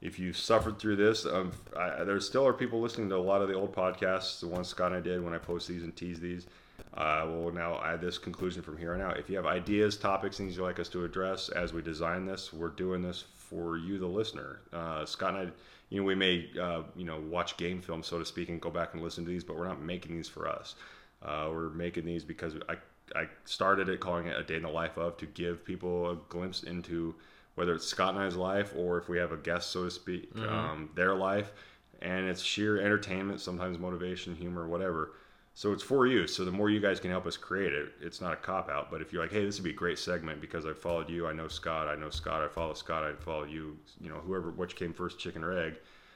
if 0.00 0.18
you 0.18 0.32
suffered 0.32 0.78
through 0.78 0.96
this, 0.96 1.26
um, 1.26 1.52
I, 1.76 2.02
there 2.04 2.18
still 2.20 2.46
are 2.46 2.52
people 2.52 2.80
listening 2.80 3.08
to 3.10 3.16
a 3.16 3.18
lot 3.18 3.42
of 3.42 3.48
the 3.48 3.54
old 3.54 3.74
podcasts, 3.74 4.40
the 4.40 4.48
ones 4.48 4.68
Scott 4.68 4.88
and 4.92 4.96
I 4.96 5.00
did 5.00 5.22
when 5.22 5.34
I 5.34 5.38
post 5.38 5.68
these 5.68 5.82
and 5.82 5.94
tease 5.94 6.18
these. 6.18 6.46
Uh, 6.94 7.24
we'll 7.26 7.52
now 7.52 7.80
add 7.84 8.00
this 8.00 8.18
conclusion 8.18 8.62
from 8.62 8.76
here 8.76 8.94
on 8.94 9.00
out. 9.00 9.18
If 9.18 9.30
you 9.30 9.36
have 9.36 9.46
ideas, 9.46 9.96
topics, 9.96 10.36
things 10.38 10.56
you'd 10.56 10.62
like 10.62 10.78
us 10.80 10.88
to 10.90 11.04
address 11.04 11.48
as 11.50 11.72
we 11.72 11.82
design 11.82 12.26
this, 12.26 12.52
we're 12.52 12.68
doing 12.68 13.02
this 13.02 13.24
for 13.36 13.76
you, 13.78 13.98
the 13.98 14.06
listener. 14.06 14.60
Uh, 14.72 15.04
Scott 15.06 15.34
and 15.34 15.48
I, 15.48 15.52
you 15.92 16.00
know, 16.00 16.04
we 16.04 16.14
may, 16.14 16.48
uh, 16.58 16.80
you 16.96 17.04
know, 17.04 17.20
watch 17.28 17.58
game 17.58 17.82
film, 17.82 18.02
so 18.02 18.18
to 18.18 18.24
speak, 18.24 18.48
and 18.48 18.58
go 18.62 18.70
back 18.70 18.94
and 18.94 19.02
listen 19.02 19.24
to 19.26 19.30
these, 19.30 19.44
but 19.44 19.58
we're 19.58 19.68
not 19.68 19.82
making 19.82 20.16
these 20.16 20.26
for 20.26 20.48
us. 20.48 20.74
Uh, 21.22 21.48
we're 21.50 21.68
making 21.68 22.06
these 22.06 22.24
because 22.24 22.54
I, 22.66 22.76
I 23.14 23.28
started 23.44 23.90
it 23.90 24.00
calling 24.00 24.26
it 24.26 24.34
a 24.38 24.42
day 24.42 24.56
in 24.56 24.62
the 24.62 24.70
life 24.70 24.96
of 24.96 25.18
to 25.18 25.26
give 25.26 25.66
people 25.66 26.10
a 26.10 26.16
glimpse 26.30 26.62
into 26.62 27.14
whether 27.56 27.74
it's 27.74 27.86
Scott 27.86 28.14
and 28.14 28.22
I's 28.22 28.36
life 28.36 28.72
or 28.74 28.96
if 28.96 29.10
we 29.10 29.18
have 29.18 29.32
a 29.32 29.36
guest, 29.36 29.70
so 29.70 29.84
to 29.84 29.90
speak, 29.90 30.30
um, 30.48 30.88
their 30.94 31.14
life. 31.14 31.52
And 32.00 32.26
it's 32.26 32.40
sheer 32.40 32.80
entertainment, 32.80 33.42
sometimes 33.42 33.78
motivation, 33.78 34.34
humor, 34.34 34.66
whatever. 34.66 35.12
So 35.54 35.72
it's 35.72 35.82
for 35.82 36.06
you. 36.06 36.26
So 36.26 36.44
the 36.46 36.50
more 36.50 36.70
you 36.70 36.80
guys 36.80 36.98
can 36.98 37.10
help 37.10 37.26
us 37.26 37.36
create 37.36 37.74
it, 37.74 37.92
it's 38.00 38.20
not 38.22 38.32
a 38.32 38.36
cop 38.36 38.70
out. 38.70 38.90
But 38.90 39.02
if 39.02 39.12
you're 39.12 39.22
like, 39.22 39.32
hey, 39.32 39.44
this 39.44 39.58
would 39.58 39.64
be 39.64 39.70
a 39.70 39.74
great 39.74 39.98
segment 39.98 40.40
because 40.40 40.64
I 40.64 40.72
followed 40.72 41.10
you, 41.10 41.26
I 41.26 41.32
know 41.34 41.48
Scott, 41.48 41.88
I 41.88 41.94
know 41.94 42.08
Scott, 42.08 42.42
I 42.42 42.48
follow 42.48 42.72
Scott, 42.72 43.04
I 43.04 43.12
follow 43.22 43.44
you, 43.44 43.76
you 44.00 44.08
know, 44.08 44.16
whoever, 44.16 44.50
which 44.50 44.76
came 44.76 44.94
first, 44.94 45.18
chicken 45.18 45.44
or 45.44 45.52
egg. 45.56 45.74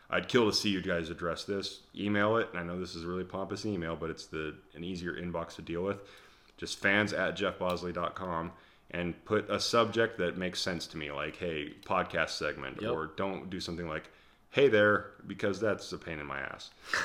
I'd 0.08 0.28
kill 0.28 0.46
to 0.48 0.56
see 0.56 0.70
you 0.70 0.80
guys 0.80 1.10
address 1.10 1.44
this. 1.44 1.80
Email 1.94 2.36
it, 2.38 2.48
and 2.52 2.58
I 2.60 2.62
know 2.62 2.78
this 2.80 2.94
is 2.94 3.04
a 3.04 3.08
really 3.08 3.24
pompous 3.24 3.66
email, 3.66 3.94
but 3.96 4.08
it's 4.08 4.26
the 4.26 4.54
an 4.74 4.84
easier 4.84 5.12
inbox 5.14 5.56
to 5.56 5.62
deal 5.62 5.82
with. 5.82 5.98
Just 6.56 6.78
fans 6.78 7.12
at 7.12 7.36
jeffbosley.com 7.36 8.52
and 8.92 9.22
put 9.24 9.50
a 9.50 9.58
subject 9.60 10.16
that 10.18 10.38
makes 10.38 10.60
sense 10.62 10.86
to 10.86 10.96
me, 10.96 11.10
like, 11.10 11.36
hey, 11.36 11.74
podcast 11.84 12.30
segment, 12.30 12.80
Yep. 12.80 12.90
or 12.92 13.10
don't 13.16 13.50
do 13.50 13.60
something 13.60 13.88
like, 13.88 14.10
hey 14.56 14.68
there, 14.68 15.10
because 15.26 15.60
that's 15.60 15.92
a 15.92 15.98
pain 15.98 16.18
in 16.18 16.24
my 16.24 16.40
ass. 16.40 16.70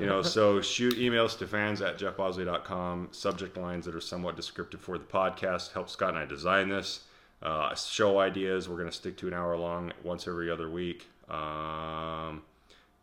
you 0.00 0.06
know, 0.06 0.22
so 0.22 0.62
shoot 0.62 0.96
emails 0.96 1.36
to 1.36 1.46
fans 1.46 1.82
at 1.82 1.98
jeffbosley.com, 1.98 3.08
subject 3.10 3.54
lines 3.58 3.84
that 3.84 3.94
are 3.94 4.00
somewhat 4.00 4.34
descriptive 4.34 4.80
for 4.80 4.96
the 4.96 5.04
podcast. 5.04 5.74
Help 5.74 5.90
Scott 5.90 6.14
and 6.14 6.18
I 6.18 6.24
design 6.24 6.70
this. 6.70 7.00
Uh, 7.42 7.74
show 7.74 8.18
ideas. 8.18 8.66
We're 8.66 8.78
going 8.78 8.88
to 8.88 8.96
stick 8.96 9.18
to 9.18 9.28
an 9.28 9.34
hour 9.34 9.58
long 9.58 9.92
once 10.04 10.26
every 10.26 10.50
other 10.50 10.70
week. 10.70 11.06
Um, 11.28 12.40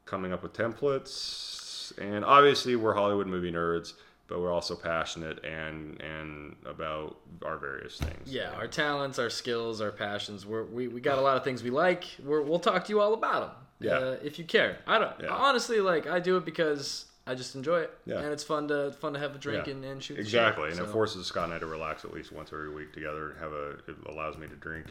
coming 0.06 0.34
up 0.34 0.42
with 0.42 0.54
templates. 0.54 1.96
And 2.00 2.26
obviously, 2.26 2.76
we're 2.76 2.96
Hollywood 2.96 3.28
movie 3.28 3.52
nerds, 3.52 3.94
but 4.28 4.40
we're 4.40 4.52
also 4.52 4.76
passionate 4.76 5.46
and 5.46 6.02
and 6.02 6.56
about 6.66 7.18
our 7.46 7.60
various 7.60 8.00
things. 8.00 8.28
yeah, 8.34 8.54
our 8.54 8.68
talents, 8.68 9.20
our 9.20 9.30
skills, 9.30 9.82
our 9.82 9.92
passions. 9.92 10.48
We're, 10.48 10.64
we 10.64 10.88
we 10.88 11.00
got 11.00 11.20
a 11.20 11.22
lot 11.22 11.38
of 11.38 11.44
things 11.44 11.62
we 11.62 11.70
like. 11.70 12.06
We're, 12.24 12.42
we'll 12.42 12.58
talk 12.58 12.86
to 12.86 12.90
you 12.90 13.00
all 13.00 13.14
about 13.14 13.42
them. 13.42 13.52
Yeah. 13.84 13.98
Uh, 13.98 14.18
if 14.24 14.40
you 14.40 14.46
care. 14.46 14.78
I 14.88 14.98
don't 15.00 15.12
Yeah. 15.22 15.30
honestly 15.30 15.80
like. 15.80 16.08
I 16.08 16.20
do 16.20 16.38
it 16.38 16.46
because 16.46 17.06
I 17.28 17.36
just 17.36 17.56
enjoy 17.56 17.80
it. 17.82 17.98
Yeah. 18.06 18.20
And 18.20 18.32
it's 18.34 18.44
fun 18.44 18.68
to 18.70 18.92
fun 18.94 19.14
to 19.14 19.20
have 19.20 19.36
a 19.36 19.38
drink 19.40 19.68
Yeah. 19.68 19.74
and, 19.74 19.86
and 19.86 20.04
shoot. 20.04 20.18
Exactly, 20.20 20.70
shit, 20.70 20.80
and 20.80 20.88
it 20.88 20.92
forces 20.92 21.26
Scott 21.28 21.46
and 21.46 21.54
I 21.54 21.60
to 21.60 21.66
relax 21.66 22.04
at 22.06 22.14
least 22.14 22.32
once 22.32 22.52
every 22.54 22.70
week 22.70 22.94
together. 22.94 23.32
and 23.32 23.40
Have 23.40 23.52
a 23.54 23.70
it 23.88 23.96
allows 24.08 24.38
me 24.38 24.48
to 24.48 24.56
drink, 24.56 24.88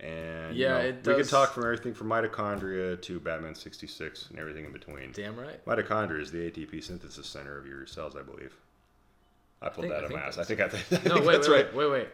and 0.00 0.54
you 0.56 0.64
Yeah, 0.64 0.72
know, 0.74 0.78
it 0.80 1.06
we 1.06 1.14
can 1.16 1.26
talk 1.26 1.52
from 1.52 1.64
everything 1.64 1.94
from 1.94 2.08
mitochondria 2.08 3.00
to 3.02 3.20
Batman 3.20 3.54
sixty 3.54 3.86
six 3.86 4.28
and 4.30 4.38
everything 4.38 4.64
in 4.64 4.72
between. 4.72 5.12
Damn 5.12 5.36
right. 5.38 5.64
Mitochondria 5.66 6.20
is 6.20 6.30
the 6.30 6.50
ATP 6.50 6.82
synthesis 6.82 7.26
center 7.26 7.58
of 7.58 7.66
your 7.66 7.86
cells, 7.86 8.16
I 8.16 8.22
believe. 8.22 8.54
I 9.62 9.68
pulled 9.70 9.84
think- 9.84 9.92
that 9.92 9.98
out 9.98 10.04
of 10.04 10.08
think 10.10 10.20
my 10.20 10.26
ass. 10.26 10.38
I 10.38 10.44
think 10.44 10.60
I, 10.60 10.68
think, 10.70 11.06
I 11.06 11.08
No, 11.08 11.14
think 11.16 11.26
wait, 11.26 11.32
that's 11.34 11.48
wait, 11.48 11.56
right. 11.66 11.74
wait, 11.74 11.90
wait, 11.90 11.92
wait. 12.00 12.08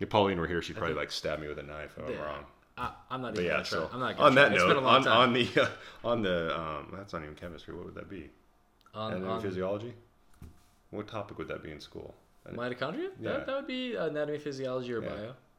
If 0.00 0.10
Pauline 0.10 0.38
were 0.38 0.46
here, 0.46 0.62
she'd 0.62 0.76
probably 0.76 0.94
like 0.94 1.10
stab 1.10 1.40
me 1.40 1.48
with 1.48 1.58
a 1.58 1.62
knife 1.62 1.94
if 1.98 2.04
I'm 2.04 2.12
Yeah. 2.12 2.24
wrong. 2.24 2.44
I, 2.78 2.90
I'm 3.10 3.22
not 3.22 3.34
even 3.34 3.44
yeah, 3.46 3.62
so 3.62 3.90
I'm 3.92 4.00
not 4.00 4.16
gonna 4.16 4.26
on 4.28 4.32
try. 4.34 4.42
that 4.44 4.52
It's 4.52 4.62
note, 4.62 4.68
been 4.68 4.76
a 4.76 4.80
long 4.80 4.94
on, 4.96 5.02
time. 5.04 5.16
on 5.20 5.32
the 5.32 5.48
uh, 5.62 5.68
on 6.04 6.22
the 6.22 6.58
um, 6.60 6.92
that's 6.96 7.12
not 7.12 7.22
even 7.22 7.34
chemistry. 7.34 7.74
What 7.74 7.84
would 7.86 7.94
that 7.94 8.08
be? 8.08 8.30
on, 8.94 9.12
Anatomy 9.12 9.32
on 9.32 9.40
physiology. 9.42 9.94
What 10.90 11.06
topic 11.08 11.38
would 11.38 11.48
that 11.48 11.62
be 11.62 11.70
in 11.70 11.80
school? 11.80 12.14
mitochondria. 12.52 13.10
Yeah. 13.20 13.32
That, 13.32 13.46
that 13.46 13.56
would 13.56 13.66
be 13.66 13.94
anatomy, 13.94 14.38
physiology, 14.38 14.92
or 14.94 15.02
Yeah. 15.02 15.08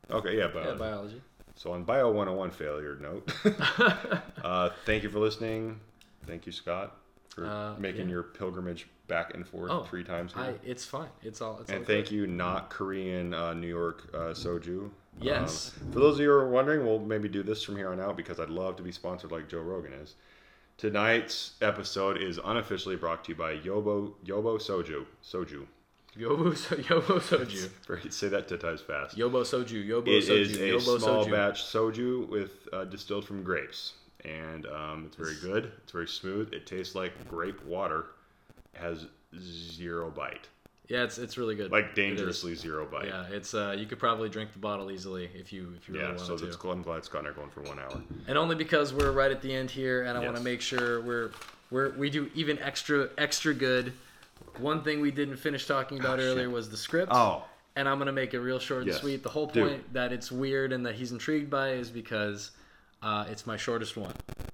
bio. 0.09 0.17
Okay, 0.17 0.37
yeah, 0.37 0.47
biology. 0.47 0.69
Yeah, 0.71 0.73
biology. 0.77 1.21
So 1.55 1.71
on 1.73 1.83
Bio 1.83 2.07
101 2.11 2.49
failure 2.51 2.95
note, 2.99 3.31
uh, 4.43 4.69
thank 4.85 5.03
you 5.03 5.09
for 5.09 5.19
listening. 5.19 5.79
Thank 6.25 6.45
you, 6.45 6.51
Scott, 6.51 6.95
for 7.35 7.45
Uh, 7.45 7.75
making 7.77 8.05
yeah. 8.07 8.13
your 8.13 8.23
pilgrimage 8.23 8.87
back 9.07 9.33
and 9.35 9.45
forth 9.47 9.69
Oh, 9.71 9.83
three 9.83 10.03
times 10.03 10.33
here. 10.33 10.43
I, 10.43 10.53
it's 10.63 10.85
fine. 10.85 11.09
It's 11.21 11.41
all. 11.41 11.59
It's 11.61 11.69
all 11.69 11.75
and 11.77 11.85
good. 11.85 11.93
thank 11.95 12.11
you, 12.11 12.25
not 12.27 12.69
Korean 12.71 13.33
uh, 13.33 13.53
New 13.53 13.67
York 13.67 14.09
uh, 14.13 14.17
soju. 14.33 14.89
Yes. 15.21 15.71
Um, 15.81 15.91
for 15.91 15.99
those 15.99 16.15
of 16.15 16.21
you 16.21 16.27
who 16.29 16.35
are 16.35 16.49
wondering, 16.49 16.85
we'll 16.85 16.99
maybe 16.99 17.27
do 17.29 17.43
this 17.43 17.63
from 17.63 17.75
here 17.77 17.91
on 17.91 17.99
out 17.99 18.15
because 18.17 18.39
I'd 18.39 18.49
love 18.49 18.75
to 18.77 18.83
be 18.83 18.91
sponsored 18.91 19.31
like 19.31 19.49
Joe 19.49 19.59
Rogan 19.61 19.93
is. 19.93 20.15
Tonight's 20.77 21.53
episode 21.61 22.21
is 22.21 22.39
unofficially 22.43 22.95
brought 22.95 23.25
to 23.25 23.31
you 23.33 23.35
by 23.37 23.57
Yobo 23.57 24.13
Yobo 24.25 24.57
Soju. 24.59 25.05
Soju. 25.23 25.65
Yobo, 26.17 26.55
so, 26.57 26.75
Yobo 26.75 27.19
soju. 27.19 28.11
Say 28.11 28.29
that 28.29 28.47
to 28.47 28.57
times 28.57 28.81
fast. 28.81 29.17
Yobo 29.17 29.41
soju. 29.41 29.85
Yobo 29.85 30.07
It 30.07 30.23
soju. 30.23 30.39
is 30.39 30.55
a 30.57 30.59
Yobo 30.59 30.99
small 30.99 31.25
soju. 31.25 31.31
batch 31.31 31.63
soju 31.63 32.29
with 32.29 32.67
uh, 32.73 32.85
distilled 32.85 33.25
from 33.25 33.43
grapes, 33.43 33.93
and 34.25 34.65
um, 34.67 35.03
it's 35.07 35.15
very 35.17 35.35
good. 35.41 35.71
It's 35.83 35.91
very 35.91 36.07
smooth. 36.07 36.53
It 36.53 36.65
tastes 36.65 36.95
like 36.95 37.11
grape 37.29 37.63
water. 37.65 38.05
It 38.73 38.79
has 38.79 39.05
zero 39.37 40.09
bite. 40.09 40.47
Yeah, 40.89 41.03
it's 41.03 41.19
it's 41.19 41.37
really 41.37 41.55
good. 41.55 41.71
like 41.71 41.93
dangerously 41.93 42.55
zero 42.55 42.85
bite. 42.85 43.05
Yeah, 43.05 43.25
it's 43.31 43.53
uh, 43.53 43.75
you 43.77 43.85
could 43.85 43.99
probably 43.99 44.27
drink 44.27 44.51
the 44.53 44.59
bottle 44.59 44.89
easily 44.91 45.29
if 45.35 45.53
you 45.53 45.71
if 45.77 45.87
you 45.87 45.93
really 45.93 46.05
Yeah, 46.07 46.13
wanted 46.15 46.25
so 46.27 46.35
to. 46.37 46.45
that's 46.45 46.55
cool. 46.57 46.71
I'm 46.71 46.81
glad 46.81 47.05
Scott 47.05 47.19
and 47.19 47.27
I 47.27 47.31
are 47.31 47.33
going 47.35 47.51
for 47.51 47.61
one 47.61 47.77
hour. 47.79 48.01
and 48.27 48.37
only 48.37 48.55
because 48.55 48.91
we're 48.91 49.11
right 49.11 49.29
at 49.31 49.41
the 49.41 49.53
end 49.53 49.69
here, 49.69 50.03
and 50.03 50.17
I 50.17 50.21
want 50.25 50.35
to 50.35 50.41
make 50.43 50.61
sure 50.61 50.99
we're 51.01 51.29
we're 51.69 51.91
we 51.91 52.09
do 52.09 52.29
even 52.33 52.57
extra 52.59 53.09
extra 53.19 53.53
good. 53.53 53.93
One 54.57 54.81
thing 54.83 54.99
we 54.99 55.11
didn't 55.11 55.37
finish 55.37 55.67
talking 55.67 55.99
about 55.99 56.19
Oh, 56.19 56.23
earlier 56.23 56.45
shit. 56.45 56.51
was 56.51 56.69
the 56.71 56.77
script. 56.77 57.11
Oh, 57.13 57.43
and 57.75 57.87
I'm 57.87 57.99
gonna 57.99 58.11
make 58.11 58.33
it 58.33 58.39
real 58.39 58.57
short 58.57 58.81
and 58.81 58.91
Yes. 58.91 58.99
sweet. 58.99 59.21
The 59.21 59.29
whole 59.29 59.47
point 59.47 59.93
that 59.93 60.11
it's 60.11 60.31
weird 60.31 60.73
and 60.73 60.83
that 60.87 60.95
he's 60.95 61.11
intrigued 61.11 61.51
by 61.51 61.73
is 61.73 61.91
because 61.91 62.49
uh, 63.03 63.25
it's 63.29 63.45
my 63.45 63.57
shortest 63.57 63.95
one. 63.95 64.13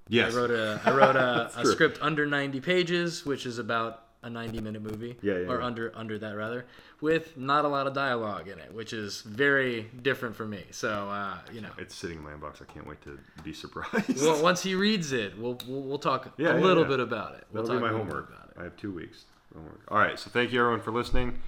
yes. 0.10 0.34
I 0.34 0.38
wrote 0.38 0.52
a 0.52 0.82
I 0.84 0.92
wrote 0.92 1.16
a, 1.16 1.50
a 1.58 1.66
script 1.66 1.98
under 2.02 2.26
90 2.26 2.60
pages, 2.60 3.26
which 3.26 3.46
is 3.46 3.58
about 3.58 4.04
a 4.26 4.30
90 4.30 4.59
minute 4.59 4.82
movie. 4.82 5.15
Yeah, 5.21 5.34
yeah, 5.38 5.47
Or 5.47 5.59
yeah. 5.59 5.65
under 5.65 5.91
under 5.95 6.19
that 6.19 6.36
rather, 6.36 6.65
with 6.99 7.38
not 7.38 7.63
a 7.63 7.67
lot 7.69 7.88
of 7.88 7.93
dialogue 7.93 8.47
in 8.49 8.59
it, 8.59 8.73
which 8.73 8.91
is 8.91 9.21
very 9.21 9.84
different 10.01 10.36
for 10.36 10.45
me. 10.45 10.63
So 10.71 10.89
uh, 11.09 11.38
you 11.53 11.61
know, 11.61 11.69
It's 11.78 11.95
sitting 11.95 12.17
in 12.17 12.23
my 12.23 12.32
inbox. 12.34 12.61
I 12.61 12.65
can't 12.65 12.88
wait 12.88 13.01
to 13.03 13.17
be 13.43 13.53
surprised. 13.53 14.21
well, 14.21 14.43
once 14.51 14.61
he 14.63 14.76
reads 14.76 15.11
it, 15.13 15.38
we'll 15.38 15.57
we'll, 15.67 15.82
we'll 15.84 15.99
talk 15.99 16.38
a 16.38 16.53
little 16.53 16.84
bit 16.86 16.99
about 16.99 17.36
it. 17.36 17.45
We'll 17.53 17.63
That'll 17.63 17.80
be 17.80 17.86
my 17.86 17.91
homework. 17.97 18.30
about 18.30 18.49
it. 18.49 18.59
I 18.59 18.63
have 18.63 18.76
two 18.76 18.91
weeks. 18.91 19.26
Homework. 19.53 19.82
All 19.88 19.97
right. 19.97 20.19
So 20.19 20.30
thank 20.30 20.51
you 20.51 20.59
everyone 20.59 20.82
for 20.82 20.91
listening. 20.91 21.39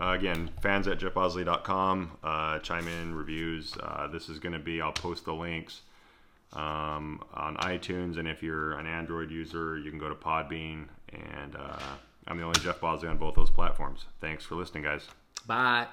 Uh, 0.00 0.12
again, 0.18 0.48
fans 0.62 0.88
at 0.88 0.98
jeffbosley.com. 0.98 2.12
Uh, 2.24 2.58
chime 2.60 2.88
in, 2.88 3.14
reviews. 3.14 3.74
Uh, 3.82 4.06
this 4.06 4.30
is 4.30 4.38
going 4.38 4.54
to 4.54 4.58
be, 4.58 4.80
I'll 4.80 4.92
post 4.92 5.26
the 5.26 5.34
links 5.34 5.82
um, 6.54 7.22
on 7.34 7.56
iTunes. 7.58 8.18
And 8.18 8.26
if 8.26 8.42
you're 8.42 8.72
an 8.78 8.86
Android 8.86 9.30
user, 9.30 9.78
you 9.78 9.90
can 9.90 9.98
go 9.98 10.08
to 10.08 10.14
Podbean. 10.14 10.86
And 11.12 11.54
uh, 11.54 11.78
I'm 12.30 12.38
the 12.38 12.44
only 12.44 12.60
Jeff 12.60 12.80
Bosley 12.80 13.08
on 13.08 13.18
both 13.18 13.34
those 13.34 13.50
platforms. 13.50 14.06
Thanks 14.20 14.44
for 14.44 14.54
listening, 14.54 14.84
guys. 14.84 15.08
Bye. 15.46 15.88